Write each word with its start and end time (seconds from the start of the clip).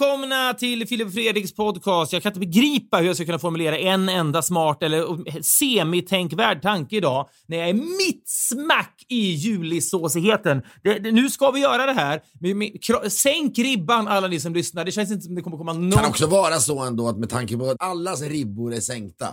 välkomna 0.00 0.54
till 0.54 0.88
Filip 0.88 1.12
Fredriks 1.12 1.54
podcast. 1.54 2.12
Jag 2.12 2.22
kan 2.22 2.30
inte 2.30 2.40
begripa 2.40 2.96
hur 2.96 3.06
jag 3.06 3.16
ska 3.16 3.24
kunna 3.24 3.38
formulera 3.38 3.78
en 3.78 4.08
enda 4.08 4.42
smart 4.42 4.82
eller 4.82 5.42
semitänkvärd 5.42 6.62
tanke 6.62 6.96
idag 6.96 7.28
när 7.46 7.56
jag 7.56 7.68
är 7.68 7.74
mitt 7.74 8.22
smack 8.26 9.04
i 9.08 9.30
julisåsigheten. 9.30 10.62
Det, 10.82 10.98
det, 10.98 11.12
nu 11.12 11.30
ska 11.30 11.50
vi 11.50 11.60
göra 11.60 11.86
det 11.86 11.92
här. 11.92 13.08
Sänk 13.08 13.58
ribban 13.58 14.08
alla 14.08 14.28
ni 14.28 14.40
som 14.40 14.54
lyssnar. 14.54 14.84
Det 14.84 14.92
känns 14.92 15.10
inte 15.10 15.24
som 15.24 15.34
det 15.34 15.42
kommer 15.42 15.56
komma 15.56 15.72
någon... 15.72 15.90
kan 15.90 16.04
också 16.04 16.26
vara 16.26 16.58
så 16.58 16.78
ändå 16.84 17.08
att 17.08 17.18
med 17.18 17.30
tanke 17.30 17.56
på 17.56 17.70
att 17.70 17.82
allas 17.82 18.22
ribbor 18.22 18.74
är 18.74 18.80
sänkta, 18.80 19.28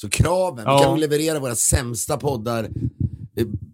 så 0.00 0.08
kraven, 0.08 0.64
Ja. 0.66 0.78
vi 0.78 0.84
kan 0.84 1.00
leverera 1.00 1.38
våra 1.38 1.54
sämsta 1.54 2.16
poddar 2.16 2.68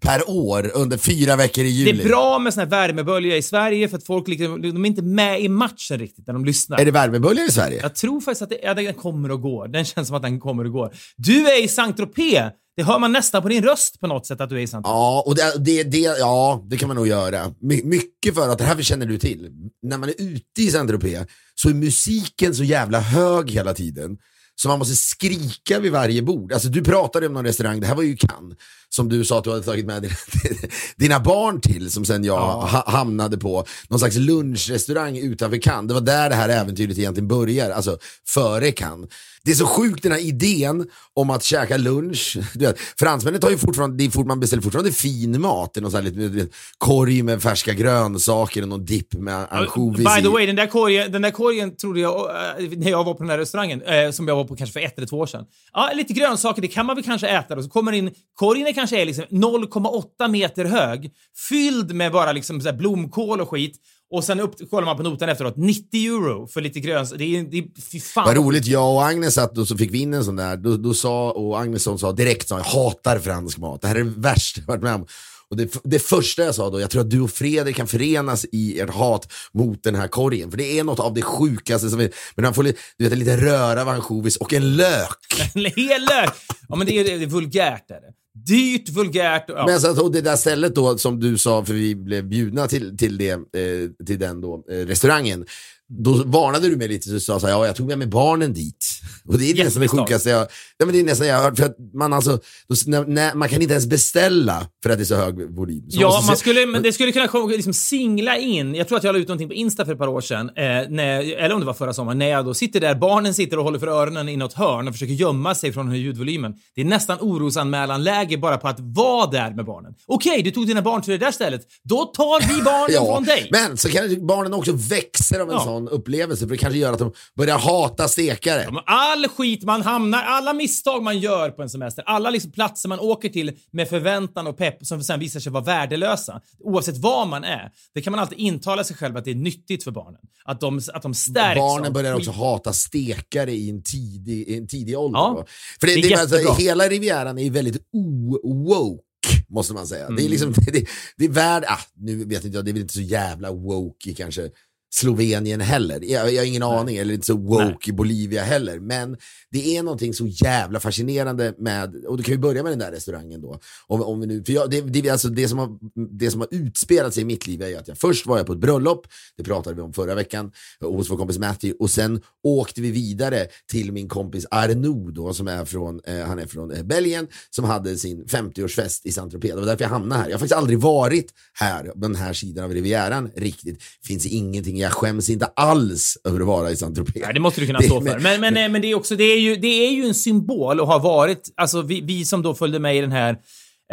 per 0.00 0.30
år 0.30 0.70
under 0.74 0.96
fyra 0.96 1.36
veckor 1.36 1.64
i 1.64 1.68
Det 1.68 1.72
juli. 1.90 2.02
är 2.02 2.08
bra 2.08 2.38
med 2.38 2.54
såna 2.54 2.64
här 2.64 2.70
värmeböljor 2.70 3.34
i 3.34 3.42
Sverige 3.42 3.88
för 3.88 3.96
att 3.96 4.06
folk 4.06 4.28
liksom, 4.28 4.62
de 4.62 4.84
är 4.84 4.88
inte 4.88 5.02
med 5.02 5.40
i 5.40 5.48
matchen 5.48 5.98
riktigt 5.98 6.26
när 6.26 6.34
de 6.34 6.44
lyssnar. 6.44 6.78
Är 6.80 6.84
det 6.84 6.90
värmeböljor 6.90 7.46
i 7.48 7.52
Sverige? 7.52 7.80
Jag 7.82 7.94
tror 7.94 8.20
faktiskt 8.20 8.42
att 8.42 8.48
det, 8.48 8.58
ja, 8.62 8.74
den 8.74 8.94
kommer 8.94 9.30
och 9.30 9.40
går. 9.40 9.68
Den 9.68 9.84
känns 9.84 10.08
som 10.08 10.16
att 10.16 10.22
den 10.22 10.40
kommer 10.40 10.64
och 10.64 10.72
går. 10.72 10.94
Du 11.16 11.46
är 11.46 11.64
i 11.64 11.68
Saint-Tropez. 11.68 12.50
Det 12.76 12.82
hör 12.82 12.98
man 12.98 13.12
nästan 13.12 13.42
på 13.42 13.48
din 13.48 13.62
röst 13.64 14.00
på 14.00 14.06
något 14.06 14.26
sätt 14.26 14.40
att 14.40 14.48
du 14.50 14.56
är 14.56 14.60
i 14.60 14.66
Saint-Tropez. 14.66 14.90
Ja, 14.92 15.22
och 15.26 15.34
det, 15.34 15.52
det, 15.64 15.82
det, 15.82 15.98
ja, 15.98 16.64
det 16.70 16.76
kan 16.76 16.88
man 16.88 16.96
nog 16.96 17.06
göra. 17.08 17.54
My, 17.60 17.82
mycket 17.84 18.34
för 18.34 18.48
att, 18.48 18.58
det 18.58 18.64
här 18.64 18.82
känner 18.82 19.06
du 19.06 19.18
till, 19.18 19.50
när 19.82 19.98
man 19.98 20.08
är 20.08 20.14
ute 20.18 20.62
i 20.62 20.70
Saint-Tropez 20.70 21.26
så 21.54 21.68
är 21.68 21.74
musiken 21.74 22.54
så 22.54 22.64
jävla 22.64 23.00
hög 23.00 23.50
hela 23.50 23.74
tiden. 23.74 24.16
Så 24.56 24.68
man 24.68 24.78
måste 24.78 24.96
skrika 24.96 25.80
vid 25.80 25.92
varje 25.92 26.22
bord. 26.22 26.52
Alltså 26.52 26.68
du 26.68 26.84
pratade 26.84 27.26
om 27.26 27.32
någon 27.32 27.44
restaurang, 27.44 27.80
det 27.80 27.86
här 27.86 27.94
var 27.94 28.02
ju 28.02 28.16
Cannes, 28.16 28.58
som 28.88 29.08
du 29.08 29.24
sa 29.24 29.38
att 29.38 29.44
du 29.44 29.50
hade 29.50 29.62
tagit 29.62 29.86
med 29.86 30.02
dina, 30.02 30.14
dina 30.96 31.20
barn 31.20 31.60
till, 31.60 31.90
som 31.90 32.04
sen 32.04 32.24
jag 32.24 32.36
ha, 32.36 32.90
hamnade 32.90 33.38
på. 33.38 33.64
Någon 33.88 33.98
slags 33.98 34.16
lunchrestaurang 34.16 35.18
utanför 35.18 35.58
Cannes. 35.58 35.88
Det 35.88 35.94
var 35.94 36.00
där 36.00 36.28
det 36.28 36.34
här 36.34 36.48
äventyret 36.48 36.98
egentligen 36.98 37.28
börjar, 37.28 37.70
alltså 37.70 37.98
före 38.26 38.72
Cannes. 38.72 39.10
Det 39.44 39.50
är 39.50 39.54
så 39.54 39.66
sjukt 39.66 40.02
den 40.02 40.12
här 40.12 40.18
idén 40.18 40.86
om 41.14 41.30
att 41.30 41.42
käka 41.42 41.76
lunch. 41.76 42.36
Du 42.54 42.66
vet, 42.66 42.78
fransmännen 42.98 43.40
tar 43.40 43.50
ju 43.50 43.58
fortfarande, 43.58 44.04
det 44.04 44.24
man 44.24 44.40
beställer 44.40 44.62
fortfarande 44.62 44.92
fin 44.92 45.40
mat. 45.40 45.76
Någon 45.76 45.90
sån 45.90 46.04
här 46.04 46.10
lite, 46.10 46.48
korg 46.78 47.22
med 47.22 47.42
färska 47.42 47.72
grönsaker 47.72 48.62
och 48.62 48.68
någon 48.68 48.84
dipp 48.84 49.14
med 49.14 49.46
ansjovis 49.50 50.14
By 50.16 50.22
the 50.22 50.28
way, 50.28 50.46
den 50.46 50.56
där 50.56 50.66
korgen, 50.66 51.12
den 51.12 51.22
där 51.22 51.30
korgen 51.30 51.76
trodde 51.76 52.00
jag, 52.00 52.30
eh, 52.60 52.70
när 52.76 52.90
jag 52.90 53.04
var 53.04 53.14
på 53.14 53.22
den 53.22 53.30
här 53.30 53.38
restaurangen, 53.38 53.82
eh, 53.82 54.10
som 54.10 54.28
jag 54.28 54.36
var 54.36 54.44
på 54.44 54.56
kanske 54.56 54.72
för 54.72 54.80
ett 54.80 54.98
eller 54.98 55.06
två 55.06 55.18
år 55.18 55.26
sedan. 55.26 55.44
Ja, 55.72 55.90
lite 55.94 56.12
grönsaker, 56.12 56.62
det 56.62 56.68
kan 56.68 56.86
man 56.86 56.96
väl 56.96 57.04
kanske 57.04 57.28
äta. 57.28 57.56
Och 57.56 57.64
så 57.64 57.70
kommer 57.70 57.92
in, 57.92 58.10
korgen 58.34 58.74
kanske 58.74 59.00
är 59.00 59.04
liksom 59.04 59.24
0,8 59.30 60.28
meter 60.28 60.64
hög, 60.64 61.10
fylld 61.48 61.94
med 61.94 62.12
bara 62.12 62.32
liksom 62.32 62.60
så 62.60 62.72
blomkål 62.72 63.40
och 63.40 63.50
skit. 63.50 63.76
Och 64.14 64.24
sen 64.24 64.40
upp, 64.40 64.70
kollar 64.70 64.86
man 64.86 64.96
på 64.96 65.02
notan 65.02 65.28
efteråt, 65.28 65.56
90 65.56 66.06
euro 66.06 66.46
för 66.46 66.60
lite 66.60 66.80
grönsaker. 66.80 67.18
Det 67.18 67.38
är, 67.38 67.42
det 67.42 67.58
är, 67.58 67.64
fy 67.90 68.00
fan. 68.00 68.24
Vad 68.26 68.36
roligt, 68.36 68.66
jag 68.66 68.94
och 68.94 69.06
Agnes 69.06 69.34
satt 69.34 69.58
och 69.58 69.68
så 69.68 69.76
fick 69.76 69.94
vi 69.94 69.98
in 69.98 70.14
en 70.14 70.24
sån 70.24 70.36
där, 70.36 70.56
då, 70.56 70.76
då 70.76 70.94
sa, 70.94 71.30
och 71.30 71.60
Agnesson 71.60 71.98
sa 71.98 72.12
direkt, 72.12 72.48
sa, 72.48 72.56
jag 72.56 72.64
hatar 72.64 73.18
fransk 73.18 73.58
mat, 73.58 73.82
det 73.82 73.88
här 73.88 73.94
är 73.94 74.04
det 74.04 74.12
värsta 74.16 74.60
jag 74.60 74.66
varit 74.66 74.82
med 74.82 74.94
om. 74.94 75.06
Och 75.50 75.56
det, 75.56 75.80
det 75.84 75.98
första 75.98 76.42
jag 76.42 76.54
sa 76.54 76.70
då, 76.70 76.80
jag 76.80 76.90
tror 76.90 77.02
att 77.02 77.10
du 77.10 77.20
och 77.20 77.30
Fredrik 77.30 77.76
kan 77.76 77.86
förenas 77.86 78.46
i 78.52 78.80
ert 78.80 78.90
hat 78.90 79.32
mot 79.52 79.82
den 79.82 79.94
här 79.94 80.08
korgen. 80.08 80.50
För 80.50 80.58
det 80.58 80.78
är 80.78 80.84
något 80.84 81.00
av 81.00 81.14
det 81.14 81.22
sjukaste 81.22 81.90
som 81.90 82.00
är, 82.00 82.10
men 82.34 82.44
han 82.44 82.54
får 82.54 82.62
lite, 82.62 82.78
du 82.98 83.04
vet, 83.04 83.12
en 83.12 83.18
liten 83.18 83.40
röra 83.40 83.82
av 83.82 83.88
ansjovis 83.88 84.36
och 84.36 84.52
en 84.52 84.76
lök. 84.76 85.18
En 85.54 85.64
hel 85.64 86.02
lök! 86.02 86.34
Ja, 86.68 86.76
men 86.76 86.86
det 86.86 86.92
är, 86.98 87.04
det 87.04 87.24
är 87.24 87.26
vulgärt 87.26 87.90
är 87.90 87.94
det. 87.94 88.23
Dyrt, 88.34 88.88
vulgärt 88.88 89.50
och... 89.50 89.56
Ja. 89.58 89.66
Men 89.66 89.74
alltså, 89.74 90.02
och 90.02 90.12
det 90.12 90.20
där 90.20 90.36
stället 90.36 90.74
då 90.74 90.98
som 90.98 91.20
du 91.20 91.38
sa, 91.38 91.64
för 91.64 91.74
vi 91.74 91.94
blev 91.94 92.24
bjudna 92.24 92.66
till, 92.66 92.96
till, 92.98 93.18
det, 93.18 93.30
eh, 93.30 94.04
till 94.06 94.18
den 94.18 94.40
då, 94.40 94.64
eh, 94.70 94.74
restaurangen. 94.74 95.46
Då 95.88 96.12
varnade 96.26 96.68
du 96.68 96.76
mig 96.76 96.88
lite, 96.88 97.10
du 97.10 97.20
sa 97.20 97.40
så 97.40 97.46
här, 97.46 97.52
ja 97.54 97.66
jag 97.66 97.76
tog 97.76 97.86
med 97.86 97.98
mig 97.98 98.06
barnen 98.06 98.52
dit. 98.52 98.86
Och 99.28 99.38
det 99.38 99.50
är 99.50 99.64
nästan 99.64 99.82
det 99.82 99.88
sjukaste 99.88 100.30
jag, 100.30 100.46
ja, 100.78 100.86
men 100.86 100.92
det 100.94 101.00
är 101.00 101.04
nästan 101.04 101.26
jag 101.26 101.36
har 101.36 101.42
hört, 101.42 101.56
för 101.56 101.64
att 101.64 101.76
man 101.94 102.12
alltså, 102.12 102.38
då, 102.68 102.74
när, 102.86 103.04
när, 103.06 103.34
man 103.34 103.48
kan 103.48 103.62
inte 103.62 103.74
ens 103.74 103.86
beställa 103.86 104.66
för 104.82 104.90
att 104.90 104.98
det 104.98 105.02
är 105.02 105.04
så 105.04 105.14
hög 105.14 105.54
volym. 105.56 105.90
Så 105.90 106.00
Ja, 106.00 106.24
man 106.26 106.36
skulle, 106.36 106.66
men 106.66 106.82
det 106.82 106.92
skulle 106.92 107.12
kunna 107.12 107.46
liksom 107.46 107.72
singla 107.72 108.36
in. 108.38 108.74
Jag 108.74 108.88
tror 108.88 108.98
att 108.98 109.04
jag 109.04 109.12
la 109.12 109.18
ut 109.18 109.28
någonting 109.28 109.48
på 109.48 109.54
Insta 109.54 109.84
för 109.84 109.92
ett 109.92 109.98
par 109.98 110.08
år 110.08 110.20
sedan, 110.20 110.48
eh, 110.48 110.64
när, 110.88 111.36
eller 111.36 111.52
om 111.54 111.60
det 111.60 111.66
var 111.66 111.74
förra 111.74 111.92
sommaren, 111.92 112.18
när 112.18 112.28
jag 112.28 112.44
då 112.44 112.54
sitter 112.54 112.80
där, 112.80 112.94
barnen 112.94 113.34
sitter 113.34 113.58
och 113.58 113.64
håller 113.64 113.78
för 113.78 113.86
öronen 113.86 114.28
i 114.28 114.36
något 114.36 114.52
hörn 114.52 114.88
och 114.88 114.94
försöker 114.94 115.14
gömma 115.14 115.54
sig 115.54 115.72
från 115.72 115.86
den 115.86 115.94
här 115.94 116.02
ljudvolymen. 116.02 116.54
Det 116.74 116.80
är 116.80 116.84
nästan 116.84 117.18
orosanmälan-läge 117.20 118.38
bara 118.38 118.56
på 118.56 118.68
att 118.68 118.80
vara 118.80 119.26
där 119.30 119.50
med 119.50 119.64
barnen. 119.64 119.94
Okej, 120.06 120.42
du 120.42 120.50
tog 120.50 120.66
dina 120.66 120.82
barn 120.82 121.02
till 121.02 121.12
det 121.12 121.18
där 121.18 121.32
stället. 121.32 121.60
Då 121.82 122.04
tar 122.04 122.48
vi 122.56 122.62
barnen 122.62 122.88
Ja, 122.94 123.14
från 123.14 123.24
dig. 123.24 123.48
men 123.52 123.76
så 123.76 123.88
kanske 123.88 124.20
barnen 124.20 124.54
också 124.54 124.72
växer 124.72 125.40
av 125.40 125.48
en 125.48 125.54
Ja. 125.54 125.64
sån 125.64 125.73
upplevelse, 125.76 126.40
för 126.46 126.50
det 126.54 126.58
kanske 126.58 126.78
gör 126.78 126.92
att 126.92 126.98
de 126.98 127.12
börjar 127.36 127.58
hata 127.58 128.08
stekare. 128.08 128.68
Ja, 128.72 128.82
All 128.86 129.28
skit 129.28 129.62
man 129.64 129.82
hamnar, 129.82 130.22
alla 130.22 130.52
misstag 130.52 131.02
man 131.02 131.18
gör 131.18 131.50
på 131.50 131.62
en 131.62 131.70
semester, 131.70 132.04
alla 132.06 132.30
liksom 132.30 132.52
platser 132.52 132.88
man 132.88 133.00
åker 133.00 133.28
till 133.28 133.52
med 133.70 133.88
förväntan 133.88 134.46
och 134.46 134.56
pepp 134.58 134.86
som 134.86 135.02
sen 135.02 135.20
visar 135.20 135.40
sig 135.40 135.52
vara 135.52 135.64
värdelösa, 135.64 136.40
oavsett 136.60 136.96
var 136.96 137.26
man 137.26 137.44
är, 137.44 137.70
det 137.94 138.00
kan 138.02 138.10
man 138.10 138.20
alltid 138.20 138.38
intala 138.38 138.84
sig 138.84 138.96
själv 138.96 139.16
att 139.16 139.24
det 139.24 139.30
är 139.30 139.34
nyttigt 139.34 139.84
för 139.84 139.90
barnen. 139.90 140.20
Att 140.44 140.60
de, 140.60 140.80
att 140.94 141.02
de 141.02 141.14
stärks 141.14 141.58
Barnen 141.58 141.92
börjar 141.92 142.16
skit. 142.16 142.28
också 142.28 142.40
hata 142.40 142.72
stekare 142.72 143.52
i 143.52 143.70
en 143.70 143.82
tidig, 143.82 144.48
i 144.48 144.56
en 144.56 144.66
tidig 144.66 144.98
ålder. 144.98 145.18
Ja. 145.18 145.44
För 145.80 145.86
det, 145.86 145.94
det 145.94 146.00
är 146.00 146.16
det, 146.16 146.20
alltså, 146.20 146.52
hela 146.52 146.88
Rivieran 146.88 147.38
är 147.38 147.50
väldigt 147.50 147.82
o-woke, 147.92 149.00
måste 149.48 149.72
man 149.74 149.86
säga. 149.86 150.06
Det 150.08 150.12
är 150.12 150.18
Mm. 150.18 150.30
liksom, 150.30 150.52
det, 150.72 150.84
det 151.16 151.24
är 151.24 151.28
värd, 151.28 151.64
ah, 151.68 151.78
nu 151.96 152.24
vet 152.24 152.44
inte 152.44 152.56
jag, 152.58 152.64
det 152.64 152.70
är 152.70 152.72
väl 152.72 152.82
inte 152.82 152.94
så 152.94 153.00
jävla 153.00 153.52
woke 153.52 154.10
i 154.10 154.14
kanske 154.14 154.50
Slovenien 154.94 155.60
heller. 155.60 156.00
Jag, 156.02 156.32
jag 156.32 156.40
har 156.40 156.46
ingen 156.46 156.62
aning, 156.62 156.96
eller 156.96 157.14
inte 157.14 157.26
så 157.26 157.36
woke 157.36 157.64
Nej. 157.64 157.76
i 157.86 157.92
Bolivia 157.92 158.42
heller. 158.42 158.80
Men 158.80 159.16
det 159.50 159.76
är 159.76 159.82
någonting 159.82 160.14
så 160.14 160.26
jävla 160.26 160.80
fascinerande 160.80 161.54
med, 161.58 162.04
och 162.04 162.16
då 162.16 162.22
kan 162.22 162.32
vi 162.32 162.38
börja 162.38 162.62
med 162.62 162.72
den 162.72 162.78
där 162.78 162.92
restaurangen 162.92 163.40
då. 163.40 163.58
Om, 163.86 164.02
om 164.02 164.20
vi 164.20 164.26
nu, 164.26 164.44
för 164.44 164.52
jag, 164.52 164.70
det, 164.70 164.80
det, 164.80 165.10
alltså 165.10 165.28
det, 165.28 165.48
som 165.48 165.58
har, 165.58 165.78
det 166.18 166.30
som 166.30 166.40
har 166.40 166.48
utspelat 166.50 167.14
sig 167.14 167.22
i 167.22 167.26
mitt 167.26 167.46
liv 167.46 167.62
är 167.62 167.68
ju 167.68 167.76
att 167.76 167.88
jag 167.88 167.98
först 167.98 168.26
var 168.26 168.36
jag 168.36 168.46
på 168.46 168.52
ett 168.52 168.58
bröllop, 168.58 169.06
det 169.36 169.44
pratade 169.44 169.76
vi 169.76 169.82
om 169.82 169.92
förra 169.92 170.14
veckan, 170.14 170.52
hos 170.80 171.10
vår 171.10 171.16
kompis 171.16 171.38
Matthew, 171.38 171.76
och 171.80 171.90
sen 171.90 172.20
åkte 172.42 172.80
vi 172.80 172.90
vidare 172.90 173.46
till 173.70 173.92
min 173.92 174.08
kompis 174.08 174.46
Arnaud 174.50 175.14
då, 175.14 175.34
som 175.34 175.48
är 175.48 175.64
från, 175.64 176.00
eh, 176.04 176.26
han 176.26 176.38
är 176.38 176.46
från 176.46 176.70
eh, 176.70 176.82
Belgien, 176.82 177.26
som 177.50 177.64
hade 177.64 177.96
sin 177.96 178.24
50-årsfest 178.24 179.00
i 179.04 179.12
Saint-Tropez. 179.12 179.54
Det 179.54 179.60
var 179.60 179.66
därför 179.66 179.84
jag 179.84 179.90
hamnade 179.90 180.20
här. 180.20 180.28
Jag 180.28 180.34
har 180.34 180.38
faktiskt 180.38 180.58
aldrig 180.58 180.78
varit 180.78 181.32
här, 181.52 181.84
på 181.84 181.98
den 181.98 182.14
här 182.14 182.32
sidan 182.32 182.64
av 182.64 182.72
Rivieran 182.72 183.30
riktigt. 183.34 183.82
Finns 184.02 184.26
ingenting, 184.26 184.83
jag 184.84 184.92
skäms 184.92 185.30
inte 185.30 185.46
alls 185.46 186.18
över 186.24 186.40
att 186.40 186.46
vara 186.46 186.70
i 186.70 186.76
Saint-Tropez. 186.76 187.32
Det 187.34 187.40
måste 187.40 187.60
du 187.60 187.66
kunna 187.66 187.80
stå 187.80 188.00
för. 188.00 188.18
Men, 188.18 188.40
men, 188.40 188.54
men, 188.54 188.72
men 188.72 188.82
det 188.82 188.90
är 188.90 188.94
också, 188.94 189.16
det 189.16 189.24
är, 189.24 189.40
ju, 189.40 189.56
det 189.56 189.86
är 189.86 189.90
ju 189.90 190.04
en 190.04 190.14
symbol 190.14 190.80
och 190.80 190.86
har 190.86 191.00
varit, 191.00 191.52
alltså 191.56 191.82
vi, 191.82 192.00
vi 192.00 192.24
som 192.24 192.42
då 192.42 192.54
följde 192.54 192.78
med 192.78 192.96
i 192.96 193.00
den 193.00 193.12
här 193.12 193.36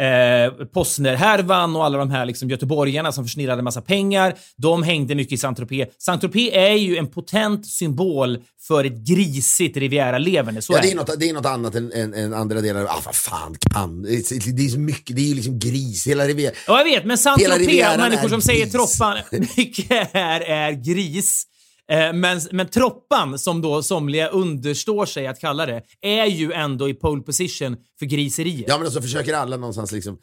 eh, 0.00 0.66
Postner-härvan 0.66 1.76
och 1.76 1.84
alla 1.84 1.98
de 1.98 2.10
här 2.10 2.26
liksom 2.26 2.50
göteborgarna 2.50 3.12
som 3.12 3.24
försnillade 3.24 3.62
massa 3.62 3.80
pengar. 3.80 4.34
De 4.56 4.82
hängde 4.82 5.14
mycket 5.14 5.32
i 5.32 5.36
Saint-Tropez. 5.36 5.88
Saint-Tropez 5.98 6.50
är 6.52 6.74
ju 6.74 6.96
en 6.96 7.06
potent 7.06 7.66
symbol 7.66 8.38
för 8.68 8.84
ett 8.84 8.96
grisigt 8.96 9.76
Riviera-leverne. 9.76 10.60
Ja, 10.68 10.78
det 10.82 10.90
är 10.90 10.94
något, 10.94 11.20
det 11.20 11.28
är 11.28 11.34
något 11.34 11.46
annat 11.46 11.74
än, 11.74 11.92
än, 11.92 12.14
än 12.14 12.34
andra 12.34 12.60
delar. 12.60 12.84
Ah, 12.84 13.00
vad 13.04 13.14
fan 13.14 13.56
kan? 13.60 14.02
Det 14.02 14.08
är, 14.08 14.52
det 14.52 14.64
är 14.64 14.68
så 14.68 14.78
mycket, 14.78 15.16
det 15.16 15.22
är 15.22 15.26
ju 15.26 15.34
liksom 15.34 15.58
gris. 15.58 16.06
Hela 16.06 16.26
Riviera. 16.26 16.52
Ja, 16.66 16.78
jag 16.78 16.84
vet, 16.84 17.04
men 17.04 17.18
Saint-Tropez, 17.18 17.96
människor 17.98 18.28
som 18.28 18.42
säger 18.42 18.64
gris. 18.64 18.72
troppan, 18.72 19.18
mycket 19.56 20.10
här 20.12 20.40
är 20.40 20.72
gris. 20.72 21.46
Eh, 21.92 22.12
men, 22.12 22.40
men 22.50 22.68
troppan, 22.68 23.38
som 23.38 23.62
då 23.62 23.82
somliga 23.82 24.28
understår 24.28 25.06
sig 25.06 25.26
att 25.26 25.40
kalla 25.40 25.66
det, 25.66 25.82
är 26.00 26.26
ju 26.26 26.52
ändå 26.52 26.88
i 26.88 26.94
pole 26.94 27.22
position 27.22 27.76
för 27.98 28.06
griseriet. 28.06 28.64
Ja 28.68 28.78
men 28.78 28.90
så 28.90 29.02
försöker 29.02 29.34
alla 29.34 29.56
någonstans 29.56 29.92
liksom 29.92 30.18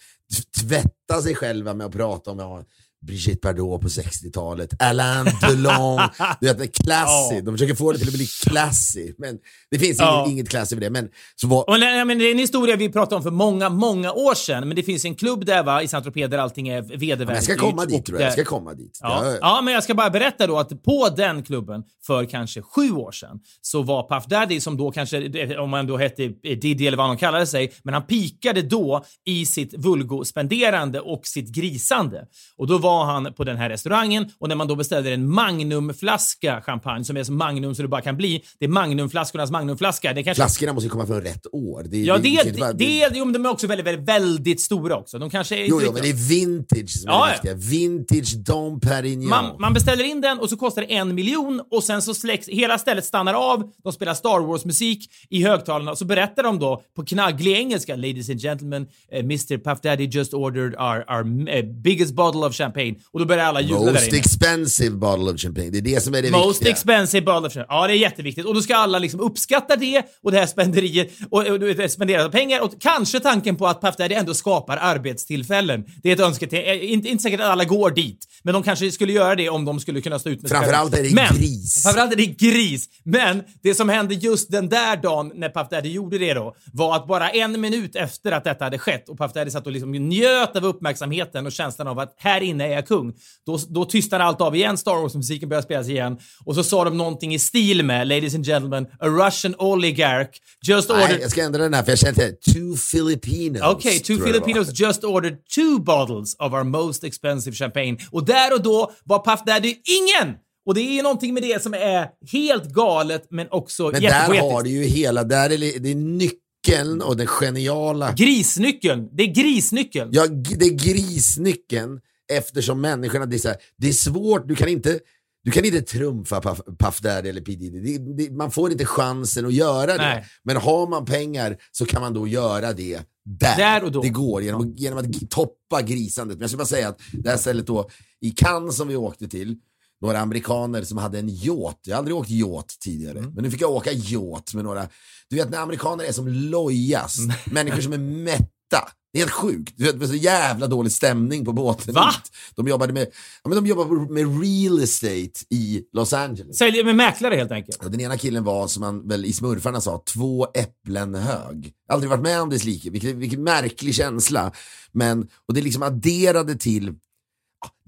tvätta 0.62 1.22
sig 1.24 1.36
själva 1.36 1.74
med 1.74 1.88
att 1.88 1.94
prata 1.94 2.32
om 2.32 2.40
ja, 2.40 2.64
Brigitte 3.08 3.40
Bardot 3.48 3.82
på 3.82 3.88
60-talet, 3.88 4.82
Alain 4.82 5.26
Delon, 5.42 6.00
du 6.42 6.54
vet, 6.54 6.76
classy. 6.84 7.36
Ja. 7.36 7.42
De 7.42 7.54
försöker 7.54 7.76
få 7.76 7.92
det 7.92 7.98
till 8.00 8.08
att 8.08 8.14
bli 8.14 8.26
classy, 8.48 9.14
men 9.18 9.38
det 9.72 9.80
finns 9.80 10.00
Ja. 10.00 10.20
inget, 10.26 10.32
inget 10.32 10.50
classy 10.50 10.76
för 10.76 10.82
det. 10.82 10.90
Men, 10.90 11.08
så 11.36 11.48
var, 11.48 11.70
Och, 11.70 11.80
nej, 11.80 12.06
men 12.06 12.18
det 12.20 12.26
är 12.26 12.32
en 12.32 12.38
historia 12.40 12.76
vi 12.76 12.90
pratade 12.90 13.16
om 13.16 13.24
för 13.24 13.32
många, 13.32 13.70
många 13.70 14.12
år 14.14 14.36
sedan. 14.36 14.68
Men 14.68 14.76
det 14.76 14.84
finns 14.84 15.06
en 15.06 15.16
klubb 15.16 15.46
där 15.46 15.64
va, 15.64 15.84
i 15.84 15.88
Saint-Tropez 15.88 16.28
där 16.30 16.38
allting 16.38 16.68
är 16.68 16.82
vedervärdigt. 16.82 17.28
men 17.28 17.36
jag 17.36 17.44
ska 17.44 17.56
komma 17.56 17.86
dit 17.86 18.06
tror 18.06 18.20
jag, 18.20 18.26
jag 18.32 18.38
där- 18.38 18.44
ska 18.44 18.56
komma 18.56 18.74
dit. 18.74 19.00
Ja. 19.02 19.26
Ja, 19.26 19.38
ja, 19.42 19.62
men 19.62 19.74
jag 19.74 19.84
ska 19.84 19.94
bara 19.96 20.10
berätta 20.10 20.48
då 20.48 20.60
att 20.60 20.84
på 20.84 21.10
den 21.18 21.44
klubben 21.44 21.84
för 22.08 22.26
kanske 22.26 22.62
sju 22.62 22.92
år 22.92 23.12
sedan 23.12 23.40
så 23.62 23.82
var 23.84 24.10
Puff 24.10 24.26
Daddy, 24.26 24.60
som 24.62 24.78
då 24.78 24.92
kanske, 24.92 25.58
om 25.58 25.70
man 25.70 25.88
då 25.88 25.98
hette 25.98 26.28
Diddy 26.28 26.88
eller 26.88 26.98
vad 26.98 27.08
han 27.08 27.18
kallade 27.18 27.48
sig, 27.48 27.72
men 27.84 27.94
han 27.94 28.04
pikade 28.06 28.62
då 28.62 29.04
i 29.26 29.46
sitt 29.46 29.74
vulgo-spenderande 29.74 31.00
och 31.00 31.22
sitt 31.28 31.56
grisande. 31.56 32.26
Och 32.58 32.68
då 32.68 32.78
var 32.78 32.89
han 33.06 33.34
på 33.34 33.44
den 33.44 33.58
här 33.58 33.70
restaurangen 33.70 34.32
och 34.40 34.50
när 34.50 34.56
man 34.56 34.68
då 34.68 34.76
beställde 34.76 35.14
en 35.14 35.30
magnumflaska 35.34 36.62
champagne, 36.62 37.04
som 37.06 37.18
är 37.18 37.24
så 37.24 37.32
magnum 37.32 37.76
så 37.76 37.82
det 37.82 37.88
bara 37.88 38.02
kan 38.02 38.18
bli, 38.18 38.44
det 38.60 38.66
är 38.66 38.70
magnumflaskornas 38.70 39.52
magnumflaska. 39.52 40.14
Det 40.14 40.24
kanske 40.24 40.42
Flaskorna 40.44 40.74
måste 40.74 40.86
ju 40.86 40.90
komma 40.90 41.06
från 41.06 41.22
rätt 41.22 41.46
år. 41.52 41.84
Det, 41.90 41.98
Ja, 41.98 42.18
det, 42.18 42.44
det, 42.44 42.60
vara- 42.60 42.74
det, 42.74 43.10
jo, 43.14 43.26
men 43.26 43.34
de 43.34 43.46
är 43.46 43.50
också 43.50 43.68
väldigt, 43.68 43.88
väldigt, 43.88 44.08
väldigt 44.08 44.62
stora 44.62 44.96
också. 44.98 45.20
De 45.20 45.30
kanske 45.30 45.56
är 45.56 45.66
Jo, 45.66 45.82
jo, 45.86 45.92
men 45.94 46.02
det 46.02 46.10
är 46.10 46.30
vintage 46.30 46.90
som 46.90 47.10
är 47.10 47.14
Ja, 47.14 47.28
det 47.42 47.50
ja. 47.50 47.56
Vintage 47.58 48.38
Dom 48.38 48.80
Perignon. 48.80 49.30
Man, 49.30 49.56
man 49.60 49.74
beställer 49.74 50.04
in 50.04 50.22
den 50.22 50.40
och 50.40 50.50
så 50.50 50.58
kostar 50.58 50.82
det 50.82 50.94
en 50.94 51.16
miljon 51.16 51.62
och 51.72 51.84
sen 51.84 52.02
så 52.02 52.14
släcks, 52.14 52.48
hela 52.48 52.78
stället 52.78 53.06
stannar 53.06 53.34
av, 53.34 53.72
de 53.84 53.94
spelar 53.94 54.14
Star 54.14 54.40
Wars-musik 54.40 55.10
i 55.30 55.44
högtalarna 55.44 55.92
och 55.92 55.98
så 55.98 56.06
berättar 56.06 56.44
de 56.44 56.60
då 56.60 56.82
på 56.96 57.06
knagglig 57.06 57.54
engelska 57.58 57.96
“Ladies 57.96 58.30
and 58.30 58.42
gentlemen, 58.42 58.88
eh, 59.12 59.20
Mr 59.20 59.58
Puff 59.58 59.82
Daddy 59.82 60.06
just 60.06 60.34
ordered 60.34 60.76
our, 60.76 61.06
our 61.18 61.50
eh, 61.50 61.66
biggest 61.66 62.14
bottle 62.14 62.42
of 62.42 62.56
champagne” 62.56 62.79
och 63.12 63.20
då 63.20 63.26
börjar 63.26 63.46
alla 63.46 63.62
jubla 63.62 63.86
där 63.86 63.92
Most 63.94 64.08
inne. 64.08 64.18
expensive 64.18 64.96
bottle 64.96 65.32
of 65.32 65.40
champagne. 65.40 65.70
Det 65.70 65.78
är 65.78 65.82
det 65.82 66.04
som 66.04 66.16
är 66.16 66.22
det 66.22 66.32
Most 66.32 66.62
viktiga. 66.62 66.72
expensive 66.72 67.26
bottle 67.26 67.48
of 67.48 67.54
champagne. 67.54 67.80
Ja, 67.82 67.88
det 67.88 67.94
är 67.94 67.98
jätteviktigt. 67.98 68.46
Och 68.46 68.54
då 68.54 68.62
ska 68.62 68.76
alla 68.76 69.00
liksom 69.00 69.20
uppskatta 69.20 69.76
det 69.76 70.04
och 70.24 70.32
det 70.32 70.40
här 70.40 70.46
spenderiet 70.48 71.10
och, 71.30 71.48
och, 71.48 71.56
och 71.84 71.92
spendera 71.92 72.30
pengar 72.30 72.62
och 72.62 72.72
kanske 72.82 73.20
tanken 73.20 73.56
på 73.56 73.68
att 73.68 73.82
Puff 73.82 73.96
Daddy 73.98 74.16
ändå 74.16 74.34
skapar 74.34 74.78
arbetstillfällen. 74.78 75.84
Det 76.04 76.10
är 76.10 76.14
ett 76.14 76.20
önsketänkande. 76.20 76.72
Eh, 76.86 76.92
Inte, 76.94 77.10
inte 77.10 77.24
säkert 77.24 77.40
att 77.40 77.46
alla 77.48 77.64
går 77.66 77.92
dit, 77.92 78.26
men 78.44 78.54
de 78.54 78.64
kanske 78.64 78.92
skulle 78.92 79.14
göra 79.14 79.36
det 79.36 79.50
om 79.50 79.66
de 79.66 79.80
skulle 79.80 80.02
kunna 80.02 80.20
stå 80.20 80.30
ut 80.30 80.42
med 80.42 80.52
Framförallt 80.52 80.98
är 80.98 81.04
det 81.04 81.14
men, 81.14 81.36
gris. 81.38 81.84
Framförallt 81.84 82.12
är 82.14 82.18
det 82.18 82.26
gris. 82.26 82.90
Men 83.04 83.44
det 83.64 83.76
som 83.76 83.90
hände 83.90 84.14
just 84.16 84.52
den 84.52 84.70
där 84.70 84.98
dagen 84.98 85.32
när 85.36 85.50
Puff 85.50 85.70
Daddy 85.70 85.90
gjorde 85.90 86.18
det 86.18 86.34
då, 86.34 86.56
var 86.74 86.96
att 86.96 87.08
bara 87.08 87.30
en 87.30 87.62
minut 87.62 87.96
efter 87.96 88.32
att 88.32 88.44
detta 88.44 88.64
hade 88.64 88.80
skett 88.80 89.10
och 89.10 89.18
Puff 89.18 89.34
Daddy 89.34 89.52
satt 89.52 89.66
och 89.66 89.72
liksom 89.72 89.92
njöt 89.92 90.56
av 90.56 90.66
uppmärksamheten 90.66 91.46
och 91.46 91.52
känslan 91.52 91.88
av 91.88 92.00
att 92.00 92.16
här 92.18 92.42
inne 92.42 92.69
är 92.70 92.76
jag 92.76 92.88
kung. 92.88 93.14
Då, 93.46 93.60
då 93.70 93.86
tystnade 93.86 94.24
allt 94.24 94.42
av 94.42 94.56
igen, 94.56 94.78
Star 94.78 95.02
Wars-musiken 95.02 95.50
började 95.50 95.66
spelas 95.66 95.90
igen 95.90 96.18
och 96.46 96.56
så 96.56 96.64
sa 96.64 96.84
de 96.84 96.98
någonting 96.98 97.34
i 97.34 97.40
stil 97.40 97.86
med 97.86 98.08
“Ladies 98.08 98.36
and 98.36 98.46
gentlemen, 98.46 98.88
a 99.00 99.08
Russian 99.08 99.56
oligarch 99.58 100.30
just 100.68 100.90
Nej, 100.90 101.04
ordered...” 101.04 101.22
jag 101.22 101.32
ska 101.32 101.44
ändra 101.44 101.64
den 101.64 101.74
här 101.74 101.84
för 101.84 101.92
jag 101.92 102.00
känner 102.00 102.12
inte 102.12 102.52
Two 102.52 102.76
Filipinos. 102.78 103.62
Okej, 103.64 104.00
two 104.00 104.14
det 104.14 104.20
var. 104.20 104.28
Filipinos 104.28 104.80
just 104.80 105.04
ordered 105.04 105.38
two 105.56 105.80
bottles 105.80 106.36
of 106.40 106.54
our 106.54 106.64
most 106.64 107.04
expensive 107.04 107.56
champagne. 107.56 107.98
Och 108.12 108.26
där 108.26 108.54
och 108.54 108.64
då 108.64 108.92
var 109.04 109.26
Puff 109.26 109.40
Daddy 109.46 109.70
ingen! 109.70 110.36
Och 110.66 110.76
det 110.76 110.82
är 110.82 110.94
ju 110.94 111.02
någonting 111.02 111.34
med 111.34 111.44
det 111.44 111.64
som 111.64 111.74
är 111.74 112.08
helt 112.32 112.66
galet 112.66 113.28
men 113.30 113.48
också 113.52 113.90
Men 113.92 114.02
där 114.02 114.52
har 114.52 114.64
du 114.64 114.70
ju 114.70 114.84
hela, 114.84 115.24
där 115.24 115.50
är 115.50 115.58
det, 115.58 115.92
är 115.92 115.96
nyckeln 115.96 117.02
och 117.02 117.18
den 117.18 117.28
geniala... 117.28 118.12
Grisnyckeln. 118.12 119.10
Det 119.12 119.24
är 119.24 119.28
grisnyckeln. 119.28 120.10
Ja, 120.14 120.28
det 120.28 120.66
är 120.66 120.94
grisnyckeln 120.94 122.00
eftersom 122.30 122.82
människorna, 122.82 123.26
det 123.26 123.46
är, 123.46 123.48
här, 123.50 123.58
det 123.78 123.88
är 123.90 123.94
svårt, 123.94 124.48
du 124.48 124.56
kan 124.56 124.68
inte 124.70 125.00
du 125.44 125.52
kan 125.52 125.66
inte 125.66 125.82
trumfa 125.82 126.42
Puff, 126.42 126.62
Puff 126.80 127.00
Daddy 127.02 127.30
eller 127.30 127.42
P 127.42 127.56
Diddy. 127.56 127.98
Det, 127.98 128.14
det, 128.24 128.32
man 128.32 128.52
får 128.52 128.72
inte 128.72 128.86
chansen 128.86 129.46
att 129.46 129.54
göra 129.54 129.86
det. 129.86 129.98
Nej. 129.98 130.26
Men 130.44 130.58
har 130.58 130.88
man 130.88 131.06
pengar 131.06 131.58
så 131.72 131.86
kan 131.86 132.02
man 132.02 132.14
då 132.14 132.28
göra 132.28 132.74
det 132.74 133.00
där. 133.26 133.56
Där 133.58 133.84
och 133.84 133.92
då. 133.92 134.02
Det 134.02 134.10
går 134.10 134.42
genom, 134.44 134.74
genom 134.76 135.00
att 135.00 135.30
toppa 135.30 135.82
grisandet. 135.82 136.38
Men 136.38 136.42
jag 136.42 136.50
ska 136.50 136.58
bara 136.58 136.66
säga 136.66 136.88
att 136.90 137.00
det 137.14 137.30
här 137.30 137.38
stället 137.38 137.68
då 137.68 137.90
i 138.22 138.32
Cannes 138.32 138.78
som 138.78 138.88
vi 138.88 138.96
åkte 138.96 139.28
till, 139.28 139.56
några 140.02 140.20
amerikaner 140.20 140.84
som 140.84 140.98
hade 140.98 141.20
en 141.20 141.30
yacht. 141.30 141.80
Jag 141.84 141.96
har 141.96 142.00
aldrig 142.00 142.16
åkt 142.18 142.30
yacht 142.30 142.80
tidigare, 142.82 143.20
Mm. 143.20 143.32
men 143.34 143.44
nu 143.44 143.52
fick 143.52 143.62
jag 143.62 143.72
åka 143.72 143.92
yacht 143.92 144.54
med 144.54 144.64
några, 144.64 144.88
du 145.30 145.36
vet 145.36 145.50
när 145.50 145.58
amerikaner 145.60 146.04
är 146.04 146.12
som 146.12 146.28
lojast, 146.28 147.20
Mm. 147.20 147.36
människor 147.52 147.82
som 147.82 147.94
är 147.94 147.98
mätta. 147.98 148.90
Det 149.14 149.20
är 149.20 149.22
helt 149.22 149.32
sjukt. 149.32 149.74
Det 149.78 149.96
var 149.96 150.08
så 150.08 150.16
jävla 150.16 150.68
dålig 150.68 150.92
stämning 150.92 151.46
på 151.46 151.54
båten 151.54 151.94
Va? 151.94 152.12
De 152.56 152.68
jobbade 152.68 152.94
med, 152.94 153.08
ja, 153.44 153.50
men 153.50 153.64
de 153.64 153.70
jobbade 153.70 154.14
med 154.14 154.42
real 154.42 154.84
estate 154.84 155.46
i 155.50 155.84
Los 155.94 156.14
Angeles. 156.14 156.58
Säljer 156.58 156.84
med 156.84 156.96
mäklare 156.96 157.36
helt 157.36 157.52
enkelt. 157.52 157.86
Och 157.86 157.92
den 157.92 158.02
ena 158.02 158.18
killen 158.18 158.44
var, 158.44 158.68
som 158.68 158.82
man 158.82 159.08
väl 159.08 159.26
i 159.26 159.34
smurfarna 159.34 159.82
sa, 159.82 160.04
två 160.06 160.48
äpplen 160.54 161.16
hög. 161.16 161.74
Aldrig 161.90 162.10
varit 162.10 162.24
med 162.24 162.42
om 162.42 162.50
dess 162.50 162.64
like. 162.64 162.90
Vilken, 162.90 163.20
vilken 163.20 163.44
märklig 163.44 163.96
känsla. 163.96 164.52
Men, 164.92 165.28
och 165.48 165.54
det 165.54 165.62
liksom 165.62 165.84
adderade 165.84 166.56
till 166.56 166.94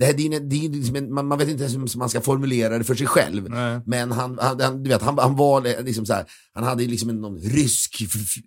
det 0.01 0.05
här, 0.05 0.13
det 0.13 0.25
är, 0.25 0.39
det 0.39 0.65
är 0.65 0.69
liksom 0.69 1.15
man, 1.15 1.27
man 1.27 1.37
vet 1.37 1.49
inte 1.49 1.63
ens 1.63 1.75
hur 1.75 1.99
man 1.99 2.09
ska 2.09 2.21
formulera 2.21 2.77
det 2.77 2.83
för 2.83 2.95
sig 2.95 3.07
själv. 3.07 3.49
Nej. 3.49 3.79
Men 3.85 4.11
han, 4.11 4.39
han, 4.41 4.83
du 4.83 4.89
vet, 4.89 5.01
han, 5.01 5.17
han 5.17 5.35
var 5.35 5.83
liksom 5.83 6.05
så 6.05 6.13
här, 6.13 6.25
han 6.53 6.63
hade 6.63 6.83
liksom 6.83 7.09
en 7.09 7.21
någon 7.21 7.39
rysk 7.39 7.95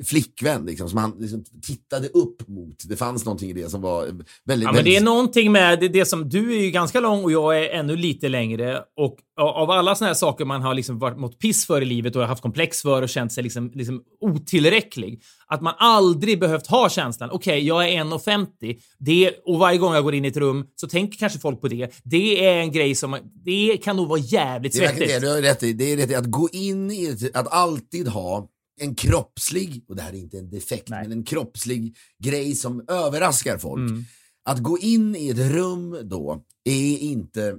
flickvän 0.04 0.66
liksom, 0.66 0.88
som 0.88 0.98
han 0.98 1.14
liksom 1.18 1.44
tittade 1.62 2.08
upp 2.08 2.48
mot. 2.48 2.76
Det 2.88 2.96
fanns 2.96 3.24
någonting 3.24 3.50
i 3.50 3.52
det 3.52 3.70
som 3.70 3.80
var 3.80 4.04
väldigt... 4.04 4.24
Ja, 4.44 4.54
men 4.54 4.64
väldigt 4.64 4.84
det 4.84 4.96
är 4.96 5.04
någonting 5.04 5.52
med 5.52 5.80
det, 5.80 5.88
det 5.88 6.04
som 6.04 6.28
du 6.28 6.56
är 6.56 6.62
ju 6.62 6.70
ganska 6.70 7.00
lång 7.00 7.24
och 7.24 7.32
jag 7.32 7.58
är 7.58 7.68
ännu 7.68 7.96
lite 7.96 8.28
längre 8.28 8.82
och 8.96 9.18
av 9.36 9.70
alla 9.70 9.94
såna 9.94 10.08
här 10.08 10.14
saker 10.14 10.44
man 10.44 10.62
har 10.62 10.74
liksom 10.74 10.98
varit 10.98 11.18
mot 11.18 11.38
piss 11.38 11.66
för 11.66 11.80
i 11.80 11.84
livet 11.84 12.16
och 12.16 12.26
haft 12.26 12.42
komplex 12.42 12.82
för 12.82 13.02
och 13.02 13.08
känt 13.08 13.32
sig 13.32 13.42
liksom, 13.42 13.70
liksom 13.74 14.02
otillräcklig. 14.20 15.22
Att 15.46 15.62
man 15.62 15.74
aldrig 15.78 16.40
behövt 16.40 16.66
ha 16.66 16.88
känslan, 16.88 17.30
okej, 17.30 17.66
jag 17.66 17.88
är 17.88 18.04
1,50 18.04 18.78
det 18.98 19.32
och 19.44 19.58
varje 19.58 19.78
gång 19.78 19.94
jag 19.94 20.04
går 20.04 20.14
in 20.14 20.24
i 20.24 20.28
ett 20.28 20.36
rum 20.36 20.66
så 20.76 20.88
tänker 20.88 21.18
kanske 21.18 21.38
folk 21.44 21.60
på 21.60 21.68
det. 21.68 21.90
Det 22.04 22.46
är 22.46 22.58
en 22.58 22.72
grej 22.72 22.94
som, 22.94 23.18
det 23.44 23.76
kan 23.84 23.96
nog 23.96 24.08
vara 24.08 24.20
jävligt 24.20 24.72
Det 24.72 24.78
är 24.78 24.82
det, 24.92 24.96
svettigt. 24.96 25.20
du 25.20 25.28
har 25.28 25.42
rätt 25.42 25.62
i. 25.62 25.72
Det 25.72 25.84
är 25.92 25.96
rätt 25.96 26.10
i 26.10 26.14
att 26.14 26.30
gå 26.30 26.48
in 26.52 26.90
i 26.90 27.30
att 27.34 27.52
alltid 27.52 28.08
ha 28.08 28.48
en 28.80 28.94
kroppslig, 28.94 29.84
och 29.88 29.96
det 29.96 30.02
här 30.02 30.12
är 30.12 30.16
inte 30.18 30.38
en 30.38 30.50
defekt, 30.50 30.88
Nej. 30.88 31.02
men 31.02 31.12
en 31.18 31.24
kroppslig 31.24 31.96
grej 32.24 32.54
som 32.54 32.84
överraskar 32.88 33.58
folk. 33.58 33.90
Mm. 33.90 34.04
Att 34.44 34.58
gå 34.58 34.78
in 34.78 35.16
i 35.16 35.28
ett 35.28 35.38
rum 35.38 35.98
då 36.02 36.44
är 36.64 36.98
inte, 36.98 37.56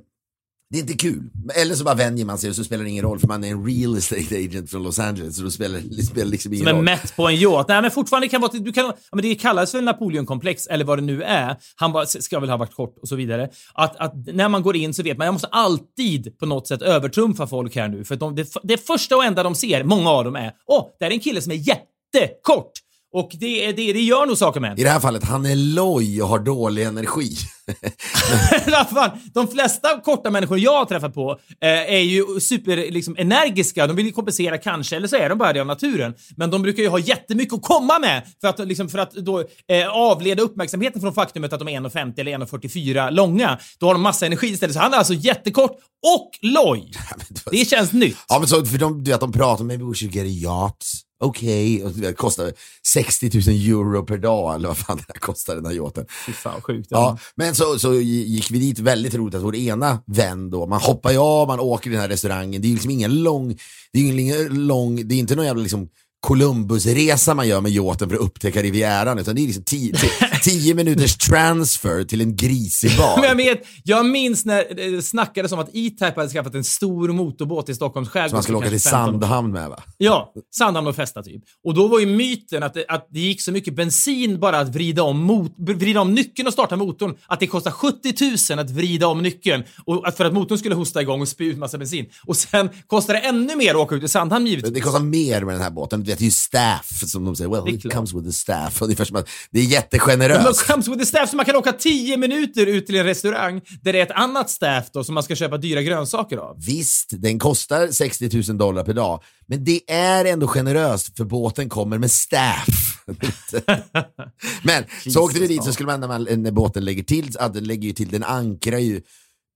det 0.69 0.77
är 0.77 0.81
inte 0.81 0.93
kul. 0.93 1.29
Eller 1.55 1.75
så 1.75 1.83
bara 1.83 1.95
vänjer 1.95 2.25
man 2.25 2.37
sig 2.37 2.49
och 2.49 2.55
så 2.55 2.63
spelar 2.63 2.83
det 2.83 2.89
ingen 2.89 3.03
roll 3.03 3.19
för 3.19 3.27
man 3.27 3.43
är 3.43 3.47
en 3.47 3.65
real 3.65 3.97
estate 3.97 4.35
agent 4.37 4.69
från 4.71 4.83
Los 4.83 4.99
Angeles 4.99 5.37
så 5.37 5.43
då 5.43 5.51
spelar 5.51 5.79
det 5.79 6.03
spelar 6.03 6.31
liksom 6.31 6.53
ingen 6.53 6.65
Som 6.65 6.67
är 6.69 6.73
roll. 6.73 6.83
mätt 6.83 7.15
på 7.15 7.27
en 7.27 7.35
yacht. 7.35 7.67
Nej, 7.67 7.81
men 7.81 7.91
fortfarande 7.91 8.27
kan 8.27 8.41
vara... 8.41 8.51
Du 8.51 8.73
kan, 8.73 8.85
ja, 8.85 8.93
men 9.11 9.21
det 9.21 9.35
kallas 9.35 9.71
för 9.71 9.81
Napoleonkomplex, 9.81 10.67
eller 10.67 10.85
vad 10.85 10.97
det 10.97 11.01
nu 11.01 11.23
är. 11.23 11.55
Han 11.75 11.91
bara, 11.91 12.05
ska 12.05 12.39
väl 12.39 12.49
ha 12.49 12.57
varit 12.57 12.75
kort 12.75 12.97
och 13.01 13.07
så 13.07 13.15
vidare. 13.15 13.49
Att, 13.73 13.95
att 13.95 14.13
när 14.15 14.49
man 14.49 14.61
går 14.61 14.75
in 14.75 14.93
så 14.93 15.03
vet 15.03 15.17
man, 15.17 15.25
jag 15.25 15.33
måste 15.33 15.47
alltid 15.47 16.37
på 16.39 16.45
något 16.45 16.67
sätt 16.67 16.81
övertrumfa 16.81 17.47
folk 17.47 17.75
här 17.75 17.87
nu. 17.87 18.03
För 18.05 18.15
de, 18.15 18.35
det, 18.35 18.47
det 18.63 18.77
första 18.87 19.15
och 19.15 19.23
enda 19.25 19.43
de 19.43 19.55
ser, 19.55 19.83
många 19.83 20.09
av 20.09 20.23
dem 20.23 20.35
är, 20.35 20.51
åh, 20.65 20.85
där 20.99 21.07
är 21.07 21.11
en 21.11 21.19
kille 21.19 21.41
som 21.41 21.51
är 21.51 21.55
jättekort. 21.55 22.71
Och 23.15 23.29
det, 23.39 23.71
det, 23.71 23.93
det 23.93 24.01
gör 24.01 24.25
nog 24.25 24.37
saker 24.37 24.59
med 24.59 24.71
en. 24.71 24.79
I 24.79 24.83
det 24.83 24.89
här 24.89 24.99
fallet, 24.99 25.23
han 25.23 25.45
är 25.45 25.55
loj 25.55 26.21
och 26.21 26.29
har 26.29 26.39
dålig 26.39 26.83
energi. 26.83 27.37
De 29.33 29.47
flesta 29.47 30.01
korta 30.01 30.31
människor 30.31 30.59
jag 30.59 30.77
har 30.77 30.85
träffat 30.85 31.13
på 31.13 31.39
eh, 31.61 31.69
är 31.69 31.99
ju 31.99 32.39
super 32.39 32.77
liksom, 32.77 33.15
energiska. 33.17 33.87
De 33.87 33.95
vill 33.95 34.05
ju 34.05 34.11
kompensera 34.11 34.57
kanske, 34.57 34.95
eller 34.95 35.07
så 35.07 35.15
är 35.15 35.29
de 35.29 35.37
bara 35.37 35.53
det 35.53 35.59
av 35.59 35.67
naturen. 35.67 36.13
Men 36.37 36.51
de 36.51 36.61
brukar 36.61 36.83
ju 36.83 36.89
ha 36.89 36.99
jättemycket 36.99 37.53
att 37.53 37.61
komma 37.61 37.99
med 37.99 38.23
för 38.41 38.47
att, 38.47 38.67
liksom, 38.67 38.89
för 38.89 38.97
att 38.97 39.11
då, 39.11 39.39
eh, 39.39 39.87
avleda 39.89 40.41
uppmärksamheten 40.41 41.01
från 41.01 41.13
faktumet 41.13 41.53
att 41.53 41.59
de 41.59 41.67
är 41.67 41.79
1,50 41.79 42.19
eller 42.19 42.31
1,44 42.31 43.11
långa. 43.11 43.59
Då 43.79 43.85
har 43.85 43.93
de 43.93 44.01
massa 44.01 44.25
energi 44.25 44.47
istället. 44.47 44.75
Så 44.75 44.81
han 44.81 44.93
är 44.93 44.97
alltså 44.97 45.13
jättekort 45.13 45.71
och 46.17 46.31
loj. 46.41 46.91
Det 47.51 47.65
känns 47.69 47.93
nytt. 47.93 48.17
Ja 48.27 48.39
men 48.39 48.47
så, 48.47 48.65
för 48.65 48.77
de, 48.77 49.03
du 49.03 49.11
vet, 49.11 49.19
de 49.19 49.31
pratar 49.31 49.63
med 49.63 49.79
we 49.79 49.93
should 49.93 50.15
get 50.15 50.25
a 50.25 50.27
yacht. 50.27 51.04
Okej, 51.19 51.83
och 51.83 51.91
du 51.91 52.01
vet, 52.01 52.17
kostar 52.17 52.53
60 52.93 53.31
000 53.33 53.41
euro 53.47 54.03
per 54.03 54.17
dag 54.17 54.55
eller 54.55 54.67
vad 54.67 54.77
fan 54.77 54.97
det 54.97 55.03
här 55.07 55.19
kostar 55.19 55.55
den 55.55 55.65
här 55.65 55.73
yachten. 55.73 56.05
Fy 56.25 56.33
fan, 56.33 56.61
sjukt. 56.61 56.87
Ja, 56.89 57.17
men 57.35 57.55
så, 57.55 57.79
så 57.79 57.93
gick 57.93 58.51
vi 58.51 58.59
dit, 58.59 58.79
väldigt 58.79 59.15
roligt 59.15 59.35
att 59.35 59.41
vår 59.41 59.55
ena 59.55 59.99
vän 60.05 60.49
då, 60.49 60.65
man 60.65 60.81
hoppar 60.81 61.11
ju 61.11 61.17
av, 61.17 61.47
man 61.47 61.59
åker 61.59 61.89
i 61.89 61.93
den 61.93 62.01
här 62.01 62.09
restaurangen, 62.09 62.61
det 62.61 62.67
är 62.67 62.69
ju 62.69 62.75
liksom 62.75 62.91
ingen 62.91 63.23
lång, 63.23 63.57
det 63.93 63.99
är 63.99 64.19
ingen 64.19 64.67
lång, 64.67 65.07
det 65.07 65.15
är 65.15 65.19
inte 65.19 65.35
någon 65.35 65.45
jävla 65.45 65.61
liksom 65.61 65.89
Columbusresa 66.19 67.33
man 67.33 67.47
gör 67.47 67.61
med 67.61 67.71
yachten 67.71 68.09
för 68.09 68.15
att 68.15 68.21
upptäcka 68.21 68.61
Rivieran, 68.61 69.19
utan 69.19 69.35
det 69.35 69.41
är 69.41 69.45
liksom 69.45 69.63
tio, 69.63 69.93
tio, 70.43 70.73
minuters 70.73 71.17
transfer 71.17 72.03
till 72.03 72.21
en 72.21 72.35
grisig 72.35 72.97
bar. 72.97 73.15
Men 73.21 73.29
jag, 73.29 73.35
vet, 73.35 73.67
jag 73.83 74.05
minns 74.05 74.45
när 74.45 74.75
det 74.75 75.01
snackades 75.01 75.51
om 75.51 75.59
att 75.59 75.69
E-Type 75.73 76.13
hade 76.15 76.29
skaffat 76.29 76.55
en 76.55 76.63
stor 76.63 77.07
motorbåt 77.09 77.69
i 77.69 77.75
Stockholms 77.75 78.09
skärgård. 78.09 78.29
Som 78.29 78.35
man 78.35 78.43
skulle 78.43 78.57
åka 78.57 78.69
till 78.69 78.81
kanske 78.81 78.89
15 78.89 79.15
år. 79.15 79.19
Sandhamn 79.19 79.51
med 79.51 79.69
va? 79.69 79.83
Ja, 79.97 80.33
Sandhamn 80.57 80.87
och 80.87 80.95
festa 80.95 81.23
typ. 81.23 81.43
Och 81.63 81.73
då 81.73 81.87
var 81.87 81.99
ju 81.99 82.05
myten 82.05 82.63
att 82.63 82.73
det, 82.73 82.85
att 82.87 83.07
det 83.11 83.19
gick 83.19 83.41
så 83.41 83.51
mycket 83.51 83.75
bensin 83.75 84.39
bara 84.39 84.59
att 84.59 84.69
vrida 84.69 85.03
om, 85.03 85.23
mot, 85.23 85.53
vrida 85.57 86.01
om 86.01 86.13
nyckeln 86.13 86.47
och 86.47 86.53
starta 86.53 86.75
motorn 86.75 87.15
att 87.27 87.39
det 87.39 87.47
kostar 87.47 87.71
70 87.71 88.53
000 88.55 88.59
att 88.59 88.69
vrida 88.69 89.07
om 89.07 89.21
nyckeln 89.23 89.63
och 89.85 90.07
att 90.07 90.17
för 90.17 90.25
att 90.25 90.33
motorn 90.33 90.57
skulle 90.57 90.75
hosta 90.75 91.01
igång 91.01 91.21
och 91.21 91.27
spy 91.27 91.45
ut 91.45 91.57
massa 91.57 91.77
bensin. 91.77 92.05
Och 92.25 92.37
sen 92.37 92.69
kostar 92.87 93.13
det 93.13 93.19
ännu 93.19 93.55
mer 93.55 93.69
att 93.71 93.75
åka 93.75 93.95
ut 93.95 94.03
i 94.03 94.07
Sandhamn 94.07 94.47
givetvis. 94.47 94.73
Det 94.73 94.81
kostar 94.81 94.99
mer 94.99 95.43
med 95.43 95.55
den 95.55 95.61
här 95.61 95.71
båten. 95.71 96.04
Vet, 96.05 96.19
det 96.19 96.23
är 96.23 96.25
ju 96.25 96.31
staff 96.31 97.03
som 97.05 97.25
de 97.25 97.35
säger. 97.35 97.49
Well, 97.49 97.75
it 97.75 97.93
comes 97.93 98.13
with 98.13 98.25
the 98.25 98.33
staff. 98.33 98.81
Ungefär 98.81 99.05
som 99.05 99.15
att 99.15 99.29
det 99.51 99.59
är 99.59 99.63
jättegeneröst. 99.63 100.67
comes 100.67 100.87
with 100.87 100.99
the 100.99 101.05
staff 101.05 101.29
så 101.29 101.35
man 101.35 101.45
kan 101.45 101.55
åka 101.55 101.73
10 101.73 102.17
minuter 102.17 102.65
ut 102.65 102.85
till 102.85 102.95
en 102.95 103.05
restaurang 103.05 103.61
där 103.81 103.93
det 103.93 103.99
är 103.99 104.03
ett 104.03 104.11
annat 104.11 104.49
staff 104.49 104.85
då 104.93 105.03
som 105.03 105.13
man 105.13 105.23
ska 105.23 105.35
köpa 105.35 105.57
dyra 105.57 105.81
grönsaker 105.81 106.37
av. 106.37 106.55
Visst, 106.65 107.09
den 107.11 107.39
kostar 107.39 107.87
60 107.87 108.29
000 108.47 108.57
dollar 108.57 108.83
per 108.83 108.93
dag, 108.93 109.23
men 109.47 109.63
det 109.63 109.91
är 109.91 110.25
ändå 110.25 110.47
generöst 110.47 111.17
för 111.17 111.25
båten 111.25 111.69
kommer 111.69 111.97
med 111.97 112.11
staff. 112.11 112.95
men 114.63 114.83
så 115.13 115.23
åkte 115.23 115.39
vi 115.39 115.47
dit 115.47 115.63
så 115.63 115.73
skulle 115.73 115.87
man 115.87 115.99
när, 115.99 116.07
man, 116.07 116.23
när 116.23 116.51
båten 116.51 116.85
lägger 116.85 117.03
till, 117.03 117.31
den 117.53 117.63
lägger 117.63 117.87
ju 117.87 117.93
till, 117.93 118.09
den 118.09 118.23
ankrar 118.23 118.79
ju 118.79 119.01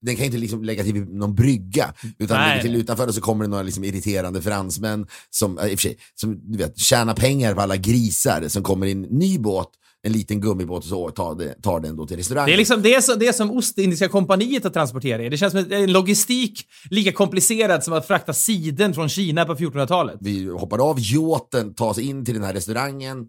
den 0.02 0.16
kan 0.16 0.24
inte 0.24 0.38
liksom 0.38 0.64
lägga 0.64 0.84
till 0.84 0.96
någon 0.96 1.34
brygga, 1.34 1.94
utan 2.18 2.36
Nej, 2.36 2.48
lägger 2.48 2.62
till 2.62 2.80
utanför 2.80 3.06
och 3.06 3.14
så 3.14 3.20
kommer 3.20 3.44
det 3.44 3.50
några 3.50 3.62
liksom 3.62 3.84
irriterande 3.84 4.42
fransmän 4.42 5.06
som, 5.30 5.58
i 5.58 5.74
och 5.74 5.80
sig, 5.80 5.98
som 6.14 6.52
du 6.52 6.58
vet, 6.58 6.78
tjänar 6.78 7.14
pengar 7.14 7.54
på 7.54 7.60
alla 7.60 7.76
grisar 7.76 8.48
som 8.48 8.62
kommer 8.62 8.86
i 8.86 8.92
en 8.92 9.02
ny 9.02 9.38
båt, 9.38 9.68
en 10.02 10.12
liten 10.12 10.40
gummibåt 10.40 10.82
och 10.82 10.88
så 10.88 11.10
tar, 11.10 11.34
det, 11.34 11.62
tar 11.62 11.80
den 11.80 11.96
då 11.96 12.06
till 12.06 12.16
restaurangen. 12.16 12.46
Det 12.46 12.54
är, 12.54 12.58
liksom, 12.58 12.82
det, 12.82 12.94
är 12.94 13.00
så, 13.00 13.14
det 13.14 13.32
som 13.32 13.50
Ostindiska 13.50 14.08
kompaniet 14.08 14.64
att 14.64 14.74
transportera 14.74 15.22
er. 15.22 15.30
Det 15.30 15.36
känns 15.36 15.52
som 15.52 15.72
en 15.72 15.92
logistik 15.92 16.66
lika 16.90 17.12
komplicerad 17.12 17.84
som 17.84 17.94
att 17.94 18.06
frakta 18.06 18.32
siden 18.32 18.94
från 18.94 19.08
Kina 19.08 19.44
på 19.44 19.54
1400-talet. 19.54 20.16
vi 20.20 20.44
hoppar 20.44 20.90
av 20.90 21.00
yachten, 21.00 21.74
tar 21.74 21.88
oss 21.88 21.98
in 21.98 22.24
till 22.24 22.34
den 22.34 22.44
här 22.44 22.54
restaurangen 22.54 23.26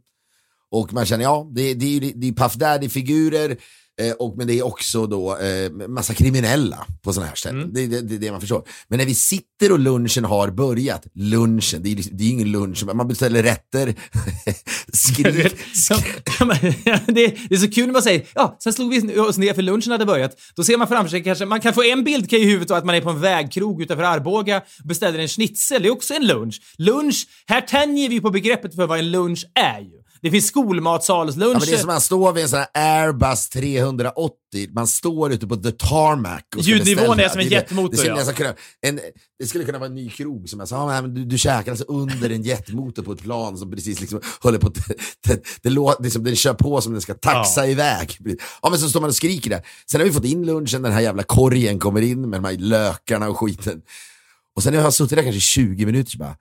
och 0.71 0.93
man 0.93 1.05
känner, 1.05 1.23
ja, 1.23 1.51
det, 1.55 1.73
det 1.73 1.85
är 1.85 1.89
ju 1.89 1.99
det 1.99 2.27
är 2.27 2.31
Puff 2.31 2.53
Daddy-figurer, 2.53 3.57
eh, 4.07 4.11
och, 4.11 4.37
men 4.37 4.47
det 4.47 4.59
är 4.59 4.65
också 4.65 5.07
då 5.07 5.37
eh, 5.37 5.71
massa 5.87 6.13
kriminella 6.13 6.85
på 7.01 7.13
sådana 7.13 7.29
här 7.29 7.35
ställen. 7.35 7.61
Mm. 7.61 7.73
Det, 7.73 7.87
det, 7.87 8.01
det 8.01 8.15
är 8.15 8.19
det 8.19 8.31
man 8.31 8.41
förstår. 8.41 8.63
Men 8.87 8.99
när 8.99 9.05
vi 9.05 9.15
sitter 9.15 9.71
och 9.71 9.79
lunchen 9.79 10.25
har 10.25 10.49
börjat, 10.49 11.07
lunchen, 11.13 11.83
det 11.83 11.91
är, 11.91 11.95
liksom- 11.95 12.17
det 12.17 12.23
är 12.23 12.25
ju 12.25 12.31
ingen 12.31 12.51
lunch, 12.51 12.85
man 12.93 13.07
beställer 13.07 13.43
rätter, 13.43 13.95
skrik, 14.93 15.25
det, 17.07 17.25
är, 17.25 17.47
det 17.49 17.55
är 17.55 17.57
så 17.57 17.71
kul 17.71 17.85
när 17.85 17.93
man 17.93 18.01
säger 18.01 18.25
ja, 18.35 18.57
sen 18.63 18.73
slog 18.73 18.89
vi 18.89 19.19
oss 19.19 19.37
ner 19.37 19.53
för 19.53 19.61
lunchen 19.61 19.91
hade 19.91 20.05
börjat. 20.05 20.39
Då 20.55 20.63
ser 20.63 20.77
man 20.77 20.87
framför 20.87 21.09
sig 21.09 21.23
kanske, 21.23 21.45
man 21.45 21.61
kan 21.61 21.73
få 21.73 21.83
en 21.83 22.03
bild 22.03 22.29
kan 22.29 22.39
i 22.39 22.45
huvudet 22.45 22.67
då 22.67 22.75
att 22.75 22.85
man 22.85 22.95
är 22.95 23.01
på 23.01 23.09
en 23.09 23.21
vägkrog 23.21 23.81
utanför 23.81 24.03
Arboga 24.03 24.57
och 24.57 24.87
beställer 24.87 25.19
en 25.19 25.27
schnitzel. 25.27 25.81
Det 25.81 25.87
är 25.87 25.91
också 25.91 26.13
en 26.13 26.27
lunch. 26.27 26.61
Lunch, 26.77 27.27
här 27.47 27.61
tänjer 27.61 28.09
vi 28.09 28.21
på 28.21 28.29
begreppet 28.29 28.75
för 28.75 28.87
vad 28.87 28.99
en 28.99 29.11
lunch 29.11 29.45
är 29.55 29.79
ju. 29.79 30.00
Det 30.21 30.31
finns 30.31 30.47
skolmatsalsluncher. 30.47 31.53
Ja, 31.53 31.59
men 31.59 31.67
det 31.67 31.73
är 31.73 31.77
som 31.77 31.87
man 31.87 32.01
står 32.01 32.33
vid 32.33 32.43
en 32.43 32.49
sån 32.49 32.59
här 32.59 32.67
Airbus 32.73 33.49
380, 33.49 34.33
man 34.73 34.87
står 34.87 35.31
ute 35.31 35.47
på 35.47 35.55
the 35.55 35.71
tarmac 35.71 36.41
och 36.55 36.61
Ljudnivån 36.61 37.19
är 37.19 37.29
som 37.29 37.39
en 37.39 37.47
jetmotor, 37.47 37.91
Det, 37.91 37.97
skulle 37.97 38.11
ja. 38.11 38.15
nästan 38.15 38.35
kunna, 38.35 38.53
en, 38.81 38.99
det 39.39 39.47
skulle 39.47 39.63
kunna 39.63 39.77
vara 39.77 39.89
en 39.89 39.95
ny 39.95 40.09
krog 40.09 40.49
som 40.49 40.59
jag 40.59 40.69
sa, 40.69 40.95
ja, 40.95 41.01
men 41.01 41.13
du, 41.13 41.25
du 41.25 41.37
käkar 41.37 41.71
alltså 41.71 41.85
under 41.87 42.29
en 42.29 42.43
jetmotor 42.43 43.03
på 43.03 43.11
ett 43.11 43.21
plan 43.21 43.57
som 43.57 43.71
precis 43.71 44.01
liksom 44.01 44.21
håller 44.39 44.59
på 44.59 44.69
det, 45.27 45.43
det, 45.61 45.69
låter, 45.69 46.03
liksom, 46.03 46.23
den 46.23 46.35
kör 46.35 46.53
på 46.53 46.81
som 46.81 46.91
den 46.91 47.01
ska 47.01 47.13
taxa 47.13 47.67
iväg. 47.67 48.17
Ja 48.61 48.69
men 48.69 48.79
så 48.79 48.89
står 48.89 49.01
man 49.01 49.07
och 49.07 49.15
skriker 49.15 49.49
där. 49.49 49.65
Sen 49.91 50.01
har 50.01 50.05
vi 50.07 50.13
fått 50.13 50.25
in 50.25 50.45
lunchen, 50.45 50.81
den 50.81 50.91
här 50.91 51.01
jävla 51.01 51.23
korgen 51.23 51.79
kommer 51.79 52.01
in 52.01 52.29
med 52.29 52.41
de 52.41 52.45
här 52.45 52.57
lökarna 52.57 53.29
och 53.29 53.39
skiten. 53.39 53.81
Och 54.55 54.63
sen 54.63 54.73
när 54.73 54.79
jag 54.79 54.83
har 54.83 54.91
suttit 54.91 55.17
där 55.17 55.23
kanske 55.23 55.41
20 55.41 55.85
minuter 55.85 56.11
så 56.11 56.17
bara, 56.17 56.35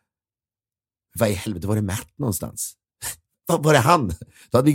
vad 1.19 1.29
i 1.29 1.33
helvete 1.33 1.67
var 1.67 1.77
det 1.77 1.83
Matt 1.83 2.09
någonstans? 2.19 2.77
Var 3.59 3.73
det 3.73 3.78
han? 3.78 4.12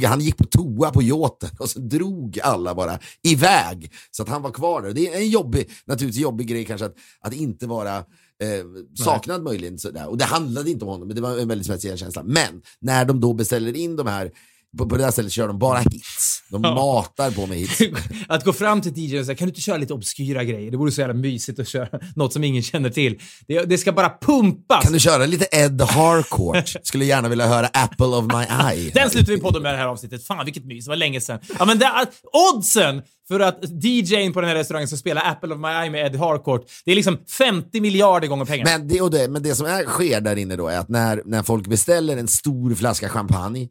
Han 0.04 0.22
gick 0.22 0.38
på 0.38 0.44
toa 0.44 0.92
på 0.92 1.02
yachten 1.04 1.50
och 1.60 1.70
så 1.70 1.80
drog 1.80 2.40
alla 2.44 2.76
bara 2.76 3.00
iväg. 3.24 3.92
Så 4.12 4.24
att 4.24 4.30
han 4.30 4.42
var 4.42 4.52
kvar 4.52 4.82
där. 4.82 4.92
Det 4.92 5.14
är 5.14 5.18
en 5.18 5.30
jobbig, 5.30 5.70
naturligtvis 5.86 6.22
jobbig 6.22 6.48
grej 6.48 6.66
kanske 6.66 6.86
att, 6.86 6.96
att 7.22 7.34
inte 7.34 7.68
vara 7.68 7.98
eh, 7.98 8.66
saknad 9.06 9.44
möjligen. 9.44 9.80
Sådär. 9.80 10.08
Och 10.08 10.18
det 10.18 10.26
handlade 10.26 10.72
inte 10.72 10.86
om 10.86 10.92
honom, 10.92 11.08
men 11.08 11.16
det 11.16 11.22
var 11.22 11.38
en 11.38 11.48
väldigt 11.48 11.68
speciell 11.68 11.98
känsla. 11.98 12.24
Men 12.24 12.62
när 12.80 13.06
de 13.06 13.20
då 13.20 13.34
beställer 13.34 13.76
in 13.76 13.96
de 13.96 14.08
här, 14.08 14.32
på, 14.78 14.90
på 14.90 14.98
det 14.98 15.04
här 15.04 15.12
stället 15.12 15.32
kör 15.32 15.48
de 15.48 15.60
bara 15.60 15.80
hits. 15.80 16.44
De 16.50 16.62
matar 16.62 17.32
på 17.32 17.48
med 17.48 17.58
hits. 17.58 17.80
Att 18.28 18.44
gå 18.44 18.54
fram 18.54 18.82
till 18.82 18.98
DJn 18.98 19.20
och 19.20 19.26
säga 19.26 19.36
kan 19.36 19.48
du 19.48 19.50
inte 19.50 19.62
köra 19.62 19.78
lite 19.78 19.94
obskyra 19.94 20.44
grejer? 20.44 20.72
Det 20.72 20.78
vore 20.78 20.92
så 20.92 21.02
jävla 21.02 21.14
mysigt 21.14 21.60
att 21.60 21.68
köra 21.68 21.88
något 22.16 22.34
som 22.34 22.44
ingen 22.44 22.64
känner 22.64 22.90
till. 22.90 23.20
Det, 23.48 23.62
det 23.62 23.78
ska 23.78 23.92
bara 23.92 24.10
pumpas. 24.22 24.84
Kan 24.84 24.94
du 24.94 25.00
köra 25.00 25.26
lite 25.26 25.48
Ed 25.52 25.82
Harcourt? 25.82 26.76
Skulle 26.84 27.06
gärna 27.06 27.30
vilja 27.30 27.48
höra 27.48 27.68
Apple 27.68 28.06
of 28.06 28.26
my 28.26 28.74
eye. 28.74 28.92
Den 28.94 29.10
slutar 29.10 29.34
vi 29.34 29.40
podden 29.40 29.64
med 29.64 29.74
det 29.74 29.78
här 29.78 29.88
avsnittet. 29.88 30.28
Fan 30.28 30.46
vilket 30.46 30.66
mys, 30.66 30.86
det 30.86 30.90
var 30.90 30.96
länge 30.96 31.22
sedan. 31.22 31.40
Ja 31.60 31.66
men 31.66 31.80
det, 31.80 32.08
oddsen 32.54 33.02
för 33.28 33.40
att 33.40 33.84
DJn 33.84 34.34
på 34.34 34.42
den 34.42 34.48
här 34.50 34.56
restaurangen 34.56 34.88
ska 34.88 34.98
spela 34.98 35.22
Apple 35.22 35.54
of 35.54 35.60
my 35.60 35.68
eye 35.68 35.90
med 35.90 36.06
Ed 36.06 36.16
Harcourt, 36.16 36.62
det 36.86 36.92
är 36.92 36.96
liksom 36.96 37.18
50 37.38 37.82
miljarder 37.82 38.28
gånger 38.28 38.46
pengarna. 38.46 38.70
Men 38.72 38.88
det, 38.88 39.02
och 39.02 39.12
det, 39.12 39.28
men 39.28 39.44
det 39.44 39.56
som 39.56 39.66
är, 39.66 39.84
sker 39.84 40.22
där 40.22 40.36
inne 40.36 40.56
då 40.56 40.68
är 40.68 40.80
att 40.80 40.90
när, 40.90 41.22
när 41.26 41.44
folk 41.44 41.68
beställer 41.68 42.18
en 42.18 42.28
stor 42.28 42.76
flaska 42.76 43.10
champagne 43.10 43.68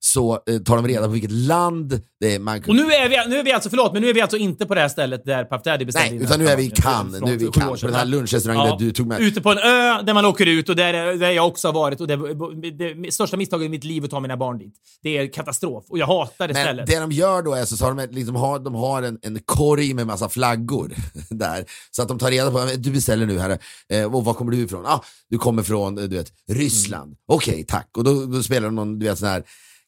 så 0.00 0.32
eh, 0.46 0.58
tar 0.58 0.76
de 0.76 0.88
reda 0.88 1.06
på 1.06 1.12
vilket 1.12 1.30
land 1.30 2.00
det 2.20 2.34
är. 2.34 2.38
Man, 2.38 2.62
Och 2.68 2.74
nu 2.74 2.82
är, 2.82 3.08
vi, 3.08 3.30
nu 3.30 3.38
är 3.38 3.44
vi 3.44 3.52
alltså, 3.52 3.70
förlåt, 3.70 3.92
men 3.92 4.02
nu 4.02 4.08
är 4.08 4.14
vi 4.14 4.20
alltså 4.20 4.36
inte 4.36 4.66
på 4.66 4.74
det 4.74 4.80
här 4.80 4.88
stället 4.88 5.24
där 5.24 5.44
Puff 5.44 5.62
Daddy 5.62 5.84
beställde 5.84 6.14
Nej, 6.14 6.24
utan 6.24 6.40
nu 6.40 6.48
är 6.48 6.56
vi 6.56 6.64
i. 6.64 6.70
Cannes. 6.70 7.20
Nu 7.20 7.32
är 7.32 7.36
vi 7.36 7.46
i 7.46 7.50
Cannes, 7.50 7.80
på 7.80 7.86
den 7.86 7.96
här 7.96 8.04
lunchrestaurangen 8.04 8.70
där 8.70 8.86
du 8.86 8.92
tog 8.92 9.06
med. 9.06 9.20
Ute 9.20 9.40
på 9.40 9.50
en 9.50 9.58
ö 9.58 10.02
där 10.02 10.14
man 10.14 10.24
åker 10.24 10.46
ut 10.46 10.68
och 10.68 10.76
där, 10.76 11.14
där 11.14 11.30
jag 11.30 11.46
också 11.46 11.68
har 11.68 11.72
varit 11.72 12.00
och 12.00 12.06
det, 12.06 12.94
det, 12.94 13.12
största 13.12 13.36
misstaget 13.36 13.66
i 13.66 13.68
mitt 13.68 13.84
liv 13.84 14.04
att 14.04 14.10
ta 14.10 14.20
mina 14.20 14.36
barn 14.36 14.58
dit. 14.58 14.74
Det 15.02 15.18
är 15.18 15.32
katastrof 15.32 15.84
och 15.88 15.98
jag 15.98 16.06
hatar 16.06 16.48
det 16.48 16.54
Men 16.54 16.62
stället. 16.62 16.86
det 16.86 16.98
de 16.98 17.12
gör 17.12 17.42
då 17.42 17.54
är 17.54 17.64
så 17.64 17.84
har 17.84 17.94
de, 17.94 18.06
liksom, 18.10 18.34
har, 18.34 18.58
de 18.58 18.74
har 18.74 19.02
en, 19.02 19.18
en 19.22 19.38
korg 19.44 19.94
med 19.94 20.06
massa 20.06 20.28
flaggor 20.28 20.94
där. 21.30 21.64
Så 21.90 22.02
att 22.02 22.08
de 22.08 22.18
tar 22.18 22.30
reda 22.30 22.50
på, 22.50 22.70
du 22.76 22.90
beställer 22.90 23.26
nu 23.26 23.38
här, 23.38 23.58
eh, 23.92 24.14
och 24.14 24.24
var 24.24 24.34
kommer 24.34 24.52
du 24.52 24.58
ifrån? 24.58 24.86
Ah, 24.86 25.02
du 25.30 25.38
kommer 25.38 25.62
från, 25.62 25.98
eh, 25.98 26.04
du 26.04 26.16
vet, 26.16 26.32
Ryssland. 26.50 27.06
Mm. 27.06 27.16
Okej, 27.26 27.64
tack. 27.68 27.88
Och 27.96 28.04
då, 28.04 28.26
då 28.26 28.42
spelar 28.42 28.66
de 28.66 28.74
någon, 28.74 28.98
du 28.98 29.06
vet 29.06 29.18
sån 29.18 29.28
här 29.28 29.44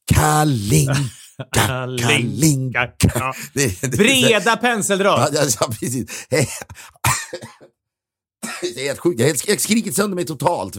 Kalinka, 1.55 2.87
Kalinka. 2.99 3.33
Breda 3.97 4.57
penseldrag. 4.57 5.29
Ja, 5.33 5.45
ja, 5.45 5.67
precis. 5.81 6.27
Det 8.75 8.81
är 8.81 8.87
helt 8.87 8.99
sjukt. 8.99 9.21
Jag 9.21 9.27
har 9.29 9.37
jag 9.47 9.61
skrikit 9.61 9.97
sönder 9.97 10.15
mig 10.15 10.25
totalt. 10.27 10.77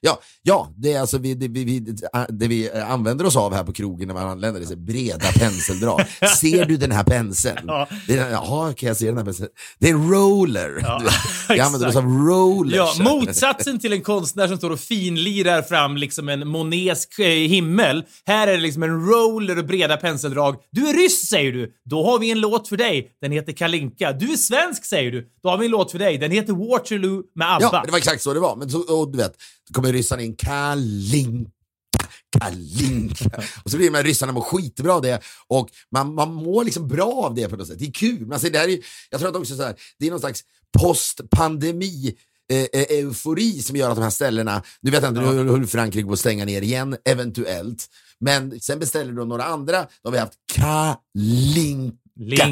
Ja, 0.00 0.20
ja, 0.42 0.72
det 0.76 0.92
är 0.92 1.00
alltså 1.00 1.18
vi, 1.18 1.34
det, 1.34 1.48
vi, 1.48 1.64
vi, 1.64 1.80
det 2.28 2.48
vi 2.48 2.70
använder 2.70 3.26
oss 3.26 3.36
av 3.36 3.54
här 3.54 3.64
på 3.64 3.72
krogen 3.72 4.08
när 4.08 4.14
man 4.14 4.28
anländer. 4.28 4.60
Det 4.60 4.72
är 4.72 4.76
breda 4.76 5.32
penseldrag. 5.32 6.00
Ser 6.36 6.64
du 6.64 6.76
den 6.76 6.92
här 6.92 7.04
penseln? 7.04 7.58
Ja. 7.66 7.88
Jaha, 8.08 8.72
kan 8.72 8.86
jag 8.86 8.96
se 8.96 9.06
den 9.06 9.16
här 9.16 9.24
penseln? 9.24 9.48
Det 9.78 9.88
är 9.88 9.94
en 9.94 10.10
roller. 10.10 10.78
Ja, 10.82 11.02
Vi 11.48 11.60
använder 11.60 11.88
oss 11.88 11.96
av 11.96 12.02
Ja, 12.04 12.08
rollers. 12.08 12.98
motsatsen 12.98 13.78
till 13.78 13.92
en 13.92 14.02
konstnär 14.02 14.48
som 14.48 14.56
står 14.56 14.70
och 14.70 14.80
finlirar 14.80 15.62
fram 15.62 15.96
liksom 15.96 16.28
en 16.28 16.48
monesk 16.48 17.18
eh, 17.18 17.26
himmel. 17.26 18.04
Här 18.26 18.48
är 18.48 18.52
det 18.52 18.62
liksom 18.62 18.82
en 18.82 19.06
roller 19.06 19.58
och 19.58 19.64
breda 19.66 19.96
penseldrag. 19.96 20.56
Du 20.70 20.88
är 20.88 20.94
ryss 20.94 21.28
säger 21.28 21.52
du. 21.52 21.72
Då 21.84 22.04
har 22.04 22.18
vi 22.18 22.30
en 22.30 22.40
låt 22.40 22.68
för 22.68 22.76
dig. 22.76 23.10
Den 23.20 23.32
heter 23.32 23.52
Kalinka. 23.52 24.12
Du 24.12 24.32
är 24.32 24.36
svensk 24.36 24.84
säger 24.84 25.10
du. 25.12 25.26
Då 25.42 25.48
har 25.48 25.58
vi 25.58 25.64
en 25.64 25.70
låt 25.70 25.90
för 25.90 25.98
dig. 25.98 26.18
Den 26.18 26.30
heter 26.30 26.52
Waterloo 26.98 27.22
med 27.34 27.54
ABBA. 27.54 27.68
Ja, 27.72 27.82
det 27.84 27.90
var 27.90 27.98
exakt 27.98 28.22
så 28.22 28.34
det 28.34 28.40
var. 28.40 28.56
Men 28.56 28.70
så, 28.70 29.00
och 29.00 29.12
du 29.12 29.18
vet, 29.18 29.36
då 29.68 29.74
kommer 29.74 29.92
ryssarna 29.92 30.22
in, 30.22 30.36
Kalinka, 30.36 31.50
Kalinka. 32.38 33.42
Och 33.64 33.70
så 33.70 33.76
blir 33.76 33.90
de 33.90 33.96
här 33.96 34.04
ryssarna 34.04 34.32
må 34.32 34.40
skitbra 34.40 34.94
av 34.94 35.02
det. 35.02 35.20
Och 35.48 35.68
man, 35.92 36.14
man 36.14 36.34
mår 36.34 36.64
liksom 36.64 36.88
bra 36.88 37.12
av 37.12 37.34
det 37.34 37.48
på 37.48 37.56
något 37.56 37.66
sätt. 37.66 37.78
Det 37.78 37.86
är 37.86 37.92
kul. 37.92 38.38
Ser, 38.40 38.50
det 38.50 38.58
här 38.58 38.68
är, 38.68 38.78
jag 39.10 39.20
tror 39.20 39.30
att 39.30 39.36
också 39.36 39.56
så 39.56 39.62
här, 39.62 39.74
det 39.98 40.06
är 40.06 40.10
någon 40.10 40.20
slags 40.20 40.44
postpandemi 40.78 42.14
eh, 42.52 42.58
eh, 42.58 42.98
eufori 42.98 43.62
som 43.62 43.76
gör 43.76 43.90
att 43.90 43.96
de 43.96 44.02
här 44.02 44.10
ställena, 44.10 44.62
nu 44.80 44.90
vet 44.90 45.02
jag 45.02 45.10
inte, 45.10 45.20
nu 45.20 45.50
höll 45.50 45.66
Frankrike 45.66 46.06
på 46.06 46.12
att 46.12 46.18
stänga 46.18 46.44
ner 46.44 46.62
igen, 46.62 46.96
eventuellt. 47.04 47.86
Men 48.20 48.60
sen 48.60 48.78
beställer 48.78 49.12
de 49.12 49.28
några 49.28 49.44
andra, 49.44 49.82
då 49.82 50.08
har 50.08 50.12
vi 50.12 50.18
haft 50.18 50.34
Kalinka. 50.54 51.98
Linka. 52.20 52.44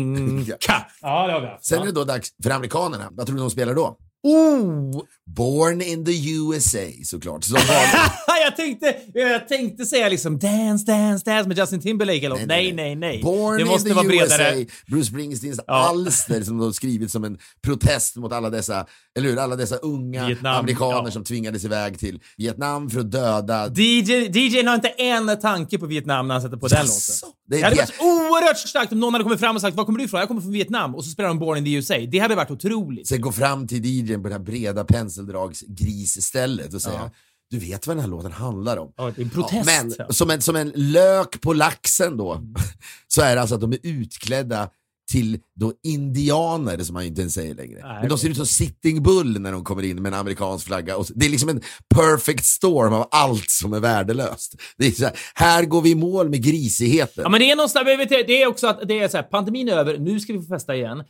Ja, 1.01 1.27
det 1.27 1.33
har 1.33 1.41
vi 1.41 1.47
haft. 1.47 1.65
Sen 1.65 1.83
är 1.83 1.87
det 1.87 1.93
då 1.93 2.05
dags 2.05 2.29
för 2.43 2.51
amerikanerna. 2.51 3.09
Vad 3.13 3.27
tror 3.27 3.37
du 3.37 3.43
de 3.43 3.51
spelar 3.51 3.75
då? 3.75 3.99
Oh! 4.23 5.03
Born 5.27 5.83
in 5.83 6.05
the 6.05 6.35
USA 6.35 7.05
såklart. 7.05 7.45
Som 7.45 7.55
vanligt. 7.55 8.13
jag, 8.45 8.57
tänkte, 8.57 8.97
jag 9.15 9.49
tänkte 9.49 9.87
säga 9.87 10.09
liksom 10.09 10.39
dance, 10.39 10.87
dance, 10.87 11.31
dance 11.31 11.49
med 11.49 11.59
Justin 11.59 11.81
Timberlake 11.81 12.19
eller 12.19 12.37
något. 12.37 12.47
Nej, 12.47 12.73
nej, 12.73 12.97
nej. 12.97 13.23
Born 13.23 13.59
det 13.59 13.65
måste 13.65 13.89
in 13.89 13.95
the 13.95 14.03
vara 14.03 14.09
bredare. 14.09 14.59
USA. 14.59 14.71
Bruce 14.87 15.07
Springsteens 15.07 15.61
alster 15.67 16.43
som 16.43 16.59
de 16.59 16.73
skrivit 16.73 17.13
som 17.13 17.25
en 17.25 17.39
protest 17.63 18.17
mot 18.17 18.33
alla 18.33 18.51
dessa, 18.51 18.87
eller 19.19 19.29
hur, 19.29 19.39
alla 19.39 19.57
dessa 19.57 19.77
unga 19.77 20.27
Vietnam, 20.27 20.57
amerikaner 20.57 21.05
ja. 21.05 21.11
som 21.11 21.25
tvingades 21.25 21.65
iväg 21.65 21.99
till 21.99 22.21
Vietnam 22.37 22.91
för 22.91 23.01
att 23.01 23.11
döda 23.11 23.69
DJ, 23.69 24.13
DJn 24.13 24.67
har 24.67 24.75
inte 24.75 24.89
en 24.89 25.41
tanke 25.41 25.79
på 25.79 25.87
Vietnam 25.87 26.29
när 26.29 26.35
han 26.35 26.43
sätter 26.43 26.57
på 26.57 26.69
den 26.69 26.79
Jaså? 26.79 27.27
låten. 27.27 27.37
Det 27.49 27.57
är 27.57 27.61
Det 27.61 27.65
hade 27.65 27.77
varit 27.77 28.01
oerhört 28.01 28.59
starkt 28.59 28.93
om 28.93 29.01
någon 29.01 29.15
hade 29.15 29.25
kommit 29.25 29.41
fram 29.41 29.57
och 29.57 29.63
sagt 29.63 29.77
“Var 29.77 29.85
kommer 29.85 29.99
du 29.99 30.05
ifrån?” 30.05 30.21
“Jag 30.21 30.29
kommer 30.29 30.41
från 30.41 30.53
Vietnam” 30.53 30.95
och 30.95 31.05
så 31.05 31.11
spelar 31.11 31.29
de 31.29 31.39
“Born 31.39 31.59
in 31.59 31.65
the 31.65 31.73
USA”. 31.73 31.95
Det 32.09 32.19
hade 32.19 32.35
varit 32.35 32.51
otroligt. 32.51 33.09
Sen 33.09 33.21
gå 33.21 33.33
fram 33.33 33.67
till 33.67 33.83
DJn 34.17 34.23
på 34.23 34.29
det 34.29 34.35
här 34.35 34.43
breda 34.43 34.85
penseldragsgrisstället 34.85 36.75
och 36.75 36.83
säga 36.83 37.11
Du 37.51 37.59
vet 37.59 37.87
vad 37.87 37.97
den 37.97 38.01
här 38.05 38.11
låten 38.11 38.33
handlar 38.33 38.77
om? 38.77 38.93
Ja, 38.97 39.05
det 39.17 39.21
är 39.21 39.25
en 39.25 39.31
protest. 39.31 39.67
men 39.67 39.95
Ja. 39.99 40.07
som, 40.13 40.31
en, 40.31 40.43
som 40.43 40.57
en 40.57 40.73
lök 40.75 41.41
på 41.41 41.53
laxen 41.53 42.17
då, 42.17 42.41
så 43.09 43.23
är 43.23 43.35
det 43.35 43.41
alltså 43.41 43.55
att 43.55 43.61
de 43.61 43.73
är 43.73 43.79
utklädda 43.83 44.71
till 45.13 45.41
då 45.55 45.73
indianer, 45.83 46.79
som 46.79 46.95
man 46.95 47.03
ju 47.03 47.09
inte 47.09 47.21
ens 47.21 47.35
säger 47.35 47.55
längre. 47.55 47.81
Nej, 47.83 48.01
Men 48.01 48.09
de 48.09 48.19
ser 48.19 48.29
ut 48.29 48.37
som 48.37 48.47
Sitting 48.47 49.03
Bull 49.03 49.41
när 49.41 49.53
de 49.53 49.65
kommer 49.65 49.83
in 49.83 50.03
med 50.03 50.13
en 50.13 50.19
amerikansk 50.19 50.67
flagga. 50.67 50.97
Och 50.97 51.07
det 51.15 51.27
är 51.27 51.31
liksom 51.31 51.49
en 51.49 51.61
perfect 51.95 52.45
storm 52.45 52.93
av 52.93 53.09
allt 53.11 53.51
som 53.51 53.73
är 53.73 53.81
värdelöst. 53.81 54.55
Det 54.77 54.87
är 54.87 54.91
så 54.91 55.05
här, 55.05 55.19
här 55.35 55.65
går 55.65 55.83
vi 55.83 55.91
i 55.91 55.95
mål 55.95 56.29
med 56.31 56.43
grisigheten. 56.43 57.23
Ja, 57.23 57.29
men 57.29 57.41
det 57.41 57.51
är 57.51 57.57
någonstans, 57.57 57.87
vet, 57.87 58.09
det 58.09 58.43
är 58.43 58.47
också 58.47 58.67
att 58.67 58.81
det 58.89 58.99
är 58.99 59.09
så 59.09 59.17
här, 59.17 59.25
pandemin 59.25 59.69
är 59.69 59.73
över, 59.73 59.99
nu 59.99 60.21
ska 60.21 60.33
vi 60.33 60.39
få 60.43 60.49
festa 60.49 60.77
igen. 60.77 61.05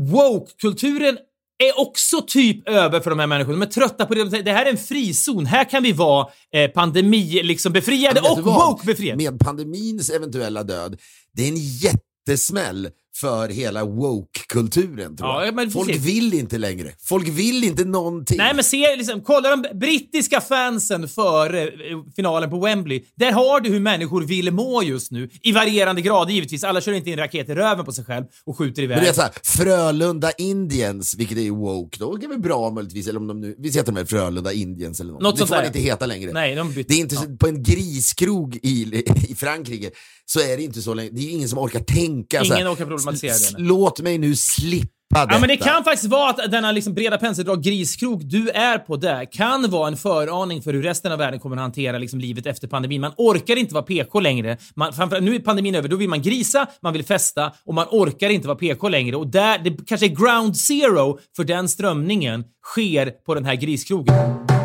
Woke-kulturen 0.00 1.18
är 1.58 1.80
också 1.80 2.22
typ 2.26 2.68
över 2.68 3.00
för 3.00 3.10
de 3.10 3.18
här 3.18 3.26
människorna. 3.26 3.58
De 3.58 3.62
är 3.62 3.70
trötta 3.70 4.06
på 4.06 4.14
det. 4.14 4.42
Det 4.42 4.52
här 4.52 4.66
är 4.66 4.70
en 4.70 4.76
frizon. 4.76 5.46
Här 5.46 5.70
kan 5.70 5.82
vi 5.82 5.92
vara 5.92 6.26
eh, 6.54 6.70
pandemi 6.70 7.42
liksom 7.42 7.72
befriade 7.72 8.20
och 8.20 8.38
woke-befriade. 8.38 9.16
Med 9.16 9.40
pandemins 9.40 10.10
eventuella 10.10 10.62
död, 10.62 11.00
det 11.32 11.42
är 11.42 11.48
en 11.48 11.56
jättesmäll 11.56 12.88
för 13.20 13.48
hela 13.48 13.84
woke-kulturen. 13.84 15.16
tror 15.16 15.28
Ja, 15.30 15.44
jag. 15.44 15.54
men 15.54 15.70
Folk 15.70 15.88
precis. 15.88 16.04
vill 16.04 16.34
inte 16.34 16.58
längre. 16.58 16.92
Folk 17.04 17.28
vill 17.28 17.64
inte 17.64 17.84
någonting. 17.84 18.36
Nej, 18.38 18.54
men 18.54 18.64
se, 18.64 18.96
liksom, 18.96 19.20
kolla 19.20 19.56
de 19.56 19.78
brittiska 19.78 20.40
fansen 20.40 21.08
före 21.08 21.62
eh, 21.62 21.70
finalen 22.16 22.50
på 22.50 22.60
Wembley. 22.60 23.02
Där 23.16 23.32
har 23.32 23.60
du 23.60 23.70
hur 23.70 23.80
människor 23.80 24.22
vill 24.22 24.50
må 24.52 24.82
just 24.82 25.10
nu. 25.12 25.30
I 25.42 25.52
varierande 25.52 26.02
grad 26.02 26.30
givetvis. 26.30 26.64
Alla 26.64 26.80
kör 26.80 26.92
inte 26.92 27.10
in 27.10 27.16
raket 27.18 27.48
i 27.48 27.54
röven 27.54 27.84
på 27.84 27.92
sig 27.92 28.04
själv 28.04 28.24
och 28.44 28.58
skjuter 28.58 28.82
iväg. 28.82 28.96
Men 28.96 29.04
det 29.04 29.10
är 29.10 29.14
såhär, 29.14 29.32
Frölunda 29.42 30.32
Indians, 30.38 31.14
vilket 31.18 31.38
är 31.38 31.50
woke 31.50 31.98
då, 31.98 32.16
det 32.16 32.26
är 32.26 32.28
väl 32.28 32.40
bra 32.40 32.70
möjligtvis, 32.70 33.08
eller 33.08 33.20
om 33.20 33.26
de 33.26 33.40
nu, 33.40 33.54
vi 33.58 33.68
heter 33.70 33.92
de 33.92 33.96
här 33.96 34.04
Frölunda 34.04 34.52
Indians 34.52 35.00
eller 35.00 35.12
något. 35.12 35.22
Något 35.22 35.38
det 35.38 35.46
får 35.46 35.54
man 35.56 35.66
inte 35.66 35.78
heta 35.78 36.06
längre. 36.06 36.32
Nej, 36.32 36.54
de 36.54 36.72
bytte. 36.74 36.92
Det 36.92 36.94
är 36.94 37.00
inte 37.00 37.16
så, 37.16 37.36
på 37.36 37.48
en 37.48 37.62
griskrog 37.62 38.56
i, 38.62 39.02
i 39.28 39.34
Frankrike 39.34 39.90
så 40.28 40.40
är 40.40 40.56
det 40.56 40.62
inte 40.62 40.82
så 40.82 40.94
länge, 40.94 41.10
det 41.12 41.20
är 41.20 41.30
ingen 41.30 41.48
som 41.48 41.58
orkar 41.58 41.80
tänka 41.80 42.36
Ingen 42.36 42.46
så 42.46 42.54
här, 42.54 42.72
orkar 42.72 42.86
problematisera 43.06 43.30
"S- 43.32 43.52
det, 43.52 43.58
nej." 43.62 43.68
Låt 43.68 44.00
mig 44.00 44.18
nu 44.18 44.36
slippa 44.36 44.86
detta. 45.10 45.26
Ja, 45.30 45.38
men 45.38 45.48
det 45.48 45.56
kan 45.56 45.84
faktiskt 45.84 46.10
vara 46.10 46.30
att 46.30 46.50
denna 46.50 46.72
liksom 46.72 46.94
breda 46.94 47.18
penseldrag 47.18 47.62
griskrok 47.62 48.20
du 48.24 48.48
är 48.50 48.78
på 48.78 48.96
där 48.96 49.32
kan 49.32 49.70
vara 49.70 49.88
en 49.88 49.96
föraning 49.96 50.62
för 50.62 50.72
hur 50.72 50.82
resten 50.82 51.12
av 51.12 51.18
världen 51.18 51.40
kommer 51.40 51.56
att 51.56 51.62
hantera 51.62 51.98
liksom 51.98 52.20
livet 52.20 52.46
efter 52.46 52.68
pandemin. 52.68 53.00
Man 53.00 53.12
orkar 53.16 53.56
inte 53.56 53.74
vara 53.74 53.84
PK 53.84 54.20
längre. 54.20 54.56
Man, 54.76 54.92
nu 55.20 55.34
är 55.34 55.38
pandemin 55.38 55.74
över, 55.74 55.88
då 55.88 55.96
vill 55.96 56.08
man 56.08 56.22
grisa, 56.22 56.66
man 56.82 56.92
vill 56.92 57.04
festa 57.04 57.52
och 57.66 57.74
man 57.74 57.86
orkar 57.90 58.30
inte 58.30 58.48
vara 58.48 58.58
PK 58.58 58.88
längre. 58.88 59.16
Och 59.16 59.26
där, 59.26 59.58
det 59.58 59.86
kanske 59.86 60.06
är 60.06 60.08
ground 60.08 60.56
zero 60.56 61.18
för 61.36 61.44
den 61.44 61.68
strömningen 61.68 62.44
sker 62.64 63.10
på 63.26 63.34
den 63.34 63.44
här 63.44 63.54
griskrogen. 63.54 64.55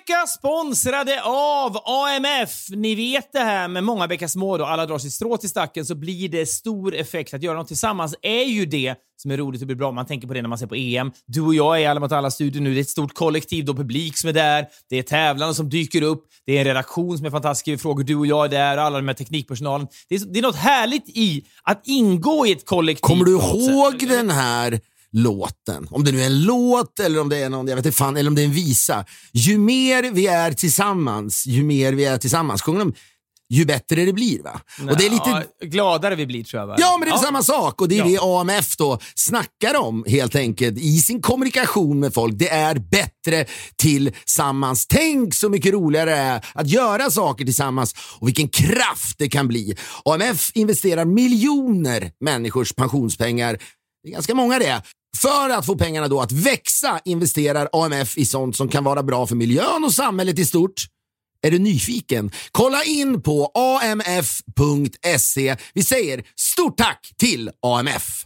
Vecka 0.00 0.26
sponsrade 0.26 1.22
av 1.22 1.76
AMF. 1.84 2.66
Ni 2.68 2.94
vet 2.94 3.32
det 3.32 3.38
här 3.38 3.68
med 3.68 3.84
många 3.84 4.08
bäckar 4.08 4.26
små 4.26 4.58
då, 4.58 4.64
alla 4.64 4.86
drar 4.86 4.98
sitt 4.98 5.12
strå 5.12 5.36
till 5.36 5.48
stacken 5.48 5.86
så 5.86 5.94
blir 5.94 6.28
det 6.28 6.46
stor 6.46 6.94
effekt. 6.94 7.34
Att 7.34 7.42
göra 7.42 7.58
något 7.58 7.68
tillsammans 7.68 8.14
är 8.22 8.44
ju 8.44 8.66
det 8.66 8.94
som 9.16 9.30
är 9.30 9.36
roligt 9.36 9.60
och 9.60 9.66
blir 9.66 9.76
bra. 9.76 9.92
Man 9.92 10.06
tänker 10.06 10.28
på 10.28 10.34
det 10.34 10.42
när 10.42 10.48
man 10.48 10.58
ser 10.58 10.66
på 10.66 10.74
EM. 10.74 11.12
Du 11.26 11.40
och 11.40 11.54
jag 11.54 11.76
är 11.76 11.80
i 11.80 11.86
Alla 11.86 12.00
mot 12.00 12.12
alla-studion 12.12 12.64
nu. 12.64 12.74
Det 12.74 12.80
är 12.80 12.82
ett 12.82 12.88
stort 12.88 13.14
kollektiv, 13.14 13.64
då 13.64 13.74
publik 13.74 14.18
som 14.18 14.28
är 14.28 14.32
där. 14.32 14.66
Det 14.90 14.98
är 14.98 15.02
tävlande 15.02 15.54
som 15.54 15.68
dyker 15.68 16.02
upp. 16.02 16.24
Det 16.46 16.56
är 16.56 16.58
en 16.58 16.64
redaktion 16.64 17.16
som 17.16 17.26
är 17.26 17.30
fantastisk, 17.30 17.82
frågor. 17.82 18.04
Du 18.04 18.16
och 18.16 18.26
jag 18.26 18.44
är 18.44 18.48
där 18.48 18.76
och 18.76 18.82
alla 18.82 18.96
de 18.96 19.08
här 19.08 19.14
teknikpersonalen. 19.14 19.86
Det 20.08 20.14
är, 20.14 20.20
det 20.32 20.38
är 20.38 20.42
något 20.42 20.56
härligt 20.56 21.08
i 21.08 21.44
att 21.62 21.80
ingå 21.84 22.46
i 22.46 22.52
ett 22.52 22.66
kollektiv. 22.66 23.00
Kommer 23.00 23.24
du 23.24 23.32
ihåg 23.32 24.08
den 24.08 24.30
här 24.30 24.80
låten? 25.12 25.88
Om 25.90 26.04
det 26.04 26.12
nu 26.12 26.22
är 26.22 26.26
en 26.26 26.42
låt 26.44 27.00
eller 27.00 27.20
om 27.20 27.28
det 27.28 27.36
är 27.38 27.48
någon, 27.48 27.68
jag 27.68 27.76
vet 27.76 27.86
inte 27.86 27.96
fan, 27.98 28.16
eller 28.16 28.30
om 28.30 28.34
det 28.34 28.42
är 28.42 28.46
en 28.46 28.52
visa. 28.52 29.04
Ju 29.32 29.58
mer 29.58 30.10
vi 30.12 30.26
är 30.26 30.52
tillsammans, 30.52 31.46
ju 31.46 31.62
mer 31.64 31.92
vi 31.92 32.04
är 32.04 32.18
tillsammans, 32.18 32.62
sjunger 32.62 32.78
de, 32.78 32.94
ju 33.52 33.64
bättre 33.64 34.04
det 34.04 34.12
blir 34.12 34.42
va? 34.42 34.60
Och 34.90 34.96
det 34.96 35.06
är 35.06 35.10
lite... 35.10 35.30
Ja, 35.60 35.66
gladare 35.66 36.14
vi 36.14 36.26
blir 36.26 36.44
tror 36.44 36.60
jag. 36.60 36.66
va? 36.66 36.76
Ja, 36.78 36.96
men 36.98 37.08
det 37.08 37.14
är 37.14 37.18
samma 37.18 37.42
sak 37.42 37.80
och 37.80 37.88
det 37.88 37.98
är 37.98 37.98
Ja. 37.98 38.04
det 38.04 38.18
AMF 38.22 38.76
då 38.76 38.98
snackar 39.14 39.76
om 39.80 40.04
helt 40.08 40.36
enkelt 40.36 40.78
i 40.78 40.98
sin 40.98 41.22
kommunikation 41.22 42.00
med 42.00 42.14
folk. 42.14 42.34
Det 42.38 42.48
är 42.48 42.74
bättre 42.74 43.46
tillsammans. 43.76 44.86
Tänk 44.86 45.34
så 45.34 45.48
mycket 45.48 45.72
roligare 45.72 46.10
det 46.10 46.16
är 46.16 46.46
att 46.54 46.68
göra 46.68 47.10
saker 47.10 47.44
tillsammans 47.44 47.94
och 48.20 48.28
vilken 48.28 48.48
kraft 48.48 49.18
det 49.18 49.28
kan 49.28 49.48
bli. 49.48 49.76
AMF 50.04 50.50
investerar 50.54 51.04
miljoner 51.04 52.12
människors 52.20 52.72
pensionspengar, 52.72 53.58
det 54.02 54.08
är 54.08 54.12
ganska 54.12 54.34
många 54.34 54.58
det, 54.58 54.82
för 55.16 55.50
att 55.50 55.66
få 55.66 55.76
pengarna 55.76 56.08
då 56.08 56.20
att 56.20 56.32
växa 56.32 57.00
investerar 57.04 57.68
AMF 57.72 58.18
i 58.18 58.24
sånt 58.24 58.56
som 58.56 58.68
kan 58.68 58.84
vara 58.84 59.02
bra 59.02 59.26
för 59.26 59.36
miljön 59.36 59.84
och 59.84 59.92
samhället 59.92 60.38
i 60.38 60.44
stort. 60.44 60.86
Är 61.42 61.50
du 61.50 61.58
nyfiken? 61.58 62.30
Kolla 62.50 62.84
in 62.84 63.22
på 63.22 63.52
amf.se. 63.82 65.56
Vi 65.74 65.82
säger 65.82 66.24
stort 66.36 66.78
tack 66.78 67.12
till 67.18 67.50
AMF. 67.62 68.24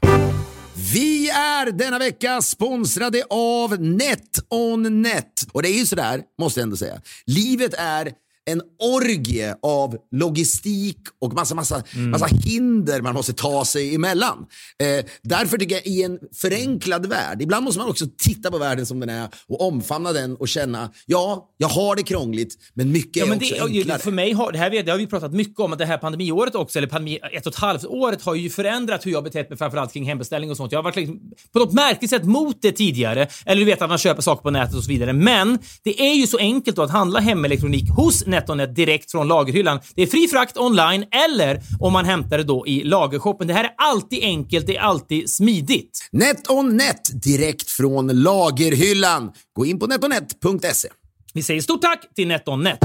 Vi 0.92 1.30
är 1.30 1.70
denna 1.70 1.98
vecka 1.98 2.42
sponsrade 2.42 3.24
av 3.30 3.80
NetOnNet. 3.80 5.46
Och 5.52 5.62
det 5.62 5.68
är 5.68 5.78
ju 5.78 5.86
sådär, 5.86 6.22
måste 6.40 6.60
jag 6.60 6.64
ändå 6.64 6.76
säga. 6.76 7.00
Livet 7.26 7.74
är 7.78 8.12
en 8.50 8.62
orgie 8.82 9.54
av 9.62 9.96
logistik 10.12 10.98
och 11.20 11.32
massa, 11.32 11.54
massa, 11.54 11.82
massa 11.94 12.26
hinder 12.26 13.00
man 13.02 13.14
måste 13.14 13.32
ta 13.32 13.64
sig 13.64 13.94
emellan. 13.94 14.46
Eh, 14.82 15.04
därför 15.22 15.58
tycker 15.58 15.74
jag 15.74 15.86
i 15.86 16.02
en 16.02 16.18
förenklad 16.34 17.06
värld, 17.06 17.42
ibland 17.42 17.64
måste 17.64 17.78
man 17.80 17.88
också 17.88 18.06
titta 18.18 18.50
på 18.50 18.58
världen 18.58 18.86
som 18.86 19.00
den 19.00 19.08
är 19.08 19.28
och 19.48 19.60
omfamna 19.68 20.12
den 20.12 20.36
och 20.36 20.48
känna, 20.48 20.90
ja, 21.06 21.48
jag 21.58 21.68
har 21.68 21.96
det 21.96 22.02
krångligt, 22.02 22.54
men 22.74 22.92
mycket 22.92 23.16
Ja, 23.16 23.24
är 23.24 23.28
men 23.28 23.38
också 23.38 23.54
det, 23.54 23.78
enklare. 23.78 23.98
för 23.98 24.10
mig 24.10 24.32
har, 24.32 24.52
det 24.52 24.58
här 24.58 24.70
vet, 24.70 24.86
det 24.86 24.90
har 24.92 24.98
vi 24.98 25.06
pratat 25.06 25.32
mycket 25.32 25.60
om, 25.60 25.72
att 25.72 25.78
det 25.78 25.86
här 25.86 25.98
pandemiåret 25.98 26.54
också, 26.54 26.78
eller 26.78 26.88
pandemi, 26.88 27.18
ett 27.32 27.46
och 27.46 27.52
ett 27.52 27.58
halvt 27.58 27.84
året 27.84 28.22
har 28.22 28.34
ju 28.34 28.50
förändrat 28.50 29.06
hur 29.06 29.10
jag 29.12 29.24
betett 29.24 29.48
mig 29.50 29.58
framförallt 29.58 29.92
kring 29.92 30.04
hembeställning 30.04 30.50
och 30.50 30.56
sånt. 30.56 30.72
Jag 30.72 30.78
har 30.78 30.84
varit 30.84 30.96
liksom, 30.96 31.20
på 31.52 31.58
något 31.58 31.72
märkligt 31.72 32.10
sätt 32.10 32.24
mot 32.24 32.62
det 32.62 32.72
tidigare. 32.72 33.28
Eller 33.46 33.60
du 33.60 33.64
vet 33.64 33.82
att 33.82 33.88
man 33.88 33.98
köper 33.98 34.22
saker 34.22 34.42
på 34.42 34.50
nätet 34.50 34.74
och 34.76 34.84
så 34.84 34.88
vidare. 34.88 35.12
Men 35.12 35.58
det 35.84 36.00
är 36.00 36.14
ju 36.14 36.26
så 36.26 36.38
enkelt 36.38 36.78
att 36.78 36.90
handla 36.90 37.20
hemelektronik 37.20 37.90
hos 37.90 38.26
NetOnNet 38.34 38.76
direkt 38.76 39.10
från 39.10 39.28
lagerhyllan. 39.28 39.80
Det 39.94 40.02
är 40.02 40.06
fri 40.06 40.28
frakt 40.28 40.56
online 40.56 41.04
eller 41.26 41.60
om 41.80 41.92
man 41.92 42.04
hämtar 42.04 42.38
det 42.38 42.44
då 42.44 42.66
i 42.66 42.84
lagershoppen. 42.84 43.46
Det 43.46 43.54
här 43.54 43.64
är 43.64 43.74
alltid 43.76 44.22
enkelt, 44.22 44.66
det 44.66 44.76
är 44.76 44.80
alltid 44.80 45.30
smidigt. 45.30 46.08
NetOnNet 46.12 47.22
direkt 47.22 47.70
från 47.70 48.22
lagerhyllan. 48.22 49.32
Gå 49.52 49.66
in 49.66 49.78
på 49.78 49.86
netonet.se. 49.86 50.88
Vi 51.34 51.42
säger 51.42 51.60
stort 51.60 51.82
tack 51.82 52.14
till 52.14 52.28
NetOnNet. 52.28 52.78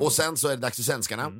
Och 0.00 0.12
sen 0.12 0.36
så 0.36 0.48
är 0.48 0.50
det 0.50 0.62
dags 0.62 0.76
för 0.76 0.82
svenskarna. 0.82 1.32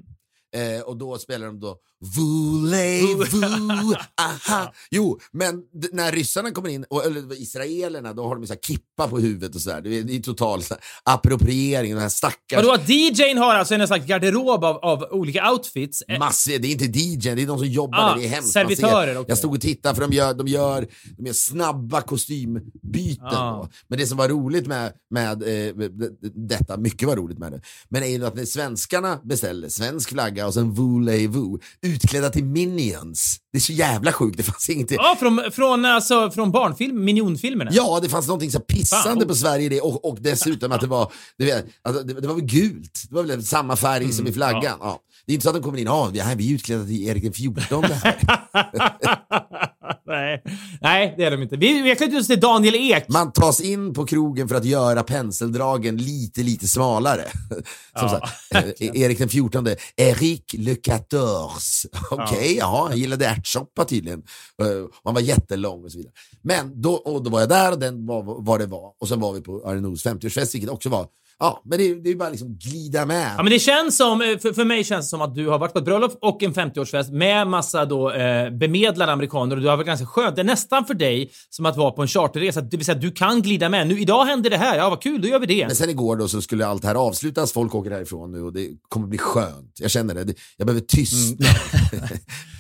Eh, 0.57 0.81
och 0.83 0.97
då 0.97 1.19
spelar 1.19 1.47
de 1.47 1.61
då 1.61 1.77
Voulez-vous, 2.17 3.95
aha. 4.21 4.73
Jo, 4.91 5.19
men 5.33 5.63
när 5.93 6.13
ryssarna 6.13 6.51
kommer 6.51 6.69
in, 6.69 6.85
och, 6.91 7.05
eller 7.07 7.41
israelerna, 7.43 8.13
då 8.13 8.29
har 8.29 8.37
de 8.37 8.47
så 8.47 8.53
här 8.53 8.61
kippa 8.61 9.09
på 9.09 9.19
huvudet 9.19 9.55
och 9.55 9.61
sådär. 9.61 9.81
Det 9.81 10.03
det 10.03 10.17
är 10.17 10.21
total 10.21 10.63
så 10.63 10.75
här, 10.75 10.83
appropriering, 11.15 11.93
den 11.93 12.01
här 12.03 12.09
stackars... 12.09 12.57
Vadå, 12.57 12.73
att 12.73 12.89
DJn 12.89 13.39
har 13.39 13.55
alltså 13.55 13.75
en 13.75 13.87
slags 13.87 14.07
garderob 14.07 14.65
av, 14.65 14.77
av 14.77 15.03
olika 15.11 15.51
outfits? 15.53 16.03
Eh, 16.09 16.19
Massor, 16.19 16.59
det 16.59 16.69
är 16.69 16.73
inte 16.73 16.85
DJ, 16.99 17.17
det 17.35 17.43
är 17.43 17.47
de 17.47 17.59
som 17.59 17.69
jobbar 17.69 17.99
Ah, 17.99 18.09
där. 18.15 18.17
Det 18.21 18.27
är 18.27 18.29
hemskt. 18.29 18.53
Servitörer, 18.53 19.17
okej. 19.17 19.25
Jag 19.29 19.39
stod 19.39 19.55
och 19.55 19.61
tittade 19.61 19.95
för 19.95 20.03
de 20.09 20.17
gör, 20.17 20.35
de 20.35 20.49
gör, 20.49 20.87
de 21.17 21.27
gör 21.27 21.33
snabba 21.35 22.01
kostymbyten. 22.01 23.27
Ah. 23.27 23.69
Men 23.89 23.99
det 23.99 24.07
som 24.07 24.19
var 24.19 24.29
roligt 24.29 24.67
med, 24.67 24.93
med 25.11 25.43
eh, 25.43 25.75
d- 25.75 25.89
d- 25.89 26.29
detta, 26.35 26.77
mycket 26.77 27.09
var 27.09 27.17
roligt 27.17 27.39
med 27.39 27.53
det, 27.53 27.61
men 27.89 28.03
är 28.03 28.07
ju 28.07 28.27
att 28.27 28.35
när 28.35 28.45
svenskarna 28.45 29.21
beställde 29.25 29.71
svensk 29.71 30.09
flagga 30.11 30.46
och 30.47 30.55
sen 30.55 30.73
voulez-vous, 30.73 31.61
utklädda 31.83 32.31
till 32.31 32.45
minions. 32.45 33.37
Det 33.53 33.59
är 33.59 33.63
så 33.63 33.73
jävla 33.73 34.13
sjukt, 34.13 34.37
det 34.37 34.43
fanns 34.43 34.71
ingenting. 34.71 34.99
Ja, 35.01 35.17
från, 35.21 35.43
från, 35.53 35.85
alltså, 35.85 36.31
från 36.31 36.51
barnfilm, 36.51 37.05
minionfilmerna. 37.05 37.71
Ja, 37.75 37.99
det 38.03 38.09
fanns 38.09 38.27
någonting 38.27 38.51
så 38.51 38.61
pissande 38.61 39.21
Fan. 39.21 39.29
på 39.29 39.35
Sverige 39.35 39.67
i 39.67 39.69
det 39.69 39.81
och, 39.81 40.05
och 40.05 40.19
dessutom 40.21 40.73
att 40.73 40.81
det 40.81 40.87
var, 40.87 41.13
du 41.39 41.45
vet, 41.45 41.67
alltså, 41.83 42.03
det, 42.03 42.21
det 42.21 42.29
var 42.29 42.35
väl 42.35 42.45
gult. 42.45 43.05
Det 43.09 43.15
var 43.15 43.23
väl 43.23 43.45
samma 43.45 43.77
färg 43.77 44.13
som 44.13 44.27
i 44.27 44.33
flaggan. 44.33 44.79
Ja. 44.81 45.01
Det 45.27 45.33
är 45.33 45.35
inte 45.35 45.45
så 45.45 45.49
att 45.49 45.55
de 45.55 45.63
kommer 45.63 45.79
in, 45.79 45.87
ja, 45.87 46.11
vi, 46.13 46.21
här, 46.21 46.37
vi 46.37 46.51
är 46.51 46.55
utklädda 46.55 46.85
till 46.85 47.09
Erik 47.09 47.23
den 47.23 47.33
14 47.33 47.85
här. 47.85 48.17
nej. 50.07 50.43
nej, 50.81 51.15
det 51.17 51.25
är 51.25 51.31
de 51.31 51.43
inte. 51.43 51.57
Vi, 51.57 51.95
klätt 51.97 52.13
ut 52.13 52.21
oss 52.21 52.27
till 52.27 52.41
Daniel 52.41 52.75
Ek. 52.75 53.09
Man 53.09 53.33
tas 53.33 53.61
in 53.61 53.95
på 53.95 54.07
krogen 54.07 54.49
för 54.49 54.55
att 54.55 54.65
göra 54.65 55.03
penseldragen 55.03 55.97
lite, 55.97 56.43
lite 56.43 56.69
smalare. 56.69 57.25
Som 57.49 57.63
Ja, 57.95 58.09
sagt, 58.09 58.55
eh, 58.55 59.01
Erik 59.03 59.19
den 59.19 59.29
14, 59.29 59.67
Erik 59.97 60.55
le 60.59 60.77
14. 60.85 61.51
Okej, 62.11 62.57
ja, 62.57 62.87
han 62.89 62.99
gillade 62.99 63.27
ärtsoppa 63.27 63.85
tydligen. 63.85 64.23
Eh, 64.63 64.67
han 65.05 65.15
var 65.15 65.21
jättelång 65.21 65.85
och 65.85 65.93
så 65.93 65.99
vidare. 65.99 66.13
Men 66.43 66.83
då, 66.83 66.93
och 66.95 67.23
då 67.23 67.31
var 67.31 67.41
jag 67.41 67.49
där 67.49 67.73
och 67.73 67.79
den 67.79 68.07
var 68.07 68.43
vad 68.45 68.61
det 68.61 68.67
var. 68.67 68.93
Och 69.01 69.09
sen 69.09 69.21
var 69.21 69.33
vi 69.33 69.41
på 69.41 69.63
Arenos 69.67 70.07
50-årsfest, 70.07 70.53
vilket 70.53 70.71
också 70.71 70.89
var 70.89 71.07
Ja, 71.39 71.63
men 71.65 71.79
det, 71.79 71.85
är- 71.91 71.95
det 71.95 72.11
är 72.11 72.15
bara 72.15 72.31
liksom 72.31 72.57
glida 72.59 73.07
med. 73.07 73.35
Ja, 73.39 73.43
men 73.43 73.53
det 73.53 73.59
känns 73.59 73.97
som, 73.97 74.21
eh, 74.23 74.39
för, 74.39 74.53
för 74.53 74.65
mig 74.65 74.85
känns 74.85 75.07
det 75.07 75.11
som 75.11 75.21
att 75.21 75.35
du 75.35 75.49
har 75.49 75.59
varit 75.59 75.73
på 75.73 75.79
ett 75.79 75.85
bröllop 75.85 76.19
och 76.21 76.43
en 76.43 76.55
50-årsfest 76.55 77.13
med 77.13 77.47
massa 77.47 77.85
då, 77.85 78.13
eh, 78.13 78.51
bemedlade 78.51 79.13
amerikaner 79.13 79.57
och 79.57 79.63
du 79.63 79.69
har 79.69 79.77
varit 79.77 79.87
ganska 79.87 80.07
skönt. 80.07 80.37
Det 80.37 80.43
är 80.43 80.45
nästan 80.45 80.85
för 80.85 80.95
dig 80.95 81.31
som 81.51 81.67
att 81.67 81.77
vara 81.77 81.91
på 81.91 82.03
en 82.03 82.09
charterresa. 82.09 82.61
Det 82.61 82.77
vill 82.77 82.87
säga, 82.87 82.99
du 82.99 83.11
kan 83.11 83.43
glida 83.43 83.69
med. 83.69 83.87
Nu, 83.89 84.01
idag 84.01 84.25
händer 84.25 84.51
det 84.51 84.57
här. 84.57 84.77
Ja, 84.79 84.91
vad 84.91 85.03
kul. 85.03 85.23
Då 85.23 85.29
gör 85.29 85.39
vi 85.39 85.47
det. 85.47 85.67
Men 85.67 85.77
sen 85.77 85.91
igår 85.91 86.17
då 86.17 86.29
så 86.29 86.43
skulle 86.43 86.67
allt 86.67 86.85
här 86.85 86.95
avslutas, 86.95 87.53
folk 87.53 87.75
åker 87.75 87.91
härifrån 87.91 88.33
nu 88.33 88.43
och 88.43 88.53
det 88.53 88.69
kommer 88.89 89.07
bli 89.07 89.19
skönt. 89.19 89.73
Jag 89.81 89.91
känner 89.91 90.15
det, 90.15 90.35
jag 90.57 90.67
behöver 90.67 90.87
tystnad. 90.87 91.49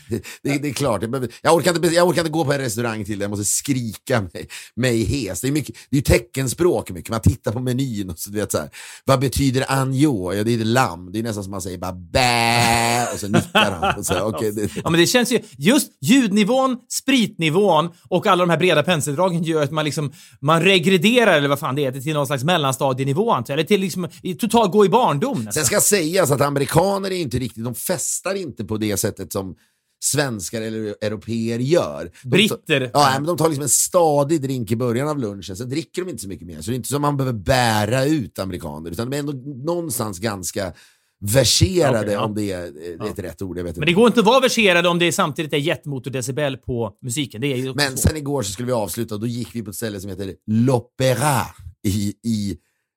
det, 0.08 0.24
det, 0.42 0.58
det 0.58 0.68
är 0.68 0.72
klart, 0.72 1.02
jag, 1.02 1.10
behöver, 1.10 1.30
jag, 1.42 1.54
orkar 1.54 1.74
inte, 1.74 1.88
jag 1.88 2.08
orkar 2.08 2.20
inte 2.20 2.30
gå 2.32 2.44
på 2.44 2.52
en 2.52 2.58
restaurang 2.58 3.04
till, 3.04 3.20
jag 3.20 3.30
måste 3.30 3.44
skrika 3.44 4.20
mig, 4.20 4.48
mig 4.76 5.04
hes. 5.04 5.40
Det 5.40 5.48
är, 5.48 5.52
mycket, 5.52 5.76
det 5.90 5.96
är 5.96 5.98
ju 5.98 6.02
teckenspråk 6.02 6.90
mycket, 6.90 7.10
man 7.10 7.20
tittar 7.20 7.52
på 7.52 7.60
menyn 7.60 8.10
och 8.10 8.18
så, 8.18 8.30
du 8.30 8.36
vet 8.38 8.52
så 8.52 8.58
här, 8.58 8.65
vad 9.04 9.20
betyder 9.20 9.64
anjo? 9.68 10.34
Ja, 10.34 10.44
det 10.44 10.54
är 10.54 10.64
lamm, 10.64 11.12
det 11.12 11.18
är 11.18 11.22
nästan 11.22 11.44
som 11.44 11.50
man 11.50 11.62
säger 11.62 11.78
bara 11.78 11.92
bä 11.92 13.08
och 13.12 13.20
så 13.20 13.28
nickar 13.28 13.70
han. 13.80 13.98
Och 13.98 14.06
så, 14.06 14.24
okay, 14.28 14.50
det, 14.50 14.76
Ja, 14.84 14.90
men 14.90 15.00
det 15.00 15.06
känns 15.06 15.32
ju... 15.32 15.40
Just 15.58 15.92
ljudnivån, 16.00 16.76
spritnivån 16.88 17.90
och 18.08 18.26
alla 18.26 18.42
de 18.42 18.50
här 18.50 18.58
breda 18.58 18.82
penseldragen 18.82 19.42
gör 19.42 19.62
att 19.62 19.70
man 19.70 19.84
liksom... 19.84 20.12
Man 20.40 20.62
regrederar, 20.62 21.36
eller 21.36 21.48
vad 21.48 21.58
fan 21.58 21.74
det 21.74 21.82
heter, 21.82 22.00
till 22.00 22.14
någon 22.14 22.26
slags 22.26 22.44
mellanstadienivå 22.44 23.32
antar 23.32 23.52
jag. 23.52 23.58
Eller 23.58 23.68
till 23.68 23.80
liksom... 23.80 24.08
Totalt 24.38 24.72
gå 24.72 24.84
i 24.84 24.88
barndom 24.88 25.38
nästan. 25.38 25.52
Sen 25.52 25.64
ska 25.64 25.80
sägas 25.80 26.30
att 26.30 26.40
amerikaner 26.40 27.10
är 27.10 27.16
inte 27.16 27.38
riktigt, 27.38 27.64
de 27.64 27.74
festar 27.74 28.34
inte 28.34 28.64
på 28.64 28.76
det 28.76 28.96
sättet 28.96 29.32
som 29.32 29.54
svenskar 30.04 30.62
eller 30.62 30.94
europeer 31.00 31.58
gör. 31.58 32.10
De, 32.22 32.28
Britter. 32.28 32.90
Ja, 32.94 33.10
men 33.14 33.24
de 33.24 33.36
tar 33.36 33.48
liksom 33.48 33.62
en 33.62 33.68
stadig 33.68 34.42
drink 34.42 34.70
i 34.70 34.76
början 34.76 35.08
av 35.08 35.18
lunchen, 35.18 35.56
sen 35.56 35.68
dricker 35.68 36.02
de 36.04 36.10
inte 36.10 36.22
så 36.22 36.28
mycket 36.28 36.46
mer. 36.46 36.60
Så 36.62 36.70
det 36.70 36.74
är 36.74 36.76
inte 36.76 36.88
som 36.88 37.02
man 37.02 37.16
behöver 37.16 37.38
bära 37.38 38.04
ut 38.04 38.38
amerikaner, 38.38 38.90
utan 38.90 39.10
de 39.10 39.16
är 39.16 39.20
ändå 39.20 39.32
någonstans 39.72 40.18
ganska 40.18 40.72
verserade, 41.20 41.98
Okej, 42.00 42.12
ja. 42.12 42.24
om 42.24 42.34
det 42.34 42.52
är, 42.52 42.72
det 42.98 43.06
är 43.06 43.10
ett 43.10 43.18
rätt 43.18 43.42
ord. 43.42 43.58
Jag 43.58 43.64
vet 43.64 43.76
Men 43.76 43.86
det 43.86 43.92
går 43.92 44.06
inte 44.06 44.20
att 44.20 44.26
vara 44.26 44.40
verserad 44.40 44.86
om 44.86 44.98
det 44.98 45.12
samtidigt 45.12 45.52
är 45.52 45.56
jetmotordecibel 45.56 46.56
på 46.56 46.92
musiken. 47.02 47.40
Det 47.40 47.46
är 47.52 47.56
ju 47.56 47.74
Men 47.74 47.88
svårt. 47.90 47.98
sen 47.98 48.16
igår 48.16 48.42
så 48.42 48.52
skulle 48.52 48.66
vi 48.66 48.72
avsluta 48.72 49.14
och 49.14 49.20
då 49.20 49.26
gick 49.26 49.48
vi 49.54 49.62
på 49.62 49.70
ett 49.70 49.76
ställe 49.76 50.00
som 50.00 50.10
heter 50.10 50.34
L'Opéra 50.50 51.40
i, 51.86 52.14
i, 52.24 52.56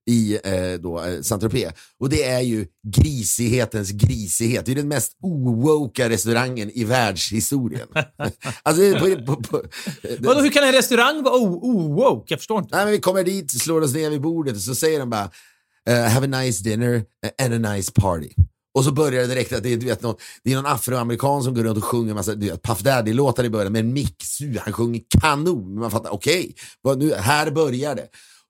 i 0.10 0.40
eh, 0.44 0.82
då, 0.82 1.00
eh, 1.00 1.22
Saint-Tropez. 1.22 1.72
Och 2.00 2.10
det 2.10 2.24
är 2.24 2.42
ju 2.42 2.68
grisighetens 2.88 3.92
grisighet. 3.92 4.66
Det 4.66 4.72
är 4.72 4.76
den 4.76 4.88
mest 4.88 5.18
owoka 5.22 6.10
restaurangen 6.10 6.72
i 6.74 6.84
världshistorien. 6.84 7.88
alltså, 8.64 9.00
på, 9.00 9.26
på, 9.26 9.44
på, 9.44 9.62
Vadå, 10.20 10.42
hur 10.42 10.50
kan 10.50 10.64
en 10.64 10.72
restaurang 10.72 11.24
vara 11.24 11.36
oh, 11.36 11.54
oh, 11.54 11.96
woke? 11.96 12.34
Jag 12.34 12.40
förstår 12.40 12.60
inte. 12.60 12.76
Nej, 12.76 12.86
men 12.86 12.92
vi 12.92 13.00
kommer 13.00 13.24
dit, 13.24 13.62
slår 13.62 13.82
oss 13.82 13.94
ner 13.94 14.10
vid 14.10 14.22
bordet 14.22 14.56
och 14.56 14.62
så 14.62 14.76
säger 14.76 15.00
de 15.00 15.10
bara 15.10 15.32
eh, 15.90 16.04
“Have 16.04 16.38
a 16.38 16.42
nice 16.42 16.64
dinner 16.64 17.04
eh, 17.26 17.46
and 17.46 17.66
a 17.66 17.74
nice 17.74 17.92
party”. 17.92 18.30
Och 18.74 18.86
så 18.86 18.92
börjar 18.92 19.22
det 19.22 19.28
direkt 19.28 19.54
att 19.54 19.64
det 19.64 19.74
är, 19.74 19.78
du 19.78 19.86
vet, 19.86 20.02
någon, 20.02 20.16
det 20.44 20.52
är 20.52 20.56
någon 20.56 20.66
afroamerikan 20.66 21.44
som 21.44 21.54
går 21.54 21.64
runt 21.64 21.78
och 21.78 21.84
sjunger 21.84 22.14
massa 22.14 22.36
du 22.36 22.50
vet, 22.50 22.64
Puff 22.64 22.80
Daddy-låtar 22.80 23.44
i 23.44 23.50
början 23.50 23.72
med 23.72 23.80
en 23.80 23.94
mix. 23.94 24.40
Han 24.60 24.74
sjunger 24.74 25.02
kanon. 25.20 25.74
Men 25.74 25.80
man 25.80 25.92
fattar, 25.92 26.14
okej, 26.14 26.56
nu, 26.98 27.14
här 27.14 27.52
börjar 27.52 27.96
det. 27.96 28.08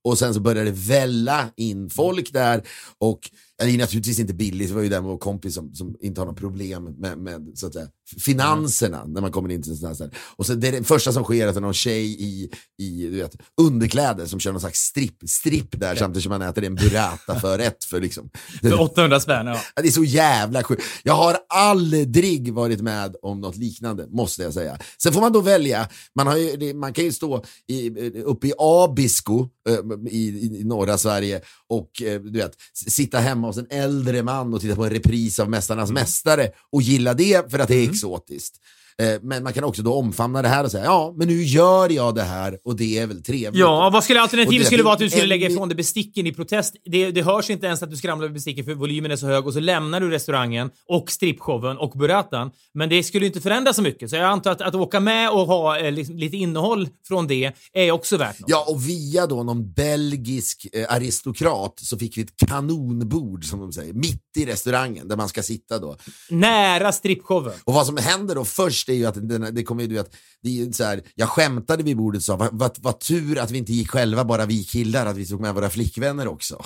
Och 0.10 0.18
sen 0.18 0.34
så 0.34 0.40
började 0.40 0.72
det 0.72 0.78
välla 0.78 1.50
in 1.56 1.90
folk 1.90 2.34
där 2.34 2.64
och 2.98 3.20
det 3.60 3.72
är 3.72 3.78
naturligtvis 3.78 4.20
inte 4.20 4.34
billigt, 4.34 4.70
det 4.70 4.76
var 4.76 4.82
ju 4.82 4.90
där 4.90 5.02
med 5.02 5.10
vår 5.10 5.18
kompis 5.18 5.56
som, 5.56 5.74
som 5.76 5.96
inte 6.00 6.22
har 6.22 6.26
något 6.26 6.38
problem 6.38 6.84
med, 6.84 7.18
med 7.18 7.52
så 7.56 7.68
att 7.68 7.74
säga, 7.74 7.88
finanserna 8.18 9.06
när 9.06 9.22
man 9.22 9.32
kommer 9.32 9.52
in 9.52 9.64
till 9.64 9.72
en 9.72 9.78
sån 9.78 9.88
här 9.88 9.96
ställe. 9.96 10.12
Och 10.36 10.46
så 10.46 10.54
det 10.54 10.68
är 10.68 10.72
det 10.72 10.84
första 10.84 11.12
som 11.12 11.24
sker 11.24 11.48
är 11.48 11.50
att 11.50 11.62
någon 11.62 11.74
tjej 11.74 12.06
i, 12.06 12.52
i 12.78 13.10
du 13.10 13.18
vet, 13.18 13.36
underkläder 13.62 14.26
som 14.26 14.40
kör 14.40 14.52
någon 14.52 14.62
slags 14.62 14.80
stripp, 14.80 15.18
stripp 15.30 15.80
där 15.80 15.96
samtidigt 15.96 16.24
som 16.24 16.30
man 16.30 16.42
äter 16.42 16.64
en 16.64 16.76
burrata 16.76 17.40
för 17.40 18.02
liksom. 18.02 18.30
För 18.62 18.82
800 18.82 19.20
spänn, 19.20 19.48
ja. 19.48 19.60
Det 19.76 19.88
är 19.88 19.92
så 19.92 20.04
jävla 20.04 20.64
sjukt. 20.64 20.84
Jag 21.04 21.14
har 21.14 21.38
aldrig 21.50 22.54
varit 22.54 22.82
med 22.82 23.16
om 23.22 23.42
något 23.42 23.58
liknande, 23.58 24.08
måste 24.10 24.44
jag 24.44 24.54
säga. 24.54 24.78
Sen 25.04 25.14
får 25.14 25.22
man 25.22 25.34
då 25.34 25.42
välja. 25.42 25.90
Man, 26.16 26.28
har 26.28 26.38
ju, 26.38 26.74
man 26.74 26.94
kan 26.94 27.06
ju 27.06 27.12
stå 27.12 27.44
i, 27.68 27.90
uppe 28.22 28.48
i 28.48 28.54
Abisko 28.58 29.48
eh, 29.70 30.12
i, 30.12 30.18
i, 30.18 30.60
i 30.62 30.64
norra 30.64 30.98
Sverige 30.98 31.42
och 31.68 32.02
eh, 32.02 32.22
du 32.22 32.40
vet, 32.40 32.52
sitta 32.74 33.20
hemma 33.20 33.49
hos 33.50 33.58
en 33.58 33.68
äldre 33.70 34.24
man 34.24 34.54
och 34.54 34.62
titta 34.62 34.76
på 34.76 34.86
en 34.86 34.90
repris 34.90 35.40
av 35.40 35.50
Mästarnas 35.50 35.92
Mästare 35.92 36.52
och 36.72 36.82
gilla 36.82 37.14
det 37.14 37.52
för 37.52 37.60
att 37.60 37.68
det 37.68 37.76
är 37.76 37.90
exotiskt. 37.90 38.56
Eh, 39.00 39.20
Men 39.22 39.44
man 39.44 39.54
kan 39.54 39.64
också 39.64 39.82
då 39.82 39.94
omfamna 39.94 40.42
det 40.42 40.48
här 40.48 40.64
och 40.64 40.72
säga, 40.72 40.84
ja, 40.84 41.14
men 41.18 41.28
nu 41.28 41.44
gör 41.44 41.90
jag 41.92 42.16
det 42.16 42.24
här 42.24 42.58
och 42.64 42.76
det 42.76 42.98
är 43.00 43.08
väl 43.08 43.24
trevligt. 43.24 43.60
Ja, 43.60 43.90
vad 43.94 44.04
skulle 44.04 44.22
alternativet 44.22 44.66
skulle 44.68 44.84
vara 44.84 44.94
att 44.94 45.00
du 45.00 45.10
skulle 45.10 45.24
en- 45.24 45.30
lägga 45.30 45.48
ifrån 45.50 45.70
dig 45.70 45.76
besticken 45.76 46.28
i 46.28 46.32
protest. 46.34 46.76
Det, 46.86 47.12
det 47.12 47.22
hörs 47.22 47.50
inte 47.50 47.66
ens 47.68 47.84
att 47.84 47.90
du 47.90 47.98
skramlar 47.98 48.28
med 48.28 48.34
besticken 48.34 48.66
för 48.66 48.74
volymen 48.74 49.12
är 49.12 49.16
så 49.16 49.26
hög 49.28 49.48
och 49.48 49.54
så 49.54 49.60
lämnar 49.60 50.00
du 50.02 50.10
restaurangen 50.10 50.70
och 50.88 51.12
strippshowen 51.12 51.78
och 51.78 51.92
burratan. 51.98 52.52
Men 52.74 52.90
det 52.90 53.04
skulle 53.04 53.26
inte 53.26 53.42
förändra 53.42 53.74
så 53.74 53.82
mycket. 53.82 54.10
Så 54.10 54.16
jag 54.16 54.26
antar 54.26 54.52
att, 54.52 54.62
att 54.62 54.76
åka 54.76 55.00
med 55.00 55.30
och 55.32 55.40
ha 55.48 55.80
eh, 55.80 55.92
liksom, 55.92 56.18
lite 56.18 56.38
innehåll 56.38 56.88
från 57.08 57.28
det 57.28 57.52
är 57.74 57.92
också 57.92 58.18
värt 58.18 58.40
något. 58.40 58.50
Ja, 58.50 58.66
och 58.68 58.88
via 58.90 59.28
då 59.28 59.44
någon 59.44 59.72
belgisk 59.74 60.68
eh, 60.74 60.94
aristokrat 60.94 61.74
så 61.82 61.98
fick 61.98 62.18
vi 62.18 62.22
ett 62.22 62.48
kanonbord, 62.48 63.46
som 63.46 63.60
de 63.60 63.72
säger, 63.72 63.94
mitt 63.94 64.24
i 64.38 64.46
restaurangen 64.46 65.08
där 65.08 65.16
man 65.18 65.30
ska 65.30 65.44
sitta 65.44 65.80
då. 65.80 65.98
Nära 66.30 66.92
strippshowen. 66.92 67.54
Och 67.64 67.74
vad 67.74 67.86
som 67.86 67.98
händer 67.98 68.36
då 68.36 68.46
först 68.46 68.89
är 68.94 68.98
ju 68.98 69.06
att 69.06 69.30
den, 69.30 69.56
det 69.56 69.64
kommer 69.64 69.82
ju, 69.84 69.88
du 69.90 69.96
vet, 69.96 70.16
det 70.44 70.62
är 70.62 70.72
så 70.72 70.84
här, 70.84 71.02
jag 71.16 71.30
skämtade 71.30 71.84
vid 71.84 71.98
bordet 71.98 72.20
och 72.20 72.24
sa, 72.24 72.36
vad, 72.36 72.50
vad, 72.52 72.78
vad 72.80 73.00
tur 73.00 73.38
att 73.38 73.52
vi 73.52 73.58
inte 73.58 73.74
gick 73.74 73.90
själva, 73.90 74.26
bara 74.26 74.46
vi 74.46 74.64
killar, 74.64 75.06
att 75.06 75.18
vi 75.18 75.26
tog 75.26 75.42
med 75.42 75.54
våra 75.54 75.70
flickvänner 75.70 76.28
också. 76.28 76.56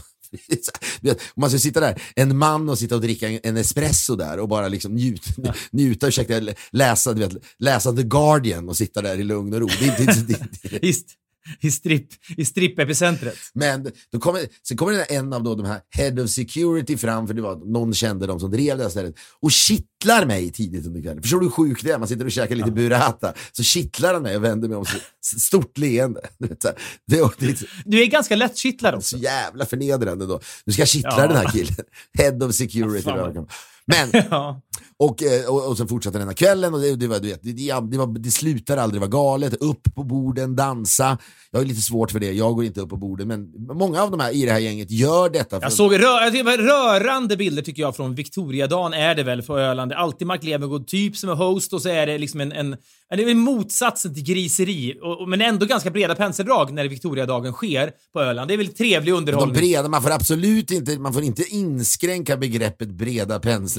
Om 1.04 1.16
man 1.36 1.50
ska 1.50 1.60
sitta 1.60 1.80
där, 1.80 2.02
en 2.16 2.38
man 2.38 2.70
och 2.70 2.80
sitta 2.80 2.96
och 2.96 3.02
dricka 3.02 3.30
en, 3.30 3.58
espresso 3.58 4.16
där 4.16 4.40
och 4.40 4.48
bara 4.48 4.68
liksom 4.68 4.94
njut, 4.94 5.26
njuta, 5.72 6.08
ursäkta, 6.08 6.42
läsa, 6.72 7.14
du 7.14 7.20
vet, 7.20 7.44
läsa 7.60 7.94
The 7.94 8.04
Guardian 8.04 8.70
och 8.70 8.78
sitta 8.78 9.02
där 9.02 9.20
i 9.20 9.24
lugn 9.24 9.54
och 9.54 9.60
ro. 9.60 9.68
Det, 9.80 9.98
det, 9.98 10.28
det, 10.28 10.70
det, 10.70 10.86
I, 10.86 10.90
st- 10.90 11.14
i, 11.62 11.72
stripp, 11.72 12.08
i 12.38 12.46
strippepicentret. 12.46 13.36
Men 13.54 13.92
då 14.12 14.20
kommer, 14.20 14.42
sen 14.68 14.78
kommer 14.78 15.12
en 15.12 15.34
av 15.34 15.44
då 15.44 15.56
de 15.56 15.66
här 15.66 15.80
head 15.90 16.24
of 16.24 16.30
security 16.30 16.98
fram, 16.98 17.28
för 17.28 17.34
det 17.34 17.42
var 17.42 17.56
någon 17.56 17.94
kände 17.94 18.28
de 18.28 18.40
som 18.40 18.52
drev 18.52 18.78
det 18.78 18.84
här 18.84 18.90
stället, 18.90 19.16
och 19.40 19.52
kittlar 19.52 20.26
mig 20.26 20.52
tidigt 20.52 20.86
under 20.88 21.02
kvällen. 21.02 21.22
Förstår 21.22 21.40
du 21.40 21.46
hur 21.46 21.52
sjukt 21.52 21.84
det 21.84 21.92
är? 21.92 22.00
Man 22.00 22.08
sitter 22.08 22.26
och 22.26 22.32
käkar 22.32 22.56
lite 22.56 22.72
burrata, 22.72 23.34
så 23.52 23.64
kittlar 23.64 24.14
han 24.14 24.24
mig 24.24 24.36
och 24.38 24.44
vänder 24.44 24.68
mig 24.68 24.78
om 24.78 24.86
så 25.22 25.40
stort 25.40 25.78
leende. 25.78 26.22
Du 26.38 26.48
vet, 26.48 26.62
så 26.62 26.68
här. 26.68 26.78
Det, 27.08 27.18
är- 27.20 27.32
det 27.38 27.66
Du 27.86 28.02
är 28.02 28.06
ganska 28.08 28.36
lättkittlad 28.36 28.96
också. 28.96 29.18
så 29.18 29.24
jävla 29.24 29.66
förnedrande 29.66 30.26
då. 30.26 30.40
Nu 30.66 30.74
ska 30.74 30.82
jag 30.82 30.90
kittla 30.90 31.14
Ja. 31.18 31.28
den 31.28 31.36
här 31.38 31.52
killen. 31.52 31.76
Head 32.18 32.46
of 32.48 32.56
security. 32.56 33.04
Fan 33.04 33.48
Men 33.86 34.10
Ja. 34.30 34.62
och, 34.98 35.24
eh, 35.24 35.50
och, 35.50 35.70
och 35.70 35.78
sen 35.78 35.88
fortsatte 35.88 36.18
den 36.18 36.28
här 36.28 36.36
kvällen 36.36 36.74
och 36.74 36.80
det, 36.80 36.96
det, 36.96 37.08
var, 37.08 37.20
du 37.20 37.28
vet, 37.28 37.44
det, 37.44 37.52
det, 37.52 37.80
det, 37.92 37.98
var, 37.98 38.20
det 38.20 38.32
slutar 38.32 38.78
aldrig 38.78 39.02
vara 39.02 39.10
galet. 39.10 39.54
Upp 39.54 39.96
på 39.96 40.04
borden, 40.04 40.56
dansa. 40.56 41.18
Jag 41.52 41.60
har 41.60 41.66
lite 41.66 41.82
svårt 41.82 42.12
för 42.12 42.20
det, 42.20 42.32
jag 42.32 42.56
går 42.56 42.66
inte 42.66 42.82
upp 42.82 42.90
på 42.90 42.98
borden. 42.98 43.28
Men 43.28 43.52
många 43.78 44.04
av 44.04 44.12
de 44.12 44.20
här 44.20 44.32
i 44.32 44.46
det 44.46 44.52
här 44.52 44.60
gänget 44.60 44.92
gör 44.92 45.30
detta. 45.30 45.60
Jag 45.62 45.74
såg 45.74 45.94
rö 45.94 46.30
rörande 46.58 47.38
bilder 47.38 47.62
tycker 47.62 47.82
jag 47.82 47.96
från 47.96 48.16
Victoriadagen 48.16 48.94
är 48.94 49.16
det 49.16 49.24
väl 49.24 49.42
för 49.42 49.60
Öland. 49.60 49.92
Det 49.92 49.96
är 49.96 50.00
alltid 50.00 50.28
Mark 50.28 50.44
Levengood 50.44 50.88
typ 50.88 51.18
som 51.18 51.30
är 51.30 51.36
host 51.36 51.74
och 51.74 51.82
så 51.82 51.90
är 51.90 52.06
det 52.08 52.18
liksom 52.18 52.42
en... 52.42 52.52
en 52.52 52.76
är 53.10 53.26
väl 53.26 53.36
motsatsen 53.36 54.14
till 54.14 54.24
griseri. 54.24 55.00
Och, 55.02 55.30
men 55.30 55.42
ändå 55.42 55.66
ganska 55.66 55.92
breda 55.92 56.16
penseldrag 56.16 56.74
när 56.74 56.88
Victoriadagen 56.88 57.54
sker 57.54 57.92
på 58.14 58.22
Öland. 58.22 58.48
Det 58.48 58.54
är 58.54 58.58
väl 58.58 58.68
trevlig 58.68 59.14
de 59.14 59.18
underhållning. 59.18 59.56
breda, 59.56 59.90
man 59.90 60.04
får 60.04 60.12
absolut 60.12 60.72
inte, 60.72 61.00
man 61.00 61.14
får 61.14 61.24
inte 61.24 61.44
inskränka 61.50 62.38
begreppet 62.38 62.90
breda 62.90 63.40
penseldrag 63.40 63.73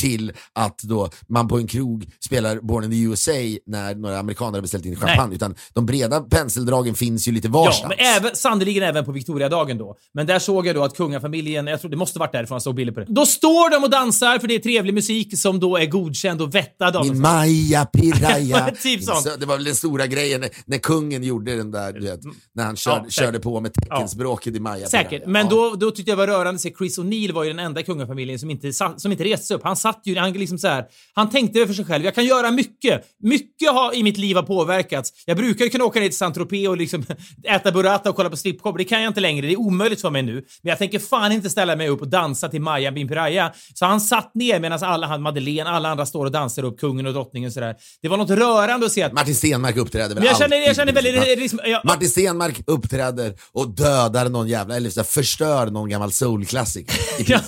till 0.00 0.32
att 0.52 0.78
då 0.82 1.10
man 1.28 1.48
på 1.48 1.58
en 1.58 1.66
krog 1.66 2.06
spelar 2.24 2.60
Born 2.60 2.84
in 2.84 2.90
the 2.90 2.98
USA 3.00 3.32
när 3.66 3.94
några 3.94 4.18
amerikaner 4.18 4.52
har 4.52 4.62
beställt 4.62 4.86
in 4.86 4.96
champagne. 4.96 5.34
Utan 5.34 5.54
de 5.74 5.86
breda 5.86 6.20
penseldragen 6.20 6.94
finns 6.94 7.28
ju 7.28 7.32
lite 7.32 7.48
Ja, 7.48 7.52
varstans. 7.52 7.94
men 7.98 8.06
även, 8.16 8.36
sannoliken 8.36 8.82
även 8.82 9.04
på 9.04 9.12
Victoriadagen 9.12 9.78
då. 9.78 9.96
Men 10.14 10.26
där 10.26 10.38
såg 10.38 10.66
jag 10.66 10.74
då 10.76 10.84
att 10.84 10.96
kungafamiljen, 10.96 11.66
jag 11.66 11.80
tror 11.80 11.90
det 11.90 11.96
måste 11.96 12.18
varit 12.18 12.32
därifrån 12.32 12.54
jag 12.54 12.62
såg 12.62 12.74
bilder 12.74 12.92
på 12.94 13.00
det. 13.00 13.06
Då 13.08 13.26
står 13.26 13.70
de 13.70 13.84
och 13.84 13.90
dansar 13.90 14.38
för 14.38 14.48
det 14.48 14.54
är 14.54 14.58
trevlig 14.58 14.94
musik 14.94 15.38
som 15.38 15.60
då 15.60 15.76
är 15.76 15.86
godkänd 15.86 16.42
och 16.42 16.54
vettad 16.54 16.96
av 16.96 17.06
Min. 17.06 17.20
Maja 17.20 17.84
Piraya. 17.84 18.70
Typ 18.82 19.02
sånt. 19.04 19.22
Så 19.22 19.36
det 19.36 19.46
var 19.46 19.56
väl 19.56 19.64
den 19.64 19.74
stora 19.74 20.06
grejen 20.06 20.40
när, 20.40 20.50
när 20.66 20.78
kungen 20.78 21.22
gjorde 21.22 21.56
den 21.56 21.70
där, 21.70 21.92
du 21.92 22.00
vet, 22.00 22.20
när 22.54 22.64
han 22.64 22.76
körde, 22.76 22.96
Ja, 22.96 23.02
säkert. 23.02 23.12
körde 23.14 23.38
på 23.40 23.60
med 23.60 23.74
teckenspråket 23.74 24.56
i 24.56 24.60
Maja 24.60 24.86
Säkert, 24.86 25.10
Piraya. 25.10 25.28
men 25.28 25.46
Ja. 25.46 25.50
då, 25.50 25.74
då 25.76 25.90
tyckte 25.90 26.10
jag 26.10 26.16
var 26.16 26.26
rörande 26.26 26.50
att 26.50 26.60
se 26.60 26.74
Chris 26.78 26.98
O'Neill 26.98 27.32
var 27.32 27.44
ju 27.44 27.50
den 27.50 27.58
enda 27.58 27.82
kungafamiljen 27.82 28.38
som 28.38 28.50
inte, 28.50 28.72
som 29.02 29.12
inte 29.12 29.24
reste 29.24 29.46
sig 29.46 29.56
upp. 29.56 29.64
Han 29.64 29.76
satt 29.76 30.00
ju, 30.04 30.18
han, 30.18 30.32
liksom 30.32 30.58
så 30.58 30.68
här, 30.68 30.84
han 31.14 31.30
tänkte 31.30 31.66
för 31.66 31.74
sig 31.74 31.84
själv. 31.84 32.04
Jag 32.04 32.14
kan 32.14 32.24
göra 32.24 32.50
mycket. 32.50 33.04
Mycket 33.22 33.70
har, 33.72 33.94
i 33.94 34.02
mitt 34.02 34.16
liv 34.16 34.36
har 34.36 34.42
påverkats. 34.42 35.12
Jag 35.26 35.36
brukar 35.36 35.66
kunna 35.66 35.84
åka 35.84 36.00
ner 36.00 36.08
till 36.08 36.18
Saint-Tropez 36.18 36.68
och 36.68 36.76
liksom 36.76 37.04
äta 37.48 37.72
burrata 37.72 38.10
och 38.10 38.16
kolla 38.16 38.30
på 38.30 38.36
strippklubb. 38.36 38.78
Det 38.78 38.84
kan 38.84 39.02
jag 39.02 39.10
inte 39.10 39.20
längre. 39.20 39.46
Det 39.46 39.52
är 39.52 39.60
omöjligt 39.60 40.00
för 40.00 40.10
mig 40.10 40.22
nu. 40.22 40.34
Men 40.34 40.70
jag 40.70 40.78
tänker 40.78 40.98
fan 40.98 41.32
inte 41.32 41.50
ställa 41.50 41.76
mig 41.76 41.88
upp 41.88 42.00
och 42.00 42.08
dansa 42.08 42.48
till 42.48 42.60
Maja 42.60 42.92
Bin 42.92 43.08
Piraya. 43.08 43.52
Så 43.74 43.86
han 43.86 44.00
satt 44.00 44.34
ner 44.34 44.60
medan 44.60 44.78
alla, 44.82 45.06
han, 45.06 45.22
Madeleine, 45.22 45.70
alla 45.70 45.88
andra 45.88 46.06
står 46.06 46.24
och 46.24 46.32
dansar 46.32 46.62
upp, 46.62 46.80
kungen 46.80 47.06
och 47.06 47.12
drottningen 47.12 47.48
och 47.48 47.52
sådär. 47.54 47.74
Det 48.02 48.08
var 48.08 48.16
något 48.16 48.30
rörande 48.30 48.86
att 48.86 48.92
se 48.92 49.02
att... 49.02 49.12
Martin 49.12 49.34
Stenmark 49.34 49.76
uppträder 49.76 50.14
väl 50.14 50.24
jag 50.24 50.38
känner, 50.38 50.56
jag 50.56 50.76
känner 50.76 50.92
väldigt... 50.92 51.14
Ja. 51.14 51.22
Liksom, 51.22 51.60
jag, 51.64 51.84
Martin 51.84 52.08
Stenmark 52.08 52.60
uppträder 52.66 53.34
och 53.52 53.68
dödar 53.68 54.28
någon 54.28 54.48
jävla, 54.48 54.76
eller 54.76 54.90
så 54.90 55.04
förstör 55.04 55.66
någon 55.66 55.88
gammal 55.88 56.12
soulklassiker. 56.12 56.94
Ja, 57.26 57.40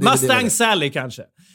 Mustang. 0.00 0.50
Sally 0.50 0.90
kanske. 0.90 1.01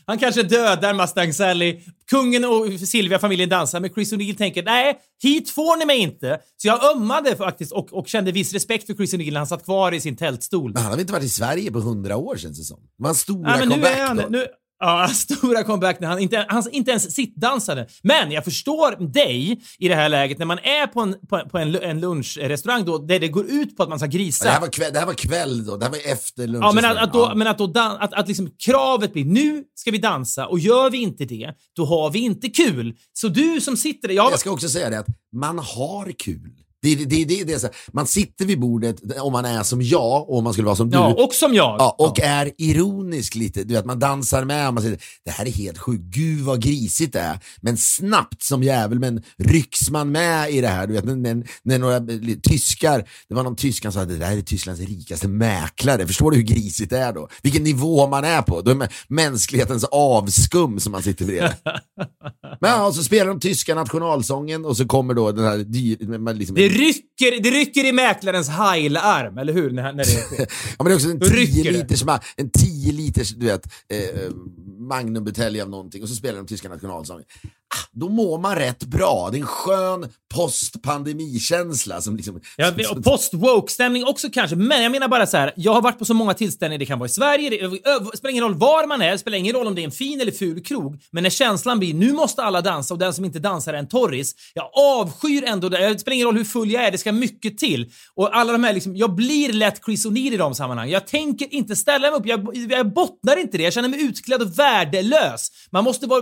Han 0.05 0.17
kanske 0.17 0.43
dödar 0.43 0.93
Mustang 0.93 1.33
Sally. 1.33 1.79
Kungen 2.10 2.45
och 2.45 2.79
Silvia, 2.79 3.19
familjen 3.19 3.49
dansar, 3.49 3.79
men 3.79 3.89
Chris 3.89 4.13
O'Neill 4.13 4.38
tänker 4.38 4.63
nej, 4.63 4.99
hit 5.23 5.49
får 5.49 5.77
ni 5.77 5.86
mig 5.86 5.97
inte. 5.97 6.39
Så 6.57 6.67
jag 6.67 6.95
ömmade 6.95 7.36
faktiskt 7.36 7.71
och, 7.71 7.93
och 7.93 8.07
kände 8.07 8.31
viss 8.31 8.53
respekt 8.53 8.86
för 8.86 8.93
Chris 8.93 9.13
O'Neill 9.13 9.31
när 9.31 9.38
han 9.38 9.47
satt 9.47 9.65
kvar 9.65 9.91
i 9.91 10.01
sin 10.01 10.15
tältstol. 10.15 10.73
Men 10.73 10.81
han 10.81 10.86
har 10.86 10.91
väl 10.91 10.99
inte 10.99 11.13
varit 11.13 11.25
i 11.25 11.29
Sverige 11.29 11.71
på 11.71 11.79
hundra 11.79 12.17
år 12.17 12.38
känns 12.38 12.57
det 12.57 12.63
som. 12.63 12.79
En 13.07 13.15
stora 13.15 13.49
Nej, 13.49 13.60
men 13.60 13.69
nu 13.69 13.73
comeback 13.73 13.97
är 13.97 14.05
han, 14.05 14.17
då. 14.17 14.27
nu, 14.29 14.47
ja, 14.79 15.07
stora 15.13 15.63
comeback 15.63 15.99
när 15.99 16.07
han 16.07 16.19
inte, 16.19 16.45
han 16.49 16.63
inte 16.71 16.91
ens 16.91 17.15
sittdansade. 17.15 17.87
Men 18.03 18.31
jag 18.31 18.43
förstår 18.43 19.11
dig 19.13 19.61
i 19.79 19.87
det 19.87 19.95
här 19.95 20.09
läget 20.09 20.37
när 20.37 20.45
man 20.45 20.59
är 20.59 20.87
på 20.87 21.01
en, 21.01 21.15
på, 21.29 21.49
på 21.51 21.57
en, 21.57 21.75
en 21.75 21.99
lunchrestaurang 21.99 22.85
då, 22.85 22.97
där 22.97 23.19
det 23.19 23.27
går 23.27 23.45
ut 23.45 23.77
på 23.77 23.83
att 23.83 23.89
man 23.89 23.99
ska 23.99 24.07
grisa. 24.07 24.45
Ja, 24.45 24.49
det, 24.49 24.53
här 24.53 24.61
var 24.61 24.67
kväll, 24.67 24.93
det 24.93 24.99
här 24.99 25.05
var 25.05 25.13
kväll 25.13 25.65
då, 25.65 25.77
det 25.77 25.85
här 25.85 25.91
var 25.91 26.11
efter 26.11 26.47
lunchen. 26.47 26.61
Ja, 26.61 26.71
men 26.71 26.85
att, 26.85 26.97
att, 26.97 27.13
då, 27.13 27.31
men 27.35 27.47
att, 27.47 27.57
då 27.57 27.67
dan- 27.67 27.97
att, 27.99 28.13
att 28.13 28.27
liksom 28.27 28.49
kravet 28.65 29.13
blir 29.13 29.25
nu 29.25 29.63
ska 29.75 29.91
vi 29.91 29.97
dansa 29.97 30.47
och 30.47 30.59
gör 30.59 30.89
vi 30.89 30.97
inte 30.97 31.25
det, 31.25 31.53
då 31.75 31.85
har 31.85 32.09
vi 32.09 32.19
inte 32.19 32.49
kul. 32.49 32.95
Så 33.13 33.27
du 33.27 33.61
som 33.61 33.77
sitter 33.77 34.07
där... 34.07 34.15
Jag, 34.15 34.31
Jag 34.31 34.39
ska 34.39 34.51
också 34.51 34.69
säga 34.69 34.89
det 34.89 34.99
att 34.99 35.07
man 35.35 35.59
har 35.59 36.11
kul. 36.11 36.51
Det, 36.88 36.95
det, 36.95 37.06
det, 37.06 37.26
det, 37.26 37.43
det 37.43 37.54
är 37.54 37.60
så 37.60 37.67
här, 37.67 37.76
man 37.91 38.08
sitter 38.08 38.45
vid 38.45 38.60
bordet 38.60 39.19
om 39.19 39.32
man 39.32 39.45
är 39.45 39.63
som 39.63 39.82
jag 39.82 40.30
och 40.30 40.38
om 40.38 40.43
man 40.43 40.54
skulle 40.54 40.65
vara 40.65 40.76
som 40.76 40.89
du. 40.89 40.97
ja, 40.97 41.13
och 41.17 41.34
som 41.34 41.54
jag. 41.54 41.76
Ja, 41.80 41.95
och 42.00 42.19
är 42.19 42.52
ironisk 42.58 43.36
lite. 43.36 43.63
Du 43.63 43.73
vet, 43.73 43.86
man 43.86 44.00
dansar 44.00 44.45
med 44.45 44.67
och 44.67 44.73
man 44.73 44.84
säger 44.84 45.00
det 45.26 45.32
här 45.32 45.45
är 45.45 45.52
helt 45.52 45.78
sjukt, 45.78 46.04
gud 46.04 46.41
vad 46.41 46.62
grisigt 46.62 47.13
det 47.13 47.19
är. 47.19 47.39
Men 47.62 47.78
snabbt 47.78 48.43
som 48.43 48.63
jävel, 48.63 49.00
men 49.00 49.23
rycks 49.38 49.89
man 49.89 50.12
med 50.12 50.52
i 50.52 50.62
det 50.62 50.67
här. 50.67 50.88
Du 50.88 50.93
vet, 50.93 51.06
när, 51.06 51.47
när, 51.63 51.80
några 51.80 52.00
tyskar, 52.43 53.10
det 53.30 53.36
var 53.36 53.43
någon 53.43 53.56
tysk 53.56 53.84
som 53.84 53.91
sa 53.91 54.02
att 54.02 54.10
det 54.10 54.17
där 54.17 54.38
är 54.38 54.41
Tysklands 54.41 54.82
rikaste 54.82 55.28
mäklare. 55.28 56.08
Förstår 56.08 56.32
du 56.32 56.38
hur 56.38 56.43
grisigt 56.43 56.89
det 56.89 56.97
är 56.97 57.13
då? 57.13 57.30
Vilken 57.43 57.63
nivå 57.63 58.08
man 58.08 58.23
är 58.23 58.41
på. 58.41 58.62
Då 58.62 58.71
är 58.71 58.76
man 58.76 58.88
mänsklighetens 59.08 59.84
avskum 59.84 60.80
som 60.80 60.91
man 60.91 61.04
sitter 61.04 61.26
bredvid. 61.26 61.52
men 62.62 62.71
ja, 62.71 62.88
och 62.88 62.95
så 62.95 63.04
spelar 63.04 63.26
de 63.26 63.39
tyska 63.39 63.76
nationalsången 63.76 64.65
och 64.65 64.78
så 64.78 64.86
kommer 64.86 65.13
då 65.13 65.32
den 65.32 65.45
här 65.45 66.34
liksom, 66.34 66.56
Det 66.56 66.69
rycker, 66.77 67.43
det 67.43 67.51
rycker 67.51 67.85
i 67.85 67.91
mäklarens 67.91 68.49
heilarm, 68.49 69.37
eller 69.37 69.53
hur? 69.53 69.71
När, 69.71 69.83
när 69.83 69.93
det 69.93 70.05
sker. 70.05 70.37
Ja 70.77 70.83
men 70.83 70.85
det 70.85 70.91
är 70.91 70.95
också 70.95 71.09
en 71.09 71.19
Då 71.19 71.25
10 71.25 71.35
rycker 71.35 71.63
det. 71.63 71.77
liters, 71.77 72.03
en 72.35 72.49
10 72.49 72.91
liters 72.91 73.29
du 73.29 73.45
vet, 73.45 73.65
eh, 73.89 74.31
magnumbutelj 74.79 75.61
av 75.61 75.69
någonting 75.69 76.03
och 76.03 76.09
så 76.09 76.15
spelar 76.15 76.37
de 76.37 76.47
tyska 76.47 76.69
nationalsången. 76.69 77.25
Ah, 77.69 77.88
då 77.91 78.10
mår 78.10 78.39
man 78.39 78.56
rätt 78.56 78.84
bra. 78.84 79.30
Det 79.32 79.38
är 79.38 79.41
en 79.41 79.47
skön 79.47 80.10
postpandemikänsla. 80.34 82.01
som 82.01 82.15
liksom... 82.15 82.41
Ja, 82.56 82.71
och 82.91 83.03
post-woke-stämning 83.03 84.06
också 84.06 84.30
kanske, 84.30 84.56
men 84.56 84.84
jag 84.84 84.91
menar 84.91 85.08
bara 85.08 85.27
så 85.27 85.38
här. 85.38 85.53
Jag 85.56 85.73
har 85.73 85.82
varit 85.82 85.99
på 85.99 86.06
så 86.06 86.13
många 86.13 86.34
tillställningar, 86.34 86.80
det 86.80 86.86
kan 86.86 86.99
vara 86.99 87.08
i 87.08 87.10
Sverige, 87.10 87.49
det, 87.49 87.58
det 87.58 88.17
spelar 88.17 88.32
ingen 88.32 88.43
roll 88.43 88.56
var 88.56 88.88
man 88.88 89.01
är, 89.01 89.12
det 89.12 89.17
spelar 89.17 89.38
ingen 89.38 89.56
roll 89.56 89.67
om 89.67 89.75
det 89.75 89.82
är 89.82 89.86
en 89.86 89.91
fin 89.91 90.21
eller 90.21 90.32
ful 90.32 90.63
krog, 90.63 91.01
men 91.12 91.23
när 91.23 91.30
känslan 91.30 91.80
blir 91.80 91.93
nu 91.93 92.13
måste 92.13 92.43
alla 92.43 92.62
dansa 92.62 92.93
och 92.93 92.99
den 92.99 93.13
som 93.13 93.25
inte 93.25 93.39
dansar 93.39 93.73
är 93.73 93.77
en 93.77 93.88
torris. 93.88 94.36
Jag 94.53 94.69
avskyr 94.73 95.43
ändå 95.43 95.69
det. 95.69 95.77
Det 95.88 95.99
spelar 95.99 96.15
ingen 96.15 96.27
roll 96.27 96.38
hur 96.38 96.43
full 96.43 96.71
jag 96.71 96.84
är, 96.84 96.91
det 96.91 96.97
ska 96.97 97.12
mycket 97.12 97.58
till. 97.58 97.91
Och 98.15 98.38
alla 98.38 98.51
de 98.51 98.63
här 98.63 98.73
liksom, 98.73 98.95
jag 98.95 99.15
blir 99.15 99.53
lätt 99.53 99.82
Chris 99.86 100.06
O'Neill 100.06 100.34
i 100.34 100.38
de 100.38 100.56
sammanhangen. 100.56 100.93
Jag 100.93 101.08
tänker 101.08 101.53
inte 101.53 101.75
ställa 101.75 102.12
mig 102.12 102.19
upp, 102.19 102.25
jag, 102.25 102.71
jag 102.71 102.93
bottnar 102.93 103.38
inte 103.38 103.58
det. 103.58 103.63
Jag 103.63 103.73
känner 103.73 103.89
mig 103.89 104.03
utklädd 104.03 104.41
och 104.41 104.60
värdelös. 104.60 105.47
Man 105.71 105.84
måste 105.84 106.08
vara 106.08 106.21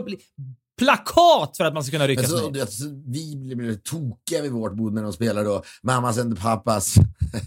plakat 0.77 1.57
för 1.57 1.63
att 1.63 1.73
man 1.73 1.83
ska 1.83 1.91
kunna 1.91 2.07
ryckas 2.07 2.29
så, 2.29 2.49
med. 2.51 2.69
så 2.69 2.83
vi 3.07 3.55
blev 3.55 3.75
tokiga 3.75 4.41
vid 4.41 4.51
vårt 4.51 4.75
bord 4.75 4.93
när 4.93 5.03
de 5.03 5.13
spelade 5.13 5.45
då 5.49 5.63
Mamas 5.83 6.17
and 6.17 6.39
Papas 6.39 6.95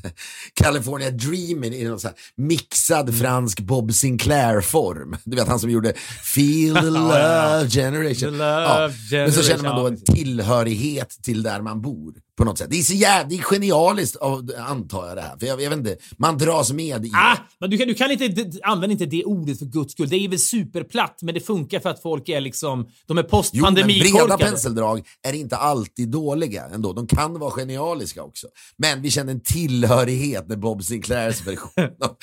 California 0.54 1.10
Dreaming 1.10 1.74
i 1.74 1.84
någon 1.84 2.00
här 2.04 2.14
mixad 2.36 3.08
Mm. 3.08 3.20
fransk 3.20 3.60
Bob 3.60 3.92
Sinclair-form. 3.94 5.16
Du 5.24 5.36
vet 5.36 5.48
han 5.48 5.60
som 5.60 5.70
gjorde 5.70 5.92
Feel 6.22 6.74
the 6.80 6.80
Ja, 6.84 6.90
Love 6.90 7.18
ja, 7.18 7.60
ja. 7.62 7.68
Generation. 7.68 8.30
The 8.32 8.36
Love 8.38 8.92
Men 9.10 9.32
så 9.32 9.42
känner 9.42 9.62
man 9.62 9.76
då 9.76 9.82
Generation, 9.82 9.92
en 9.92 10.02
ja, 10.06 10.14
tillhörighet 10.14 11.18
till 11.22 11.42
där 11.42 11.60
man 11.60 11.80
bor. 11.80 12.14
På 12.38 12.44
något 12.44 12.58
sätt. 12.58 12.70
Det 12.70 12.78
är 12.78 12.82
så 12.82 12.94
jävla, 12.94 13.28
det 13.28 13.34
är 13.34 13.42
genialiskt 13.42 14.16
av, 14.16 14.50
antar 14.68 15.06
jag 15.08 15.16
det 15.16 15.20
här. 15.22 15.36
För 15.38 15.46
jag, 15.46 15.62
jag 15.62 15.70
vet 15.70 15.78
inte, 15.78 15.96
man 16.18 16.38
dras 16.38 16.72
med 16.72 17.06
i 17.06 17.10
Ah, 17.14 17.36
men 17.60 17.70
du 17.70 17.78
kan, 17.78 17.88
du 17.88 17.94
kan 17.94 18.10
inte, 18.10 18.28
d- 18.28 18.60
använd 18.62 18.92
inte 18.92 19.06
det 19.06 19.24
ordet 19.24 19.58
för 19.58 19.66
guds 19.66 19.92
skull. 19.92 20.08
Det 20.08 20.16
är 20.16 20.28
väl 20.28 20.38
superplatt, 20.38 21.18
men 21.22 21.34
det 21.34 21.40
funkar 21.40 21.80
för 21.80 21.90
att 21.90 22.02
folk 22.02 22.28
är 22.28 22.40
liksom, 22.40 22.88
de 23.06 23.18
är 23.18 23.26
Jo, 23.52 23.64
men 23.64 23.74
breda 23.74 23.88
post-pandemikorkade. 23.90 24.44
penseldrag 24.44 25.06
är 25.28 25.32
inte 25.32 25.56
alltid 25.56 26.08
dåliga 26.08 26.64
ändå. 26.74 26.92
De 26.92 27.06
kan 27.06 27.38
vara 27.38 27.50
genialiska 27.50 28.22
också. 28.22 28.46
Men 28.76 29.02
vi 29.02 29.10
kände 29.10 29.32
en 29.32 29.40
tillhörighet 29.40 30.48
med 30.48 30.60
Bob 30.60 30.84
Sinclairs 30.84 31.46
version 31.46 31.70
av 31.84 31.90
Ja, 32.00 32.16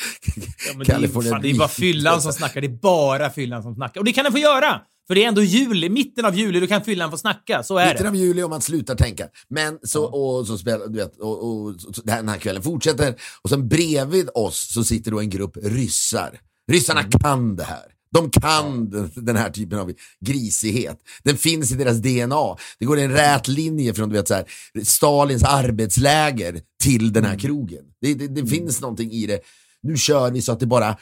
men 0.67 0.77
det, 0.77 0.83
är, 0.83 0.85
California 0.85 1.31
fan, 1.31 1.41
det 1.41 1.49
är 1.49 1.55
bara 1.57 1.67
fyllan 1.67 2.21
som 2.21 2.33
snackar. 2.33 2.61
Det 2.61 2.67
är 2.67 2.79
bara 2.81 3.29
fyllan 3.29 3.63
som 3.63 3.75
snackar. 3.75 4.01
Och 4.01 4.05
det 4.05 4.13
kan 4.13 4.23
den 4.23 4.33
få 4.33 4.39
göra! 4.39 4.81
För 5.07 5.15
det 5.15 5.23
är 5.23 5.27
ändå 5.27 5.41
juli, 5.43 5.89
mitten 5.89 6.25
av 6.25 6.35
juli, 6.35 6.59
då 6.59 6.67
kan 6.67 6.83
fyllan 6.83 7.11
få 7.11 7.17
snacka. 7.17 7.63
Så 7.63 7.77
är 7.77 7.85
Mitten 7.87 8.03
det. 8.03 8.09
av 8.09 8.15
juli 8.15 8.43
om 8.43 8.49
man 8.49 8.61
slutar 8.61 8.95
tänka. 8.95 9.27
Men 9.49 9.79
så, 9.83 10.03
och 10.05 10.47
så 10.47 10.57
spelar, 10.57 10.87
du 10.87 10.97
vet, 10.99 11.17
och, 11.19 11.43
och, 11.51 11.75
så, 11.81 12.01
den 12.03 12.29
här 12.29 12.37
kvällen 12.37 12.63
fortsätter. 12.63 13.15
Och 13.41 13.49
sen 13.49 13.67
bredvid 13.67 14.29
oss 14.33 14.73
så 14.73 14.83
sitter 14.83 15.11
då 15.11 15.19
en 15.19 15.29
grupp 15.29 15.57
ryssar. 15.63 16.39
Ryssarna 16.71 16.99
Mm. 16.99 17.11
kan 17.11 17.55
det 17.55 17.63
här. 17.63 17.83
De 18.13 18.29
kan 18.29 18.89
den, 19.15 19.35
här 19.35 19.49
typen 19.49 19.79
av 19.79 19.91
grisighet. 20.25 20.97
Den 21.23 21.37
finns 21.37 21.71
i 21.71 21.75
deras 21.75 21.97
DNA. 21.97 22.55
Det 22.79 22.85
går 22.85 22.97
en 22.99 23.11
rät 23.11 23.47
linje 23.47 23.93
från 23.93 24.09
du 24.09 24.15
vet, 24.15 24.27
så 24.27 24.33
här, 24.33 24.45
Stalins 24.83 25.43
arbetsläger 25.43 26.61
till 26.83 27.13
den 27.13 27.23
här 27.23 27.31
Mm. 27.31 27.39
krogen. 27.39 27.83
Det, 28.01 28.13
det, 28.13 28.27
det 28.27 28.47
finns 28.47 28.81
någonting 28.81 29.11
i 29.11 29.25
det. 29.27 29.39
Nu 29.83 29.97
kör 29.97 30.31
vi 30.31 30.41
så 30.41 30.51
att 30.51 30.59
det 30.59 30.65
bara 30.65 30.97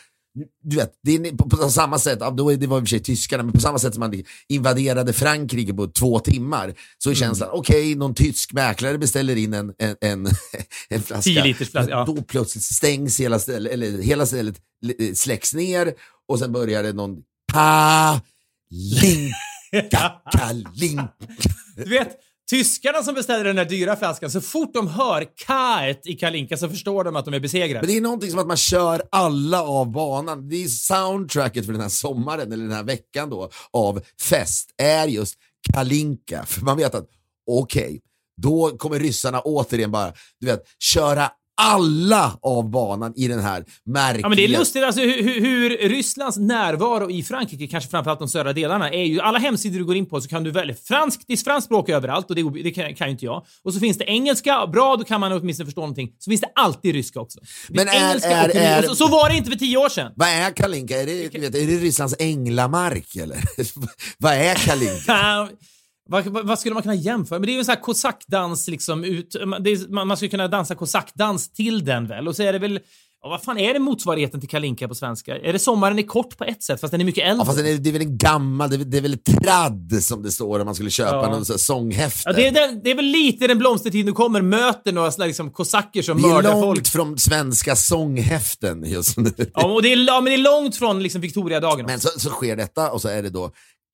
du 0.64 0.76
vet, 0.76 0.94
det 1.04 1.16
är 1.16 1.38
på, 1.38 1.50
på 1.50 1.70
samma 1.70 2.00
sätt, 2.00 2.20
då 2.20 2.52
det 2.52 2.68
var 2.68 2.78
i 2.78 2.82
och 2.82 2.84
för 2.84 2.86
sig 2.86 3.00
tyskarna, 3.00 3.44
men 3.44 3.54
på 3.54 3.60
samma 3.60 3.80
sätt 3.80 3.94
som 3.94 4.00
man 4.00 4.24
invaderade 4.50 5.14
Frankrike 5.14 5.74
på 5.74 5.88
två 5.88 6.20
timmar, 6.20 6.74
så 6.98 7.10
är 7.10 7.14
känslan, 7.14 7.50
okej, 7.52 7.96
någon 7.96 8.16
tysk 8.16 8.54
mäklare 8.54 8.98
beställer 8.98 9.36
in 9.36 9.54
en, 9.54 9.74
en, 9.78 9.96
en, 10.02 10.28
en 10.90 11.02
flaska. 11.02 11.22
10 11.22 11.44
liters 11.44 11.72
flaska, 11.72 11.92
ja. 11.92 12.06
Då 12.06 12.22
plötsligt 12.22 12.64
stängs 12.64 13.20
hela 13.20 13.40
stället, 13.40 13.74
eller 13.74 14.02
hela 14.02 14.26
stället 14.26 14.56
eh, 15.00 15.14
släcks 15.14 15.54
ner 15.54 15.94
och 16.28 16.40
sen 16.40 16.52
börjar 16.52 16.84
det 16.84 16.94
någon 16.94 17.18
kalinka, 17.52 18.24
kalinka. 20.32 21.08
Du 21.76 21.90
vet, 21.90 22.20
tyskarna 22.50 23.04
som 23.04 23.16
beställer 23.16 23.44
den 23.44 23.56
där 23.56 23.66
dyra 23.66 23.96
flaskan, 23.96 24.32
så 24.32 24.42
fort 24.42 24.74
de 24.74 24.88
hör 24.88 25.28
kaet 25.46 26.08
i 26.08 26.14
Kalinka 26.14 26.58
så 26.58 26.70
förstår 26.70 27.04
de 27.04 27.16
att 27.16 27.26
de 27.26 27.34
är 27.34 27.40
besegrade. 27.40 27.80
Men 27.80 27.88
det 27.88 27.98
är 27.98 28.02
någonting 28.02 28.32
som 28.32 28.40
att 28.40 28.48
man 28.48 28.58
kör 28.58 29.02
alla 29.12 29.64
av 29.64 29.92
banan. 29.92 30.50
Det 30.50 30.64
är 30.64 30.68
soundtracket 30.68 31.66
för 31.66 31.72
den 31.72 31.82
här 31.82 31.90
sommaren, 31.90 32.52
eller 32.52 32.64
den 32.64 32.74
här 32.74 32.84
veckan 32.84 33.30
då, 33.30 33.50
av 33.72 34.02
fest, 34.22 34.70
är 34.78 35.08
just 35.08 35.36
Kalinka. 35.74 36.46
För 36.46 36.62
man 36.62 36.78
vet 36.78 36.96
att, 36.96 37.08
okej, 37.52 38.02
då 38.42 38.78
kommer 38.78 39.00
ryssarna 39.00 39.42
återigen 39.42 39.92
bara, 39.92 40.14
du 40.40 40.48
vet, 40.48 40.64
köra 40.80 41.32
alla 41.62 42.38
av 42.42 42.70
banan 42.70 43.14
i 43.16 43.28
den 43.28 43.40
här 43.40 43.66
märkliga... 43.86 44.22
Ja, 44.26 44.30
men 44.30 44.36
det 44.38 44.44
är 44.44 44.48
lustigt 44.48 44.84
alltså, 44.84 45.02
hur, 45.02 45.42
hur, 45.42 45.70
Rysslands 45.90 46.38
närvaro 46.38 47.12
i 47.12 47.24
Frankrike, 47.24 47.68
kanske 47.68 47.90
framförallt 47.90 48.20
de 48.20 48.30
södra 48.30 48.54
delarna, 48.54 48.90
är 48.90 49.04
ju 49.04 49.20
alla 49.20 49.40
hemsidor 49.40 49.80
du 49.80 49.86
går 49.86 49.96
in 49.96 50.06
på 50.06 50.22
så 50.22 50.30
kan 50.30 50.44
du 50.44 50.52
välja 50.52 50.76
franskt, 50.88 51.24
det 51.28 51.34
är 51.34 51.38
franskt 51.38 51.66
språk 51.66 51.90
överallt 51.90 52.30
och 52.30 52.36
det, 52.36 52.64
det 52.64 52.72
kan, 52.72 52.96
kan 52.96 53.08
ju 53.08 53.12
inte 53.12 53.26
jag. 53.26 53.46
Och 53.64 53.74
så 53.74 53.80
finns 53.80 53.98
det 53.98 54.06
engelska, 54.06 54.68
bra 54.68 54.96
då 54.96 55.04
kan 55.04 55.20
man 55.20 55.32
åtminstone 55.32 55.66
förstå 55.68 55.82
någonting. 55.82 56.10
Så 56.20 56.30
finns 56.32 56.42
det 56.42 56.52
alltid 56.56 56.96
ryska 56.96 57.20
också. 57.20 57.40
Men 57.70 57.88
är- 57.88 57.94
engelska 57.94 58.30
är- 58.32 58.50
och, 58.50 58.56
är- 58.56 58.80
och 58.80 58.86
så, 58.86 58.96
så 58.96 59.08
var 59.08 59.30
det 59.30 59.36
inte 59.36 59.52
för 59.52 59.58
tio 59.58 59.78
år 59.78 59.90
sedan. 59.90 60.12
Vad 60.16 60.28
är 60.28 60.52
Kalinka? 60.52 61.02
Är 61.02 61.06
det, 61.06 61.40
vet, 61.40 61.56
är 61.56 61.68
det 61.68 61.78
Rysslands 61.78 62.16
änglamark 62.20 63.16
eller? 63.16 63.38
Vad 64.18 64.34
är 64.34 64.56
Kalinka? 64.56 65.50
Vad, 66.10 66.26
vad, 66.28 66.60
skulle 66.60 66.74
man 66.74 66.84
kunna 66.84 66.96
jämföra? 66.96 67.40
Men 67.40 67.46
det 67.46 67.52
är 67.52 67.54
ju 67.54 67.60
en 67.60 67.66
sån 67.66 67.74
här 67.76 67.82
kosackdans 67.82 68.68
liksom. 68.68 69.04
Ut, 69.04 69.36
det 69.60 69.70
är, 69.72 69.92
man, 69.94 70.08
man 70.08 70.18
skulle 70.18 70.30
kunna 70.30 70.48
dansa 70.48 70.76
kosackdans 70.76 71.52
till 71.54 71.86
den 71.86 72.08
väl? 72.08 72.28
Och 72.28 72.36
så 72.36 72.44
är 72.44 72.54
det 72.54 72.60
väl 72.60 72.80
Ja, 73.26 73.30
vad 73.30 73.42
fan 73.44 73.58
är 73.58 73.74
det 73.74 73.80
motsvarigheten 73.80 74.40
till 74.40 74.50
Kalinka 74.50 74.88
på 74.88 74.96
svenska? 74.96 75.38
Är 75.38 75.54
det 75.54 75.60
Sommaren 75.60 76.00
är 76.00 76.04
kort 76.04 76.38
på 76.38 76.44
ett 76.44 76.64
sätt, 76.64 76.82
fast 76.82 76.92
den 76.92 77.02
är 77.02 77.06
mycket 77.06 77.24
äldre? 77.24 77.42
Ja, 77.42 77.46
fast 77.46 77.58
det 77.58 77.70
är, 77.70 77.78
det 77.78 77.90
är 77.90 77.94
väl 77.94 78.02
en 78.02 78.18
gammal, 78.18 78.70
det 78.70 78.76
är, 78.76 78.78
det 78.78 78.98
är 78.98 79.02
väl 79.02 79.18
tradd 79.18 80.04
som 80.04 80.24
det 80.24 80.32
står 80.32 80.60
om 80.60 80.66
man 80.66 80.76
skulle 80.76 80.90
köpa 80.90 81.16
Ja. 81.16 81.32
någon 81.32 81.46
sånghäfte. 81.46 82.30
Ja, 82.30 82.34
det, 82.36 82.48
är 82.48 82.52
den, 82.52 82.82
det 82.84 82.92
är 82.92 82.96
väl 82.96 83.06
lite 83.06 83.48
den 83.48 83.58
blomstertid 83.58 84.06
du 84.06 84.12
kommer, 84.14 84.42
möter 84.42 84.92
några 84.92 85.12
såna 85.12 85.26
liksom, 85.26 85.52
kosacker 85.52 86.02
som 86.02 86.18
Vi 86.18 86.24
är 86.24 86.28
mördar 86.28 86.52
långt 86.52 86.64
folk. 86.64 86.88
från 86.88 87.18
svenska 87.18 87.76
sånghäften 87.76 88.84
just 88.86 89.18
nu. 89.18 89.32
Ja, 89.54 89.74
och 89.74 89.82
det 89.82 89.94
är, 89.94 89.98
ja, 90.08 90.22
men 90.22 90.26
det 90.26 90.34
är 90.34 90.62
långt 90.62 90.76
från 90.76 91.04
liksom, 91.04 91.22
Victoriadagen. 91.22 91.86
Men 91.86 92.00
så, 92.00 92.20
så 92.20 92.30
sker 92.30 92.56
detta 92.56 92.92
och 92.92 93.02
så 93.02 93.08
är 93.08 93.24
det 93.24 93.30
då 93.30 93.52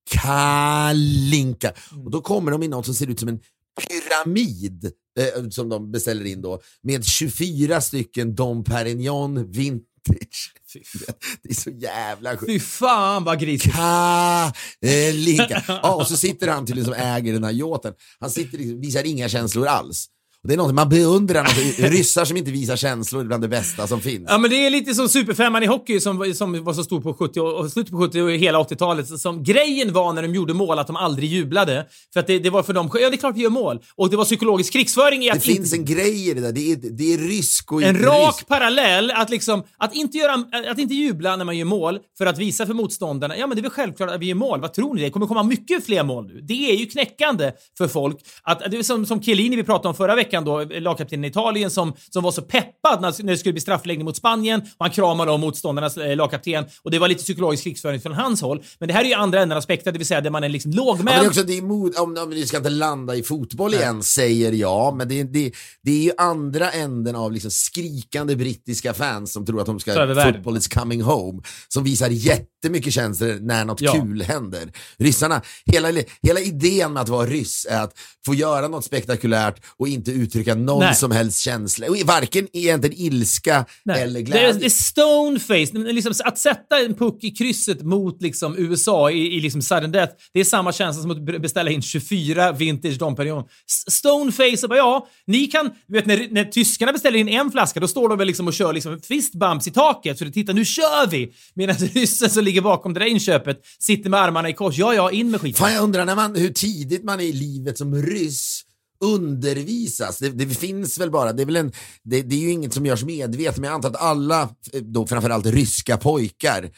Kalinka. 0.10 1.74
Mm. 1.92 2.06
Och 2.06 2.12
då 2.12 2.22
kommer 2.22 2.52
de 2.52 2.64
in 2.64 2.72
något 2.72 2.86
som 2.86 2.96
ser 2.96 3.08
ut 3.08 3.20
som 3.20 3.30
en 3.30 3.40
pyramid 3.88 4.92
eh, 5.20 5.50
som 5.50 5.70
de 5.70 5.92
beställer 5.92 6.26
in 6.26 6.42
då 6.42 6.62
med 6.82 7.06
24 7.06 7.82
stycken 7.82 8.36
Dom 8.36 8.64
Perignon 8.64 9.52
vintage. 9.52 10.54
Det 11.44 11.50
är 11.50 11.54
så 11.54 11.70
jävla 11.70 12.38
sjukt. 12.38 12.52
Fy 12.52 12.60
fan 12.60 13.24
vad 13.24 13.40
grisigt. 13.40 13.76
Kalinka. 13.76 15.64
Ja, 15.68 15.96
och 15.96 16.08
så 16.08 16.18
sitter 16.18 16.48
han 16.48 16.66
tydligen 16.66 16.86
som 16.86 16.94
äger 16.94 17.34
den 17.34 17.44
här 17.44 17.52
yachten. 17.52 17.94
Han 18.20 18.30
sitter 18.32 18.58
liksom, 18.58 18.82
visar 18.82 19.04
inga 19.04 19.30
känslor 19.30 19.68
alls. 19.68 20.08
Det 20.48 20.54
är 20.54 20.58
något 20.58 20.76
man 20.76 20.90
beundrar, 20.90 21.40
alltså, 21.40 21.62
ryssar 21.84 22.26
som 22.26 22.38
inte 22.38 22.52
visar 22.52 22.76
känslor 22.76 23.22
är 23.22 23.26
bland 23.26 23.44
det 23.44 23.48
bästa 23.48 23.88
som 23.88 24.02
finns. 24.02 24.26
Ja, 24.28 24.38
men 24.38 24.50
det 24.50 24.66
är 24.66 24.70
lite 24.70 24.94
som 24.94 25.10
superfemman 25.10 25.64
i 25.64 25.66
hockey 25.66 26.00
som, 26.00 26.34
som 26.34 26.64
var 26.64 26.74
så 26.74 26.84
stor 26.84 27.02
på 27.02 27.14
70 27.14 27.40
och, 27.40 27.72
slutet 27.72 27.92
på 27.92 27.98
70 27.98 28.22
och 28.22 28.32
hela 28.32 28.60
80-talet. 28.60 29.20
Som 29.20 29.44
grejen 29.44 29.94
var 29.94 30.14
när 30.14 30.22
de 30.22 30.36
gjorde 30.36 30.54
mål 30.54 30.80
att 30.80 30.88
de 30.88 30.96
aldrig 30.96 31.30
jublade. 31.30 31.86
För 32.14 32.20
att 32.20 32.28
det, 32.28 32.40
det 32.40 32.50
var 32.50 32.64
för 32.64 32.74
dem, 32.74 32.90
ja 32.94 33.10
det 33.10 33.16
är 33.16 33.18
klart 33.18 33.36
vi 33.36 33.42
gör 33.42 33.50
mål. 33.50 33.80
Och 33.96 34.10
det 34.10 34.18
var 34.18 34.26
psykologisk 34.26 34.74
krigsföring 34.74 35.24
i 35.24 35.26
Det 35.26 35.32
att 35.32 35.44
finns 35.44 35.74
inte, 35.74 35.92
en 35.92 35.96
grej 35.96 36.30
i 36.30 36.34
det 36.34 36.42
där, 36.42 36.52
det 36.52 36.72
är, 36.72 36.76
det 36.76 37.14
är 37.14 37.18
rysk 37.18 37.72
och 37.72 37.84
en 37.84 38.00
rak 38.00 38.36
rysk. 38.36 38.48
parallell 38.48 39.12
att 39.12 39.30
liksom, 39.30 39.64
att 39.78 39.96
inte, 39.96 40.18
göra, 40.18 40.34
att 40.72 40.80
inte 40.80 40.94
jubla 40.94 41.36
när 41.36 41.46
man 41.46 41.58
gör 41.58 41.66
mål 41.66 42.00
för 42.18 42.26
att 42.26 42.38
visa 42.38 42.66
för 42.66 42.74
motståndarna, 42.74 43.38
ja 43.38 43.48
men 43.48 43.56
det 43.56 43.60
är 43.60 43.64
väl 43.64 43.72
självklart 43.72 44.10
att 44.10 44.22
vi 44.22 44.26
gör 44.26 44.36
mål. 44.36 44.62
Vad 44.62 44.74
tror 44.74 44.96
ni? 44.96 45.02
Det 45.02 45.10
kommer 45.10 45.28
komma 45.28 45.44
mycket 45.44 45.86
fler 45.86 46.04
mål 46.04 46.28
nu. 46.28 46.42
Det 46.42 46.72
är 46.72 46.76
ju 46.76 46.86
knäckande 46.86 47.52
för 47.78 47.88
folk. 47.88 48.18
Att, 48.44 48.72
det 48.72 48.78
är 48.78 48.84
som, 48.84 49.06
som 49.06 49.22
Chiellini 49.22 49.56
vi 49.56 49.64
pratade 49.64 49.88
om 49.88 49.96
förra 49.96 50.16
veckan 50.16 50.29
då, 50.32 50.64
lagkaptenen 50.64 51.26
i 51.26 51.28
Italien 51.28 51.72
som, 51.72 51.94
som 52.10 52.24
var 52.24 52.32
så 52.32 52.42
peppad 52.42 53.02
när, 53.02 53.24
när 53.24 53.32
det 53.32 53.38
skulle 53.38 53.54
bli 53.54 53.62
straffläggning 53.62 54.06
mot 54.06 54.18
Spanien 54.18 54.60
och 54.62 54.68
han 54.86 54.90
kramade 54.92 55.32
om 55.32 55.42
motståndarnas 55.42 55.98
eh, 55.98 56.16
lagkapten 56.16 56.66
och 56.84 56.92
det 56.92 57.00
var 57.00 57.08
lite 57.08 57.24
psykologisk 57.24 57.64
krigsföring 57.64 58.02
från 58.02 58.14
hans 58.14 58.42
håll. 58.42 58.64
Men 58.80 58.88
det 58.88 58.94
här 58.94 59.04
är 59.04 59.08
ju 59.08 59.14
andra 59.14 59.42
änden 59.42 59.58
av 59.58 59.62
spektrat, 59.62 59.94
det 59.94 59.98
vill 59.98 60.08
säga 60.08 60.22
där 60.22 60.30
man 60.30 60.44
är 60.44 60.50
liksom 60.50 60.72
Ja, 60.72 60.78
men 60.78 60.86
lågmäld. 60.88 61.20
det 61.22 61.26
är 61.26 61.28
också, 61.30 61.44
det 61.44 61.58
är 61.58 61.62
mod, 61.62 61.98
om, 61.98 62.18
om 62.24 62.30
vi 62.30 62.48
ska 62.48 62.58
inte 62.58 62.70
landa 62.70 63.16
i 63.16 63.24
fotboll 63.24 63.74
igen, 63.74 64.04
säger 64.04 64.52
jag, 64.52 64.96
men 64.96 65.08
det, 65.08 65.20
är- 65.20 65.24
det, 65.24 65.52
det 65.84 65.92
är 65.92 66.04
ju 66.04 66.12
andra 66.18 66.72
änden 66.72 67.16
av 67.16 67.32
liksom 67.32 67.52
skrikande 67.52 68.36
brittiska 68.36 68.94
fans 68.94 69.34
som 69.34 69.46
tror 69.46 69.60
att 69.60 69.66
de 69.66 69.80
ska, 69.80 69.94
football 70.34 70.58
is 70.58 70.68
coming 70.68 71.02
home, 71.02 71.42
som 71.68 71.84
visar 71.84 72.10
jättemycket 72.10 72.94
känslor 72.94 73.38
när 73.42 73.66
något 73.66 73.82
Ja. 73.82 73.92
kul 73.92 74.22
händer. 74.22 74.72
Ryssarna, 74.98 75.42
hela, 75.66 75.88
hela 76.22 76.40
idén 76.40 76.94
med 76.94 77.02
att 77.02 77.10
vara 77.10 77.26
ryss 77.28 77.68
är 77.70 77.82
att 77.84 77.94
få 78.26 78.34
göra 78.34 78.68
något 78.68 78.86
spektakulärt 78.86 79.62
och 79.78 79.88
inte 79.88 80.12
uttrycka 80.20 80.56
någon 80.56 80.80
Nej. 80.80 80.96
som 80.96 81.12
helst 81.12 81.40
känsla, 81.40 81.88
varken 82.06 82.48
egentligen 82.54 82.98
ilska 83.00 83.66
Nej. 83.86 84.02
eller 84.02 84.14
Det 84.14 84.22
glädje. 84.22 84.50
är, 84.50 84.54
det 84.54 84.66
är 84.66 84.70
stoneface. 84.70 85.78
Liksom, 85.94 86.14
att 86.26 86.38
sätta 86.38 86.80
en 86.80 86.94
puck 86.94 87.24
i 87.24 87.32
krysset 87.32 87.82
mot 87.82 88.22
liksom, 88.22 88.56
USA 88.58 89.12
i, 89.12 89.38
i 89.38 89.42
liksom 89.42 89.62
sudden 89.62 89.92
death, 89.92 90.14
det 90.34 90.40
är 90.40 90.44
samma 90.44 90.72
känsla 90.74 91.02
som 91.02 91.12
att 91.12 91.26
be- 91.26 91.40
beställa 91.40 91.72
in 91.72 91.82
24 91.82 92.52
vintage 92.52 92.98
Dom 92.98 93.16
Perignon. 93.16 93.44
Stoneface 93.88 94.60
och 94.64 94.70
bara, 94.70 94.78
ja, 94.78 95.08
ni 95.28 95.48
kan... 95.48 95.72
Vet, 95.88 96.06
när, 96.06 96.28
när 96.32 96.44
tyskarna 96.46 96.92
beställer 96.94 97.20
in 97.20 97.30
en 97.30 97.52
flaska, 97.52 97.80
då 97.80 97.88
står 97.88 98.10
de 98.10 98.18
väl 98.18 98.28
liksom 98.28 98.48
och 98.48 98.54
kör 98.54 98.74
liksom 98.74 99.00
fist 99.00 99.34
bumps 99.36 99.68
i 99.68 99.72
taket. 99.72 100.18
Så 100.18 100.26
det 100.26 100.32
titta, 100.32 100.54
nu 100.54 100.66
kör 100.66 101.08
vi! 101.08 101.32
Medan 101.54 101.76
ryssen 101.94 102.30
som 102.30 102.44
ligger 102.44 102.62
bakom 102.62 102.94
det 102.94 103.00
där 103.00 103.08
inköpet 103.08 103.62
sitter 103.80 104.10
med 104.10 104.20
armarna 104.20 104.50
i 104.50 104.54
kors. 104.54 104.78
Ja, 104.78 104.94
ja, 104.94 105.12
in 105.12 105.32
med 105.32 105.42
skiten. 105.42 105.60
Fan, 105.60 105.74
jag 105.74 105.84
undrar 105.84 106.06
när 106.06 106.16
man, 106.16 106.36
hur 106.36 106.50
tidigt 106.50 107.04
man 107.04 107.20
är 107.20 107.24
i 107.24 107.34
livet 107.34 107.78
som 107.78 107.96
ryss 107.96 108.62
undervisas. 109.04 110.20
Det, 110.20 110.30
det 110.30 110.46
finns 110.46 111.00
väl 111.00 111.12
bara, 111.12 111.34
det 111.34 111.44
är, 111.44 111.46
väl 111.46 111.56
en, 111.56 111.72
det, 112.04 112.22
det 112.22 112.36
är 112.36 112.40
ju 112.40 112.52
inget 112.52 112.74
som 112.74 112.86
görs 112.86 113.04
medvetet, 113.04 113.58
men 113.58 113.68
jag 113.68 113.76
antar 113.76 113.90
att 113.90 114.02
alla, 114.02 114.42
eh, 114.74 114.82
då 114.82 115.08
framförallt 115.08 115.46
ryska 115.46 115.98
pojkar, 115.98 116.72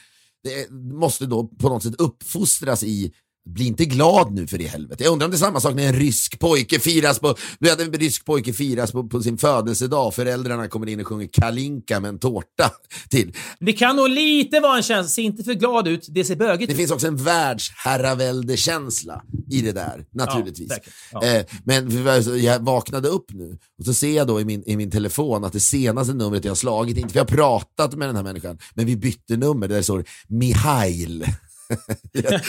det 0.44 0.72
måste 0.72 1.26
då 1.26 1.48
på 1.48 1.70
något 1.70 1.84
sätt 1.84 2.02
uppfostras 2.02 2.84
i 2.84 3.14
bli 3.50 3.66
inte 3.68 3.86
glad 3.86 4.32
nu 4.34 4.48
för 4.48 4.62
i 4.62 4.68
helvete. 4.68 5.04
Jag 5.04 5.14
undrar 5.14 5.26
om 5.26 5.32
det 5.32 5.38
är 5.38 5.40
samma 5.40 5.60
sak 5.60 5.76
när 5.76 5.88
en 5.88 5.94
rysk 5.94 6.40
pojke 6.40 6.80
firas 6.80 7.20
på, 7.20 7.36
du 7.60 7.70
vet, 7.70 7.82
en 7.82 7.94
rysk 7.94 8.26
pojke 8.26 8.54
firas 8.54 8.92
på, 8.92 9.08
på 9.08 9.22
sin 9.22 9.38
födelsedag. 9.38 10.14
Föräldrarna 10.14 10.68
kommer 10.68 10.90
in 10.90 11.00
och 11.00 11.08
sjunger 11.08 11.30
Kalinka 11.34 12.00
med 12.00 12.10
en 12.10 12.20
tårta 12.20 12.72
till. 13.10 13.34
Det 13.60 13.74
kan 13.74 13.96
nog 13.96 14.10
lite 14.10 14.60
vara 14.60 14.78
en 14.78 14.84
känsla. 14.84 15.10
Se 15.10 15.22
inte 15.22 15.44
för 15.44 15.54
glad 15.54 15.88
ut, 15.88 16.06
det 16.10 16.26
ser 16.26 16.36
bögigt 16.36 16.68
Det 16.68 16.74
ut. 16.74 16.78
finns 16.80 16.92
också 16.92 17.08
en 17.08 17.18
världsherraväldekänsla 17.18 19.22
i 19.52 19.62
det 19.62 19.72
där, 19.72 20.06
naturligtvis. 20.14 20.70
säkert. 20.70 20.94
Ja. 21.12 21.24
Eh, 21.26 21.46
men 21.64 22.06
jag 22.44 22.60
vaknade 22.60 23.08
upp 23.10 23.26
nu 23.34 23.58
och 23.80 23.86
så 23.86 23.94
ser 23.94 24.16
jag 24.18 24.28
då 24.28 24.42
i 24.42 24.46
min, 24.46 24.64
i 24.66 24.78
min 24.78 24.92
telefon 24.92 25.44
att 25.44 25.54
det 25.54 25.60
senaste 25.60 26.14
numret 26.14 26.46
jag 26.46 26.52
har 26.52 26.56
slagit, 26.56 26.98
inte 26.98 27.10
för 27.10 27.20
jag 27.20 27.26
har 27.26 27.36
pratat 27.36 27.96
med 27.96 28.10
den 28.10 28.16
här 28.16 28.24
människan, 28.24 28.58
men 28.74 28.86
vi 28.86 28.96
bytte 28.96 29.38
nummer 29.38 29.68
där 29.68 29.76
det 29.76 29.84
står 29.84 30.06
Mihail. 30.28 31.26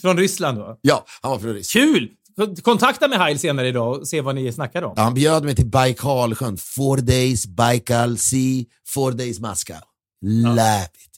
Från 0.00 0.16
Ryssland 0.18 0.58
då. 0.58 0.78
ja, 0.80 1.04
han 1.22 1.30
var 1.30 1.38
från 1.38 1.54
Ryssland. 1.54 1.86
Kul! 1.94 2.10
Kon- 2.36 2.56
Kontakta 2.56 3.08
med 3.08 3.18
Heil 3.18 3.38
senare 3.38 3.68
idag 3.68 4.00
och 4.00 4.08
se 4.08 4.20
vad 4.20 4.34
ni 4.34 4.52
snackar 4.52 4.82
om. 4.82 4.92
Ja, 4.96 5.02
han 5.02 5.14
bjöd 5.14 5.44
mig 5.44 5.56
till 5.56 5.66
Baikalsjön. 5.70 6.56
Four 6.56 6.96
days 6.96 7.46
Baikal 7.46 8.18
Sea, 8.18 8.64
four 8.88 9.12
days 9.12 9.40
Moscow. 9.40 9.76
Love 10.24 10.84
it. 10.84 11.12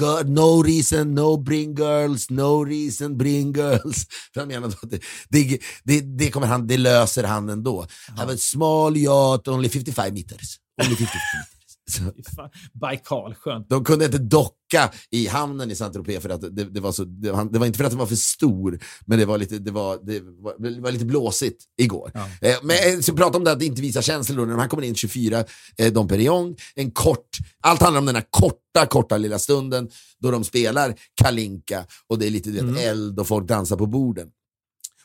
Girl, 0.00 0.24
no 0.26 0.62
reason, 0.62 1.14
no 1.14 1.36
bring 1.36 1.74
girls, 1.74 2.30
no 2.30 2.64
reason, 2.64 3.18
bring 3.18 3.52
girls. 3.52 4.06
För 4.34 4.40
han 4.40 4.48
menade 4.48 4.66
att 4.82 4.90
det, 5.28 5.58
det, 5.84 6.00
det, 6.00 6.30
kommer 6.30 6.46
han, 6.46 6.66
det 6.66 6.76
löser 6.76 7.24
han 7.24 7.48
ändå. 7.48 7.86
Have 8.16 8.34
a 8.34 8.36
small 8.38 8.96
yacht, 8.96 9.48
only 9.48 9.68
55 9.68 10.14
meters. 10.14 10.56
Only 10.82 10.96
55 10.96 11.08
meters. 11.38 11.57
Baikalsjön. 12.72 13.64
de 13.68 13.84
kunde 13.84 14.04
inte 14.04 14.18
docka 14.18 14.90
i 15.10 15.26
hamnen 15.26 15.70
i 15.70 15.74
Saint-Tropez 15.74 16.20
för 16.20 16.28
att 16.28 16.40
det, 16.40 16.64
det, 16.64 16.80
var 16.80 16.92
så, 16.92 17.04
det, 17.04 17.32
var, 17.32 17.44
det 17.44 17.58
var 17.58 17.66
inte 17.66 17.76
för 17.76 17.84
att 17.84 17.90
den 17.90 17.98
var 17.98 18.06
för 18.06 18.16
stor, 18.16 18.78
men 19.06 19.18
det 19.18 19.24
var 19.26 19.38
lite, 19.38 19.58
det 19.58 19.70
var, 19.70 19.98
det 20.02 20.20
var, 20.20 20.54
det 20.58 20.80
var 20.80 20.92
lite 20.92 21.04
blåsigt 21.04 21.64
igår. 21.78 22.12
Eh, 22.40 22.56
men 22.62 22.76
eh, 22.76 23.00
så 23.00 23.16
prata 23.16 23.38
om 23.38 23.44
det 23.44 23.52
att 23.52 23.62
inte 23.62 23.82
visa 23.82 24.02
känslor 24.02 24.46
då, 24.46 24.52
när 24.52 24.58
här 24.58 24.68
kommer 24.68 24.82
in 24.82 24.94
24, 24.94 25.44
eh, 25.78 25.92
Dom 25.92 26.08
Perignon, 26.08 26.56
en 26.74 26.90
kort, 26.90 27.38
allt 27.60 27.82
handlar 27.82 28.00
om 28.00 28.06
den 28.06 28.14
här 28.14 28.26
korta, 28.30 28.86
korta 28.88 29.16
lilla 29.16 29.38
stunden 29.38 29.88
då 30.18 30.30
de 30.30 30.44
spelar 30.44 30.94
Kalinka 31.22 31.86
och 32.06 32.18
det 32.18 32.26
är 32.26 32.30
lite 32.30 32.50
du 32.50 32.66
vet, 32.66 32.84
eld 32.84 33.20
och 33.20 33.26
folk 33.26 33.48
dansar 33.48 33.76
på 33.76 33.86
borden. 33.86 34.28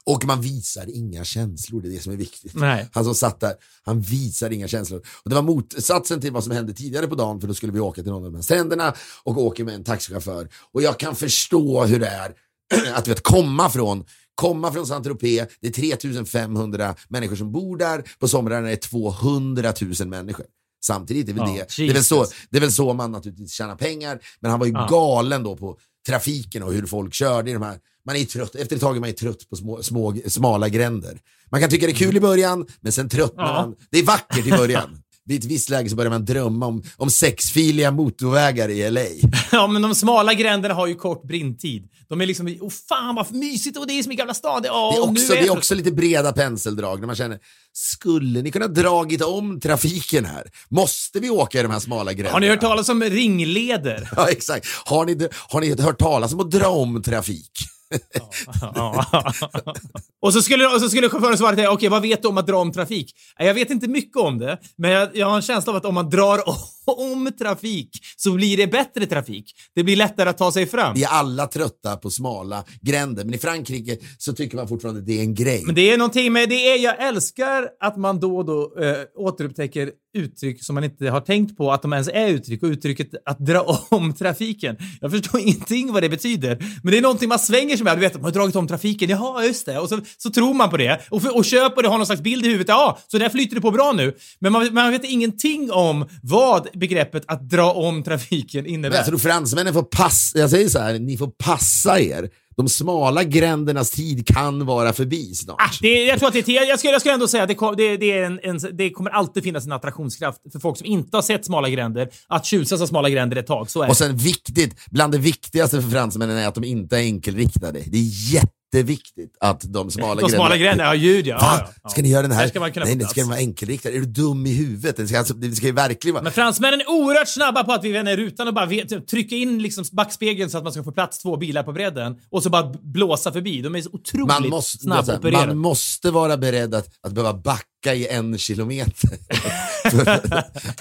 Och 0.05 0.25
man 0.25 0.41
visar 0.41 0.89
inga 0.97 1.23
känslor, 1.23 1.81
det 1.81 1.87
är 1.87 1.91
det 1.91 1.99
som 1.99 2.13
är 2.13 2.17
viktigt. 2.17 2.55
Nej. 2.55 2.89
Han 2.93 3.03
som 3.03 3.15
satt 3.15 3.39
där, 3.39 3.53
han 3.83 4.01
visar 4.01 4.49
inga 4.49 4.67
känslor. 4.67 5.01
Och 5.23 5.29
det 5.29 5.35
var 5.35 5.41
motsatsen 5.41 6.21
till 6.21 6.31
vad 6.31 6.43
som 6.43 6.51
hände 6.53 6.73
tidigare 6.73 7.07
på 7.07 7.15
dagen, 7.15 7.41
för 7.41 7.47
då 7.47 7.53
skulle 7.53 7.71
vi 7.71 7.79
åka 7.79 8.03
till 8.03 8.11
någon 8.11 8.25
av 8.25 8.31
de 8.31 8.35
här 8.35 8.43
stränderna 8.43 8.93
och 9.23 9.37
åka 9.37 9.63
med 9.63 9.75
en 9.75 9.83
taxichaufför. 9.83 10.49
Och 10.71 10.81
jag 10.81 10.99
kan 10.99 11.15
förstå 11.15 11.85
hur 11.85 11.99
det 11.99 12.07
är 12.07 12.33
att 12.93 13.07
vet, 13.07 13.23
komma 13.23 13.69
från 13.69 14.05
Komma 14.35 14.71
från 14.71 14.85
Saint-Tropez, 14.85 15.47
det 15.61 15.67
är 15.67 15.71
3500 15.71 16.95
människor 17.07 17.35
som 17.35 17.51
bor 17.51 17.77
där, 17.77 18.03
på 18.19 18.27
somrarna 18.27 18.67
är 18.67 18.71
det 18.71 18.77
200 18.77 19.73
000 19.99 20.07
människor. 20.07 20.45
Samtidigt 20.85 21.29
är 21.29 21.33
väl 21.33 21.43
Ja, 21.47 21.65
det, 21.77 21.83
det, 21.83 21.89
är 21.89 21.93
väl 21.93 22.03
så, 22.03 22.25
det 22.49 22.57
är 22.57 22.61
väl 22.61 22.71
så 22.71 22.93
man 22.93 23.11
naturligtvis 23.11 23.51
tjänar 23.51 23.75
pengar, 23.75 24.19
men 24.39 24.51
han 24.51 24.59
var 24.59 24.67
ju 24.67 24.73
Ja. 24.73 24.87
galen 24.89 25.43
då 25.43 25.55
på 25.55 25.77
trafiken 26.07 26.63
och 26.63 26.73
hur 26.73 26.85
folk 26.85 27.13
körde 27.13 27.49
i 27.49 27.53
de 27.53 27.61
här. 27.61 27.79
Man 28.05 28.15
är 28.15 28.25
trött, 28.25 28.55
efter 28.55 28.75
ett 28.75 28.81
tag 28.81 28.95
är 28.95 28.99
man 29.01 29.13
trött 29.13 29.49
på 29.49 29.55
små, 29.55 29.83
små, 29.83 30.15
smala 30.27 30.69
gränder. 30.69 31.17
Man 31.51 31.61
kan 31.61 31.69
tycka 31.69 31.85
det 31.85 31.91
är 31.91 31.95
kul 31.95 32.17
i 32.17 32.19
början, 32.19 32.65
men 32.81 32.91
sen 32.91 33.09
tröttnar 33.09 33.43
Ja. 33.45 33.53
man. 33.53 33.75
Det 33.91 33.99
är 33.99 34.03
vackert 34.03 34.47
i 34.47 34.51
början. 34.51 34.99
Vid 35.25 35.39
ett 35.39 35.45
visst 35.51 35.69
läge 35.69 35.89
så 35.89 35.95
börjar 35.95 36.09
man 36.11 36.25
drömma 36.25 36.65
om, 36.65 36.83
om 36.97 37.09
sexfiliga 37.09 37.91
motorvägar 37.91 38.69
i 38.69 38.91
LA. 38.91 39.01
Ja, 39.51 39.67
men 39.67 39.81
de 39.81 39.95
smala 39.95 40.33
gränderna 40.33 40.73
har 40.73 40.87
ju 40.87 40.95
kort 40.95 41.27
brintid. 41.27 41.89
De 42.09 42.21
är 42.21 42.25
liksom, 42.25 42.57
åh 42.61 42.69
fan 42.89 43.15
vad 43.15 43.31
mysigt 43.33 43.77
och 43.77 43.87
det 43.87 43.93
är 43.99 44.03
som 44.03 44.11
i 44.11 44.15
Gamla 44.15 44.33
stan. 44.33 44.61
Det, 44.61 44.69
åh, 44.69 44.91
Det 44.91 44.97
är, 44.97 45.05
nu 45.05 45.11
också, 45.11 45.33
det 45.33 45.39
är 45.39 45.49
också 45.57 45.75
lite 45.75 45.91
breda 45.91 46.31
penseldrag 46.33 46.99
när 46.99 47.07
man 47.07 47.15
känner, 47.15 47.39
skulle 47.73 48.41
ni 48.41 48.51
kunna 48.51 48.67
dragit 48.67 49.21
om 49.21 49.59
trafiken 49.59 50.25
här? 50.25 50.43
Måste 50.69 51.19
vi 51.19 51.29
åka 51.29 51.59
i 51.59 51.61
de 51.63 51.71
här 51.71 51.79
smala 51.79 52.13
gränderna? 52.13 52.33
Har 52.33 52.39
ni 52.39 52.47
hört 52.49 52.61
talas 52.61 52.89
om 52.89 53.03
ringleder? 53.03 54.09
Ja, 54.15 54.29
exakt. 54.29 54.67
Har 54.85 55.05
ni, 55.05 55.27
har 55.49 55.61
ni 55.61 55.81
hört 55.81 55.99
talas 55.99 56.33
om 56.33 56.39
att 56.39 56.51
dra 56.51 56.67
om 56.67 57.01
trafik? 57.01 57.51
Och 60.21 60.33
så 60.33 60.41
skulle, 60.41 60.67
och 60.67 60.81
så 60.81 60.89
skulle 60.89 61.09
chauffören 61.09 61.37
svara 61.37 61.55
till 61.55 61.67
okej 61.67 61.89
vad 61.89 62.01
vet 62.01 62.21
du 62.21 62.27
om 62.27 62.37
att 62.37 62.47
dra 62.47 62.57
om 62.57 62.71
trafik? 62.71 63.15
Jag 63.37 63.53
vet 63.53 63.69
inte 63.69 63.87
mycket 63.87 64.17
om 64.17 64.37
det, 64.37 64.57
men 64.75 64.91
jag, 64.91 65.09
jag 65.13 65.27
har 65.27 65.35
en 65.35 65.41
känsla 65.41 65.71
av 65.71 65.77
att 65.77 65.85
om 65.85 65.93
man 65.93 66.09
drar 66.09 66.49
om 66.49 66.55
om 66.97 67.31
trafik 67.39 67.89
så 68.17 68.33
blir 68.33 68.57
det 68.57 68.67
bättre 68.67 69.05
trafik. 69.05 69.51
Det 69.75 69.83
blir 69.83 69.95
lättare 69.95 70.29
att 70.29 70.37
ta 70.37 70.51
sig 70.51 70.65
fram. 70.65 70.93
Vi 70.93 71.03
är 71.03 71.09
alla 71.09 71.47
trötta 71.47 71.97
på 71.97 72.09
smala 72.09 72.63
gränder, 72.81 73.25
men 73.25 73.33
i 73.33 73.37
Frankrike 73.37 73.97
så 74.17 74.33
tycker 74.33 74.57
man 74.57 74.67
fortfarande 74.67 74.99
att 74.99 75.07
det 75.07 75.19
är 75.19 75.21
en 75.21 75.35
grej. 75.35 75.63
Men 75.65 75.75
det 75.75 75.91
är 75.91 75.97
någonting 75.97 76.33
med 76.33 76.49
det. 76.49 76.71
Är, 76.71 76.77
jag 76.77 77.07
älskar 77.07 77.69
att 77.79 77.97
man 77.97 78.19
då 78.19 78.37
och 78.37 78.45
då 78.45 78.73
äh, 78.79 79.25
återupptäcker 79.25 79.91
uttryck 80.13 80.63
som 80.63 80.75
man 80.75 80.83
inte 80.83 81.09
har 81.09 81.21
tänkt 81.21 81.57
på 81.57 81.71
att 81.71 81.81
de 81.81 81.93
ens 81.93 82.07
är 82.07 82.27
uttryck 82.27 82.63
och 82.63 82.69
uttrycket 82.69 83.09
att 83.25 83.39
dra 83.39 83.61
om 83.89 84.13
trafiken. 84.13 84.77
Jag 85.01 85.11
förstår 85.11 85.39
ingenting 85.41 85.93
vad 85.93 86.03
det 86.03 86.09
betyder, 86.09 86.57
men 86.83 86.91
det 86.91 86.97
är 86.97 87.01
någonting 87.01 87.29
man 87.29 87.39
svänger 87.39 87.77
sig 87.77 87.83
med. 87.83 87.97
Du 87.97 88.01
vet, 88.01 88.13
man 88.13 88.23
har 88.23 88.31
dragit 88.31 88.55
om 88.55 88.67
trafiken. 88.67 89.09
Jaha, 89.09 89.45
just 89.45 89.65
det. 89.65 89.79
Och 89.79 89.89
så, 89.89 89.99
så 90.17 90.29
tror 90.29 90.53
man 90.53 90.69
på 90.69 90.77
det 90.77 91.01
och, 91.09 91.25
och 91.35 91.45
köper 91.45 91.81
det, 91.81 91.87
har 91.89 91.97
någon 91.97 92.05
slags 92.05 92.21
bild 92.21 92.45
i 92.45 92.47
huvudet. 92.47 92.67
Ja, 92.67 92.97
så 93.07 93.17
där 93.17 93.29
flyter 93.29 93.55
det 93.55 93.61
på 93.61 93.71
bra 93.71 93.91
nu. 93.91 94.13
Men 94.39 94.51
man, 94.51 94.73
man 94.73 94.91
vet 94.91 95.03
ingenting 95.03 95.71
om 95.71 96.05
vad 96.23 96.67
begreppet 96.73 97.23
att 97.27 97.49
dra 97.49 97.71
om 97.71 98.03
trafiken 98.03 98.65
innebär. 98.65 98.97
Men 98.97 99.05
tror 99.05 99.17
fransmännen 99.17 99.73
får 99.73 99.83
passa, 99.83 100.39
jag 100.39 100.49
säger 100.49 100.69
så 100.69 100.79
här, 100.79 100.99
ni 100.99 101.17
får 101.17 101.27
passa 101.27 101.99
er. 101.99 102.29
De 102.55 102.69
smala 102.69 103.23
grändernas 103.23 103.91
tid 103.91 104.27
kan 104.27 104.65
vara 104.65 104.93
förbi 104.93 105.35
snart. 105.35 105.55
Ah, 105.59 105.71
det, 105.81 106.03
jag 106.05 106.19
tror 106.19 106.27
att 106.27 106.45
det 106.45 106.51
jag 106.51 106.79
skulle, 106.79 106.91
jag 106.93 107.01
skulle 107.01 107.13
ändå 107.13 107.27
säga 107.27 107.43
att 107.43 107.49
det, 107.49 107.55
kom, 107.55 107.75
det, 107.75 107.97
det, 107.97 108.11
är 108.11 108.23
en, 108.23 108.39
en, 108.43 108.59
det 108.77 108.89
kommer 108.89 109.11
alltid 109.11 109.43
finnas 109.43 109.65
en 109.65 109.71
attraktionskraft 109.71 110.39
för 110.51 110.59
folk 110.59 110.77
som 110.77 110.85
inte 110.85 111.17
har 111.17 111.21
sett 111.21 111.45
smala 111.45 111.69
gränder 111.69 112.09
att 112.27 112.45
tjusas 112.45 112.81
av 112.81 112.85
smala 112.85 113.09
gränder 113.09 113.37
ett 113.37 113.47
tag. 113.47 113.69
Så 113.69 113.81
är 113.81 113.89
Och 113.89 113.97
sen 113.97 114.17
viktigt, 114.17 114.75
bland 114.91 115.13
det 115.13 115.17
viktigaste 115.17 115.81
för 115.81 115.89
fransmännen 115.89 116.37
är 116.37 116.47
att 116.47 116.55
de 116.55 116.63
inte 116.63 116.97
är 116.97 117.01
enkelriktade. 117.01 117.79
Det 117.85 117.97
är 117.97 118.41
jätteviktigt 118.73 119.37
att 119.39 119.73
de 119.73 119.91
smala 119.91 120.21
De 120.21 120.29
smala 120.29 120.57
gränderna, 120.57 120.89
ja 120.89 120.95
ljud 120.95 121.27
ja. 121.27 121.37
Va? 121.37 121.69
ja. 121.83 121.89
Ska 121.89 122.01
ni 122.01 122.09
göra 122.09 122.21
den 122.21 122.31
här? 122.31 122.47
Ska 122.47 122.59
man 122.59 122.71
kunna 122.71 122.85
Nej, 122.85 122.95
det 122.95 123.05
ska 123.05 123.13
plats. 123.13 123.29
vara 123.29 123.39
enkelriktad. 123.39 123.89
Är 123.89 123.99
du 123.99 124.05
dum 124.05 124.45
i 124.45 124.53
huvudet? 124.53 124.97
Det 124.97 125.07
ska, 125.07 125.17
alltså, 125.19 125.33
det 125.33 125.55
ska 125.55 125.65
ju 125.65 125.71
verkligen 125.71 126.13
vara... 126.13 126.23
Men 126.23 126.31
fransmännen 126.31 126.81
är 126.81 126.89
oerhört 126.89 127.27
snabba 127.27 127.63
på 127.63 127.73
att 127.73 127.83
vi 127.83 127.91
vänder 127.91 128.17
rutan 128.17 128.47
och 128.47 128.53
bara 128.53 128.65
vet, 128.65 129.07
trycka 129.07 129.35
in 129.35 129.61
liksom 129.61 129.85
backspegeln 129.91 130.49
så 130.49 130.57
att 130.57 130.63
man 130.63 130.73
ska 130.73 130.83
få 130.83 130.91
plats 130.91 131.19
två 131.19 131.37
bilar 131.37 131.63
på 131.63 131.71
bredden 131.71 132.15
och 132.31 132.43
så 132.43 132.49
bara 132.49 132.73
blåsa 132.81 133.31
förbi. 133.31 133.61
De 133.61 133.75
är 133.75 133.81
så 133.81 133.89
otroligt 133.93 134.27
man 134.27 134.49
måste, 134.49 134.77
snabbopererade. 134.77 135.47
man 135.47 135.57
måste 135.57 136.11
vara 136.11 136.37
beredd 136.37 136.75
att, 136.75 136.87
att 137.01 137.13
behöva 137.13 137.33
backa 137.33 137.67
i 137.91 138.07
en 138.07 138.37
kilometer. 138.37 139.09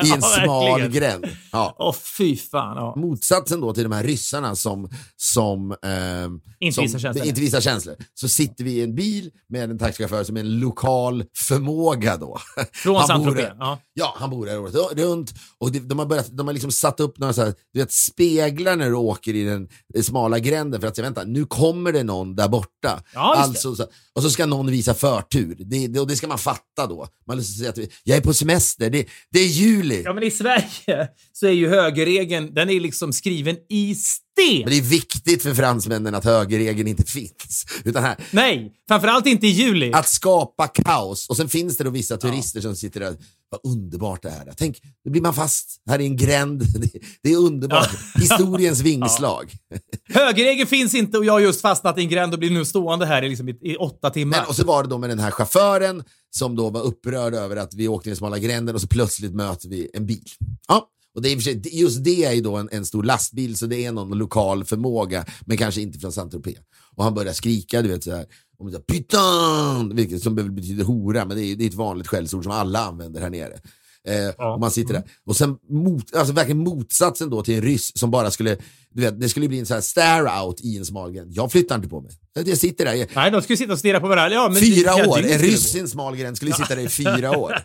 I 0.04 0.10
en 0.10 0.20
Ja, 0.20 0.20
smal 0.20 0.80
verkligen. 0.80 0.92
gränd. 0.92 1.26
Ja. 1.52 1.76
Åh 1.78 1.94
fy 2.18 2.36
fan. 2.36 2.76
Ja. 2.76 2.94
Motsatsen 2.96 3.60
då 3.60 3.74
till 3.74 3.82
de 3.82 3.92
här 3.92 4.02
ryssarna 4.04 4.54
som, 4.56 4.88
som, 5.16 5.76
ehm, 5.82 6.40
Inte 6.60 6.74
som 6.74 6.82
visar 6.84 6.98
känslor. 6.98 7.26
inte 7.26 7.40
visar 7.40 7.60
känslor. 7.60 7.96
Så 8.14 8.28
sitter 8.28 8.64
vi 8.64 8.70
i 8.72 8.82
en 8.82 8.94
bil 8.94 9.30
med 9.48 9.70
en 9.70 9.78
taxichaufför 9.78 10.24
som 10.24 10.36
är 10.36 10.40
en 10.40 10.60
lokal 10.60 11.24
förmåga 11.36 12.16
då. 12.16 12.38
Från 12.72 12.96
Han 12.96 13.24
bor 13.24 13.34
där. 13.34 13.56
Ja. 13.58 13.78
Ja, 13.94 14.14
han 14.18 14.30
bor 14.30 14.46
där 14.46 14.58
året 14.60 14.74
runt 14.98 15.34
och 15.58 15.72
de 15.72 15.98
har, 15.98 16.06
börjat, 16.06 16.28
de 16.36 16.46
har 16.46 16.54
liksom 16.54 16.72
satt 16.72 17.00
upp 17.00 17.18
några 17.18 17.32
så 17.32 17.42
här, 17.44 17.54
du 17.72 17.80
vet, 17.80 17.92
speglar 17.92 18.76
när 18.76 18.86
du 18.90 18.94
åker 18.96 19.34
i 19.34 19.44
den 19.44 19.68
eh, 19.94 20.02
smala 20.02 20.38
gränden 20.38 20.80
för 20.80 20.88
att 20.88 20.96
säga 20.96 21.04
vänta, 21.04 21.24
nu 21.24 21.44
kommer 21.44 21.92
det 21.92 22.02
någon 22.04 22.36
där 22.36 22.48
borta. 22.48 23.02
Ja, 23.14 23.34
alltså, 23.36 23.74
så, 23.74 23.86
och 24.14 24.22
så 24.22 24.30
ska 24.30 24.46
någon 24.46 24.70
visa 24.70 24.94
förtur. 24.94 25.56
Det, 25.58 25.86
det, 25.86 26.00
och 26.00 26.06
det 26.06 26.16
ska 26.16 26.26
man 26.26 26.38
fatta 26.38 26.86
då. 26.86 27.08
Man 27.26 27.36
liksom 27.36 27.36
måste 27.36 27.78
säga 27.78 27.86
att 27.86 27.92
jag 28.04 28.18
är 28.18 28.22
på 28.22 28.34
semester, 28.34 28.90
det, 28.90 29.06
det 29.30 29.38
är 29.38 29.46
juli. 29.46 30.02
ja, 30.04 30.12
men 30.12 30.22
i 30.22 30.30
Sverige 30.30 31.08
så 31.42 31.46
är 31.46 31.52
ju 31.52 31.68
högerregeln, 31.68 32.54
den 32.54 32.70
är 32.70 32.80
liksom 32.80 33.12
skriven 33.12 33.56
i 33.68 33.94
sten. 33.94 34.60
Men 34.60 34.70
det 34.70 34.78
är 34.78 34.82
viktigt 34.82 35.42
för 35.42 35.54
fransmännen 35.54 36.14
att 36.14 36.24
högerregeln 36.24 36.88
inte 36.88 37.02
finns. 37.02 37.66
Utan 37.84 38.02
här, 38.02 38.16
Nej, 38.30 38.72
framförallt 38.88 39.26
inte 39.26 39.46
i 39.46 39.50
juli. 39.50 39.92
att 39.92 40.08
skapa 40.08 40.68
kaos. 40.68 41.28
Och 41.28 41.36
sen 41.36 41.48
finns 41.48 41.76
det 41.76 41.84
då 41.84 41.90
vissa 41.90 42.16
turister 42.16 42.60
som 42.60 42.76
sitter 42.76 43.00
där. 43.00 43.16
Vad 43.50 43.72
underbart 43.72 44.22
det 44.22 44.30
här 44.30 44.46
är. 44.46 44.52
Tänk, 44.56 44.80
nu 45.04 45.10
blir 45.10 45.22
man 45.22 45.34
fast 45.34 45.82
här 45.90 45.98
i 45.98 46.06
en 46.06 46.16
gränd. 46.16 46.62
Det, 47.22 47.32
är 47.32 47.36
underbart. 47.36 47.90
Historiens 48.14 48.80
vingslag. 48.80 49.52
Högerregeln 50.08 50.66
finns 50.68 50.94
inte 50.94 51.18
och 51.18 51.24
jag 51.24 51.32
har 51.32 51.40
just 51.40 51.60
fastnat 51.60 51.98
i 51.98 52.00
en 52.00 52.08
gränd 52.08 52.32
och 52.32 52.38
blir 52.38 52.50
nu 52.50 52.64
stående 52.64 53.06
här 53.06 53.22
i, 53.22 53.28
liksom, 53.28 53.48
i, 53.48 53.58
i 53.62 53.76
åtta 53.76 54.10
timmar. 54.10 54.38
Men, 54.38 54.46
och 54.46 54.56
så 54.56 54.64
var 54.66 54.82
det 54.82 54.88
då 54.88 54.98
med 54.98 55.10
den 55.10 55.18
här 55.18 55.30
chauffören 55.30 56.04
som 56.30 56.56
då 56.56 56.70
var 56.70 56.82
upprörd 56.82 57.34
över 57.34 57.56
att 57.56 57.74
vi 57.74 57.88
åkte 57.88 58.08
i 58.08 58.10
den 58.10 58.16
smala 58.16 58.38
gränden 58.38 58.74
och 58.74 58.80
så 58.80 58.88
plötsligt 58.88 59.34
möter 59.34 59.68
vi 59.68 59.90
en 59.94 60.06
bil. 60.06 60.28
Ja. 60.68 60.88
Och 61.14 61.22
det 61.22 61.32
är 61.32 61.38
sig, 61.38 61.60
just 61.80 62.04
det 62.04 62.24
är 62.24 62.32
ju 62.32 62.40
då 62.40 62.56
en, 62.56 62.68
en 62.72 62.86
stor 62.86 63.02
lastbil 63.02 63.56
så 63.56 63.66
det 63.66 63.84
är 63.84 63.92
någon 63.92 64.18
lokal 64.18 64.64
förmåga 64.64 65.24
men 65.40 65.56
kanske 65.56 65.80
inte 65.80 65.98
från 65.98 66.12
Saint-Tropez. 66.12 66.58
Och 66.94 67.04
han 67.04 67.14
börjar 67.14 67.32
skrika, 67.32 67.82
du 67.82 67.88
vet 67.88 68.04
såhär, 68.04 68.26
om 68.58 68.70
det 68.70 68.86
putain, 68.86 69.96
vilket 69.96 70.22
som 70.22 70.34
betyder 70.34 70.84
hora, 70.84 71.24
men 71.24 71.36
det 71.36 71.44
är, 71.44 71.56
det 71.56 71.64
är 71.64 71.68
ett 71.68 71.74
vanligt 71.74 72.08
skällsord 72.08 72.42
som 72.42 72.52
alla 72.52 72.78
använder 72.78 73.20
här 73.20 73.30
nere. 73.30 73.60
Eh, 74.04 74.52
och 74.52 74.60
man 74.60 74.70
sitter 74.70 74.94
där. 74.94 75.04
Och 75.24 75.36
sen 75.36 75.58
mot, 75.68 76.14
alltså 76.14 76.32
verkligen 76.34 76.58
motsatsen 76.58 77.30
då 77.30 77.42
till 77.42 77.54
en 77.54 77.62
ryss 77.62 77.98
som 77.98 78.10
bara 78.10 78.30
skulle, 78.30 78.56
du 78.94 79.02
vet, 79.02 79.20
det 79.20 79.28
skulle 79.28 79.48
bli 79.48 79.58
en 79.58 79.66
sån 79.66 79.74
här 79.74 79.80
stare 79.80 80.42
out 80.44 80.60
i 80.60 80.76
en 80.78 80.84
smal 80.84 81.12
gränd. 81.12 81.32
Jag 81.32 81.52
flyttar 81.52 81.74
inte 81.76 81.88
på 81.88 82.00
mig. 82.00 82.10
Jag 82.46 82.58
sitter 82.58 82.84
där. 82.84 83.06
Nej, 83.14 83.30
de 83.30 83.42
skulle 83.42 83.56
sitta 83.56 83.72
och 83.72 83.78
stirra 83.78 84.00
på 84.00 84.08
varandra. 84.08 84.34
Ja, 84.34 84.48
men 84.48 84.62
Fyra 84.62 84.92
flera 84.92 85.08
år. 85.10 85.18
En 85.18 85.24
det 85.24 85.38
ryss 85.38 85.74
i 85.74 85.78
en 85.80 85.88
smal 85.88 86.16
gränd 86.16 86.36
skulle 86.36 86.52
sitta 86.52 86.74
där 86.74 86.82
i 86.82 86.88
fyra 86.88 87.38
år. 87.38 87.54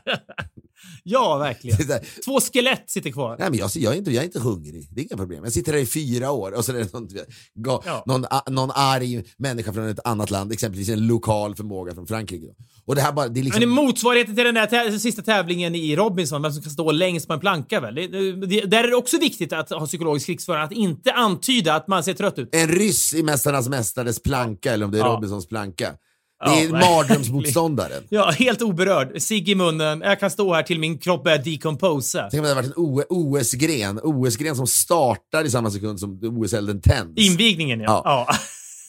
Ja, 1.03 1.38
verkligen. 1.38 1.78
Det 1.88 2.01
Två 2.25 2.39
skelett 2.41 2.84
sitter 2.89 3.09
kvar. 3.09 3.36
Nej, 3.39 3.49
men 3.49 3.59
jag, 3.59 3.69
jag, 3.75 3.93
är 3.93 3.97
inte, 3.97 4.11
jag 4.11 4.21
är 4.21 4.25
inte 4.25 4.39
hungrig, 4.39 4.88
det 4.91 5.01
är 5.01 5.05
inga 5.05 5.17
problem. 5.17 5.43
Jag 5.43 5.53
sitter 5.53 5.71
där 5.71 5.80
i 5.80 5.86
fyra 5.86 6.32
år 6.32 6.51
och 6.51 6.65
så 6.65 6.71
är 6.71 6.78
det 6.78 6.93
någon, 6.93 7.07
ga, 7.55 7.82
Ja. 7.86 8.03
någon, 8.07 8.25
a- 8.30 8.43
någon 8.49 8.71
arg 8.73 9.23
människa 9.38 9.73
från 9.73 9.88
ett 9.89 9.99
annat 10.07 10.32
land, 10.32 10.51
exempelvis 10.51 10.89
en 10.89 11.07
lokal 11.07 11.55
förmåga 11.55 11.93
från 11.95 12.07
Frankrike. 12.07 12.47
Och 12.86 12.95
det 12.95 13.01
här 13.01 13.11
bara, 13.11 13.28
det 13.28 13.32
är 13.32 13.34
Men 13.34 13.43
liksom... 13.45 13.59
det 13.61 13.65
är 13.65 13.86
motsvarigheten 13.86 14.36
till 14.36 14.45
den 14.45 14.55
där 14.55 14.67
tä- 14.67 14.97
sista 14.99 15.21
tävlingen 15.21 15.75
i 15.75 15.95
Robinson, 15.95 16.41
vem 16.41 16.51
som 16.51 16.63
kan 16.63 16.71
stå 16.71 16.91
längst 16.91 17.28
på 17.28 17.34
en 17.34 17.39
planka 17.39 17.80
väl? 17.80 17.95
Det, 17.95 18.07
det, 18.07 18.61
där 18.61 18.84
är 18.84 18.88
det 18.88 18.95
också 18.95 19.17
viktigt 19.19 19.53
att 19.53 19.69
ha 19.69 19.86
psykologisk 19.86 20.25
krigsföring, 20.25 20.61
att 20.63 20.71
inte 20.71 21.11
antyda 21.18 21.74
att 21.74 21.88
man 21.88 22.03
ser 22.03 22.13
trött 22.13 22.39
ut. 22.39 22.49
En 22.55 22.68
ryss 22.68 23.13
i 23.13 23.24
Mästarnas 23.24 23.70
Mästares 23.70 24.24
planka, 24.24 24.74
eller 24.74 24.86
om 24.86 24.91
det 24.91 24.97
är 24.97 24.99
Ja. 24.99 25.07
Robinsons 25.07 25.47
planka. 25.47 25.86
Det 26.45 26.45
Ja, 26.45 26.51
är 26.51 26.55
verkligen. 26.72 26.80
mardrömsmotståndaren. 26.95 28.03
Ja, 28.09 28.32
helt 28.32 28.61
oberörd. 28.61 29.22
Cigg 29.22 29.49
i 29.49 29.55
munnen. 29.55 30.01
Jag 30.01 30.20
kan 30.20 30.32
stå 30.32 30.53
här 30.53 30.63
till 30.63 30.80
min 30.80 30.97
kropp 30.97 31.24
börjar 31.24 31.38
decomposa. 31.38 32.28
Tänk 32.32 32.41
om 32.41 32.43
det 32.43 32.55
hade 32.55 32.68
varit 32.68 32.78
en 32.78 33.03
OS-gren, 33.09 33.99
OS-gren 34.03 34.55
som 34.55 34.68
startar 34.68 35.43
i 35.45 35.49
samma 35.49 35.72
sekund 35.72 35.99
som 35.99 36.20
OS-elden 36.24 36.82
tänds. 36.82 37.22
Invigningen, 37.30 37.80
ja. 37.80 38.01
Ja. 38.05 38.28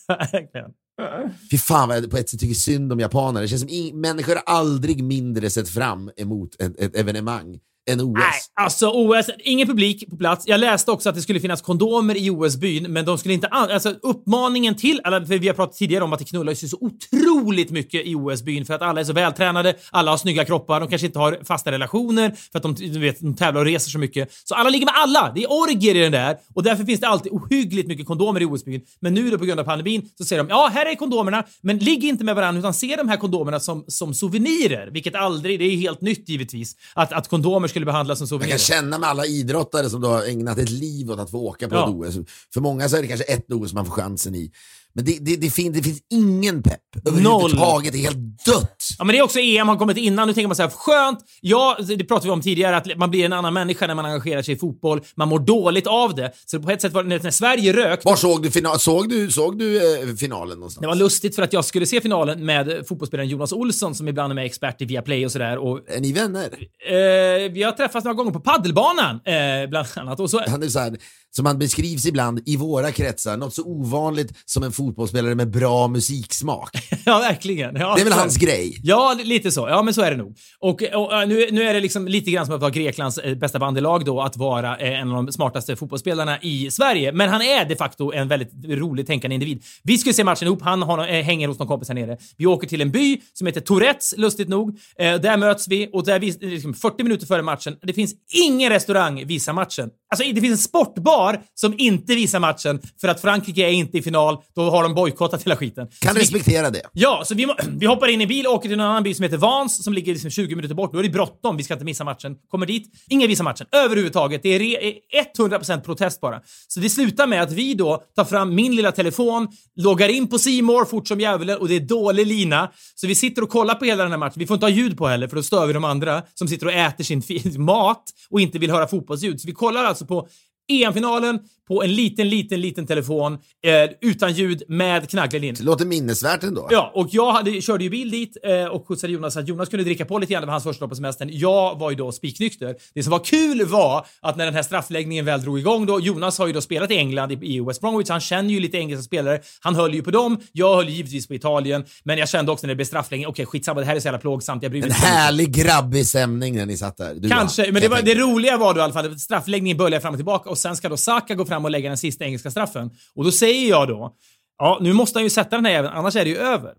Ja. 0.08 0.66
Fy 1.50 1.58
fan 1.58 1.88
vad 1.88 1.96
jag 1.96 2.10
på 2.10 2.16
ett 2.16 2.28
sätt 2.28 2.40
tycker 2.40 2.54
synd 2.54 2.92
om 2.92 3.00
japaner. 3.00 3.40
Det 3.40 3.48
känns 3.48 3.62
som 3.62 4.00
människor 4.00 4.34
har 4.34 4.42
aldrig 4.46 5.04
mindre 5.04 5.50
sett 5.50 5.68
fram 5.68 6.10
emot 6.16 6.60
ett, 6.62 6.80
ett 6.80 6.96
evenemang 6.96 7.58
än 7.88 8.00
OS. 8.00 8.14
Nej, 8.14 8.32
alltså 8.54 8.90
OS, 8.90 9.30
ingen 9.38 9.68
publik 9.68 10.10
på 10.10 10.16
plats. 10.16 10.44
Jag 10.46 10.60
läste 10.60 10.90
också 10.90 11.08
att 11.08 11.14
det 11.14 11.22
skulle 11.22 11.40
finnas 11.40 11.62
kondomer 11.62 12.16
i 12.16 12.30
OS-byn, 12.30 12.92
men 12.92 13.04
de 13.04 13.18
skulle 13.18 13.34
inte... 13.34 13.46
Alltså 13.46 13.94
uppmaningen 14.02 14.74
till 14.74 15.00
för 15.04 15.38
vi 15.38 15.48
har 15.48 15.54
pratat 15.54 15.76
tidigare 15.76 16.04
om 16.04 16.12
att 16.12 16.18
det 16.18 16.24
knullas 16.24 16.64
ju 16.64 16.68
så 16.68 16.78
otroligt 16.80 17.70
mycket 17.70 18.06
i 18.06 18.14
OS-byn 18.14 18.64
för 18.64 18.74
att 18.74 18.82
alla 18.82 19.00
är 19.00 19.04
så 19.04 19.12
vältränade, 19.12 19.74
alla 19.90 20.10
har 20.10 20.18
snygga 20.18 20.44
kroppar, 20.44 20.80
de 20.80 20.88
kanske 20.88 21.06
inte 21.06 21.18
har 21.18 21.38
fasta 21.44 21.72
relationer 21.72 22.34
för 22.52 22.58
att 22.58 22.62
de, 22.62 22.74
du 22.74 22.98
vet, 22.98 23.20
de 23.20 23.36
tävlar 23.36 23.60
och 23.60 23.66
reser 23.66 23.90
så 23.90 23.98
mycket. 23.98 24.28
Så 24.44 24.54
alla 24.54 24.70
ligger 24.70 24.86
med 24.86 24.94
alla! 24.96 25.32
Det 25.34 25.42
är 25.42 25.52
orgier 25.52 25.94
i 25.94 25.98
den 25.98 26.12
där 26.12 26.36
och 26.54 26.62
därför 26.62 26.84
finns 26.84 27.00
det 27.00 27.08
alltid 27.08 27.32
ohyggligt 27.32 27.88
mycket 27.88 28.06
kondomer 28.06 28.42
i 28.42 28.44
OS-byn. 28.44 28.80
Men 29.00 29.14
nu 29.14 29.30
då 29.30 29.38
på 29.38 29.44
grund 29.44 29.60
av 29.60 29.64
pandemin 29.64 30.08
så 30.18 30.24
säger 30.24 30.42
de 30.42 30.48
ja, 30.50 30.70
här 30.74 30.86
är 30.86 30.94
kondomerna, 30.94 31.44
men 31.62 31.78
ligg 31.78 32.04
inte 32.04 32.24
med 32.24 32.34
varandra 32.34 32.58
utan 32.58 32.74
se 32.74 32.96
de 32.96 33.08
här 33.08 33.16
kondomerna 33.16 33.60
som, 33.60 33.84
som 33.88 34.14
souvenirer, 34.14 34.90
vilket 34.92 35.14
aldrig, 35.14 35.58
det 35.58 35.64
är 35.64 35.76
helt 35.76 36.00
nytt 36.00 36.28
givetvis, 36.28 36.76
att, 36.94 37.12
att 37.12 37.28
kondomer 37.28 37.68
skulle 37.78 37.86
behandlas 37.86 38.18
som 38.18 38.24
Jag 38.24 38.28
souvenirer. 38.28 38.50
kan 38.50 38.58
känna 38.58 38.98
med 38.98 39.08
alla 39.08 39.26
idrottare 39.26 39.90
som 39.90 40.00
då 40.00 40.08
har 40.08 40.22
ägnat 40.24 40.58
ett 40.58 40.70
liv 40.70 41.10
åt 41.10 41.18
att 41.18 41.30
få 41.30 41.38
åka 41.38 41.68
på 41.68 41.74
Ja. 41.74 41.88
ett 42.04 42.16
OS. 42.18 42.26
För 42.54 42.60
många 42.60 42.88
så 42.88 42.96
är 42.96 43.02
det 43.02 43.08
kanske 43.08 43.24
ett 43.24 43.52
OS 43.52 43.72
man 43.72 43.86
får 43.86 43.92
chansen 43.92 44.34
i. 44.34 44.52
Men 44.98 45.04
det, 45.04 45.18
det, 45.20 45.36
det, 45.36 45.50
fin, 45.50 45.72
det 45.72 45.82
finns 45.82 46.00
ingen 46.10 46.62
pepp 46.62 46.80
överhuvudtaget. 47.06 47.92
Det 47.92 47.98
är 47.98 48.02
helt 48.02 48.44
dött. 48.44 48.76
Ja, 48.98 49.04
men 49.04 49.12
det 49.12 49.18
är 49.18 49.22
också 49.22 49.38
EM 49.38 49.68
har 49.68 49.76
kommit 49.76 49.96
innan. 49.96 50.28
Nu 50.28 50.34
tänker 50.34 50.48
man 50.48 50.56
så 50.56 50.62
här, 50.62 50.70
skönt. 50.70 51.18
Ja, 51.40 51.76
det 51.98 52.04
pratade 52.04 52.26
vi 52.26 52.30
om 52.32 52.40
tidigare, 52.40 52.76
att 52.76 52.96
man 52.96 53.10
blir 53.10 53.24
en 53.24 53.32
annan 53.32 53.54
människa 53.54 53.86
när 53.86 53.94
man 53.94 54.04
engagerar 54.04 54.42
sig 54.42 54.54
i 54.54 54.58
fotboll. 54.58 55.00
Man 55.16 55.28
mår 55.28 55.38
dåligt 55.38 55.86
av 55.86 56.14
det. 56.14 56.32
Så 56.46 56.60
på 56.60 56.70
ett 56.70 56.82
sätt 56.82 56.92
var 56.92 57.04
det, 57.04 57.22
när 57.22 57.30
Sverige 57.30 57.72
rök, 57.72 58.04
Var 58.04 58.16
såg 58.16 58.42
du, 58.42 58.50
final, 58.50 58.78
såg 58.78 59.08
du, 59.08 59.30
såg 59.30 59.58
du 59.58 60.00
eh, 60.08 60.14
finalen 60.16 60.58
någonstans? 60.58 60.80
det 60.80 60.86
var 60.86 60.94
lustigt 60.94 61.34
för 61.34 61.42
att 61.42 61.52
jag 61.52 61.64
skulle 61.64 61.86
se 61.86 62.00
finalen 62.00 62.46
med 62.46 62.84
fotbollsspelaren 62.88 63.28
Jonas 63.28 63.52
Olsson 63.52 63.94
som 63.94 64.08
ibland 64.08 64.30
är 64.30 64.34
med 64.34 64.46
expert 64.46 64.82
i 64.82 64.84
Viaplay 64.84 65.24
och 65.24 65.32
sådär. 65.32 65.56
Är 65.96 66.00
ni 66.00 66.12
vänner? 66.12 66.50
eh, 66.88 67.52
vi 67.52 67.62
har 67.62 67.72
träffats 67.72 68.04
några 68.04 68.14
gånger 68.14 68.32
på 68.32 68.40
paddelbanan, 68.40 69.20
eh, 69.24 69.68
bland 69.68 69.86
annat. 69.96 70.20
Och 70.20 70.30
så, 70.30 70.42
Han 70.48 70.62
är 70.62 70.68
så 70.68 70.78
här, 70.78 70.96
som 71.30 71.46
han 71.46 71.58
beskrivs 71.58 72.06
ibland 72.06 72.40
i 72.46 72.56
våra 72.56 72.92
kretsar, 72.92 73.36
något 73.36 73.54
så 73.54 73.62
ovanligt 73.64 74.32
som 74.44 74.62
en 74.62 74.72
fotbollsspelare 74.88 75.34
med 75.34 75.50
bra 75.50 75.88
musiksmak. 75.88 76.70
Ja, 77.04 77.18
verkligen. 77.18 77.76
Ja, 77.76 77.94
Det 77.94 78.00
är 78.00 78.04
väl 78.04 78.12
hans 78.12 78.36
grej. 78.36 78.80
Ja, 78.82 79.16
lite 79.24 79.52
så. 79.52 79.68
Ja, 79.68 79.82
men 79.82 79.94
så 79.94 80.02
är 80.02 80.10
det 80.10 80.16
nog. 80.16 80.36
Och, 80.58 80.82
och 80.82 81.22
äh, 81.22 81.28
nu, 81.28 81.48
nu 81.50 81.62
är 81.62 81.74
det 81.74 81.80
liksom 81.80 82.08
lite 82.08 82.30
grann 82.30 82.46
som 82.46 82.54
att 82.54 82.60
vara 82.60 82.70
Greklands 82.70 83.18
eh, 83.18 83.34
bästa 83.34 83.58
bandelag 83.58 84.04
då, 84.04 84.20
att 84.20 84.36
vara 84.36 84.76
eh, 84.76 85.00
en 85.00 85.12
av 85.12 85.24
de 85.24 85.32
smartaste 85.32 85.76
fotbollsspelarna 85.76 86.38
i 86.42 86.70
Sverige. 86.70 87.12
Men 87.12 87.28
han 87.28 87.42
är 87.42 87.64
de 87.64 87.76
facto 87.76 88.12
en 88.12 88.28
väldigt 88.28 88.52
rolig 88.64 89.06
tänkande 89.06 89.34
individ. 89.34 89.64
Vi 89.82 89.98
skulle 89.98 90.14
se 90.14 90.24
matchen 90.24 90.46
ihop. 90.46 90.62
Han 90.62 90.82
har, 90.82 90.98
eh, 90.98 91.22
hänger 91.22 91.48
hos 91.48 91.58
någon 91.58 91.68
kompis 91.68 91.88
här 91.88 91.94
nere. 91.94 92.16
Vi 92.36 92.46
åker 92.46 92.68
till 92.68 92.80
en 92.80 92.90
by 92.90 93.20
som 93.32 93.46
heter 93.46 93.60
Tourettes, 93.60 94.14
lustigt 94.16 94.48
nog. 94.48 94.78
Eh, 94.98 95.14
där 95.14 95.36
möts 95.36 95.68
vi 95.68 95.90
och 95.92 96.04
där 96.04 96.18
vi, 96.18 96.32
liksom 96.40 96.74
40 96.74 97.02
minuter 97.02 97.26
före 97.26 97.42
matchen. 97.42 97.76
Det 97.82 97.92
finns 97.92 98.14
ingen 98.46 98.70
restaurang 98.70 99.26
visar 99.26 99.52
matchen. 99.52 99.90
Alltså, 100.10 100.32
det 100.32 100.40
finns 100.40 100.52
en 100.52 100.58
sportbar 100.58 101.40
som 101.54 101.74
inte 101.78 102.14
visar 102.14 102.40
matchen 102.40 102.80
för 103.00 103.08
att 103.08 103.20
Frankrike 103.20 103.62
är 103.62 103.70
inte 103.70 103.98
i 103.98 104.02
final. 104.02 104.38
Då 104.54 104.70
har 104.78 104.82
de 104.82 104.94
bojkottat 104.94 105.42
hela 105.42 105.56
skiten. 105.56 105.86
Kan 106.00 106.12
Så 106.12 106.18
vi- 106.18 106.24
respektera 106.24 106.70
det. 106.70 106.82
Ja, 106.92 107.22
så 107.26 107.34
vi, 107.34 107.46
vi 107.78 107.86
hoppar 107.86 108.08
in 108.08 108.20
i 108.20 108.26
bil 108.26 108.46
och 108.46 108.52
åker 108.52 108.68
till 108.68 108.78
en 108.78 108.80
annan 108.86 109.02
by 109.02 109.14
som 109.14 109.22
heter 109.22 109.36
Vans 109.36 109.84
som 109.84 109.92
ligger 109.92 110.12
liksom 110.12 110.30
20 110.30 110.56
minuter 110.56 110.74
bort. 110.74 110.92
Då 110.92 110.98
är 110.98 111.02
det 111.02 111.08
bråttom, 111.08 111.56
vi 111.56 111.62
ska 111.62 111.74
inte 111.74 111.84
missa 111.84 112.04
matchen. 112.04 112.36
Kommer 112.50 112.66
dit, 112.66 112.90
ingen 113.10 113.28
visar 113.28 113.44
matchen 113.44 113.66
överhuvudtaget. 113.72 114.42
Det 114.42 114.48
är 114.48 114.60
re- 114.60 114.92
100% 115.38 115.80
protest 115.80 116.20
bara. 116.20 116.40
Så 116.68 116.80
det 116.80 116.90
slutar 116.90 117.26
med 117.26 117.42
att 117.42 117.52
vi 117.52 117.74
då 117.74 118.02
tar 118.16 118.24
fram 118.24 118.54
min 118.54 118.76
lilla 118.76 118.92
telefon, 118.92 119.48
loggar 119.76 120.08
in 120.08 120.28
på 120.28 120.38
More 120.62 120.86
fort 120.86 121.08
som 121.08 121.20
djävulen 121.20 121.58
och 121.58 121.68
det 121.68 121.76
är 121.76 121.80
dålig 121.80 122.26
lina. 122.26 122.70
Så 122.94 123.06
vi 123.06 123.14
sitter 123.14 123.42
och 123.42 123.48
kollar 123.48 123.74
på 123.74 123.84
hela 123.84 124.02
den 124.02 124.12
här 124.12 124.18
matchen. 124.18 124.34
Vi 124.38 124.46
får 124.46 124.54
inte 124.54 124.66
ha 124.66 124.70
ljud 124.70 124.96
på 124.98 125.06
heller 125.06 125.28
för 125.28 125.36
då 125.36 125.42
stör 125.42 125.66
vi 125.66 125.72
de 125.72 125.84
andra 125.84 126.22
som 126.34 126.48
sitter 126.48 126.66
och 126.66 126.72
äter 126.72 127.04
sin 127.04 127.22
mat 127.64 128.02
och 128.30 128.40
inte 128.40 128.58
vill 128.58 128.70
höra 128.70 128.86
fotbollsljud. 128.88 129.40
Så 129.40 129.46
vi 129.46 129.52
kollar 129.52 129.84
alltså 129.84 130.06
på 130.06 130.28
EM-finalen 130.68 131.38
på 131.68 131.82
en 131.82 131.94
liten, 131.94 132.28
liten, 132.28 132.60
liten 132.60 132.86
telefon 132.86 133.32
eh, 133.32 133.90
utan 134.00 134.32
ljud 134.32 134.62
med 134.68 135.10
knagglig 135.10 135.40
linje. 135.40 135.56
Det 135.58 135.64
låter 135.64 135.86
minnesvärt 135.86 136.42
ändå. 136.42 136.68
Ja, 136.70 136.92
och 136.94 137.08
jag 137.10 137.32
hade, 137.32 137.60
körde 137.60 137.84
ju 137.84 137.90
bil 137.90 138.10
dit 138.10 138.36
eh, 138.44 138.64
och 138.64 138.88
skjutsade 138.88 139.12
Jonas 139.12 139.34
så 139.34 139.40
att 139.40 139.48
Jonas 139.48 139.68
kunde 139.68 139.84
dricka 139.84 140.04
på 140.04 140.18
lite 140.18 140.32
grann. 140.32 140.42
Det 140.42 140.46
var 140.46 140.52
hans 140.52 140.64
första 140.64 140.80
dag 140.80 140.88
på 140.88 140.96
semestern. 140.96 141.28
Jag 141.32 141.78
var 141.78 141.90
ju 141.90 141.96
då 141.96 142.12
spiknykter. 142.12 142.76
Det 142.94 143.02
som 143.02 143.10
var 143.10 143.24
kul 143.24 143.66
var 143.66 144.06
att 144.20 144.36
när 144.36 144.44
den 144.44 144.54
här 144.54 144.62
straffläggningen 144.62 145.24
väl 145.24 145.42
drog 145.42 145.58
igång 145.58 145.86
då, 145.86 146.00
Jonas 146.00 146.38
har 146.38 146.46
ju 146.46 146.52
då 146.52 146.60
spelat 146.60 146.90
i 146.90 146.96
England 146.96 147.32
i, 147.32 147.56
i 147.56 147.60
West 147.60 147.80
Bromwich, 147.80 148.08
han 148.08 148.20
känner 148.20 148.50
ju 148.50 148.60
lite 148.60 148.76
engelska 148.76 149.02
spelare. 149.02 149.40
Han 149.60 149.74
höll 149.74 149.94
ju 149.94 150.02
på 150.02 150.10
dem. 150.10 150.40
Jag 150.52 150.76
höll 150.76 150.88
givetvis 150.88 151.28
på 151.28 151.34
Italien, 151.34 151.84
men 152.02 152.18
jag 152.18 152.28
kände 152.28 152.52
också 152.52 152.66
när 152.66 152.68
det 152.68 152.76
blev 152.76 152.84
straffläggning, 152.84 153.26
okej 153.26 153.46
skitsamma, 153.46 153.80
det 153.80 153.86
här 153.86 153.96
är 153.96 154.00
så 154.00 154.06
jävla 154.06 154.18
plågsamt. 154.18 154.62
Jag 154.62 154.72
bryr 154.72 154.80
mig 154.80 154.90
En 154.90 154.96
härlig 154.96 155.52
grabbig 155.52 156.06
stämning 156.06 156.56
när 156.56 156.66
ni 156.66 156.76
satt 156.76 156.96
där. 156.96 157.14
Du 157.14 157.28
Kanske, 157.28 157.72
men 157.72 157.82
det, 157.82 157.88
var, 157.88 158.02
det 158.02 158.14
roliga 158.14 158.56
var 158.56 158.74
då 158.74 158.80
i 158.80 158.82
alla 158.82 158.92
fall 158.92 159.12
att 159.12 159.20
straffläggningen 159.20 159.76
börjar 159.76 160.00
fram 160.00 160.14
och 160.14 160.18
tillbaka 160.18 160.50
och 160.50 160.57
sen 160.58 160.76
ska 160.76 160.88
då 160.88 160.96
Saka 160.96 161.34
gå 161.34 161.44
fram 161.44 161.64
och 161.64 161.70
lägga 161.70 161.88
den 161.88 161.98
sista 161.98 162.24
engelska 162.24 162.50
straffen. 162.50 162.90
Och 163.14 163.24
då 163.24 163.32
säger 163.32 163.68
jag 163.68 163.88
då, 163.88 164.16
ja 164.58 164.78
nu 164.80 164.92
måste 164.92 165.18
han 165.18 165.24
ju 165.24 165.30
sätta 165.30 165.56
den 165.56 165.64
här 165.64 165.72
jäveln, 165.72 165.94
annars 165.94 166.16
är 166.16 166.24
det 166.24 166.30
ju 166.30 166.36
över. 166.36 166.74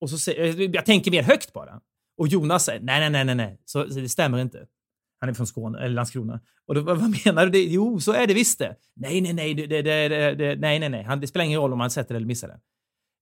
Och 0.00 0.10
så 0.10 0.18
säger, 0.18 0.60
eh, 0.60 0.70
jag 0.70 0.86
tänker 0.86 1.10
mer 1.10 1.22
högt 1.22 1.52
bara. 1.52 1.80
Och 2.18 2.28
Jonas 2.28 2.64
säger, 2.64 2.80
nej, 2.80 3.00
nej, 3.00 3.10
nej, 3.10 3.24
nej, 3.24 3.34
nej, 3.34 3.60
så, 3.64 3.90
så 3.90 4.00
det 4.00 4.08
stämmer 4.08 4.38
inte. 4.38 4.66
Han 5.20 5.30
är 5.30 5.34
från 5.34 5.46
Skåne, 5.46 5.78
eller 5.78 5.94
Landskrona. 5.94 6.40
Och 6.66 6.74
då, 6.74 6.80
vad 6.80 7.16
menar 7.24 7.44
du? 7.44 7.50
Det, 7.50 7.62
jo, 7.62 8.00
så 8.00 8.12
är 8.12 8.26
det 8.26 8.34
visst 8.34 8.58
det. 8.58 8.76
Nej, 8.96 9.20
nej, 9.20 9.32
nej, 9.32 9.54
det, 9.54 9.66
det, 9.66 9.82
det, 9.82 10.08
det, 10.08 10.34
det, 10.34 10.56
nej, 10.56 10.78
nej, 10.78 10.88
nej. 10.88 11.02
Han, 11.02 11.20
det 11.20 11.26
spelar 11.26 11.44
ingen 11.44 11.60
roll 11.60 11.72
om 11.72 11.80
han 11.80 11.90
sätter 11.90 12.14
eller 12.14 12.26
missar 12.26 12.48
den. 12.48 12.58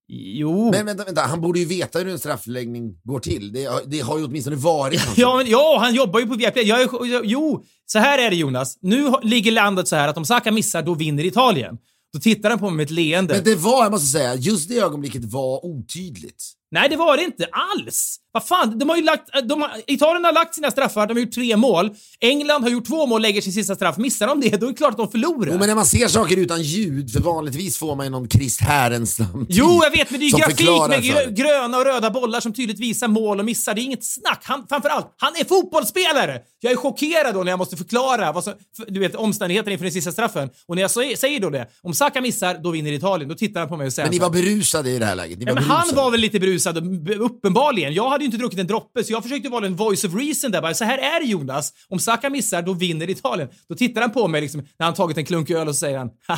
Jo. 0.07 0.71
Men 0.71 0.85
vänta, 0.85 1.03
vänta, 1.03 1.21
han 1.21 1.41
borde 1.41 1.59
ju 1.59 1.65
veta 1.65 1.99
hur 1.99 2.07
en 2.07 2.19
straffläggning 2.19 2.95
går 3.03 3.19
till. 3.19 3.53
Det, 3.53 3.65
har- 3.65 3.81
det 3.85 3.99
har 3.99 4.17
ju 4.17 4.25
åtminstone 4.25 4.55
varit 4.55 5.01
hans 5.01 5.17
Ja, 5.17 5.37
men, 5.37 5.47
ja, 5.47 5.77
han 5.79 5.95
jobbar 5.95 6.19
ju 6.19 6.27
på 6.27 6.35
Viaplay. 6.35 6.65
Jag 6.67 6.81
jag, 7.07 7.25
jo, 7.25 7.63
så 7.85 7.99
här 7.99 8.17
är 8.19 8.29
det 8.29 8.35
Jonas. 8.35 8.77
Nu 8.81 9.11
ligger 9.23 9.51
landet 9.51 9.87
så 9.87 9.95
här 9.95 10.07
att 10.07 10.17
om 10.17 10.25
Saka 10.25 10.51
missar, 10.51 10.81
då 10.83 10.93
vinner 10.93 11.25
Italien. 11.25 11.77
Då 12.13 12.19
tittar 12.19 12.49
han 12.49 12.59
på 12.59 12.65
mig 12.65 12.75
med 12.77 12.83
ett 12.83 12.89
leende. 12.91 13.33
Men 13.33 13.43
det 13.43 13.55
var, 13.55 13.83
jag 13.83 13.91
måste 13.91 14.07
säga, 14.07 14.35
just 14.35 14.69
det 14.69 14.77
ögonblicket 14.79 15.25
var 15.25 15.65
otydligt. 15.65 16.43
Nej, 16.73 16.89
det 16.89 16.95
var 16.95 17.17
det 17.17 17.23
inte 17.23 17.47
alls. 17.51 18.17
Vad 18.31 18.47
fan, 18.47 18.79
de 18.79 18.89
har 18.89 18.95
ju 18.95 19.03
lagt, 19.03 19.29
de 19.43 19.61
har, 19.61 19.71
Italien 19.87 20.25
har 20.25 20.33
lagt 20.33 20.55
sina 20.55 20.71
straffar, 20.71 21.07
de 21.07 21.13
har 21.13 21.21
gjort 21.21 21.31
tre 21.33 21.57
mål. 21.57 21.89
England 22.19 22.63
har 22.63 22.69
gjort 22.69 22.87
två 22.87 23.05
mål, 23.05 23.21
lägger 23.21 23.41
sin 23.41 23.53
sista 23.53 23.75
straff. 23.75 23.97
Missar 23.97 24.27
de 24.27 24.41
det, 24.41 24.57
då 24.57 24.65
är 24.65 24.71
det 24.71 24.77
klart 24.77 24.91
att 24.91 24.97
de 24.97 25.11
förlorar. 25.11 25.51
Jo, 25.51 25.57
men 25.57 25.67
när 25.67 25.75
man 25.75 25.85
ser 25.85 26.07
saker 26.07 26.37
utan 26.37 26.61
ljud, 26.61 27.11
för 27.11 27.19
vanligtvis 27.19 27.77
får 27.77 27.95
man 27.95 28.05
ju 28.05 28.09
någon 28.09 28.29
Chris 28.29 28.59
Härenstam 28.59 29.45
Jo, 29.49 29.81
jag 29.83 29.91
vet, 29.91 30.11
men 30.11 30.19
det 30.19 30.25
är 30.25 30.27
ju 30.27 30.37
grafik 30.37 31.07
med 31.07 31.35
gröna 31.35 31.77
och 31.77 31.85
röda 31.85 32.09
bollar 32.09 32.39
som 32.39 32.53
tydligt 32.53 32.79
visar 32.79 33.07
mål 33.07 33.39
och 33.39 33.45
missar. 33.45 33.73
Det 33.73 33.81
är 33.81 33.83
inget 33.83 34.05
snack. 34.05 34.41
Han, 34.43 34.65
framförallt, 34.69 35.13
han 35.17 35.33
är 35.35 35.45
fotbollsspelare! 35.45 36.39
Jag 36.63 36.71
är 36.71 36.77
chockerad 36.77 37.33
då 37.35 37.43
när 37.43 37.51
jag 37.51 37.57
måste 37.57 37.77
förklara 37.77 38.31
vad 38.31 38.43
som, 38.43 38.53
för- 38.77 38.85
du 38.91 38.99
vet, 38.99 39.15
omständigheterna 39.15 39.71
inför 39.71 39.83
den 39.85 39.93
sista 39.93 40.11
straffen. 40.11 40.49
Och 40.67 40.75
när 40.75 40.81
jag 40.81 40.91
säger, 40.91 41.15
säger 41.17 41.39
då 41.39 41.49
det, 41.49 41.67
om 41.81 41.93
Saka 41.93 42.21
missar, 42.21 42.57
då 42.63 42.71
vinner 42.71 42.91
Italien. 42.91 43.29
Då 43.29 43.35
tittar 43.35 43.59
han 43.59 43.69
på 43.69 43.77
mig 43.77 43.87
och 43.87 43.93
säger 43.93 44.07
Men 44.09 44.11
ni 44.15 44.19
var 44.19 44.29
berusade 44.29 44.89
i 44.89 44.99
det 44.99 45.05
här 45.05 45.15
läget. 45.15 45.39
Ni 45.39 45.45
Ja, 45.45 45.53
var 45.53 45.61
men 45.61 45.69
han 45.69 45.95
var 45.95 46.11
väl 46.11 46.19
lite 46.19 46.39
berusad, 46.39 46.77
uppenbarligen. 47.21 47.93
Jag 47.93 48.09
hade 48.09 48.23
ju 48.23 48.25
inte 48.25 48.37
druckit 48.37 48.59
en 48.59 48.67
droppe, 48.67 49.03
så 49.03 49.13
jag 49.13 49.23
försökte 49.23 49.49
vara 49.49 49.65
en 49.65 49.75
voice 49.75 50.03
of 50.03 50.13
reason 50.15 50.51
där. 50.51 50.61
Bara, 50.61 50.73
så 50.73 50.85
här 50.85 50.97
är 50.97 51.19
det 51.19 51.25
Jonas. 51.25 51.73
Om 51.89 51.99
Saka 51.99 52.29
missar, 52.29 52.61
då 52.61 52.73
vinner 52.73 53.09
Italien. 53.09 53.49
Då 53.69 53.75
tittar 53.75 54.01
han 54.01 54.11
på 54.11 54.27
mig 54.27 54.41
liksom, 54.41 54.61
när 54.79 54.85
han 54.85 54.93
tagit 54.95 55.17
en 55.17 55.25
klunk 55.25 55.49
öl 55.49 55.67
och 55.67 55.75
så 55.75 55.79
säger 55.79 55.97
han 55.97 56.09
"Ha, 56.27 56.37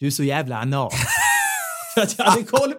Du 0.00 0.06
är 0.06 0.10
så 0.10 0.24
jävla 0.24 0.56
anal. 0.58 0.90
För 1.98 2.02
att, 2.02 2.18
jag 2.18 2.24
hade 2.24 2.42
koll, 2.42 2.74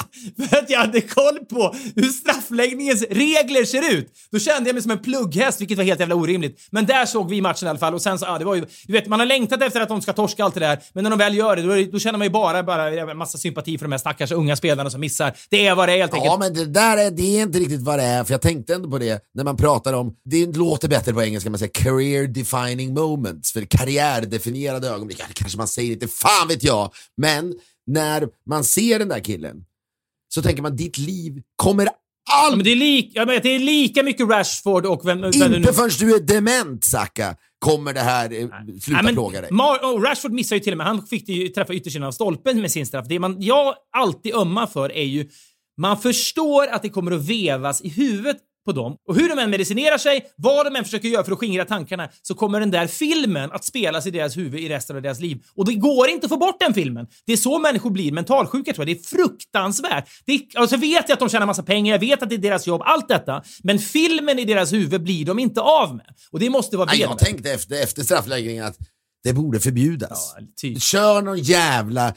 för 0.49 0.57
att 0.57 0.69
jag 0.69 0.79
hade 0.79 1.01
koll 1.01 1.39
på 1.49 1.75
hur 1.95 2.09
straffläggningens 2.09 3.03
regler 3.09 3.65
ser 3.65 3.93
ut. 3.93 4.11
Då 4.31 4.39
kände 4.39 4.69
jag 4.69 4.73
mig 4.73 4.83
som 4.83 4.91
en 4.91 4.99
plugghäst, 4.99 5.61
vilket 5.61 5.77
var 5.77 5.85
helt 5.85 5.99
jävla 5.99 6.15
orimligt. 6.15 6.67
Men 6.71 6.85
där 6.85 7.05
såg 7.05 7.29
vi 7.29 7.41
matchen 7.41 7.65
i 7.65 7.69
alla 7.69 7.79
fall 7.79 7.93
och 7.93 8.01
sen 8.01 8.19
så, 8.19 8.25
ja, 8.25 8.37
det 8.37 8.45
var 8.45 8.55
ju, 8.55 8.65
du 8.87 8.93
vet, 8.93 9.07
man 9.07 9.19
har 9.19 9.27
längtat 9.27 9.61
efter 9.63 9.81
att 9.81 9.89
de 9.89 10.01
ska 10.01 10.13
torska 10.13 10.43
allt 10.43 10.53
det 10.53 10.59
där, 10.59 10.79
men 10.93 11.03
när 11.03 11.09
de 11.09 11.19
väl 11.19 11.35
gör 11.35 11.55
det, 11.55 11.61
då, 11.61 11.91
då 11.91 11.99
känner 11.99 12.17
man 12.17 12.25
ju 12.25 12.31
bara, 12.31 12.63
bara 12.63 13.11
en 13.11 13.17
massa 13.17 13.37
sympati 13.37 13.77
för 13.77 13.85
de 13.85 13.91
här 13.91 13.99
stackars 13.99 14.31
unga 14.31 14.55
spelarna 14.55 14.89
som 14.89 15.01
missar. 15.01 15.33
Det 15.49 15.67
är 15.67 15.75
vad 15.75 15.89
det 15.89 15.93
är 15.93 15.97
helt 15.97 16.13
enkelt. 16.13 16.31
Ja, 16.31 16.37
men 16.39 16.53
det 16.53 16.65
där 16.65 16.97
är, 16.97 17.11
det 17.11 17.37
är 17.37 17.41
inte 17.41 17.59
riktigt 17.59 17.81
vad 17.81 17.99
det 17.99 18.05
är, 18.05 18.23
för 18.23 18.33
jag 18.33 18.41
tänkte 18.41 18.75
ändå 18.75 18.89
på 18.89 18.97
det 18.97 19.23
när 19.33 19.43
man 19.43 19.57
pratar 19.57 19.93
om, 19.93 20.13
det 20.25 20.57
låter 20.57 20.87
bättre 20.87 21.13
på 21.13 21.23
engelska, 21.23 21.49
man 21.49 21.59
säger 21.59 21.73
career 21.73 22.27
defining 22.27 22.93
moments, 22.93 23.51
för 23.53 23.61
karriärdefinierade 23.61 24.87
ögonblick, 24.87 25.19
ja, 25.19 25.25
det 25.27 25.33
kanske 25.33 25.57
man 25.57 25.67
säger 25.67 25.91
inte, 25.91 26.07
fan 26.07 26.47
vet 26.47 26.63
jag, 26.63 26.91
men 27.17 27.53
när 27.89 28.27
man 28.49 28.63
ser 28.63 28.99
den 28.99 29.07
där 29.07 29.19
killen 29.19 29.65
så 30.33 30.41
tänker 30.41 30.61
man 30.61 30.75
ditt 30.75 30.97
liv 30.97 31.41
kommer 31.55 31.85
Ja, 32.31 32.45
aldrig, 32.45 32.57
men 32.57 32.63
det, 32.63 32.71
är 32.71 32.75
lik, 32.75 33.11
jag 33.13 33.25
vet, 33.25 33.43
det 33.43 33.49
är 33.49 33.59
lika 33.59 34.03
mycket 34.03 34.29
Rashford 34.29 34.85
och 34.85 35.07
vem... 35.07 35.21
vem 35.21 35.31
det 35.31 35.49
nu- 35.49 35.57
inte 35.57 35.73
förrän 35.73 35.89
du 35.99 36.15
är 36.15 36.19
dement 36.19 36.83
Saka, 36.83 37.35
kommer 37.59 37.93
det 37.93 37.99
här 37.99 38.25
eh, 38.25 38.37
sluta 38.39 38.51
Nej, 38.87 39.03
men 39.03 39.13
plåga 39.13 39.41
dig. 39.41 39.49
Mar- 39.51 39.79
oh, 39.83 40.01
Rashford 40.01 40.31
missar 40.31 40.55
ju 40.55 40.59
till 40.59 40.73
och 40.73 40.77
med. 40.77 40.87
Han 40.87 41.07
fick 41.07 41.29
ju 41.29 41.47
träffa 41.47 41.73
yttersidan 41.73 42.07
av 42.07 42.11
stolpen 42.11 42.61
med 42.61 42.71
sin 42.71 42.85
straff. 42.85 43.05
Det 43.09 43.19
man, 43.19 43.41
jag 43.41 43.75
alltid 43.97 44.35
ömmar 44.35 44.67
för 44.67 44.91
är 44.91 45.03
ju... 45.03 45.29
Man 45.77 45.97
förstår 45.97 46.67
att 46.67 46.81
det 46.81 46.89
kommer 46.89 47.11
att 47.11 47.25
vevas 47.25 47.81
i 47.81 47.89
huvudet 47.89 48.37
på 48.69 48.81
dem. 48.81 48.95
Och 49.07 49.15
hur 49.15 49.29
de 49.29 49.39
än 49.39 49.49
medicinerar 49.49 49.97
sig, 49.97 50.25
vad 50.35 50.65
de 50.65 50.75
än 50.75 50.83
försöker 50.83 51.07
göra 51.07 51.23
för 51.23 51.31
att 51.31 51.37
skingra 51.37 51.65
tankarna, 51.65 52.09
så 52.21 52.35
kommer 52.35 52.59
den 52.59 52.71
där 52.71 52.87
filmen 52.87 53.51
att 53.51 53.65
spelas 53.65 54.07
i 54.07 54.11
deras 54.11 54.37
huvud 54.37 54.59
i 54.59 54.69
resten 54.69 54.95
av 54.95 55.01
deras 55.01 55.19
liv. 55.19 55.43
Och 55.55 55.65
det 55.65 55.73
går 55.73 56.09
inte 56.09 56.25
att 56.25 56.29
få 56.29 56.37
bort 56.37 56.59
den 56.59 56.73
filmen. 56.73 57.07
Det 57.25 57.33
är 57.33 57.37
så 57.37 57.59
människor 57.59 57.89
blir 57.89 58.11
mentalsjuka 58.11 58.73
tror 58.73 58.87
jag. 58.87 58.97
Det 58.97 59.01
är 59.01 59.17
fruktansvärt. 59.17 60.09
Det 60.25 60.33
är, 60.33 60.41
alltså 60.55 60.77
vet 60.77 61.09
jag 61.09 61.13
att 61.13 61.19
de 61.19 61.29
tjänar 61.29 61.45
massa 61.45 61.63
pengar, 61.63 61.93
jag 61.93 61.99
vet 61.99 62.23
att 62.23 62.29
det 62.29 62.35
är 62.35 62.37
deras 62.37 62.67
jobb, 62.67 62.81
allt 62.85 63.07
detta. 63.07 63.43
Men 63.63 63.79
filmen 63.79 64.39
i 64.39 64.45
deras 64.45 64.73
huvud 64.73 65.03
blir 65.03 65.25
de 65.25 65.39
inte 65.39 65.61
av 65.61 65.95
med. 65.95 66.07
Och 66.31 66.39
det 66.39 66.49
måste 66.49 66.77
vara 66.77 66.89
Nej, 66.91 66.99
jag 66.99 67.17
tänkte 67.17 67.51
efter, 67.51 67.83
efter 67.83 68.03
straffläggningen 68.03 68.65
att 68.65 68.77
det 69.23 69.33
borde 69.33 69.59
förbjudas. 69.59 70.35
Ja, 70.37 70.45
typ. 70.55 70.81
Kör 70.81 71.21
någon 71.21 71.39
jävla 71.39 72.13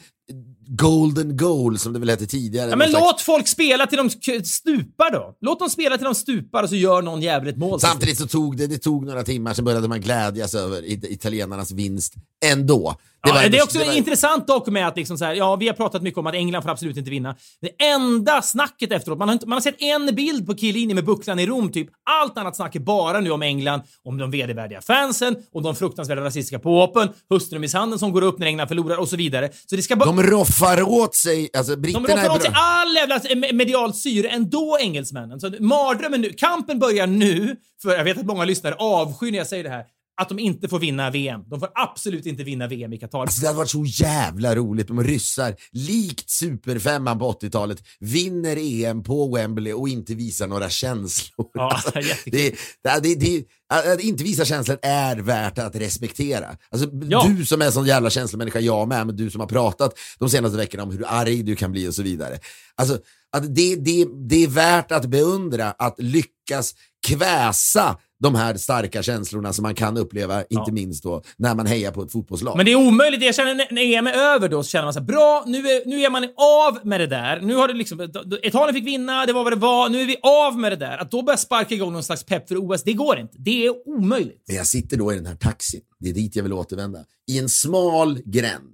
golden 0.67 1.37
goal 1.37 1.79
som 1.79 1.93
det 1.93 1.99
väl 1.99 2.09
hette 2.09 2.25
tidigare. 2.27 2.69
Ja, 2.69 2.75
men 2.75 2.89
slags- 2.89 3.05
låt 3.05 3.21
folk 3.21 3.47
spela 3.47 3.87
till 3.87 3.97
de 3.97 4.09
stupar 4.43 5.11
då. 5.11 5.37
Låt 5.41 5.59
dem 5.59 5.69
spela 5.69 5.97
till 5.97 6.05
de 6.05 6.15
stupar 6.15 6.63
och 6.63 6.69
så 6.69 6.75
gör 6.75 7.01
någon 7.01 7.21
jävel 7.21 7.47
ett 7.47 7.57
mål. 7.57 7.79
Samtidigt 7.79 8.17
så 8.17 8.27
tog 8.27 8.57
det, 8.57 8.67
det 8.67 8.77
tog 8.77 9.05
några 9.05 9.23
timmar, 9.23 9.53
sen 9.53 9.65
började 9.65 9.87
man 9.87 10.01
glädjas 10.01 10.55
över 10.55 10.85
it- 10.85 11.03
italienarnas 11.11 11.71
vinst 11.71 12.13
ändå. 12.45 12.95
Det, 13.23 13.29
Ja, 13.29 13.49
det 13.49 13.57
är 13.57 13.63
också 13.63 13.79
det 13.79 13.85
var- 13.85 13.93
intressant 13.97 14.47
dock 14.47 14.67
med 14.67 14.87
att 14.87 14.97
liksom 14.97 15.17
så 15.17 15.25
här, 15.25 15.33
ja, 15.33 15.55
vi 15.55 15.67
har 15.67 15.73
pratat 15.75 16.01
mycket 16.01 16.17
om 16.17 16.27
att 16.27 16.33
England 16.33 16.61
får 16.63 16.69
absolut 16.69 16.97
inte 16.97 17.09
vinna. 17.09 17.35
Det 17.61 17.85
enda 17.85 18.41
snacket 18.41 18.91
efteråt, 18.91 19.17
man 19.19 19.27
har, 19.27 19.33
inte, 19.33 19.47
man 19.47 19.55
har 19.55 19.61
sett 19.61 19.81
en 19.81 20.15
bild 20.15 20.45
på 20.45 20.55
Chiellini 20.55 20.93
med 20.93 21.05
bucklan 21.05 21.39
i 21.39 21.45
Rom, 21.45 21.71
typ. 21.71 21.87
Allt 22.21 22.37
annat 22.37 22.55
snack 22.55 22.75
är 22.75 22.79
bara 22.79 23.19
nu 23.19 23.31
om 23.31 23.41
England, 23.41 23.81
om 24.03 24.17
de 24.17 24.31
vedervärdiga 24.31 24.81
fansen, 24.81 25.35
om 25.53 25.63
de 25.63 25.75
fruktansvärda 25.75 26.21
rasistiska 26.21 26.59
påhoppen, 26.59 27.09
hustrumisshandeln 27.29 27.99
som 27.99 28.11
går 28.11 28.21
upp 28.21 28.39
när 28.39 28.47
England 28.47 28.67
förlorar 28.67 28.97
och 28.97 29.09
så 29.09 29.15
vidare. 29.15 29.49
Så 29.65 29.75
det 29.75 29.81
ska 29.81 29.95
bara... 29.95 30.05
De 30.05 30.23
roffar 30.23 30.81
åt 30.81 31.15
sig, 31.15 31.49
alltså 31.57 31.75
De 31.75 31.81
britterna 31.81 32.05
roffar 32.07 32.25
är 32.25 32.31
åt 32.35 32.41
sig 32.41 32.51
all 32.55 32.95
jävla 32.95 33.17
me- 33.19 33.53
medialt 33.53 33.95
syre 33.97 34.27
ändå, 34.29 34.77
engelsmännen. 34.81 35.39
Så 35.39 35.51
mardrömmen 35.59 36.21
nu. 36.21 36.29
Kampen 36.29 36.79
börjar 36.79 37.07
nu, 37.07 37.55
för 37.81 37.95
jag 37.95 38.03
vet 38.03 38.17
att 38.17 38.25
många 38.25 38.45
lyssnare 38.45 38.75
avskyr 38.75 39.31
när 39.31 39.37
jag 39.37 39.47
säger 39.47 39.63
det 39.63 39.69
här. 39.69 39.83
Att 40.21 40.29
de 40.29 40.39
inte 40.39 40.67
får 40.69 40.79
vinna 40.79 41.09
VM. 41.09 41.41
De 41.47 41.59
får 41.59 41.69
absolut 41.75 42.25
inte 42.25 42.43
vinna 42.43 42.67
VM 42.67 42.93
i 42.93 42.97
Qatar. 42.97 43.21
Alltså 43.21 43.41
det 43.41 43.47
hade 43.47 43.57
varit 43.57 43.69
så 43.69 43.85
jävla 43.85 44.55
roligt 44.55 44.89
om 44.89 45.03
ryssar, 45.03 45.55
likt 45.71 46.29
superfemman 46.29 47.19
på 47.19 47.31
80-talet, 47.31 47.83
vinner 47.99 48.57
EM 48.59 49.03
på 49.03 49.35
Wembley 49.35 49.73
och 49.73 49.89
inte 49.89 50.15
visar 50.15 50.47
några 50.47 50.69
känslor. 50.69 51.49
Ja, 51.53 51.71
Alltså, 51.73 51.91
det, 52.25 52.55
det, 53.03 53.15
det, 53.15 53.45
att 53.69 53.99
inte 53.99 54.23
visa 54.23 54.45
känslor 54.45 54.77
är 54.81 55.15
värt 55.15 55.57
att 55.57 55.75
respektera. 55.75 56.57
Alltså, 56.71 56.89
Ja. 57.09 57.25
Du 57.27 57.45
som 57.45 57.61
är 57.61 57.65
en 57.65 57.71
sån 57.71 57.85
jävla 57.85 58.09
känslomänniska, 58.09 58.59
jag 58.59 58.87
med, 58.87 59.07
men 59.07 59.15
du 59.15 59.29
som 59.29 59.41
har 59.41 59.47
pratat 59.47 59.93
de 60.19 60.29
senaste 60.29 60.57
veckorna 60.57 60.83
om 60.83 60.91
hur 60.91 61.05
arg 61.07 61.43
du 61.43 61.55
kan 61.55 61.71
bli 61.71 61.87
och 61.87 61.95
så 61.95 62.03
vidare. 62.03 62.39
Alltså, 62.75 62.99
att 63.31 63.55
det, 63.55 63.75
det, 63.75 64.07
det 64.29 64.43
är 64.43 64.47
värt 64.47 64.91
att 64.91 65.05
beundra 65.05 65.71
att 65.71 65.95
lyckas 65.99 66.75
kväsa 67.07 67.97
de 68.23 68.35
här 68.35 68.55
starka 68.57 69.03
känslorna 69.03 69.53
som 69.53 69.63
man 69.63 69.75
kan 69.75 69.97
uppleva, 69.97 70.39
inte 70.39 70.47
Ja. 70.67 70.71
minst 70.71 71.03
då 71.03 71.21
när 71.37 71.55
man 71.55 71.65
hejar 71.65 71.91
på 71.91 72.01
ett 72.03 72.11
fotbollslag. 72.11 72.57
Men 72.57 72.65
det 72.65 72.71
är 72.71 72.75
omöjligt. 72.87 73.23
Jag 73.23 73.35
känner 73.35 73.55
när- 73.55 73.67
när 73.71 73.81
EM 73.81 74.07
är 74.07 74.13
över 74.13 74.49
då 74.49 74.63
så 74.63 74.69
känner 74.69 74.83
man 74.83 74.93
så 74.93 74.99
här, 74.99 75.05
bra, 75.07 75.43
nu 75.47 75.57
är, 75.57 75.85
nu 75.89 76.01
är 76.01 76.09
man 76.09 76.23
av 76.23 76.85
med 76.87 76.99
det 76.99 77.07
där. 77.07 77.41
Nu 77.41 77.55
har 77.55 77.67
det 77.67 77.73
liksom, 77.73 78.01
Italien 78.43 78.73
fick 78.75 78.87
vinna, 78.87 79.25
det 79.25 79.33
var 79.33 79.43
vad 79.43 79.51
det 79.53 79.57
var, 79.59 79.89
nu 79.89 80.01
är 80.01 80.05
vi 80.05 80.17
av 80.23 80.57
med 80.59 80.71
det 80.71 80.75
där. 80.75 80.97
Att 80.97 81.11
då 81.11 81.21
börja 81.21 81.37
sparka 81.37 81.75
igång 81.75 81.93
någon 81.93 82.03
slags 82.03 82.23
pepp 82.25 82.47
för 82.47 82.55
OS, 82.57 82.83
det 82.83 82.93
går 82.93 83.19
inte. 83.19 83.35
Det 83.37 83.65
är 83.65 83.87
omöjligt. 83.87 84.43
Men 84.47 84.55
jag 84.55 84.67
sitter 84.67 84.97
då 84.97 85.13
i 85.13 85.15
den 85.15 85.25
här 85.25 85.35
taxin, 85.35 85.81
det 85.99 86.09
är 86.09 86.13
dit 86.13 86.35
jag 86.35 86.43
vill 86.43 86.53
återvända, 86.53 86.99
i 87.31 87.39
en 87.39 87.49
smal 87.49 88.19
gränd. 88.25 88.72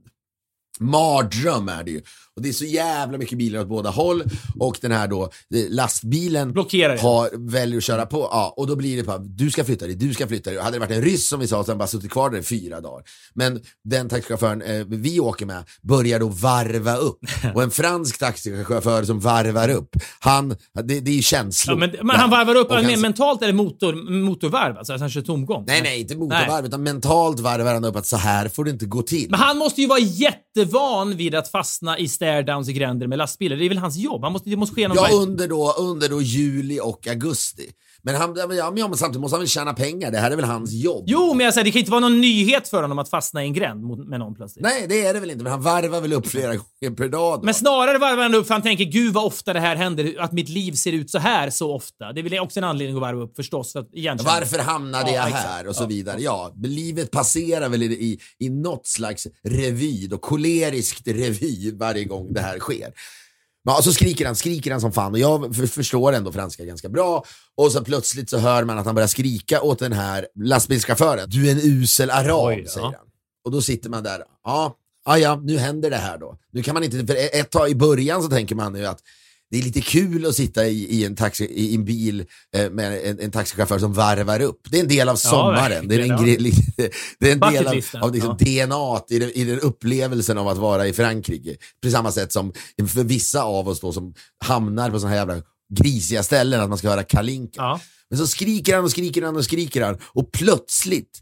Mardröm 0.80 1.69
är 1.69 1.84
det 1.84 1.91
ju. 1.91 2.01
Och 2.36 2.41
det 2.41 2.49
är 2.49 2.53
så 2.53 2.65
jävla 2.65 3.17
mycket 3.17 3.38
bilar 3.38 3.59
åt 3.59 3.67
båda 3.67 3.89
håll 3.89 4.23
och 4.59 4.77
den 4.82 4.91
här 4.91 5.07
då 5.07 5.23
eh, 5.23 5.30
lastbilen 5.69 6.53
Blockerar 6.53 6.97
har, 6.97 7.30
väljer 7.49 7.77
att 7.77 7.84
köra 7.84 8.05
på. 8.05 8.19
Ja, 8.32 8.53
och 8.57 8.67
då 8.67 8.75
blir 8.75 8.97
det 8.97 9.03
bara, 9.03 9.17
du 9.17 9.51
ska 9.51 9.63
flytta 9.65 9.86
dig, 9.86 9.95
du 9.95 10.13
ska 10.13 10.27
flytta 10.27 10.49
dig. 10.49 10.59
Hade 10.59 10.75
det 10.75 10.80
varit 10.80 10.91
en 10.91 11.01
ryss 11.01 11.30
som 11.30 11.39
vi 11.39 11.47
sa, 11.47 11.49
så 11.49 11.57
hade 11.57 11.71
han 11.71 11.77
bara 11.77 11.88
suttit 11.88 12.11
kvar 12.11 12.30
där 12.30 12.38
i 12.39 12.43
fyra 12.43 12.82
dagar. 12.82 13.03
Men 13.34 13.61
den 13.84 14.09
taxichauffören 14.09 14.61
eh, 14.61 14.86
vi 14.88 15.19
åker 15.19 15.45
med 15.45 15.63
börjar 15.82 16.19
då 16.19 16.27
varva 16.27 16.95
upp. 16.95 17.19
Och 17.55 17.63
en 17.63 17.71
fransk 17.71 18.19
taxichaufför 18.19 19.03
som 19.03 19.19
varvar 19.19 19.69
upp, 19.69 19.95
han, 20.19 20.49
det, 20.84 20.99
det 20.99 21.11
är 21.11 21.15
ju 21.15 21.21
känslor. 21.21 21.75
Ja, 21.82 21.88
men, 21.97 22.07
men 22.07 22.15
han 22.15 22.30
varvar 22.30 22.55
upp, 22.55 22.71
han- 22.71 22.86
mer 22.86 22.97
mentalt 22.97 23.41
eller 23.41 23.53
motor, 23.53 24.11
motorvarv? 24.25 24.77
Alltså 24.77 24.93
att 24.93 24.99
han 24.99 25.09
kör 25.09 25.21
tomgång? 25.21 25.63
Nej, 25.67 25.82
nej, 25.82 25.99
inte 26.01 26.15
motorvarv, 26.15 26.65
utan 26.65 26.84
mentalt 26.84 27.39
varvar 27.39 27.73
han 27.73 27.86
upp 27.86 27.95
att 27.95 28.07
så 28.07 28.17
här 28.17 28.49
får 28.49 28.63
det 28.63 28.69
inte 28.71 28.86
gå 28.86 29.01
till. 29.01 29.27
Men 29.30 29.39
han 29.39 29.57
måste 29.57 29.82
ju 29.82 29.88
vara 29.88 29.99
jättevan 30.70 31.17
vid 31.17 31.36
att 31.36 31.47
fastna 31.47 31.97
i 31.97 32.07
stairdowns 32.07 32.70
i 32.70 32.74
gränder 32.74 33.07
med 33.07 33.17
lastbilar. 33.17 33.57
Det 33.57 33.65
är 33.65 33.70
väl 33.70 33.78
hans 33.78 33.97
jobb? 33.97 34.24
Han 34.24 34.34
måste, 34.34 34.49
det 34.49 34.55
måste 34.55 34.76
ske 34.76 34.88
någon 34.88 34.97
Ja, 34.97 35.09
under 35.13 35.47
då, 35.47 35.74
under 35.78 36.09
då 36.09 36.22
juli 36.22 36.80
och 36.84 37.07
augusti. 37.07 37.72
Men, 38.02 38.16
han, 38.16 38.36
ja, 38.58 38.72
men, 38.72 38.97
samtidigt 38.97 39.22
måste 39.22 39.36
han 39.36 39.41
väl 39.41 39.47
tjäna 39.50 39.74
pengar, 39.74 40.12
det 40.12 40.18
här 40.18 40.32
är 40.32 40.36
väl 40.36 40.45
hans 40.45 40.72
jobb? 40.72 41.04
Jo, 41.08 41.34
men 41.34 41.45
jag 41.45 41.54
säger, 41.54 41.66
det 41.66 41.72
kan 41.72 41.80
inte 41.80 41.91
vara 41.91 42.02
någon 42.02 42.22
nyhet 42.22 42.68
för 42.68 42.82
honom 42.82 43.00
att 43.00 43.10
fastna 43.10 43.43
i 43.43 43.47
en 43.47 43.54
gränd 43.54 44.08
med 44.10 44.20
någon 44.20 44.36
plötsligt. 44.36 44.64
Nej, 44.64 44.86
det 44.89 45.06
är 45.06 45.14
det 45.14 45.20
väl 45.20 45.32
inte, 45.32 45.43
men 45.43 45.52
han 45.52 45.62
varvar 45.62 46.02
väl 46.02 46.14
upp 46.14 46.28
flera 46.28 46.47
gånger 46.56 46.95
per 46.95 47.08
dag 47.08 47.39
då. 47.39 47.45
Men 47.45 47.54
snarare 47.54 47.97
varvar 47.97 48.24
han 48.24 48.36
upp 48.36 48.47
för 48.47 48.54
han 48.54 48.62
tänker 48.62 48.86
gud 48.86 49.14
vad 49.14 49.26
ofta 49.26 49.54
det 49.54 49.60
här 49.60 49.76
händer, 49.76 50.16
att 50.20 50.32
mitt 50.32 50.50
liv 50.50 50.72
ser 50.72 50.91
ut 50.91 51.10
så 51.10 51.20
här 51.20 51.50
så 51.50 51.76
ofta. 51.76 52.14
Det 52.14 52.22
är 52.22 52.24
väl 52.24 52.39
också 52.39 52.60
en 52.60 52.64
anledning 52.64 52.95
att 52.95 53.02
varva 53.02 53.24
upp 53.24 53.36
förstås. 53.36 53.74
För 53.74 53.80
att. 53.80 54.24
Varför 54.24 54.60
hamnade 54.60 55.12
Ja, 55.12 55.16
jag 55.16 55.28
exakt. 55.28 55.45
här 55.45 55.68
och 55.68 55.76
så 55.76 55.86
vidare. 55.86 56.22
Ja, 56.22 56.54
livet 56.64 57.12
passerar 57.12 57.70
väl 57.70 57.84
i, 57.84 57.86
i, 57.86 58.20
i 58.39 58.50
något 58.50 58.88
slags 58.88 59.28
revy, 59.43 60.08
då, 60.08 60.18
koleriskt 60.18 61.08
revy 61.08 61.72
varje 61.72 62.04
gång 62.04 62.34
det 62.34 62.41
här 62.41 62.60
sker. 62.60 62.93
Ja, 63.64 63.78
och 63.78 63.84
så 63.84 63.93
skriker 63.93 64.26
han, 64.26 64.36
skriker 64.36 64.72
han 64.72 64.82
som 64.82 64.91
fan 64.91 65.14
och 65.14 65.20
jag 65.20 65.55
för, 65.55 65.68
förstår 65.68 66.14
ändå 66.14 66.32
franska 66.32 66.66
ganska 66.66 66.89
bra. 66.89 67.24
Och 67.55 67.72
så 67.72 67.84
plötsligt 67.84 68.30
så 68.30 68.38
hör 68.38 68.64
man 68.64 68.78
att 68.78 68.86
han 68.86 68.95
börjar 68.95 69.07
skrika 69.07 69.62
åt 69.62 69.80
den 69.80 69.93
här 69.93 70.28
lastbilschauffören. 70.36 71.30
Du 71.30 71.47
är 71.47 71.51
en 71.51 71.60
usel 71.64 72.10
arab, 72.10 72.45
Oj, 72.45 72.62
ja. 72.66 72.72
säger 72.72 72.86
han. 72.86 73.07
Och 73.45 73.51
då 73.51 73.62
sitter 73.62 73.89
man 73.89 74.03
där, 74.03 74.24
ja, 74.43 74.76
ja, 75.05 75.18
ja, 75.18 75.36
nu 75.43 75.57
händer 75.57 75.89
det 75.89 75.97
här 75.97 76.18
då. 76.18 76.38
Nu 76.51 76.64
kan 76.64 76.74
man 76.74 76.84
inte, 76.84 77.07
för 77.07 77.39
ett 77.39 77.51
tag 77.51 77.70
i 77.70 77.76
början 77.76 78.24
så 78.24 78.30
tänker 78.30 78.55
man 78.55 78.76
ju 78.76 78.86
att 78.86 78.99
det 79.52 79.58
är 79.58 79.62
lite 79.64 79.82
kul 79.82 80.26
att 80.26 80.36
sitta 80.36 80.68
i, 80.68 80.84
i, 80.84 81.06
en, 81.06 81.16
taxi, 81.16 81.45
i 81.45 81.76
en 81.76 81.86
bil 81.86 82.26
eh, 82.56 82.70
med 82.70 83.02
en, 83.10 83.20
en 83.20 83.32
taxichaufför 83.32 83.80
som 83.80 83.93
varvar 83.93 84.39
upp. 84.39 84.62
Det 84.72 84.78
är 84.78 84.82
en 84.82 84.88
del 84.88 85.10
av 85.10 85.16
sommaren. 85.16 85.88
det 85.88 85.95
är 85.95 86.00
en, 86.00 86.08
det 87.20 87.28
är 87.28 87.32
en 87.32 87.39
del 87.39 87.68
av, 87.68 87.74
av 88.04 88.14
liksom 88.14 88.38
DNA 88.38 89.02
i, 89.10 89.20
den- 89.20 89.32
i 89.32 89.43
den 89.43 89.60
upplevelsen 89.60 90.38
av 90.38 90.47
att 90.47 90.58
vara 90.58 90.88
i 90.88 90.93
Frankrike. 90.93 91.56
På 91.84 91.89
samma 91.91 92.12
sätt 92.12 92.32
som 92.34 92.54
för 92.88 93.04
vissa 93.04 93.43
av 93.43 93.68
oss 93.68 93.80
då 93.80 93.91
som 93.93 94.14
hamnar 94.45 94.89
på 94.91 95.00
sådana 95.00 95.16
här 95.16 95.28
jävla 95.28 95.43
grisiga 95.74 96.24
ställen 96.24 96.62
att 96.62 96.70
man 96.70 96.78
ska 96.78 96.89
höra 96.89 97.04
Kalinka. 97.04 97.52
Ja. 97.56 97.80
Men 98.10 98.20
så 98.20 98.28
skriker 98.28 98.76
han 98.76 98.84
och 98.84 98.91
skriker 98.91 99.22
han 99.22 99.36
och 99.36 99.45
skriker 99.45 99.82
han 99.82 99.97
och 100.04 100.32
plötsligt 100.32 101.20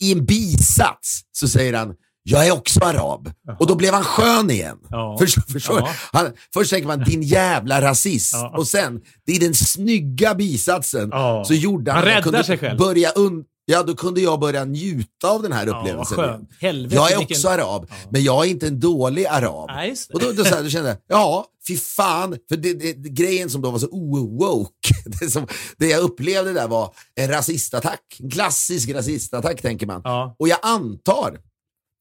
i 0.00 0.12
en 0.12 0.24
bisats 0.26 1.20
så 1.32 1.48
säger 1.48 1.72
han 1.72 1.94
jag 2.22 2.46
är 2.46 2.52
också 2.52 2.80
arab. 2.80 3.30
Och 3.58 3.66
då 3.66 3.74
blev 3.74 3.94
han 3.94 4.04
skön 4.04 4.50
igen. 4.50 4.78
Ja. 4.90 5.16
Förstår, 5.20 5.42
förstår? 5.42 5.80
Ja. 5.80 5.88
Han, 6.12 6.32
först 6.54 6.70
tänker 6.70 6.86
man 6.88 7.04
din 7.04 7.22
jävla 7.22 7.80
rasist. 7.80 8.32
Ja. 8.34 8.54
Och 8.58 8.66
sen, 8.68 9.00
det 9.26 9.32
är 9.36 9.40
den 9.40 9.54
snygga 9.54 10.34
bisatsen, 10.34 11.08
Ja. 11.12 11.44
så 11.46 11.54
gjorde 11.54 11.92
han, 11.92 12.02
Han 12.08 12.08
räddar 12.22 12.42
sig 12.42 12.58
själv. 12.58 12.78
Börja 12.78 13.10
un, 13.10 13.44
ja, 13.64 13.82
då 13.82 13.94
kunde 13.94 14.20
jag 14.20 14.40
börja 14.40 14.64
njuta 14.64 15.28
av 15.28 15.42
den 15.42 15.52
här 15.52 15.66
Ja, 15.66 15.78
upplevelsen. 15.80 16.18
igen. 16.18 16.46
Helvete, 16.60 16.94
jag 16.94 17.12
är 17.12 17.18
vilken- 17.18 17.36
också 17.36 17.48
arab, 17.48 17.90
men 18.10 18.24
jag 18.24 18.46
är 18.46 18.50
inte 18.50 18.66
en 18.66 18.80
dålig 18.80 19.26
arab. 19.26 19.70
Nej. 19.74 19.94
Och 20.12 20.20
då, 20.20 20.32
då, 20.32 20.44
så 20.44 20.54
här, 20.54 20.62
då 20.62 20.68
kände 20.68 20.88
jag, 20.88 20.98
ja, 21.18 21.46
fy 21.68 21.76
fan. 21.76 22.36
För 22.48 22.56
det, 22.56 22.74
det, 22.74 22.92
grejen 23.08 23.50
som 23.50 23.62
då 23.62 23.70
var 23.70 23.78
så 23.78 23.88
o-woke, 23.90 24.94
det, 25.20 25.30
som, 25.30 25.46
det 25.78 25.86
jag 25.86 26.00
upplevde 26.00 26.52
där 26.52 26.68
var 26.68 26.94
en 27.14 27.28
rasistattack. 27.30 28.00
En 28.20 28.30
klassisk 28.30 28.90
rasistattack 28.90 29.62
tänker 29.62 29.86
man. 29.86 30.00
Ja. 30.04 30.36
Och 30.38 30.48
jag 30.48 30.58
antar, 30.62 31.38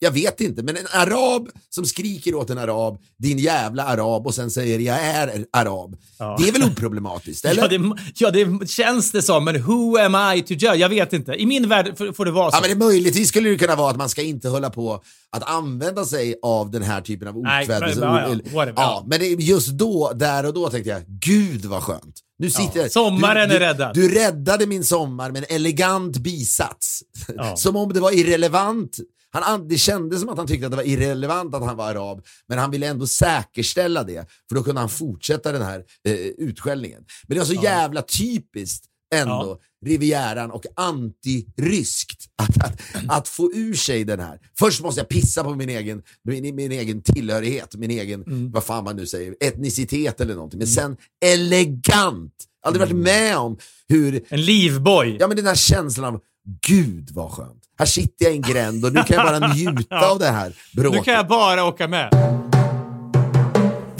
jag 0.04 0.12
vet 0.12 0.41
inte, 0.41 0.64
men 0.64 0.78
en 0.78 0.88
arab 0.93 1.49
som 1.70 1.86
skriker 1.86 2.36
åt 2.36 2.49
en 2.49 2.58
arab, 2.58 2.99
din 3.18 3.38
jävla 3.38 3.84
arab, 3.84 4.28
och 4.28 4.36
sen 4.36 4.52
säger 4.52 4.80
jag 4.80 4.99
är 4.99 5.45
arab. 5.54 5.97
Ja. 6.20 6.36
Det 6.39 6.47
är 6.47 6.52
väl 6.52 6.64
oproblematiskt, 6.64 7.45
eller? 7.45 7.62
Ja 7.62 7.68
det, 7.68 8.02
ja, 8.16 8.32
det 8.60 8.70
känns 8.70 9.12
det 9.12 9.22
som, 9.22 9.45
men 9.45 9.64
who 9.64 9.97
am 9.97 10.36
I 10.38 10.41
to 10.41 10.54
judge? 10.54 10.76
Jag 10.76 10.89
vet 10.89 11.14
inte. 11.14 11.32
I 11.34 11.45
min 11.45 11.70
värld 11.70 11.97
får, 12.16 12.26
det 12.26 12.32
vara 12.32 12.52
så. 12.52 12.58
Ja, 12.58 12.62
men 12.62 12.70
det 12.80 12.86
möjligtvis 12.86 13.30
skulle 13.30 13.49
det 13.49 13.58
kunna 13.58 13.76
vara 13.76 13.89
att 13.91 13.97
man 13.97 14.10
ska 14.10 14.22
inte 14.22 14.49
hålla 14.49 14.70
på 14.70 15.04
att 15.32 15.43
använda 15.49 16.06
sig 16.06 16.36
av 16.41 16.72
den 16.72 16.84
här 16.84 17.02
typen 17.02 17.28
av 17.28 17.38
okvädelse. 17.38 17.99
men- 17.99 17.99
ja, 17.99 18.30
ja, 18.54 18.66
ja, 18.66 18.74
ja. 18.76 19.04
men 19.08 19.39
just 19.39 19.68
då, 19.70 20.12
där 20.16 20.45
och 20.45 20.54
då 20.54 20.70
tänkte 20.70 20.89
jag, 20.89 21.02
gud 21.08 21.66
vad 21.66 21.84
skönt. 21.84 22.16
Nu 22.39 22.49
sitter 22.49 22.80
jag, 22.80 22.91
sommaren 22.91 23.49
du, 23.49 23.56
är 23.56 23.60
du, 23.60 23.66
räddad. 23.66 23.93
Du 23.93 24.16
räddade 24.16 24.66
min 24.66 24.84
sommar 24.84 25.32
med 25.32 25.45
en 25.49 25.56
elegant 25.56 26.18
bisats. 26.18 27.04
Ja. 27.36 27.56
Som 27.58 27.76
om 27.76 27.93
det 27.93 27.99
var 27.99 28.12
irrelevant. 28.12 28.97
Han, 29.32 29.43
an- 29.43 29.67
det 29.67 29.77
kändes 29.77 30.19
som 30.19 30.29
att 30.29 30.38
han 30.38 30.47
tyckte 30.47 30.65
att 30.65 30.71
det 30.71 30.75
var 30.77 30.84
irrelevant 30.88 31.55
att 31.55 31.63
han 31.65 31.77
var 31.77 31.89
arab, 31.91 32.25
men 32.47 32.57
han 32.57 32.71
ville 32.71 32.88
ändå 32.88 33.07
säkerställa 33.07 34.03
det, 34.03 34.25
för 34.49 34.55
då 34.55 34.63
kunde 34.63 34.82
han 34.82 34.89
fortsätta 34.89 35.51
den 35.51 35.61
här 35.61 35.84
eh, 36.07 36.13
utskällningen. 36.15 37.03
Men 37.27 37.36
det 37.36 37.39
var 37.39 37.45
så 37.45 37.53
jävla 37.63 38.01
typiskt 38.01 38.86
ändå, 39.15 39.59
Rivieran 39.86 40.51
och 40.51 40.65
antiryskt 40.75 42.25
att, 42.43 42.63
att, 42.65 42.82
att 43.07 43.27
få 43.27 43.51
ur 43.53 43.73
sig 43.73 44.03
den 44.03 44.19
här. 44.19 44.39
Först 44.59 44.82
måste 44.82 45.01
jag 45.01 45.09
pissa 45.09 45.43
på 45.43 45.55
min 45.55 45.69
egen, 45.69 46.01
min, 46.23 46.55
min 46.55 46.71
egen 46.71 47.01
tillhörighet, 47.01 47.75
min 47.75 47.91
egen, 47.91 48.23
Mm. 48.23 48.51
vad 48.51 48.63
fan 48.63 48.84
man 48.84 48.95
nu 48.95 49.05
säger, 49.07 49.36
etnicitet 49.39 50.21
eller 50.21 50.34
någonting. 50.36 50.57
Men 50.57 50.67
sen 50.67 50.97
elegant. 51.25 52.34
Aldrig 52.65 52.84
Mm. 52.84 52.97
varit 52.97 53.03
med 53.05 53.38
om 53.38 53.57
hur 53.88 54.25
En 54.29 54.41
livboj. 54.41 55.17
Ja 55.19 55.27
men 55.27 55.38
den 55.38 55.45
här 55.45 55.55
känslan 55.55 56.15
av, 56.15 56.21
gud 56.67 57.09
vad 57.11 57.31
skönt. 57.31 57.63
Här 57.79 57.85
sitter 57.85 58.25
jag 58.25 58.33
i 58.33 58.35
en 58.35 58.41
gränd 58.41 58.85
och 58.85 58.93
nu 58.93 59.03
kan 59.03 59.17
jag 59.17 59.25
bara 59.41 59.47
njuta 59.53 60.09
av 60.11 60.19
det 60.19 60.27
här 60.29 60.53
bråket. 60.75 60.99
Nu 60.99 61.03
kan 61.03 61.13
jag 61.13 61.27
bara 61.27 61.63
åka 61.65 61.87
med. 61.87 62.09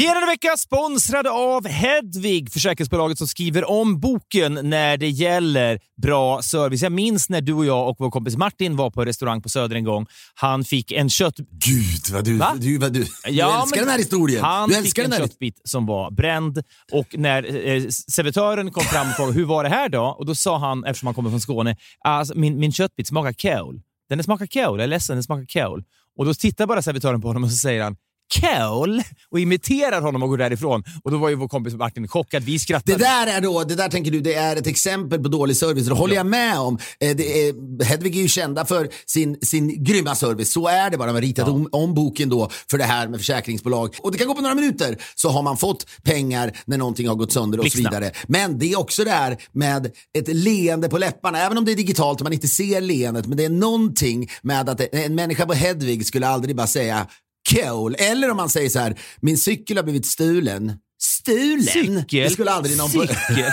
Vi 0.02 0.08
är 0.08 0.16
denna 0.16 0.28
vecka 0.28 0.58
sponsrade 0.58 1.32
av 1.32 1.68
Hedvig, 1.68 2.52
försäkringsbolaget 2.52 3.18
som 3.18 3.28
skriver 3.28 3.70
om 3.70 4.00
boken 4.00 4.60
när 4.64 4.98
det 4.98 5.10
gäller 5.10 5.80
bra 6.02 6.42
service. 6.42 6.82
Jag 6.82 6.92
minns 6.92 7.30
när 7.30 7.42
du 7.42 7.54
och 7.54 7.66
jag 7.66 7.90
och 7.90 7.96
vår 8.00 8.12
kompis 8.12 8.38
Martin 8.38 8.76
var 8.76 8.90
på 8.90 9.06
restaurang 9.06 9.42
på 9.42 9.50
Söder 9.50 9.76
en 9.76 9.84
gång. 9.84 10.06
Han 10.36 10.64
fick 10.64 10.92
en 10.92 11.10
kött... 11.10 11.36
Gud 11.38 12.14
vad 12.14 12.26
du, 12.26 12.38
Va? 12.38 12.54
du, 12.60 12.78
vad 12.78 12.94
du, 12.94 13.00
du 13.00 13.08
Ja, 13.30 13.62
älskar 13.62 13.78
men 13.78 13.86
den 13.86 13.92
här 13.92 13.98
historien. 13.98 14.44
Han 14.44 14.70
du 14.70 14.76
fick 14.76 14.84
älskar 14.84 15.04
en 15.04 15.12
köttbit 15.12 15.62
som 15.64 15.86
var 15.86 16.12
bränd 16.12 16.64
och 16.92 17.08
när 17.18 17.68
eh, 17.68 17.88
servitören 17.90 18.72
kom 18.72 18.84
fram 18.84 19.10
och 19.10 19.16
frågade 19.16 19.38
hur 19.38 19.46
var 19.46 19.64
det 19.64 19.70
här 19.70 19.90
då? 19.90 20.04
Och 20.04 20.26
då 20.26 20.36
sa 20.36 20.58
han, 20.58 20.86
eftersom 20.86 21.08
han 21.08 21.16
kommer 21.16 21.30
från 21.30 21.42
Skåne, 21.42 21.76
alltså, 22.00 22.38
min, 22.38 22.60
min 22.60 22.72
köttbit 22.72 23.08
smakar 23.08 23.34
kål. 23.34 23.82
Den 24.10 24.24
smakar 24.24 24.48
kål, 24.48 24.80
jag 24.80 24.84
är 24.84 24.88
ledsen, 24.88 25.16
den 25.16 25.24
smakar 25.24 25.46
kål. 25.46 25.84
Och 26.18 26.26
då 26.26 26.34
tittar 26.34 26.68
bara 26.68 26.82
servitören 26.82 27.22
på 27.22 27.28
honom 27.28 27.44
och 27.44 27.52
så 27.52 27.58
säger 27.58 27.84
han, 27.84 27.96
Cole 28.40 29.04
och 29.32 29.40
imiterar 29.40 30.02
honom 30.02 30.24
och 30.24 30.30
går 30.30 30.38
därifrån. 30.38 30.84
Och 31.04 31.12
då 31.12 31.18
var 31.18 31.30
ju 31.30 31.36
vår 31.36 31.48
kompis 31.48 31.74
Martin 31.74 32.08
chockad. 32.08 32.44
Vi 32.44 32.60
skrattade. 32.60 32.98
Det 32.98 33.04
där 33.04 33.28
är 33.28 33.42
då, 33.42 33.64
det 33.64 33.76
där 33.76 33.90
tänker 33.90 34.12
du, 34.12 34.22
det 34.22 34.34
är 34.34 34.56
ett 34.56 34.68
exempel 34.68 35.20
på 35.24 35.30
dålig 35.30 35.58
service. 35.58 35.86
Det 35.86 35.94
håller 35.94 36.16
jag 36.16 36.26
med 36.26 36.60
om. 36.60 36.78
Eh, 37.00 37.10
är, 37.10 37.84
Hedvig 37.84 38.18
är 38.18 38.22
ju 38.22 38.28
kända 38.28 38.66
för 38.66 38.90
sin, 39.06 39.38
sin 39.42 39.84
grymma 39.84 40.16
service. 40.16 40.52
Så 40.52 40.68
är 40.68 40.90
det 40.90 40.98
bara. 40.98 41.08
De 41.08 41.14
har 41.14 41.22
ritat 41.22 41.50
om, 41.50 41.70
om 41.72 41.94
boken 41.94 42.30
då 42.30 42.50
för 42.72 42.78
det 42.78 42.84
här 42.84 43.08
med 43.08 43.20
försäkringsbolag. 43.20 43.96
Och 44.00 44.12
det 44.12 44.18
kan 44.18 44.28
gå 44.28 44.36
på 44.36 44.42
några 44.42 44.56
minuter 44.56 44.98
så 45.16 45.30
har 45.30 45.42
man 45.42 45.58
fått 45.58 45.86
pengar 46.04 46.58
när 46.66 46.78
någonting 46.78 47.08
har 47.08 47.16
gått 47.16 47.32
sönder 47.32 47.58
och 47.58 47.66
så 47.66 47.78
Blixtsnabbt. 47.78 47.96
vidare. 47.96 48.12
Men 48.28 48.60
det 48.60 48.72
är 48.72 48.80
också 48.80 49.04
det 49.04 49.12
här 49.12 49.38
med 49.52 49.92
ett 50.18 50.28
leende 50.28 50.90
på 50.90 50.98
läpparna. 50.98 51.40
Även 51.40 51.58
om 51.58 51.66
det 51.66 51.72
är 51.72 51.76
digitalt 51.76 52.20
och 52.22 52.24
man 52.24 52.34
inte 52.34 52.48
ser 52.48 52.82
leendet. 52.82 53.28
Men 53.28 53.38
det 53.38 53.46
är 53.46 53.50
någonting 53.50 54.30
med 54.42 54.70
att 54.70 54.94
en 54.94 55.16
människa 55.16 55.46
på 55.46 55.54
Hedvig 55.54 56.06
skulle 56.06 56.28
aldrig 56.28 56.56
bara 56.56 56.68
säga 56.68 57.08
cool. 57.52 57.96
Eller 58.00 58.30
om 58.30 58.38
man 58.38 58.50
säger 58.50 58.70
så 58.70 58.80
här, 58.80 59.00
min 59.22 59.38
cykel 59.38 59.78
har 59.78 59.84
blivit 59.84 60.06
stulen. 60.06 60.74
Stulen? 61.02 61.64
Cykel. 61.64 62.24
Det 62.24 62.30
skulle 62.30 62.52
aldrig 62.52 62.78
någon... 62.78 62.90
Cykel. 62.90 63.16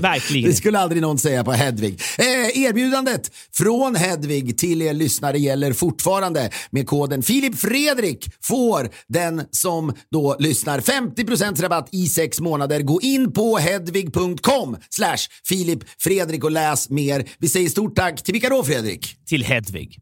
Verkligen. 0.00 0.50
Det 0.50 0.56
skulle 0.56 0.78
aldrig 0.78 1.02
någon 1.02 1.18
säga 1.18 1.44
på 1.44 1.52
Hedvig. 1.52 2.00
Eh, 2.18 2.62
erbjudandet 2.64 3.30
från 3.52 3.94
Hedvig 3.94 4.58
till 4.58 4.82
er 4.82 4.92
lyssnare 4.92 5.38
gäller 5.38 5.72
fortfarande. 5.72 6.50
Med 6.70 6.86
koden 6.86 7.22
Filip 7.22 7.58
Fredrik 7.58 8.30
får 8.42 8.90
den 9.08 9.42
som 9.50 9.92
då 10.10 10.36
lyssnar 10.38 10.80
50% 10.80 11.62
rabatt 11.62 11.88
i 11.92 12.06
sex 12.06 12.40
månader. 12.40 12.82
Gå 12.82 13.00
in 13.00 13.32
på 13.32 13.58
hedvig.com 13.58 14.76
slash 14.90 15.18
Filip 15.48 15.84
Fredrik 15.98 16.44
och 16.44 16.50
läs 16.50 16.90
mer. 16.90 17.28
Vi 17.38 17.48
säger 17.48 17.68
stort 17.68 17.96
tack 17.96 18.22
till 18.22 18.32
vilka 18.32 18.48
då 18.48 18.64
Fredrik? 18.64 19.16
Till 19.26 19.44
Hedvig. 19.44 19.98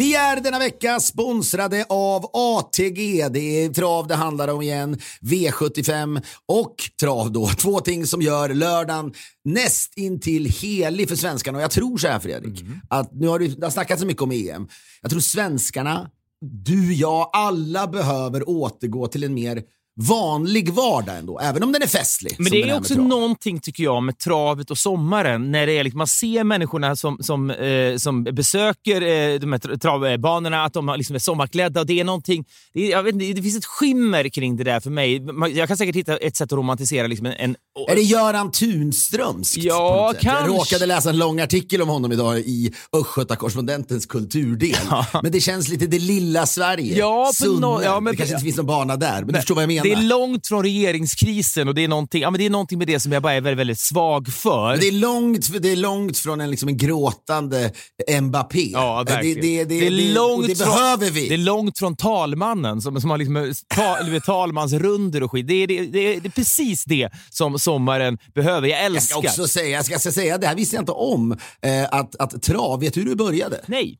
Vi 0.00 0.14
är 0.14 0.40
denna 0.40 0.58
vecka 0.58 1.00
sponsrade 1.00 1.84
av 1.88 2.30
ATG. 2.32 3.28
Det 3.28 3.64
är 3.64 3.68
trav 3.68 4.06
det 4.06 4.14
handlar 4.14 4.48
om 4.48 4.62
igen. 4.62 4.98
V75 5.20 6.22
och 6.46 6.74
trav 7.00 7.32
då. 7.32 7.48
Två 7.48 7.80
ting 7.80 8.06
som 8.06 8.22
gör 8.22 8.48
lördagen 8.48 9.12
näst 9.44 9.98
intill 9.98 10.46
helig 10.46 11.08
för 11.08 11.16
svenskarna. 11.16 11.58
Och 11.58 11.64
jag 11.64 11.70
tror 11.70 11.98
så 11.98 12.08
här 12.08 12.18
Fredrik, 12.18 12.64
att 12.88 13.12
nu 13.12 13.28
har 13.28 13.38
det, 13.38 13.48
det 13.48 13.66
har 13.66 13.70
snackats 13.70 14.00
så 14.00 14.06
mycket 14.06 14.22
om 14.22 14.30
EM. 14.30 14.68
Jag 15.02 15.10
tror 15.10 15.20
svenskarna, 15.20 16.10
du, 16.40 16.94
jag, 16.94 17.30
alla 17.32 17.86
behöver 17.86 18.48
återgå 18.48 19.06
till 19.06 19.24
en 19.24 19.34
mer 19.34 19.62
vanlig 20.00 20.72
vardag 20.72 21.18
ändå, 21.18 21.38
även 21.38 21.62
om 21.62 21.72
den 21.72 21.82
är 21.82 21.86
festlig. 21.86 22.34
Men 22.38 22.52
det 22.52 22.62
är 22.62 22.76
också 22.78 22.94
någonting, 22.94 23.60
tycker 23.60 23.84
jag, 23.84 24.02
med 24.02 24.18
travet 24.18 24.70
och 24.70 24.78
sommaren. 24.78 25.50
När 25.52 25.66
det 25.66 25.72
är 25.72 25.84
liksom, 25.84 25.98
man 25.98 26.06
ser 26.06 26.44
människorna 26.44 26.96
som, 26.96 27.18
som, 27.20 27.50
eh, 27.50 27.96
som 27.96 28.24
besöker 28.24 29.02
eh, 29.02 29.38
de 29.40 29.52
här 29.52 29.58
tra- 29.58 29.78
travbanorna, 29.78 30.64
att 30.64 30.72
de 30.72 30.94
liksom 30.96 31.14
är 31.16 31.20
sommarklädda. 31.20 31.80
Och 31.80 31.86
det, 31.86 32.00
är 32.00 32.04
någonting, 32.04 32.44
det, 32.74 32.86
jag 32.88 33.02
vet 33.02 33.14
inte, 33.14 33.32
det 33.32 33.42
finns 33.42 33.56
ett 33.56 33.64
skimmer 33.64 34.28
kring 34.28 34.56
det 34.56 34.64
där 34.64 34.80
för 34.80 34.90
mig. 34.90 35.26
Jag 35.56 35.68
kan 35.68 35.76
säkert 35.76 35.96
hitta 35.96 36.16
ett 36.16 36.36
sätt 36.36 36.52
att 36.52 36.56
romantisera 36.58 37.06
liksom 37.06 37.26
en... 37.26 37.32
en 37.32 37.56
Är 37.88 37.94
det 37.94 38.02
Göran 38.02 38.50
Tunströmskt? 38.52 39.56
Ja, 39.56 40.10
sätt? 40.14 40.22
Jag 40.24 40.32
kanske. 40.34 40.56
råkade 40.56 40.86
läsa 40.86 41.10
en 41.10 41.18
lång 41.18 41.40
artikel 41.40 41.82
om 41.82 41.88
honom 41.88 42.12
idag 42.12 42.38
i 42.38 42.72
Östgöta-korrespondentens 42.92 44.06
kulturdel. 44.06 44.76
Men 45.22 45.32
det 45.32 45.40
känns 45.40 45.68
lite 45.68 45.86
det 45.86 45.98
lilla 45.98 46.46
Sverige. 46.46 46.98
Ja, 46.98 47.30
Sunne. 47.34 47.60
nå- 47.60 47.82
ja, 47.84 48.00
men- 48.00 48.10
det 48.12 48.16
kanske 48.16 48.34
inte 48.34 48.44
finns 48.44 48.56
någon 48.56 48.66
bana 48.66 48.96
där, 48.96 49.18
men 49.20 49.26
du 49.26 49.34
förstår 49.34 49.54
vad 49.54 49.62
jag 49.62 49.68
menar. 49.68 49.82
Det 49.94 50.00
är 50.00 50.08
långt 50.08 50.46
från 50.46 50.62
regeringskrisen 50.62 51.68
och 51.68 51.74
det 51.74 51.84
är, 51.84 51.88
någonting, 51.88 52.22
ja, 52.22 52.30
men 52.30 52.38
det 52.38 52.46
är 52.46 52.50
någonting 52.50 52.78
med 52.78 52.86
det 52.86 53.00
som 53.00 53.12
jag 53.12 53.22
bara 53.22 53.32
är 53.32 53.40
väldigt, 53.40 53.58
väldigt 53.58 53.80
svag 53.80 54.28
för. 54.28 54.70
Men 54.70 54.80
det 54.80 54.88
är 54.88 54.92
långt, 54.92 55.62
det 55.62 55.72
är 55.72 55.76
långt 55.76 56.18
från 56.18 56.40
en, 56.40 56.50
liksom 56.50 56.68
en 56.68 56.76
gråtande 56.76 57.72
Mbappé. 58.20 58.70
Ja, 58.72 59.04
det, 59.06 59.12
verkligen. 59.12 59.40
det, 59.40 59.64
det, 59.64 59.90
det, 59.90 60.20
och 60.20 60.46
det 60.48 60.54
från, 60.54 60.68
behöver 60.68 61.10
vi. 61.10 61.28
Det 61.28 61.34
är 61.34 61.38
långt 61.38 61.78
från 61.78 61.96
talmannen 61.96 62.82
som, 62.82 63.00
som 63.00 63.10
har 63.10 63.18
liksom, 63.18 63.54
ta, 63.68 64.02
du 64.02 64.10
vet, 64.10 64.24
talmansrunder 64.24 65.22
och 65.22 65.30
skit. 65.30 65.48
Det 65.48 65.54
är, 65.54 65.66
det, 65.66 65.86
det, 65.86 65.98
är, 65.98 66.20
det 66.20 66.28
är 66.28 66.30
precis 66.30 66.84
det 66.84 67.10
som 67.30 67.58
sommaren 67.58 68.18
behöver. 68.34 68.68
Jag 68.68 68.80
jag 68.80 68.86
älskar. 68.86 69.20
ska 69.20 69.28
också 69.28 69.48
säga, 69.48 69.68
jag 69.68 69.84
ska, 69.84 69.94
jag 69.94 70.00
ska 70.00 70.12
säga, 70.12 70.38
det 70.38 70.46
här 70.46 70.54
visste 70.54 70.76
jag 70.76 70.82
inte 70.82 70.92
om, 70.92 71.32
eh, 71.62 71.84
att, 71.90 72.16
att 72.16 72.42
trav, 72.42 72.80
vet 72.80 72.94
du 72.94 73.00
hur 73.00 73.08
det 73.08 73.16
började? 73.16 73.60
Nej. 73.66 73.98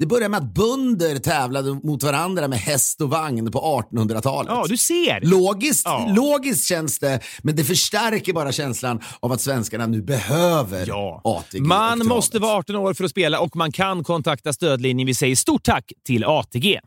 Det 0.00 0.06
började 0.06 0.28
med 0.28 0.38
att 0.38 0.54
bönder 0.54 1.16
tävlade 1.18 1.80
mot 1.82 2.02
varandra 2.02 2.48
med 2.48 2.58
häst 2.58 3.00
och 3.00 3.10
vagn 3.10 3.50
på 3.52 3.84
1800-talet. 3.92 4.52
Ja, 4.52 4.64
du 4.68 4.76
ser. 4.76 5.20
Logiskt, 5.22 5.82
Ja. 5.84 6.12
logiskt 6.16 6.66
känns 6.68 6.98
det, 6.98 7.20
men 7.42 7.56
det 7.56 7.64
förstärker 7.64 8.32
bara 8.32 8.52
känslan 8.52 9.00
av 9.20 9.32
att 9.32 9.40
svenskarna 9.40 9.86
nu 9.86 10.02
behöver 10.02 10.84
Ja. 10.88 11.20
ATG. 11.24 11.60
Man 11.60 12.06
måste 12.06 12.38
vara 12.38 12.52
18 12.58 12.76
år 12.76 12.94
för 12.94 13.04
att 13.04 13.10
spela 13.10 13.40
och 13.40 13.56
man 13.56 13.72
kan 13.72 14.04
kontakta 14.04 14.52
stödlinjen. 14.52 15.06
Vi 15.06 15.14
säger 15.14 15.36
stort 15.36 15.62
tack 15.64 15.92
till 16.06 16.24
ATG. 16.24 16.80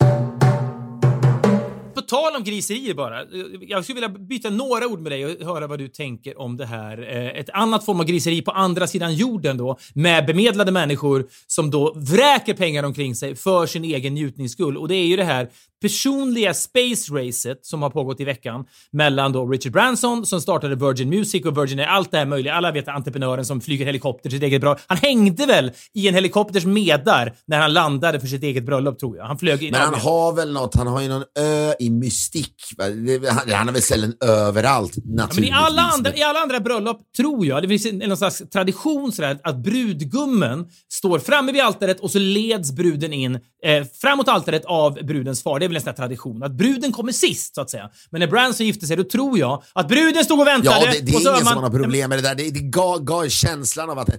På 2.04 2.08
tal 2.08 2.36
om 2.36 2.44
griserier 2.44 2.94
bara. 2.94 3.26
Jag 3.62 3.84
skulle 3.84 3.96
vilja 3.96 4.10
byta 4.10 4.50
några 4.50 4.88
ord 4.88 5.00
med 5.00 5.12
dig 5.12 5.26
och 5.26 5.46
höra 5.46 5.68
vad 5.68 5.80
du 5.80 5.88
tänker 5.88 6.40
om 6.40 6.58
det 6.58 6.66
här. 6.66 7.16
Eh, 7.16 7.40
ett 7.40 7.50
annat 7.50 7.86
form 7.86 8.00
av 8.00 8.06
griseri 8.06 8.42
på 8.42 8.52
andra 8.52 8.88
sidan 8.88 9.16
jorden 9.16 9.58
då 9.58 9.78
med 9.94 10.26
bemedlade 10.26 10.72
människor 10.72 11.26
som 11.48 11.72
då 11.72 11.94
vräker 11.96 12.54
pengar 12.54 12.84
omkring 12.84 13.16
sig 13.16 13.36
för 13.36 13.66
sin 13.66 13.84
egen 13.84 14.14
njutnings 14.14 14.52
skull. 14.52 14.78
Och 14.78 14.88
det 14.88 14.96
är 14.96 15.06
ju 15.06 15.16
det 15.16 15.24
här 15.24 15.50
personliga 15.84 16.54
space 16.54 17.14
racet 17.14 17.66
som 17.66 17.82
har 17.82 17.90
pågått 17.90 18.20
i 18.20 18.24
veckan 18.24 18.66
mellan 18.92 19.32
då 19.32 19.46
Richard 19.48 19.72
Branson 19.74 20.26
som 20.26 20.42
startade 20.42 20.76
Virgin 20.76 21.10
Music 21.10 21.46
och 21.46 21.58
Virgin 21.58 21.80
är 21.80 21.86
allt 21.86 22.12
det 22.12 22.18
här 22.18 22.26
möjliga. 22.26 22.54
Alla 22.54 22.72
vet 22.72 22.88
entreprenören 22.88 23.46
som 23.46 23.62
flyger 23.62 23.86
helikopter 23.86 24.30
till 24.30 24.38
sitt 24.38 24.44
eget 24.44 24.62
bröllop. 24.62 24.80
Han 24.88 24.98
hängde 24.98 25.46
väl 25.46 25.72
i 25.94 26.08
en 26.08 26.14
helikopters 26.14 26.66
medar 26.66 27.34
när 27.46 27.60
han 27.60 27.74
landade 27.74 28.20
för 28.20 28.28
sitt 28.28 28.44
eget 28.44 28.64
bröllop 28.64 29.00
tror 29.00 29.18
jag. 29.18 29.26
Han 29.26 29.38
flög 29.38 29.64
in 29.64 29.72
Men 29.72 29.82
han 29.82 29.94
har 29.94 30.34
väl 30.34 30.54
något, 30.54 30.76
han 30.76 30.88
har 30.88 31.02
ju 31.02 31.08
någon 31.08 31.24
ö 31.40 31.74
i 31.80 31.90
mystik. 31.90 32.56
Han, 32.78 33.68
har 33.68 33.72
väl 33.72 33.82
ställen 33.82 34.14
överallt 34.22 34.94
Ja, 34.96 35.02
men 35.06 35.14
i 35.14 35.18
naturligtvis. 35.18 35.54
alla, 35.56 35.82
andra, 35.82 36.16
I 36.16 36.24
alla 36.24 36.40
andra 36.40 36.60
bröllop 36.60 37.02
tror 37.18 37.46
jag, 37.46 37.64
det 37.64 37.68
finns 37.68 37.86
en, 37.86 37.98
någon 37.98 38.18
slags 38.18 38.44
tradition 38.54 39.12
sådär, 39.12 39.40
att 39.44 39.58
brudgummen 39.58 40.66
står 40.94 41.20
framme 41.20 41.52
vid 41.52 41.62
altaret 41.62 42.00
och 42.00 42.12
så 42.12 42.20
leds 42.20 42.72
bruden 42.72 43.14
in 43.14 43.40
eh, 43.64 43.86
framåt 44.02 44.28
altaret 44.28 44.66
av 44.66 44.94
brudens 44.94 45.44
far. 45.44 45.60
Det 45.60 45.66
är 45.66 45.68
väl 45.68 45.76
en 45.76 45.82
sån 45.82 45.90
här 45.90 45.96
tradition. 45.96 46.44
Att 46.44 46.52
bruden 46.52 46.92
kommer 46.92 47.12
sist, 47.12 47.56
så 47.56 47.62
att 47.62 47.70
säga. 47.70 47.90
Men 48.10 48.20
när 48.20 48.28
Branson 48.28 48.66
gifte 48.66 48.88
sig, 48.88 48.98
då 48.98 49.04
tror 49.04 49.40
jag 49.40 49.64
att 49.74 49.88
bruden 49.88 50.26
stod 50.26 50.40
och 50.40 50.48
väntade. 50.48 50.86
Ja, 50.86 50.92
det, 50.92 51.00
det 51.00 51.12
är 51.12 51.22
ingen 51.22 51.44
man, 51.44 51.54
som 51.54 51.64
har 51.64 51.70
problem 51.70 52.10
med 52.10 52.18
det 52.18 52.22
där. 52.22 52.36
Det, 52.36 52.50
det 52.50 52.60
gav, 52.60 53.04
gav 53.04 53.28
känslan 53.28 53.90
av 53.90 54.00
att, 54.00 54.10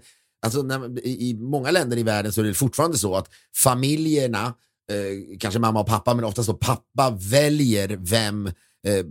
alltså, 0.47 0.63
när, 0.63 1.07
i, 1.07 1.37
många 1.41 1.71
länder 1.71 1.97
i 1.97 2.03
världen 2.03 2.33
så 2.33 2.41
är 2.41 2.45
det 2.45 2.55
fortfarande 2.55 2.99
så 2.99 3.17
att 3.17 3.29
familjerna, 3.57 4.55
eh, 4.93 5.39
kanske 5.41 5.61
mamma 5.61 5.81
och 5.81 5.87
pappa, 5.87 6.15
men 6.15 6.25
oftast 6.25 6.47
så 6.47 6.55
pappa 6.55 7.11
väljer 7.11 7.97
vem 8.01 8.51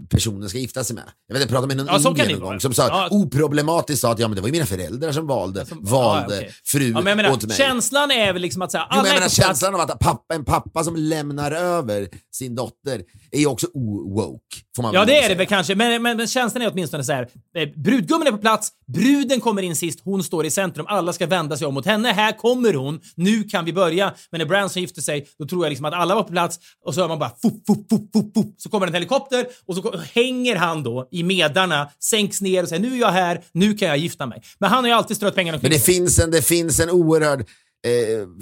personen 0.09 0.49
ska 0.49 0.57
gifta 0.57 0.83
sig 0.83 0.95
med. 0.95 1.03
Jag 1.27 1.33
vet 1.33 1.41
jag 1.41 1.49
pratade 1.49 1.67
med 1.67 1.77
någon 1.77 1.85
Ja, 1.85 1.99
så 1.99 2.09
indier 2.09 2.29
någon 2.31 2.39
gång 2.39 2.59
som 2.59 2.73
sa 2.73 2.87
Ja. 2.87 3.07
oproblematiskt 3.11 4.01
sa 4.01 4.11
att 4.11 4.19
ja, 4.19 4.27
men 4.27 4.35
det 4.35 4.41
var 4.41 4.47
ju 4.47 4.51
mina 4.51 4.65
föräldrar 4.65 5.11
som 5.11 5.27
valde, 5.27 5.65
Som- 5.65 5.83
valde 5.85 6.35
ja, 6.35 6.41
okej. 6.41 6.51
fru 6.65 6.91
Ja, 6.91 7.01
menar, 7.01 7.31
åt 7.31 7.43
mig. 7.43 7.57
känslan 7.57 8.11
är 8.11 8.33
väl 8.33 8.41
liksom 8.41 8.61
att 8.61 8.71
säga, 8.71 8.83
Jo, 8.83 8.95
men 8.95 8.99
alla 8.99 9.07
jag 9.09 9.15
menar 9.15 9.29
känslan 9.29 9.75
av 9.75 9.81
att 9.81 9.99
pappa, 9.99 10.33
en 10.35 10.45
pappa 10.45 10.83
som 10.83 10.95
lämnar 10.95 11.51
över 11.51 12.07
sin 12.31 12.55
dotter 12.55 13.01
är 13.31 13.39
ju 13.39 13.45
också 13.47 13.67
o-woke. 13.73 14.39
Får 14.75 14.83
man 14.83 14.93
Ja, 14.93 15.05
det 15.05 15.23
är 15.23 15.29
det 15.29 15.35
väl 15.35 15.47
kanske. 15.47 15.75
Men, 15.75 16.01
men, 16.03 16.17
men 16.17 16.27
känslan 16.27 16.61
är 16.61 16.71
åtminstone 16.71 17.03
så 17.03 17.11
här. 17.13 17.27
Eh, 17.57 17.69
brudgummen 17.83 18.27
är 18.27 18.31
på 18.31 18.37
plats, 18.37 18.69
bruden 18.93 19.39
kommer 19.41 19.61
in 19.61 19.75
sist, 19.75 19.99
hon 20.03 20.23
står 20.23 20.45
i 20.45 20.49
centrum. 20.51 20.85
Alla 20.89 21.13
ska 21.13 21.27
vända 21.27 21.57
sig 21.57 21.67
om 21.67 21.73
mot 21.73 21.85
henne. 21.85 22.11
Här 22.11 22.37
kommer 22.37 22.73
hon. 22.73 22.99
Nu 23.15 23.43
kan 23.43 23.65
vi 23.65 23.73
börja. 23.73 24.13
Men 24.31 24.39
när 24.39 24.45
Branson 24.45 24.81
gifte 24.81 25.01
sig, 25.01 25.27
då 25.39 25.45
tror 25.47 25.65
jag 25.65 25.69
liksom 25.69 25.85
att 25.85 25.93
alla 25.93 26.15
var 26.15 26.23
på 26.23 26.31
plats 26.31 26.59
och 26.85 26.93
så 26.93 27.01
hör 27.01 27.07
man 27.07 27.19
bara 27.19 27.29
fup, 27.41 27.53
fup, 27.67 27.89
fup, 27.89 28.01
fup, 28.13 28.33
fup. 28.35 28.53
Så 28.57 28.69
kommer 28.69 28.87
en 28.87 28.93
helikopter 28.93 29.45
och 29.67 29.75
så 29.75 29.97
hänger 30.13 30.55
han 30.55 30.83
då 30.83 31.07
i 31.11 31.23
medarna, 31.23 31.89
sänks 31.99 32.41
ner 32.41 32.63
och 32.63 32.69
säger 32.69 32.81
nu 32.81 32.95
är 32.95 32.99
jag 32.99 33.11
här, 33.11 33.41
nu 33.51 33.73
kan 33.73 33.87
jag 33.87 33.97
gifta 33.97 34.25
mig. 34.25 34.41
Men 34.59 34.69
han 34.69 34.83
har 34.83 34.89
ju 34.89 34.95
alltid 34.95 35.17
strött 35.17 35.35
pengarna 35.35 35.55
Men 35.61 35.65
omkring 35.65 35.79
det 35.79 35.85
sig. 35.85 35.93
finns 35.93 36.19
en, 36.19 36.31
det 36.31 36.41
finns 36.41 36.79
en 36.79 36.89
oerhörd 36.89 37.45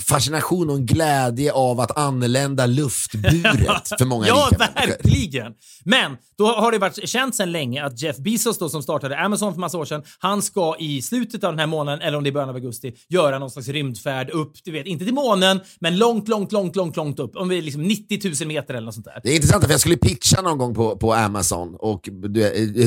fascination 0.07 0.69
och 0.69 0.75
en 0.75 0.85
glädje 0.85 1.51
av 1.51 1.79
att 1.79 1.97
anlända 1.97 2.65
luftburet 2.65 3.87
för 3.97 4.05
många 4.05 4.27
Ja, 4.27 4.49
verkligen! 4.57 5.53
Men 5.83 6.17
då 6.37 6.47
har 6.47 6.71
det 6.71 6.77
varit 6.77 7.09
känt 7.09 7.35
sedan 7.35 7.51
länge 7.51 7.85
att 7.85 8.01
Jeff 8.01 8.17
Bezos 8.17 8.57
då, 8.59 8.69
som 8.69 8.83
startade 8.83 9.17
Amazon 9.19 9.53
för 9.53 9.59
massa 9.59 9.77
år 9.77 9.85
sedan, 9.85 10.03
han 10.19 10.41
ska 10.41 10.75
i 10.79 11.01
slutet 11.01 11.43
av 11.43 11.51
den 11.51 11.59
här 11.59 11.67
månaden, 11.67 12.01
eller 12.01 12.17
om 12.17 12.23
det 12.23 12.29
är 12.29 12.31
början 12.31 12.49
av 12.49 12.55
augusti, 12.55 12.93
göra 13.09 13.39
någon 13.39 13.51
slags 13.51 13.67
rymdfärd 13.67 14.29
upp, 14.29 14.53
du 14.63 14.71
vet, 14.71 14.85
inte 14.85 15.05
till 15.05 15.13
månen, 15.13 15.59
men 15.79 15.97
långt, 15.97 16.27
långt, 16.27 16.51
långt, 16.51 16.75
långt, 16.75 16.95
långt 16.95 17.19
upp. 17.19 17.35
Om 17.35 17.49
vi 17.49 17.57
är 17.57 17.61
liksom 17.61 17.83
90 17.83 18.19
000 18.39 18.47
meter 18.47 18.73
eller 18.73 18.85
något 18.85 18.93
sånt 18.93 19.05
där. 19.05 19.19
Det 19.23 19.29
är 19.29 19.35
intressant 19.35 19.63
för 19.63 19.71
jag 19.71 19.79
skulle 19.79 19.97
pitcha 19.97 20.41
någon 20.41 20.57
gång 20.57 20.75
på, 20.75 20.97
på 20.97 21.13
Amazon 21.13 21.75
och 21.79 22.09
eh, 22.09 22.13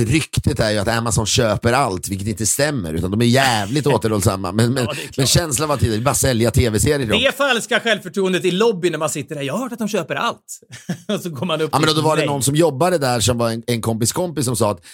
ryktet 0.06 0.60
är 0.60 0.70
ju 0.70 0.78
att 0.78 0.88
Amazon 0.88 1.26
köper 1.26 1.72
allt, 1.72 2.08
vilket 2.08 2.28
inte 2.28 2.46
stämmer, 2.46 2.94
utan 2.94 3.10
de 3.10 3.20
är 3.20 3.26
jävligt 3.26 3.86
återhållsamma. 3.94 4.52
Men, 4.52 4.72
men, 4.72 4.84
Ja, 4.84 4.94
men 5.16 5.26
känslan 5.26 5.68
var 5.68 5.76
tidigare, 5.76 6.00
bara 6.00 6.14
sälja 6.14 6.43
tv-serier 6.50 6.98
till 6.98 7.08
dem. 7.08 7.20
Det 7.20 7.36
falska 7.36 7.80
självförtroendet 7.80 8.44
i 8.44 8.50
lobbyn 8.50 8.92
när 8.92 8.98
man 8.98 9.10
sitter 9.10 9.34
där. 9.34 9.42
Jag 9.42 9.54
har 9.54 9.60
hört 9.60 9.72
att 9.72 9.78
de 9.78 9.88
köper 9.88 10.14
allt. 10.14 10.60
och 11.08 11.20
så 11.20 11.30
går 11.30 11.46
man 11.46 11.60
upp 11.60 11.70
Ja, 11.72 11.78
men 11.78 11.88
till 11.88 11.96
då 11.96 12.02
var 12.02 12.16
det 12.16 12.26
någon 12.26 12.42
som 12.42 12.54
jobbade 12.54 12.98
där 12.98 13.20
som 13.20 13.38
var 13.38 13.50
en, 13.50 13.62
en 13.66 13.80
kompis 13.82 14.12
kompis 14.12 14.44
som 14.44 14.56
sa 14.56 14.70
att 14.70 14.84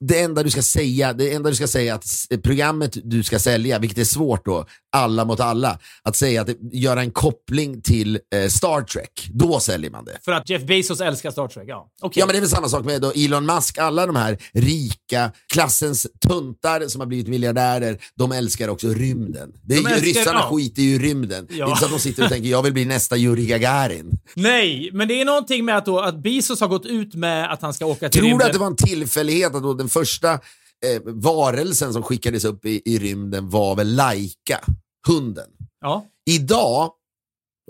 det 0.00 0.20
enda 0.20 0.42
du 0.42 0.50
ska 0.50 0.62
säga, 0.62 1.12
det 1.12 1.32
enda 1.32 1.50
du 1.50 1.56
ska 1.56 1.66
säga 1.66 1.94
att 1.94 2.04
s- 2.04 2.26
programmet 2.42 2.96
du 3.04 3.22
ska 3.22 3.38
sälja, 3.38 3.78
vilket 3.78 3.98
är 3.98 4.04
svårt 4.04 4.44
då, 4.44 4.66
alla 4.92 5.24
mot 5.24 5.40
alla, 5.40 5.78
att 6.02 6.16
säga 6.16 6.40
att 6.40 6.46
det, 6.46 6.56
göra 6.72 7.00
en 7.00 7.10
koppling 7.10 7.80
till 7.82 8.18
eh, 8.34 8.48
Star 8.48 8.80
Trek, 8.82 9.28
då 9.32 9.60
säljer 9.60 9.90
man 9.90 10.04
det. 10.04 10.18
För 10.24 10.32
att 10.32 10.48
Jeff 10.50 10.62
Bezos 10.62 11.00
älskar 11.00 11.30
Star 11.30 11.48
Trek. 11.48 11.64
Ja, 11.68 11.88
okej. 12.02 12.20
Ja 12.20 12.26
men 12.26 12.32
det 12.32 12.38
är 12.38 12.40
väl 12.40 12.50
samma 12.50 12.68
sak 12.68 12.84
med 12.84 13.00
då 13.00 13.10
Elon 13.12 13.46
Musk, 13.46 13.78
alla 13.78 14.06
de 14.06 14.16
här 14.16 14.38
rika, 14.52 15.32
klassens 15.52 16.06
tuntar 16.28 16.88
som 16.88 17.00
har 17.00 17.06
blivit 17.06 17.28
miljardärer, 17.28 17.98
de 18.18 18.32
älskar 18.32 18.68
också 18.68 18.88
rymden. 18.88 19.52
Det 19.62 19.74
är 19.74 19.82
De 19.82 19.88
ju, 19.88 19.94
älskar- 19.94 20.06
ryssarna 20.06 20.38
ja. 20.50 20.56
skiter 20.56 20.82
ju 20.82 20.94
i 20.94 20.98
rymden. 20.98 21.46
Ja. 21.50 21.56
Det 21.56 21.62
är 21.62 21.68
inte 21.68 21.80
så 21.80 21.84
att 21.86 21.92
de 21.92 21.98
sitter 22.00 22.22
och 22.24 22.28
tänker 22.30 22.48
jag 22.48 22.62
vill 22.62 22.72
bli 22.72 22.84
nästa 22.84 23.16
Yuri 23.16 23.46
Gagarin. 23.46 24.18
Nej, 24.34 24.90
men 24.92 25.08
det 25.08 25.20
är 25.20 25.24
någonting 25.24 25.64
med 25.64 25.76
att, 25.76 25.86
då, 25.86 26.00
att 26.00 26.22
Bezos 26.22 26.60
har 26.60 26.68
gått 26.68 26.86
ut 26.86 27.14
med 27.14 27.52
att 27.52 27.62
han 27.62 27.74
ska 27.74 27.86
åka 27.86 28.08
till 28.08 28.20
Tror 28.20 28.22
du 28.22 28.28
rymden. 28.30 28.46
att 28.46 28.52
det 28.52 28.58
var 28.58 28.66
en 28.66 28.76
tillfällighet 28.76 29.54
att 29.54 29.62
då 29.62 29.73
den 29.76 29.88
första 29.88 30.32
eh, 30.32 31.02
varelsen 31.04 31.92
som 31.92 32.02
skickades 32.02 32.44
upp 32.44 32.64
i, 32.64 32.82
i 32.84 32.98
rymden 32.98 33.50
var 33.50 33.76
väl 33.76 33.94
Laika, 33.94 34.60
hunden. 35.06 35.50
Ja. 35.80 36.06
Idag, 36.26 36.92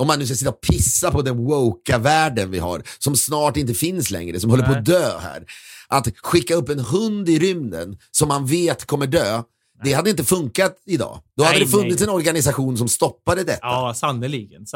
om 0.01 0.07
man 0.07 0.19
nu 0.19 0.27
ska 0.27 0.35
sitta 0.35 0.51
och 0.51 0.61
pissa 0.61 1.11
på 1.11 1.23
den 1.23 1.37
woka 1.37 1.99
världen 1.99 2.51
vi 2.51 2.59
har, 2.59 2.83
som 2.99 3.17
snart 3.17 3.57
inte 3.57 3.75
finns 3.75 4.11
längre, 4.11 4.41
som 4.41 4.51
håller 4.51 4.65
på 4.65 4.71
Nej. 4.71 4.79
att 4.79 4.87
dö 4.87 5.19
här. 5.19 5.47
Att 5.89 6.19
skicka 6.19 6.55
upp 6.55 6.69
en 6.69 6.79
hund 6.79 7.29
i 7.29 7.39
rymden 7.39 7.99
som 8.11 8.29
man 8.29 8.47
vet 8.47 8.85
kommer 8.85 9.07
dö, 9.07 9.43
det 9.85 9.93
hade 9.93 10.11
inte 10.11 10.25
funkat 10.25 10.77
idag. 10.87 11.21
Då 11.37 11.45
hade 11.45 11.57
Nej, 11.57 11.65
det 11.65 11.71
funnits 11.71 12.01
nej. 12.01 12.09
en 12.09 12.15
organisation 12.15 12.77
som 12.77 12.89
stoppade 12.89 13.45
detta. 13.45 13.59
Ja, 13.63 13.95
sannerligen. 13.97 14.67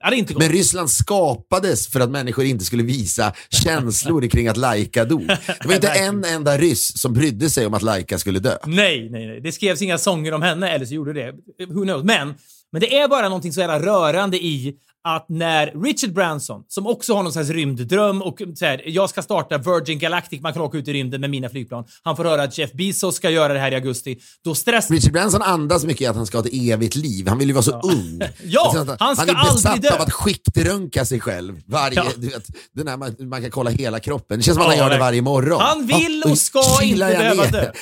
Ja, 0.00 0.10
det 0.10 0.16
inte 0.16 0.34
gott. 0.34 0.42
Men 0.42 0.52
Ryssland 0.52 0.90
skapades 0.90 1.88
för 1.88 2.00
att 2.00 2.10
människor 2.10 2.44
inte 2.44 2.64
skulle 2.64 2.82
visa 2.82 3.32
känslor 3.50 4.28
kring 4.28 4.48
att 4.48 4.56
Laika 4.56 5.04
dog. 5.04 5.26
Det 5.26 5.66
var 5.66 5.74
inte 5.74 5.88
en 5.92 6.24
enda 6.24 6.58
ryss 6.58 6.98
som 6.98 7.12
brydde 7.12 7.50
sig 7.50 7.66
om 7.66 7.74
att 7.74 7.82
Laika 7.82 8.18
skulle 8.18 8.38
dö. 8.38 8.56
Nej, 8.66 9.10
nej, 9.10 9.26
nej. 9.26 9.40
Det 9.40 9.52
skrevs 9.52 9.82
inga 9.82 9.98
sånger 9.98 10.32
om 10.32 10.42
henne, 10.42 10.70
eller 10.70 10.86
så 10.86 10.94
gjorde 10.94 11.12
det. 11.12 11.32
Who 11.68 11.82
knows? 11.82 12.04
Men, 12.04 12.34
men 12.72 12.80
det 12.80 12.98
är 12.98 13.08
bara 13.08 13.28
någonting 13.28 13.52
så 13.52 13.60
jävla 13.60 13.80
rörande 13.80 14.36
i 14.36 14.74
att 15.04 15.26
när 15.28 15.82
Richard 15.84 16.12
Branson, 16.12 16.62
som 16.68 16.86
också 16.86 17.14
har 17.14 17.22
någon 17.22 17.32
slags 17.32 17.48
rymddröm 17.50 18.22
och 18.22 18.38
så 18.54 18.64
här, 18.64 18.82
jag 18.86 19.10
ska 19.10 19.22
starta 19.22 19.58
Virgin 19.58 19.98
Galactic, 19.98 20.40
man 20.42 20.52
kan 20.52 20.62
åka 20.62 20.78
ut 20.78 20.88
i 20.88 20.92
rymden 20.92 21.20
med 21.20 21.30
mina 21.30 21.48
flygplan. 21.48 21.84
Han 22.02 22.16
får 22.16 22.24
höra 22.24 22.42
att 22.42 22.58
Jeff 22.58 22.72
Bezos 22.72 23.16
ska 23.16 23.30
göra 23.30 23.52
det 23.52 23.58
här 23.58 23.72
i 23.72 23.74
augusti. 23.74 24.18
Då 24.44 24.54
stressar 24.54 24.94
Richard 24.94 25.12
Branson 25.12 25.42
andas 25.42 25.84
mycket 25.84 26.10
att 26.10 26.16
han 26.16 26.26
ska 26.26 26.38
ha 26.38 26.44
ett 26.46 26.52
evigt 26.54 26.94
liv. 26.94 27.28
Han 27.28 27.38
vill 27.38 27.48
ju 27.48 27.54
vara 27.54 27.62
så 27.62 27.80
ung. 27.80 28.20
Ja, 28.44 28.74
Alltså, 28.78 28.96
han 28.98 29.16
ska 29.16 29.30
är 29.30 29.52
besatt 29.54 29.82
dö. 29.82 29.94
av 29.94 30.00
att 30.00 30.12
skiktröntga 30.12 31.04
sig 31.04 31.20
själv. 31.20 31.60
Varje, 31.66 31.96
Ja. 31.96 32.04
du 32.16 32.28
vet, 32.28 32.44
den 32.74 32.88
här, 32.88 32.96
man, 32.96 33.14
man 33.18 33.42
kan 33.42 33.50
kolla 33.50 33.70
hela 33.70 34.00
kroppen. 34.00 34.38
Det 34.38 34.42
känns 34.42 34.56
som 34.56 34.66
att 34.66 34.76
Ja, 34.76 34.82
han 34.82 34.88
gör 34.90 34.94
det 34.96 35.00
varje 35.04 35.22
morgon. 35.22 35.60
Han 35.60 35.86
vill 35.86 36.22
Ja, 36.24 36.30
och 36.30 36.38
ska 36.38 36.82
inte 36.82 36.98
behöva 36.98 37.46
dö. 37.46 37.72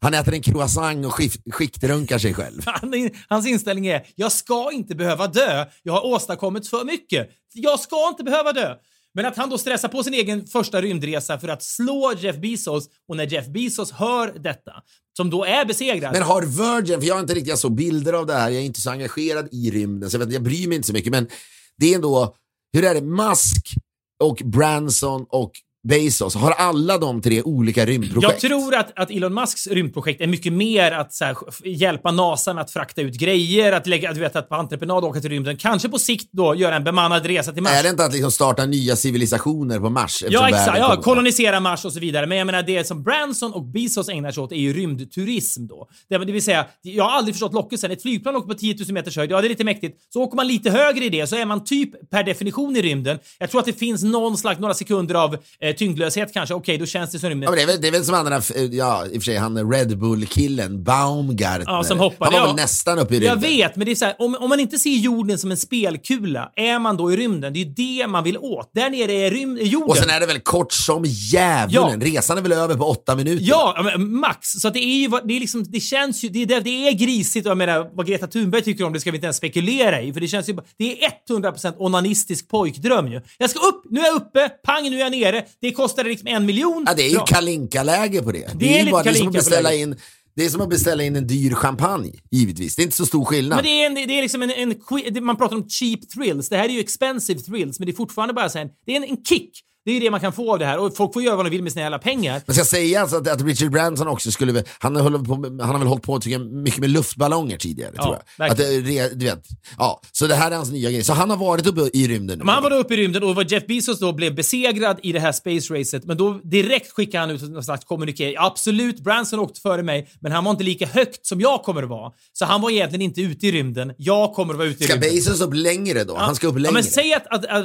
Han 0.00 0.14
äter 0.14 0.34
en 0.34 0.42
croissant 0.42 1.06
och 1.06 1.12
skiktröntgar 1.50 2.18
sig 2.18 2.34
själv. 2.34 2.62
Han, 2.66 3.10
hans 3.28 3.46
inställning 3.46 3.86
är, 3.86 4.06
jag 4.14 4.32
ska 4.32 4.72
inte 4.72 4.94
behöva 4.94 5.26
dö. 5.26 5.66
Jag 5.82 5.92
har 5.92 6.06
åstadkommit 6.06 6.68
för 6.68 6.84
mycket. 6.84 7.30
Jag 7.52 7.80
ska 7.80 8.08
inte 8.08 8.24
behöva 8.24 8.52
dö. 8.52 8.74
Men 9.14 9.26
att 9.26 9.36
han 9.36 9.50
då 9.50 9.58
stressar 9.58 9.88
på 9.88 10.04
sin 10.04 10.14
egen 10.14 10.46
första 10.46 10.82
rymdresa 10.82 11.38
för 11.38 11.48
att 11.48 11.62
slå 11.62 12.12
Jeff 12.18 12.36
Bezos 12.36 12.88
och 13.08 13.16
när 13.16 13.26
Jeff 13.26 13.46
Bezos 13.46 13.92
hör 13.92 14.38
detta, 14.38 14.72
som 15.16 15.30
då 15.30 15.44
är 15.44 15.64
besegrad. 15.64 16.12
Men 16.12 16.22
har 16.22 16.42
Virgin, 16.42 17.00
för 17.00 17.08
jag 17.08 17.14
har 17.14 17.20
inte 17.20 17.34
riktigt, 17.34 17.58
såg 17.58 17.74
bilder 17.74 18.12
av 18.12 18.26
det 18.26 18.34
här, 18.34 18.50
jag 18.50 18.60
är 18.60 18.66
inte 18.66 18.80
så 18.80 18.90
engagerad 18.90 19.48
i 19.52 19.70
rymden, 19.70 20.10
så 20.10 20.14
jag, 20.14 20.26
vet, 20.26 20.32
jag 20.32 20.42
bryr 20.42 20.68
mig 20.68 20.76
inte 20.76 20.86
så 20.86 20.92
mycket, 20.92 21.12
men 21.12 21.28
det 21.76 21.90
är 21.90 21.94
ändå, 21.94 22.36
hur 22.72 22.84
är 22.84 22.94
det, 22.94 23.02
Musk 23.02 23.74
och 24.22 24.42
Branson 24.44 25.26
och 25.28 25.52
Bezos, 25.84 26.34
har 26.34 26.50
alla 26.50 26.98
de 26.98 27.22
tre 27.22 27.42
olika 27.42 27.86
rymdprojekt? 27.86 28.42
Jag 28.42 28.50
tror 28.50 28.74
att, 28.74 28.98
att 28.98 29.10
Elon 29.10 29.34
Musks 29.34 29.66
rymdprojekt 29.66 30.20
är 30.20 30.26
mycket 30.26 30.52
mer 30.52 30.92
att 30.92 31.20
här, 31.20 31.36
hjälpa 31.64 32.10
NASA 32.10 32.54
med 32.54 32.62
att 32.62 32.70
frakta 32.70 33.00
ut 33.00 33.14
grejer, 33.14 33.72
att 33.72 33.86
lägga, 33.86 34.12
du 34.12 34.20
vet, 34.20 34.36
att 34.36 34.48
på 34.48 34.54
entreprenad 34.54 35.04
åka 35.04 35.20
till 35.20 35.30
rymden. 35.30 35.56
Kanske 35.56 35.88
på 35.88 35.98
sikt 35.98 36.28
då 36.32 36.54
göra 36.54 36.76
en 36.76 36.84
bemannad 36.84 37.26
resa 37.26 37.52
till 37.52 37.62
Mars. 37.62 37.72
Är 37.72 37.82
det 37.82 37.88
inte 37.88 38.04
att 38.04 38.12
liksom 38.12 38.30
starta 38.30 38.66
nya 38.66 38.96
civilisationer 38.96 39.80
på 39.80 39.90
Mars? 39.90 40.24
Ja, 40.28 40.48
exakt. 40.48 40.78
Ja, 40.78 41.00
kolonisera 41.02 41.60
Mars 41.60 41.84
och 41.84 41.92
så 41.92 42.00
vidare. 42.00 42.26
Men 42.26 42.38
jag 42.38 42.46
menar, 42.46 42.62
det 42.62 42.84
som 42.84 43.02
Branson 43.02 43.52
och 43.52 43.64
Bezos 43.64 44.08
ägnar 44.08 44.30
sig 44.30 44.42
åt 44.42 44.52
är 44.52 44.56
ju 44.56 44.72
rymdturism 44.72 45.66
då. 45.66 45.88
Det, 46.08 46.18
det 46.18 46.32
vill 46.32 46.42
säga, 46.42 46.66
jag 46.82 47.04
har 47.04 47.10
aldrig 47.10 47.34
förstått 47.34 47.54
lockelsen. 47.54 47.90
Ett 47.90 48.02
flygplan 48.02 48.36
åker 48.36 48.48
på 48.48 48.54
10 48.54 48.76
000 48.78 48.92
meters 48.92 49.16
höjd, 49.16 49.30
ja 49.30 49.40
det 49.40 49.46
är 49.46 49.48
lite 49.48 49.64
mäktigt. 49.64 49.98
Så 50.12 50.22
åker 50.22 50.36
man 50.36 50.46
lite 50.46 50.70
högre 50.70 51.04
i 51.04 51.08
det 51.08 51.26
så 51.26 51.36
är 51.36 51.44
man 51.46 51.64
typ 51.64 52.10
per 52.10 52.22
definition 52.22 52.76
i 52.76 52.82
rymden. 52.82 53.18
Jag 53.38 53.50
tror 53.50 53.60
att 53.60 53.66
det 53.66 53.72
finns 53.72 54.02
någon 54.02 54.36
slags, 54.36 54.60
några 54.60 54.74
sekunder 54.74 55.14
av 55.14 55.36
eh, 55.60 55.73
tyngdlöshet 55.74 56.32
kanske. 56.32 56.54
Okej, 56.54 56.78
då 56.78 56.86
känns 56.86 57.10
det 57.10 57.18
som 57.18 57.28
rymden. 57.28 57.50
Ja, 57.50 57.56
det, 57.56 57.62
är 57.62 57.66
väl, 57.66 57.80
det 57.80 57.88
är 57.88 57.92
väl 57.92 58.04
som 58.04 58.32
f- 58.32 58.52
ja 58.72 59.06
i 59.06 59.08
och 59.08 59.12
för 59.12 59.20
sig 59.20 59.36
han 59.36 59.72
Red 59.72 59.98
Bull-killen, 59.98 60.84
Baumgartner. 60.84 61.64
Ja, 61.66 61.84
som 61.84 61.98
hoppade, 61.98 62.30
Han 62.30 62.40
var 62.40 62.48
ja. 62.48 62.54
väl 62.54 62.62
nästan 62.62 62.98
uppe 62.98 63.14
i 63.14 63.18
Jag 63.18 63.32
rymden. 63.34 63.50
vet, 63.50 63.76
men 63.76 63.84
det 63.86 63.90
är 63.90 63.96
så 63.96 64.04
här, 64.04 64.14
om, 64.18 64.34
om 64.40 64.48
man 64.48 64.60
inte 64.60 64.78
ser 64.78 64.90
jorden 64.90 65.38
som 65.38 65.50
en 65.50 65.56
spelkula, 65.56 66.52
är 66.56 66.78
man 66.78 66.96
då 66.96 67.12
i 67.12 67.16
rymden? 67.16 67.52
Det 67.52 67.58
är 67.60 67.64
ju 67.64 67.70
det 67.70 68.06
man 68.06 68.24
vill 68.24 68.38
åt. 68.38 68.70
Där 68.74 68.90
nere 68.90 69.12
är, 69.12 69.30
rym, 69.30 69.56
är 69.56 69.62
jorden. 69.62 69.88
Och 69.90 69.96
sen 69.96 70.10
är 70.10 70.20
det 70.20 70.26
väl 70.26 70.40
kort 70.40 70.72
som 70.72 71.02
djävulen. 71.06 72.00
Resan 72.00 72.38
är 72.38 72.42
väl 72.42 72.52
över 72.52 72.74
på 72.74 72.84
åtta 72.84 73.16
minuter? 73.16 73.44
Ja, 73.48 73.74
ja, 73.92 73.98
max. 73.98 74.48
Så 74.52 74.70
det 74.70 74.78
är 74.84 74.96
ju, 74.98 75.08
det 75.24 75.36
är 75.36 75.40
liksom, 75.40 75.64
det 75.68 75.80
känns 75.80 76.24
ju, 76.24 76.28
det 76.28 76.42
är, 76.54 76.60
det, 76.60 76.88
är 76.88 76.92
grisigt 76.92 77.46
jag 77.46 77.56
menar, 77.58 77.90
vad 77.92 78.06
Greta 78.06 78.26
Thunberg 78.26 78.62
tycker 78.62 78.84
om 78.84 78.92
det 78.92 79.00
ska 79.00 79.10
vi 79.10 79.16
inte 79.16 79.26
ens 79.26 79.36
spekulera 79.36 80.02
i, 80.02 80.12
för 80.12 80.20
det 80.20 80.28
känns 80.28 80.48
ju, 80.48 80.56
det 80.78 81.04
är 81.04 81.10
100% 81.30 81.74
onanistisk 81.78 82.48
pojkdröm 82.48 83.08
ju. 83.12 83.20
Jag 83.38 83.50
ska 83.50 83.58
upp, 83.68 83.82
nu 83.90 84.00
är 84.00 84.04
jag 84.06 84.14
uppe, 84.16 84.48
pang 84.48 84.90
nu 84.90 84.96
är 84.96 85.00
jag 85.00 85.10
nere, 85.12 85.44
det 85.68 85.72
kostade 85.72 86.08
liksom 86.08 86.26
en 86.28 86.46
miljon. 86.46 86.84
Ja, 86.86 86.94
det 86.94 87.02
är 87.02 87.10
ju. 87.10 87.18
Kalinka-läge 87.26 88.22
på 88.22 88.32
det. 88.32 88.50
Det, 88.54 88.66
är 88.68 88.72
är, 88.72 88.78
ju 88.78 88.78
lite 88.84 88.90
bara, 88.92 89.02
det 89.02 89.10
är 89.10 89.14
som 89.14 89.26
att 89.28 89.32
beställa 89.32 89.74
in 89.74 89.96
det 90.36 90.44
är 90.44 90.48
som 90.48 90.60
att 90.60 90.68
beställa 90.68 91.02
in 91.04 91.16
en 91.16 91.26
dyr 91.26 91.54
champagne, 91.54 92.12
givetvis. 92.30 92.76
Det 92.76 92.82
är 92.82 92.84
inte 92.84 92.96
så 92.96 93.06
stor 93.06 93.24
skillnad. 93.24 93.56
Men 93.56 93.64
det 93.64 93.82
är, 93.82 93.86
en, 93.86 93.94
det 93.94 94.18
är 94.18 94.22
liksom 94.22 94.42
en, 94.42 94.50
en, 94.50 94.74
det- 95.14 95.20
man 95.20 95.36
pratar 95.36 95.56
om 95.56 95.68
cheap 95.68 96.08
thrills, 96.08 96.48
det 96.48 96.56
här 96.56 96.64
är 96.64 96.72
ju 96.72 96.80
expensive 96.80 97.40
thrills, 97.40 97.78
men 97.78 97.86
det 97.86 97.92
är 97.92 97.96
fortfarande 97.96 98.34
bara 98.34 98.48
så 98.48 98.58
här, 98.58 98.68
det 98.86 98.92
är 98.92 98.96
en, 98.96 99.04
en 99.04 99.24
kick. 99.24 99.50
Det 99.84 99.90
är 99.90 99.94
ju 99.94 100.00
det 100.00 100.10
man 100.10 100.20
kan 100.20 100.32
få 100.32 100.52
av 100.52 100.58
det 100.58 100.66
här 100.66 100.78
och 100.78 100.96
folk 100.96 101.12
får 101.12 101.22
göra 101.22 101.36
vad 101.36 101.46
de 101.46 101.50
vill 101.50 101.62
med 101.62 101.72
sina 101.72 101.82
jävla 101.82 101.98
pengar. 101.98 102.42
Men 102.46 102.54
ska 102.54 102.60
jag 102.60 102.66
säga 102.66 103.00
alltså 103.00 103.16
att, 103.16 103.28
att 103.28 103.42
Richard 103.42 103.70
Branson 103.70 104.08
också 104.08 104.32
skulle, 104.32 104.64
han, 104.78 104.96
håller 104.96 105.18
på, 105.18 105.34
han 105.34 105.60
har 105.60 105.78
väl 105.78 105.88
hållit 105.88 106.02
på 106.02 106.20
tycker 106.20 106.38
jag, 106.38 106.52
mycket 106.52 106.80
med 106.80 106.90
luftballonger 106.90 107.58
tidigare, 107.58 107.92
Ja, 107.96 108.02
tror 108.02 108.18
jag. 108.38 108.50
Att, 108.50 108.56
det, 108.56 108.80
du 109.14 109.24
vet, 109.24 109.44
ja, 109.78 110.00
så 110.12 110.26
det 110.26 110.34
här 110.34 110.50
är 110.50 110.56
hans 110.56 110.70
nya 110.70 110.90
grej. 110.90 111.04
Så 111.04 111.12
han 111.12 111.30
har 111.30 111.36
varit 111.36 111.66
uppe 111.66 111.90
i 111.92 112.08
rymden 112.08 112.38
nu. 112.38 112.44
Men 112.44 112.54
han 112.54 112.62
var 112.62 112.70
då 112.70 112.76
uppe 112.76 112.94
i 112.94 112.96
rymden 112.96 113.22
och 113.22 113.34
var 113.34 113.52
Jeff 113.52 113.66
Bezos 113.66 113.98
då 113.98 114.12
blev 114.12 114.34
besegrad 114.34 115.00
i 115.02 115.12
det 115.12 115.20
här 115.20 115.32
space 115.32 115.74
racet. 115.74 116.04
Men 116.04 116.16
då 116.16 116.40
direkt 116.44 116.92
skickade 116.92 117.20
han 117.20 117.30
ut 117.30 117.42
någon 117.42 117.64
slags 117.64 117.84
kommuniké. 117.84 118.34
Absolut, 118.38 119.00
Branson 119.00 119.38
åkte 119.38 119.60
före 119.60 119.82
mig, 119.82 120.08
men 120.20 120.32
han 120.32 120.44
var 120.44 120.50
inte 120.50 120.64
lika 120.64 120.86
högt 120.86 121.26
som 121.26 121.40
jag 121.40 121.62
kommer 121.62 121.82
att 121.82 121.88
vara. 121.88 122.12
Så 122.32 122.44
han 122.44 122.60
var 122.60 122.70
egentligen 122.70 123.02
inte 123.02 123.22
ute 123.22 123.46
i 123.46 123.52
rymden. 123.52 123.92
Jag 123.96 124.32
kommer 124.34 124.54
att 124.54 124.58
vara 124.58 124.68
ute 124.68 124.84
i 124.84 124.86
Ska 124.86 124.94
rymden. 124.94 125.10
Bezos 125.10 125.40
upp 125.40 125.54
längre 125.54 126.04
då? 126.04 126.16
Han 126.16 126.34
ska 126.34 126.46
upp 126.46 126.54
längre. 126.54 126.68
Ja, 126.68 126.72
men 126.72 126.84
säg 126.84 127.14
att, 127.14 127.26
att, 127.26 127.44
att, 127.44 127.64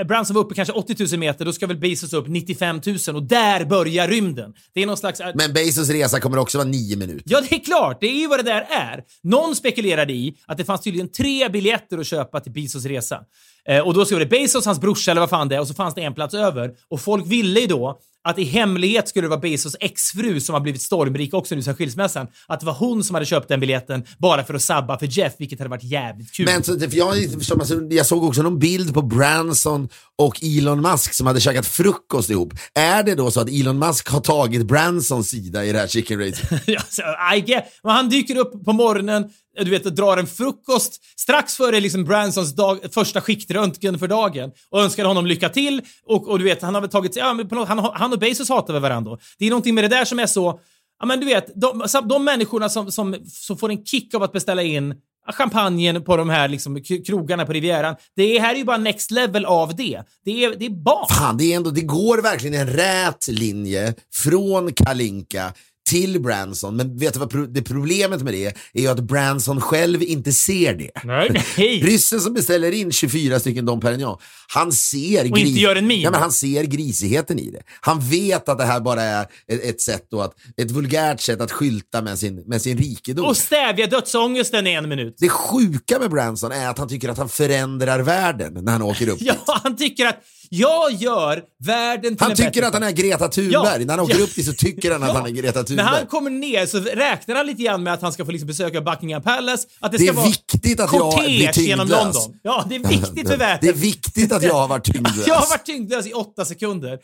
äh, 0.00 0.06
Branson 0.06 0.34
var 0.34 0.42
uppe 0.42 0.54
kanske 0.54 0.72
80 0.72 0.96
000 1.10 1.20
meter, 1.20 1.49
då 1.50 1.54
ska 1.54 1.66
väl 1.66 1.76
Bezos 1.76 2.12
upp 2.12 2.28
95 2.28 2.80
000 2.86 3.16
och 3.16 3.22
där 3.22 3.64
börjar 3.64 4.08
rymden. 4.08 4.52
Det 4.74 4.82
är 4.82 4.86
någon 4.86 4.96
slags... 4.96 5.20
Men 5.34 5.52
Bezos 5.52 5.88
resa 5.88 6.20
kommer 6.20 6.38
också 6.38 6.58
vara 6.58 6.68
nio 6.68 6.96
minuter. 6.96 7.24
Ja, 7.26 7.40
det 7.40 7.54
är 7.54 7.64
klart. 7.64 8.00
Det 8.00 8.06
är 8.06 8.20
ju 8.20 8.28
vad 8.28 8.38
det 8.38 8.50
där 8.50 8.66
är. 8.70 9.02
Någon 9.22 9.56
spekulerade 9.56 10.12
i 10.12 10.36
att 10.46 10.58
det 10.58 10.64
fanns 10.64 10.80
tydligen 10.80 11.12
tre 11.12 11.48
biljetter 11.48 11.98
att 11.98 12.06
köpa 12.06 12.40
till 12.40 12.52
Bezos 12.52 12.84
resa. 12.84 13.20
Eh, 13.68 13.86
och 13.86 13.94
då 13.94 14.04
stod 14.04 14.20
det 14.20 14.26
Bezos, 14.26 14.66
hans 14.66 14.80
brorsa 14.80 15.10
eller 15.10 15.20
vad 15.20 15.30
fan 15.30 15.48
det 15.48 15.56
är 15.56 15.60
och 15.60 15.68
så 15.68 15.74
fanns 15.74 15.94
det 15.94 16.02
en 16.02 16.14
plats 16.14 16.34
över. 16.34 16.70
Och 16.88 17.00
folk 17.00 17.26
ville 17.26 17.60
ju 17.60 17.66
då 17.66 18.00
att 18.22 18.38
i 18.38 18.44
hemlighet 18.44 19.08
skulle 19.08 19.24
det 19.24 19.28
vara 19.28 19.40
Bezos 19.40 19.76
exfru 19.80 20.40
som 20.40 20.52
har 20.52 20.60
blivit 20.60 20.82
stormrik 20.82 21.34
också 21.34 21.54
nu 21.54 21.62
sen 21.62 21.76
skilsmässan. 21.76 22.26
Att 22.46 22.60
det 22.60 22.66
var 22.66 22.72
hon 22.72 23.04
som 23.04 23.14
hade 23.14 23.26
köpt 23.26 23.48
den 23.48 23.60
biljetten 23.60 24.04
bara 24.18 24.44
för 24.44 24.54
att 24.54 24.62
sabba 24.62 24.98
för 24.98 25.06
Jeff, 25.06 25.32
vilket 25.38 25.58
hade 25.58 25.70
varit 25.70 25.84
jävligt 25.84 26.32
kul. 26.32 26.46
Men 26.46 26.62
så, 26.62 26.78
för 26.80 26.96
jag, 26.96 27.08
alltså, 27.08 27.80
jag 27.90 28.06
såg 28.06 28.24
också 28.24 28.42
någon 28.42 28.58
bild 28.58 28.94
på 28.94 29.02
Branson 29.02 29.88
och 30.20 30.42
Elon 30.42 30.80
Musk 30.80 31.14
som 31.14 31.26
hade 31.26 31.40
käkat 31.40 31.66
frukost 31.66 32.30
ihop. 32.30 32.52
Är 32.74 33.02
det 33.02 33.14
då 33.14 33.30
så 33.30 33.40
att 33.40 33.48
Elon 33.48 33.78
Musk 33.78 34.08
har 34.08 34.20
tagit 34.20 34.66
Bransons 34.66 35.28
sida 35.28 35.64
i 35.64 35.72
det 35.72 35.78
här 35.78 35.86
chicken 35.86 36.20
racet? 36.20 36.62
Ja, 37.46 37.62
men 37.82 37.92
han 37.92 38.08
dyker 38.08 38.36
upp 38.36 38.64
på 38.64 38.72
morgonen, 38.72 39.30
du 39.60 39.70
vet, 39.70 39.86
och 39.86 39.92
drar 39.92 40.16
en 40.16 40.26
frukost 40.26 41.18
strax 41.20 41.56
före 41.56 41.80
liksom 41.80 42.04
Bransons 42.04 42.54
dag, 42.54 42.78
första 42.94 43.20
skiktröntgen 43.20 43.98
för 43.98 44.08
dagen 44.08 44.50
och 44.70 44.82
önskar 44.82 45.04
honom 45.04 45.26
lycka 45.26 45.48
till. 45.48 45.82
Och, 46.06 46.28
och 46.28 46.38
du 46.38 46.44
vet, 46.44 46.62
han 46.62 46.74
har 46.74 46.80
väl 46.80 46.90
tagit 46.90 47.16
ja, 47.16 47.34
men 47.34 47.48
på 47.48 47.54
något, 47.54 47.68
han, 47.68 47.78
han 47.78 48.12
och 48.12 48.18
Bezos 48.18 48.48
hatar 48.48 48.72
väl 48.72 48.82
varandra. 48.82 49.18
Det 49.38 49.46
är 49.46 49.50
någonting 49.50 49.74
med 49.74 49.84
det 49.84 49.88
där 49.88 50.04
som 50.04 50.18
är 50.18 50.26
så... 50.26 50.60
Ja, 51.00 51.06
men 51.06 51.20
du 51.20 51.26
vet, 51.26 51.60
de, 51.60 51.86
de 52.08 52.24
människorna 52.24 52.68
som, 52.68 52.92
som, 52.92 53.16
som 53.26 53.58
får 53.58 53.70
en 53.70 53.84
kick 53.84 54.14
av 54.14 54.22
att 54.22 54.32
beställa 54.32 54.62
in 54.62 54.94
champagnen 55.32 56.04
på 56.04 56.16
de 56.16 56.30
här 56.30 56.48
liksom, 56.48 56.82
krogarna 57.06 57.46
på 57.46 57.52
Rivieran. 57.52 57.96
Det 58.16 58.38
här 58.38 58.54
är 58.54 58.58
ju 58.58 58.64
bara 58.64 58.76
next 58.76 59.10
level 59.10 59.44
av 59.44 59.76
det. 59.76 60.02
Det 60.24 60.44
är, 60.44 60.54
det 60.58 60.66
är 60.66 60.70
barn. 60.70 61.06
Fan, 61.10 61.36
det, 61.36 61.52
är 61.52 61.56
ändå, 61.56 61.70
det 61.70 61.80
går 61.80 62.18
verkligen 62.18 62.60
en 62.60 62.76
rät 62.76 63.28
linje 63.28 63.94
från 64.14 64.72
Kalinka 64.72 65.52
till 65.90 66.20
Branson. 66.20 66.76
Men 66.76 66.98
vet 66.98 67.14
du 67.14 67.20
vad 67.20 67.54
det 67.54 67.62
problemet 67.62 68.22
med 68.22 68.32
det 68.32 68.44
är? 68.46 68.52
Är 68.74 68.80
ju 68.80 68.88
att 68.88 69.00
Branson 69.00 69.60
själv 69.60 70.02
inte 70.02 70.32
ser 70.32 70.74
det. 70.74 70.90
Nej. 71.04 71.44
Nej. 71.56 71.80
Ryssen 71.84 72.20
som 72.20 72.34
beställer 72.34 72.72
in 72.72 72.92
24 72.92 73.40
stycken 73.40 73.64
Dom 73.66 73.80
Perignon, 73.80 74.18
han 74.48 74.72
ser, 74.72 75.32
Och 75.32 75.38
inte 75.38 75.60
gör 75.60 75.76
en 75.76 75.86
min. 75.86 76.00
Ja, 76.00 76.10
men 76.10 76.20
han 76.20 76.32
ser 76.32 76.64
grisigheten 76.64 77.38
i 77.38 77.50
det. 77.50 77.62
Han 77.80 78.00
vet 78.00 78.48
att 78.48 78.58
det 78.58 78.64
här 78.64 78.80
bara 78.80 79.02
är 79.02 79.22
ett, 79.22 79.64
ett 79.64 79.80
sätt 79.80 80.06
då 80.10 80.20
att, 80.20 80.34
ett 80.56 80.70
vulgärt 80.70 81.20
sätt 81.20 81.40
att 81.40 81.52
skylta 81.52 82.02
med 82.02 82.18
sin, 82.18 82.42
med 82.46 82.62
sin 82.62 82.78
rikedom. 82.78 83.26
Och 83.26 83.36
stävja 83.36 83.86
dödsångesten 83.86 84.66
i 84.66 84.72
en 84.72 84.88
minut. 84.88 85.14
det 85.18 85.28
sjuka 85.28 85.98
med 85.98 86.10
Branson 86.10 86.52
är 86.52 86.68
att 86.68 86.78
han 86.78 86.88
tycker 86.88 87.08
att 87.08 87.18
han 87.18 87.28
förändrar 87.28 88.00
världen 88.00 88.64
när 88.64 88.72
han 88.72 88.82
åker 88.82 89.08
upp 89.08 89.18
Ja, 89.20 89.32
dit. 89.32 89.42
han 89.62 89.76
tycker 89.76 90.06
att 90.06 90.16
jag 90.52 90.92
gör 90.92 91.42
världen 91.64 92.16
till 92.16 92.22
Han 92.24 92.30
en 92.30 92.36
tycker 92.36 92.50
bättre 92.50 92.66
att 92.66 92.74
han 92.74 92.82
är 92.82 92.90
Greta 92.90 93.28
Thunberg. 93.28 93.52
Ja, 93.52 93.78
när 93.78 93.88
han 93.96 94.00
åker 94.00 94.18
ja. 94.18 94.24
upp 94.24 94.34
dit 94.34 94.46
så 94.46 94.52
tycker 94.52 94.92
han 94.92 95.02
att 95.02 95.08
Ja. 95.08 95.14
han 95.14 95.26
är 95.26 95.30
Greta 95.30 95.58
När 95.58 95.64
Thunberg. 95.64 95.86
han 95.86 96.06
kommer 96.06 96.30
ner 96.30 96.66
så 96.66 96.78
räknar 96.80 97.34
han 97.34 97.46
lite 97.46 97.62
grann 97.62 97.82
med 97.82 97.92
att 97.92 98.02
han 98.02 98.12
ska 98.12 98.24
få 98.24 98.30
liksom 98.30 98.46
besöka 98.46 98.80
Buckingham 98.80 99.22
Palace. 99.22 99.68
Att 99.80 99.92
det, 99.92 99.98
Det 99.98 100.04
ska 100.04 100.12
är 100.12 100.16
vara 100.16 100.26
viktigt 100.26 100.80
att 100.80 100.92
jag 100.92 101.18
blir 101.24 101.48
tyngdlös. 101.52 102.16
Ja, 102.42 102.64
det 102.68 102.74
är 102.74 102.88
viktigt 102.88 103.28
för 103.28 103.36
världen. 103.36 103.58
Det 103.62 103.68
är 103.68 103.72
viktigt 103.72 104.32
att 104.32 104.42
jag 104.42 104.54
har 104.54 104.68
varit 104.68 104.84
tyngdlös. 104.92 105.26
Jag 105.26 105.34
har 105.34 105.46
varit 105.50 105.66
tyngdlös 105.66 106.06
i 106.06 106.12
åtta 106.12 106.44
sekunder. 106.44 106.98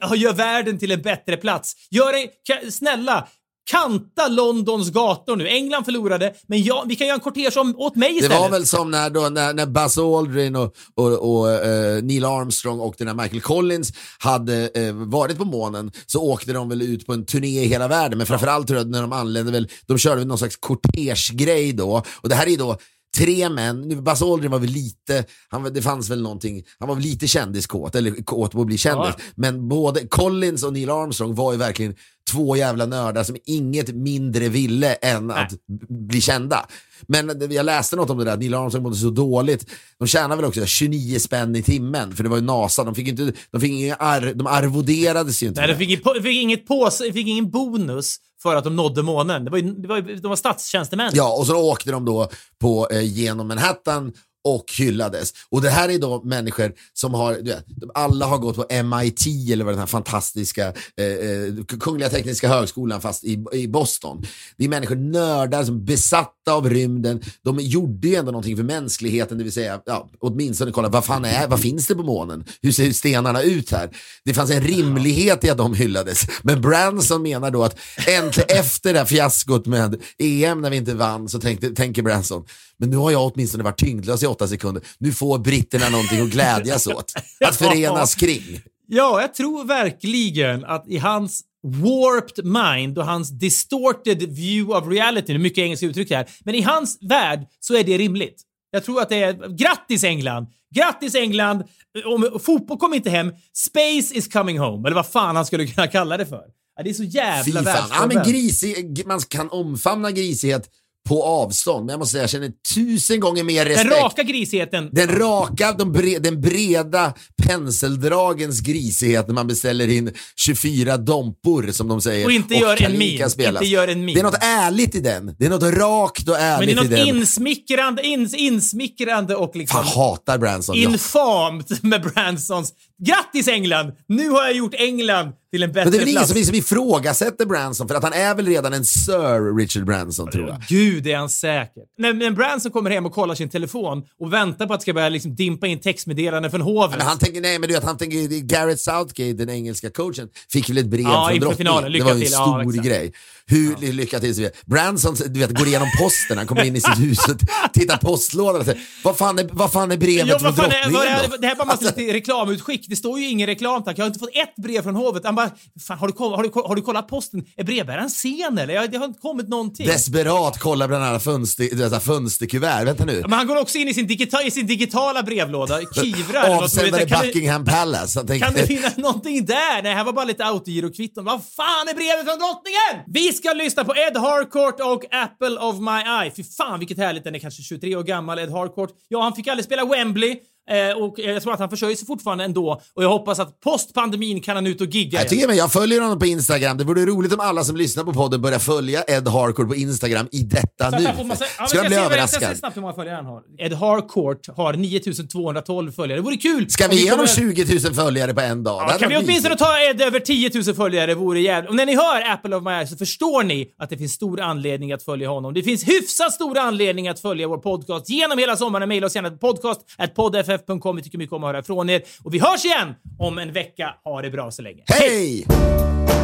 Jag 0.00 0.16
gör 0.16 0.32
världen 0.32 0.78
till 0.78 0.90
en 0.90 1.02
bättre 1.02 1.36
plats. 1.36 1.72
Gör 1.90 2.12
en, 2.14 2.72
snälla, 2.72 3.28
kanta 3.70 4.28
Londons 4.28 4.90
gator 4.90 5.36
nu. 5.36 5.48
England 5.48 5.84
förlorade, 5.84 6.34
men 6.46 6.62
jag, 6.62 6.84
vi 6.88 6.96
kan 6.96 7.06
göra 7.06 7.14
en 7.14 7.20
kortege 7.20 7.60
åt 7.76 7.96
mig 7.96 8.08
Det 8.12 8.14
istället. 8.14 8.38
var 8.40 8.50
väl 8.50 8.66
som 8.66 8.90
när, 8.90 9.10
då, 9.10 9.20
när, 9.20 9.54
när 9.54 9.66
Buzz 9.66 9.98
Aldrin 9.98 10.56
och, 10.56 10.74
och, 10.94 11.36
och 11.36 11.50
eh, 11.50 12.02
Neil 12.02 12.24
Armstrong 12.24 12.80
och 12.80 12.94
den 12.98 13.16
Michael 13.16 13.40
Collins 13.40 13.92
hade 14.18 14.68
eh, 14.74 14.92
varit 14.94 15.38
på 15.38 15.44
månen 15.44 15.92
så 16.06 16.22
åkte 16.22 16.52
de 16.52 16.68
väl 16.68 16.82
ut 16.82 17.06
på 17.06 17.12
en 17.12 17.26
turné 17.26 17.62
i 17.62 17.66
hela 17.66 17.88
världen. 17.88 18.18
Men 18.18 18.26
framförallt 18.26 18.66
tror 18.66 18.78
jag 18.78 18.90
när 18.90 19.00
de 19.02 19.12
anlände 19.12 19.52
väl, 19.52 19.68
de 19.86 19.98
körde 19.98 20.16
väl 20.16 20.26
någon 20.26 20.38
slags 20.38 20.56
kortegegrej 20.56 21.72
då. 21.72 22.02
Och 22.20 22.28
det 22.28 22.34
här 22.34 22.48
är 22.48 22.56
då 22.56 22.76
tre 23.16 23.48
män, 23.48 23.80
nu 23.80 23.96
Buzz 23.96 24.22
Aldrin 24.22 24.50
var 24.50 24.58
väl 24.58 24.70
lite, 24.70 25.24
han, 25.48 25.72
det 25.74 25.82
fanns 25.82 26.10
väl 26.10 26.22
någonting, 26.22 26.64
han 26.78 26.88
var 26.88 26.94
väl 26.94 27.04
lite 27.04 27.26
kändiskåt, 27.26 27.94
eller 27.94 28.24
kåt 28.24 28.52
på 28.52 28.60
att 28.60 28.66
bli 28.66 28.78
kändis. 28.78 29.14
Ja. 29.18 29.24
Men 29.34 29.68
både 29.68 30.06
Collins 30.06 30.62
och 30.62 30.72
Neil 30.72 30.90
Armstrong 30.90 31.34
var 31.34 31.52
ju 31.52 31.58
verkligen 31.58 31.94
två 32.30 32.56
jävla 32.56 32.86
nördar 32.86 33.24
som 33.24 33.36
inget 33.46 33.94
mindre 33.94 34.48
ville 34.48 34.94
än 34.94 35.30
att 35.30 35.50
b- 35.50 35.86
bli 35.88 36.20
kända. 36.20 36.66
Men 37.06 37.52
jag 37.52 37.66
läste 37.66 37.96
något 37.96 38.10
om 38.10 38.18
det 38.18 38.24
där, 38.24 38.32
att 38.32 38.38
Neil 38.40 38.54
Armstrong 38.54 38.82
mådde 38.82 38.96
så 38.96 39.10
dåligt. 39.10 39.66
De 39.98 40.08
tjänar 40.08 40.36
väl 40.36 40.44
också 40.44 40.66
29 40.66 41.18
spänn 41.18 41.56
i 41.56 41.62
timmen, 41.62 42.16
för 42.16 42.22
det 42.22 42.28
var 42.28 42.36
ju 42.36 42.42
NASA. 42.42 42.84
De 42.84 42.94
fick 42.94 43.08
inte, 43.08 43.32
de 43.50 43.60
fick 43.60 43.70
ingen 43.70 43.96
ar, 43.98 44.32
de 44.34 44.46
arvoderades 44.46 45.42
ju 45.42 45.46
inte. 45.46 45.60
Nej, 45.60 45.70
de 45.70 45.76
fick, 45.76 46.04
fick, 46.22 46.42
inget 46.42 46.66
påse, 46.66 47.12
fick 47.12 47.26
ingen 47.28 47.50
bonus 47.50 48.16
för 48.42 48.56
att 48.56 48.64
de 48.64 48.76
nådde 48.76 49.02
månen. 49.02 49.44
Det 49.44 49.50
var, 49.50 49.58
ju- 49.58 49.74
det 49.74 49.88
var, 49.88 49.96
ju- 49.96 50.16
de 50.16 50.28
var 50.28 50.36
statstjänstemän. 50.36 51.10
Ja, 51.14 51.36
och 51.38 51.46
så 51.46 51.70
åkte 51.70 51.90
de 51.90 52.04
då 52.04 52.28
på, 52.60 52.88
eh, 52.90 53.00
genom 53.02 53.48
Manhattan 53.48 54.12
och 54.44 54.64
hyllades. 54.78 55.32
Och 55.50 55.62
det 55.62 55.70
här 55.70 55.88
är 55.88 55.98
då 55.98 56.22
människor 56.24 56.72
som 56.94 57.14
har, 57.14 57.34
vet, 57.34 57.64
alla 57.94 58.26
har 58.26 58.38
gått 58.38 58.56
på 58.56 58.66
MIT 58.84 59.26
eller 59.52 59.64
vad 59.64 59.74
den 59.74 59.80
här 59.80 59.86
fantastiska 59.86 60.66
eh, 60.96 61.06
eh, 61.06 61.64
Kungliga 61.80 62.08
Tekniska 62.08 62.48
Högskolan 62.48 63.00
fast 63.00 63.24
i, 63.24 63.44
i 63.52 63.68
Boston. 63.68 64.22
Det 64.56 64.64
är 64.64 64.68
människor, 64.68 64.96
nördar 64.96 65.64
som 65.64 65.76
är 65.76 65.80
besatta 65.80 66.52
av 66.52 66.70
rymden. 66.70 67.20
De 67.44 67.58
gjorde 67.60 68.08
ju 68.08 68.14
ändå 68.14 68.32
någonting 68.32 68.56
för 68.56 68.64
mänskligheten, 68.64 69.38
det 69.38 69.44
vill 69.44 69.52
säga 69.52 69.80
ja, 69.86 70.10
åtminstone 70.20 70.72
kolla 70.72 70.88
vad 70.88 71.04
fan 71.04 71.24
är, 71.24 71.48
vad 71.48 71.60
finns 71.60 71.86
det 71.86 71.94
på 71.94 72.02
månen? 72.02 72.44
Hur 72.62 72.72
ser 72.72 72.92
stenarna 72.92 73.42
ut 73.42 73.70
här? 73.70 73.90
Det 74.24 74.34
fanns 74.34 74.50
en 74.50 74.60
rimlighet 74.60 75.44
i 75.44 75.50
att 75.50 75.58
de 75.58 75.74
hyllades. 75.74 76.22
Men 76.42 76.60
Branson 76.60 77.22
menar 77.22 77.50
då 77.50 77.64
att 77.64 77.78
äntligen 78.06 78.58
efter 78.58 78.92
det 78.92 78.98
här 78.98 79.06
fiaskot 79.06 79.66
med 79.66 80.02
EM 80.18 80.60
när 80.60 80.70
vi 80.70 80.76
inte 80.76 80.94
vann 80.94 81.28
så 81.28 81.40
tänkte, 81.40 81.70
tänker 81.70 82.02
Branson, 82.02 82.44
men 82.78 82.90
nu 82.90 82.96
har 82.96 83.10
jag 83.10 83.32
åtminstone 83.32 83.64
varit 83.64 83.78
tyngdlös 83.78 84.22
i 84.22 84.26
åtta 84.32 84.48
sekunder. 84.48 84.82
Nu 84.98 85.12
får 85.12 85.38
britterna 85.38 85.88
någonting 85.88 86.20
att 86.20 86.30
glädjas 86.30 86.86
åt. 86.86 87.12
Att 87.44 87.56
förenas 87.56 88.14
kring. 88.14 88.60
Ja, 88.86 89.20
jag 89.20 89.34
tror 89.34 89.64
verkligen 89.64 90.64
att 90.64 90.88
i 90.88 90.98
hans 90.98 91.42
warped 91.62 92.44
mind 92.44 92.98
och 92.98 93.06
hans 93.06 93.30
distorted 93.30 94.22
view 94.22 94.78
of 94.78 94.88
reality, 94.88 95.32
det 95.32 95.36
är 95.36 95.38
mycket 95.38 95.58
engelska 95.58 95.86
uttryck 95.86 96.10
här, 96.10 96.28
men 96.44 96.54
i 96.54 96.62
hans 96.62 96.98
värld 97.00 97.46
så 97.60 97.76
är 97.76 97.84
det 97.84 97.98
rimligt. 97.98 98.42
Jag 98.70 98.84
tror 98.84 99.00
att 99.00 99.08
det 99.08 99.22
är 99.22 99.56
grattis 99.56 100.04
England! 100.04 100.46
Grattis 100.74 101.14
England! 101.14 101.62
Om 102.04 102.40
fotboll 102.42 102.78
kommer 102.78 102.96
inte 102.96 103.10
hem, 103.10 103.32
space 103.56 104.14
is 104.14 104.28
coming 104.28 104.58
home, 104.58 104.88
eller 104.88 104.94
vad 104.94 105.06
fan 105.06 105.36
han 105.36 105.46
skulle 105.46 105.66
kunna 105.66 105.86
kalla 105.86 106.16
det 106.16 106.26
för. 106.26 106.44
Ja, 106.76 106.82
det 106.82 106.90
är 106.90 106.94
så 106.94 107.04
jävla 107.04 107.62
fan. 107.62 107.74
Ja, 107.90 108.06
men 108.06 108.08
världsfrånvänt. 108.08 108.28
grisig, 108.28 109.02
man 109.06 109.20
kan 109.20 109.50
omfamna 109.50 110.10
grisighet 110.10 110.68
på 111.08 111.24
avstånd, 111.24 111.86
men 111.86 111.92
jag 111.92 111.98
måste 111.98 112.12
säga 112.12 112.22
jag 112.22 112.30
känner 112.30 112.50
tusen 112.74 113.20
gånger 113.20 113.44
mer 113.44 113.64
Den 113.64 113.74
respekt. 113.74 114.02
raka 114.02 114.22
grisheten. 114.22 114.88
Den 114.92 115.08
raka, 115.08 115.72
de 115.72 115.92
bre, 115.92 116.18
den 116.18 116.40
breda 116.40 117.14
penseldragens 117.42 118.60
grisighet 118.60 119.26
när 119.26 119.34
man 119.34 119.46
beställer 119.46 119.88
in 119.88 120.12
24 120.36 120.96
dompor 120.96 121.72
som 121.72 121.88
de 121.88 122.00
säger. 122.00 122.26
Och 122.26 122.32
inte 122.32 122.54
gör 122.54 122.82
en 122.82 122.98
min. 122.98 123.22
Inte 123.38 123.64
gör 123.66 123.88
en 123.88 124.04
min. 124.04 124.14
Det 124.14 124.20
är 124.20 124.24
något 124.24 124.42
ärligt 124.42 124.94
i 124.94 125.00
den. 125.00 125.34
Det 125.38 125.46
är 125.46 125.50
något 125.50 125.62
rakt 125.62 126.28
och 126.28 126.34
Men 126.34 126.40
det 126.40 126.46
ärligt 126.46 126.68
är 126.68 126.72
i 126.72 126.74
något 126.74 126.90
den. 126.90 127.06
insmickrande, 127.16 128.02
ins, 128.06 128.34
insmickrande 128.34 129.36
och 129.36 129.56
liksom... 129.56 129.84
Fan, 129.84 129.92
hatar 129.94 130.38
Branson. 130.38 130.76
Infamt 130.76 131.82
med 131.82 132.02
Bransons. 132.02 132.72
Grattis 133.06 133.48
England! 133.48 133.92
Nu 134.08 134.28
har 134.30 134.42
jag 134.44 134.56
gjort 134.56 134.74
England 134.74 135.32
till 135.52 135.62
en 135.62 135.72
bättre 135.72 135.84
Men 135.84 135.90
det 135.92 135.96
är 135.96 135.98
väl 136.00 136.08
ingen 136.08 136.26
som, 136.26 136.44
som 136.44 136.54
ifrågasätter 136.54 137.46
Branson 137.46 137.88
för 137.88 137.94
att 137.94 138.02
han 138.02 138.12
är 138.12 138.34
väl 138.34 138.46
redan 138.46 138.72
en 138.72 138.84
Sir 138.84 139.56
Richard 139.58 139.84
Branson 139.84 140.30
tror 140.30 140.48
jag. 140.48 140.62
Gud, 140.68 141.06
är 141.06 141.16
han 141.16 141.28
säker. 141.28 141.82
När, 141.98 142.12
när 142.12 142.30
Branson 142.30 142.72
kommer 142.72 142.90
hem 142.90 143.06
och 143.06 143.12
kollar 143.12 143.34
sin 143.34 143.48
telefon 143.50 144.02
och 144.20 144.32
väntar 144.32 144.66
på 144.66 144.74
att 144.74 144.80
det 144.80 144.82
ska 144.82 144.92
börja 144.92 145.08
liksom 145.08 145.34
dimpa 145.34 145.66
in 145.66 145.80
textmeddelanden 145.80 146.50
från 146.50 146.60
hovet. 146.60 146.90
Men 146.98 147.06
han 147.06 147.18
tänker, 147.18 147.40
nej 147.40 147.58
men 147.58 147.68
du 147.68 147.74
vet, 147.74 147.84
han 147.84 147.98
tänker, 147.98 148.40
Garrett 148.40 148.80
Southgate, 148.80 149.32
den 149.32 149.50
engelska 149.50 149.90
coachen, 149.90 150.28
fick 150.52 150.70
väl 150.70 150.78
ett 150.78 150.86
brev 150.86 151.02
Ja, 151.02 151.28
från 151.30 151.40
drottningen. 151.40 151.92
det 151.92 152.02
var 152.04 152.10
en 152.10 152.20
till. 152.20 152.28
Ja, 152.32 152.44
stor 152.60 152.68
exakt. 152.68 152.86
grej. 152.88 153.12
Hur, 153.46 153.92
Lycka 153.92 154.20
till. 154.20 154.50
Branson 154.66 155.16
du 155.26 155.40
vet, 155.40 155.58
går 155.58 155.66
igenom 155.66 155.88
posten, 156.02 156.38
han 156.38 156.46
kommer 156.46 156.64
in 156.64 156.76
i 156.76 156.80
sitt 156.80 156.98
hus 157.00 157.18
och 157.28 157.36
tittar 157.72 157.96
postlådan 157.96 158.60
och 158.60 158.66
säger, 158.66 158.80
vad 159.04 159.16
fan 159.16 159.38
är, 159.38 159.48
vad 159.52 159.72
fan 159.72 159.92
är 159.92 159.96
brevet 159.96 160.28
Ja, 160.28 160.38
från 160.38 160.48
är, 160.48 160.56
drottningen 160.56 160.92
vad 160.92 161.06
är, 161.06 161.28
då? 161.28 161.36
det 161.36 161.46
här 161.46 161.56
var 161.56 161.64
bara 161.66 161.72
Alltså, 161.72 161.94
reklamutskick. 162.00 162.86
Det 162.88 162.96
står 162.96 163.18
ju 163.20 163.28
ingen 163.28 163.46
reklam 163.46 163.84
tack. 163.84 163.98
Jag 163.98 164.02
har 164.04 164.06
inte 164.06 164.18
fått 164.18 164.36
ett 164.36 164.56
brev 164.62 164.82
från 164.82 164.96
hovet. 164.96 165.24
Han 165.24 165.34
bara, 165.34 165.41
fan, 165.80 165.98
har, 165.98 166.08
du, 166.08 166.14
har, 166.18 166.42
du, 166.42 166.50
har 166.54 166.74
du 166.74 166.82
kollat 166.82 167.08
posten? 167.08 167.44
Är 167.56 167.64
brevbäraren 167.64 168.10
sen 168.10 168.58
eller? 168.58 168.74
Jag, 168.74 168.90
det 168.90 168.98
har 168.98 169.04
inte 169.04 169.20
kommit 169.20 169.48
någonting. 169.48 169.86
Desperat 169.86 170.58
kollar 170.58 170.88
bland 170.88 171.04
alla 171.04 171.20
fönster, 171.20 171.76
dessa 171.76 172.00
fönsterkuvert. 172.00 172.86
Vänta 172.86 173.04
nu. 173.04 173.20
Men 173.20 173.32
han 173.32 173.46
går 173.46 173.60
också 173.60 173.78
in 173.78 173.88
i 173.88 173.94
sin, 173.94 174.06
digita, 174.06 174.42
i 174.42 174.50
sin 174.50 174.66
digitala 174.66 175.22
brevlåda, 175.22 175.80
kivrar. 175.94 176.62
Avsändare 176.62 177.06
Buckingham 177.06 177.64
Palace. 177.64 178.18
Han 178.18 178.26
tänkte, 178.26 178.46
kan 178.46 178.54
det 178.54 178.66
finnas 178.66 178.96
någonting 178.96 179.44
där? 179.44 179.82
Nej, 179.82 179.94
här 179.94 180.04
var 180.04 180.12
bara 180.12 180.24
lite 180.24 180.44
autogirokvitton. 180.44 181.24
Vad 181.24 181.40
fan 181.56 181.88
är 181.88 181.94
brevet 181.94 182.24
från 182.24 182.38
drottningen? 182.38 183.04
Vi 183.06 183.32
ska 183.32 183.52
lyssna 183.52 183.84
på 183.84 183.94
Ed 183.96 184.16
Harcourt 184.16 184.80
och 184.80 185.14
Apple 185.14 185.56
of 185.56 185.78
My 185.80 186.24
Eye. 186.24 186.32
Fy 186.36 186.44
fan 186.44 186.78
vilket 186.78 186.98
härligt, 186.98 187.24
den 187.24 187.34
är 187.34 187.38
kanske 187.38 187.62
23 187.62 187.96
år 187.96 188.02
gammal, 188.02 188.38
Ed 188.38 188.50
Harcourt. 188.50 188.90
Ja, 189.08 189.22
han 189.22 189.34
fick 189.34 189.48
aldrig 189.48 189.64
spela 189.64 189.84
Wembley. 189.84 190.36
Eh, 190.70 191.02
och 191.02 191.14
jag 191.18 191.42
tror 191.42 191.52
att 191.52 191.60
han 191.60 191.70
försörjer 191.70 191.96
sig 191.96 192.06
fortfarande 192.06 192.44
ändå. 192.44 192.80
Och 192.94 193.04
jag 193.04 193.08
hoppas 193.08 193.38
att 193.38 193.60
post 193.60 193.94
pandemin 193.94 194.40
kan 194.40 194.56
han 194.56 194.66
ut 194.66 194.80
och 194.80 194.86
gigga 194.86 195.18
Jag 195.18 195.28
tycker 195.28 195.46
men 195.46 195.56
jag 195.56 195.72
följer 195.72 196.00
honom 196.00 196.18
på 196.18 196.26
Instagram. 196.26 196.76
Det 196.78 196.84
vore 196.84 197.06
roligt 197.06 197.32
om 197.32 197.40
alla 197.40 197.64
som 197.64 197.76
lyssnar 197.76 198.04
på 198.04 198.12
podden 198.12 198.42
börjar 198.42 198.58
följa 198.58 199.02
Ed 199.02 199.28
Harcourt 199.28 199.68
på 199.68 199.74
Instagram 199.74 200.28
i 200.32 200.38
detta 200.42 200.90
nu. 200.98 201.24
massa- 201.24 201.44
Ja, 201.58 201.66
jag 201.74 201.86
bli 201.86 201.96
vad- 201.96 202.04
Jag 202.18 202.28
ska 202.28 202.36
överraskad? 202.38 202.56
snabbt 202.58 202.76
hur 202.76 202.80
många 202.80 202.94
följare 202.94 203.16
han 203.16 203.26
har. 203.26 203.42
Ed 203.58 203.72
Harcourt 203.72 204.48
har 204.56 204.72
9212 204.72 205.92
följare. 205.92 206.18
Det 206.18 206.22
vore 206.24 206.36
kul! 206.36 206.70
Ska 206.70 206.88
vi 206.88 207.04
ge 207.04 207.10
honom 207.10 207.26
kommer- 207.26 207.54
20 207.54 207.80
000 207.88 207.94
följare 207.94 208.34
på 208.34 208.40
en 208.40 208.62
dag? 208.62 208.82
Ja, 208.88 208.98
kan 208.98 209.08
vi 209.08 209.16
åtminstone 209.16 209.56
ta 209.56 209.80
Ed 209.90 210.00
över 210.02 210.20
10 210.20 210.50
000 210.66 210.74
följare 210.74 211.14
vore 211.14 211.40
jävligt. 211.40 211.70
Och 211.70 211.76
när 211.76 211.86
ni 211.86 211.94
hör 211.96 212.30
Apple 212.32 212.56
of 212.56 212.64
My 212.64 212.70
Eye 212.70 212.86
så 212.86 212.96
förstår 212.96 213.42
ni 213.42 213.68
att 213.78 213.90
det 213.90 213.96
finns 213.96 214.12
stor 214.12 214.40
anledning 214.40 214.92
att 214.92 215.02
följa 215.02 215.28
honom. 215.28 215.54
Det 215.54 215.62
finns 215.62 215.84
hyfsat 215.88 216.32
stor 216.32 216.58
anledning 216.58 217.08
att 217.08 217.20
följa 217.20 217.48
vår 217.48 217.58
podcast 217.58 218.08
genom 218.08 218.38
hela 218.38 218.56
sommaren. 218.56 218.88
Maila 218.88 219.06
oss 219.06 219.14
gärna 219.14 219.30
på 219.30 220.28
podcast.podff.com. 220.58 220.96
Vi 220.96 221.02
tycker 221.02 221.18
mycket 221.18 221.32
om 221.32 221.44
att 221.44 221.48
höra 221.48 221.58
ifrån 221.58 221.90
er. 221.90 222.02
Och 222.22 222.34
vi 222.34 222.38
hörs 222.38 222.64
igen 222.64 222.94
om 223.18 223.38
en 223.38 223.52
vecka. 223.52 223.94
Ha 224.04 224.22
det 224.22 224.30
bra 224.30 224.50
så 224.50 224.62
länge. 224.62 224.82
Hej! 224.86 225.46
When 225.48 226.21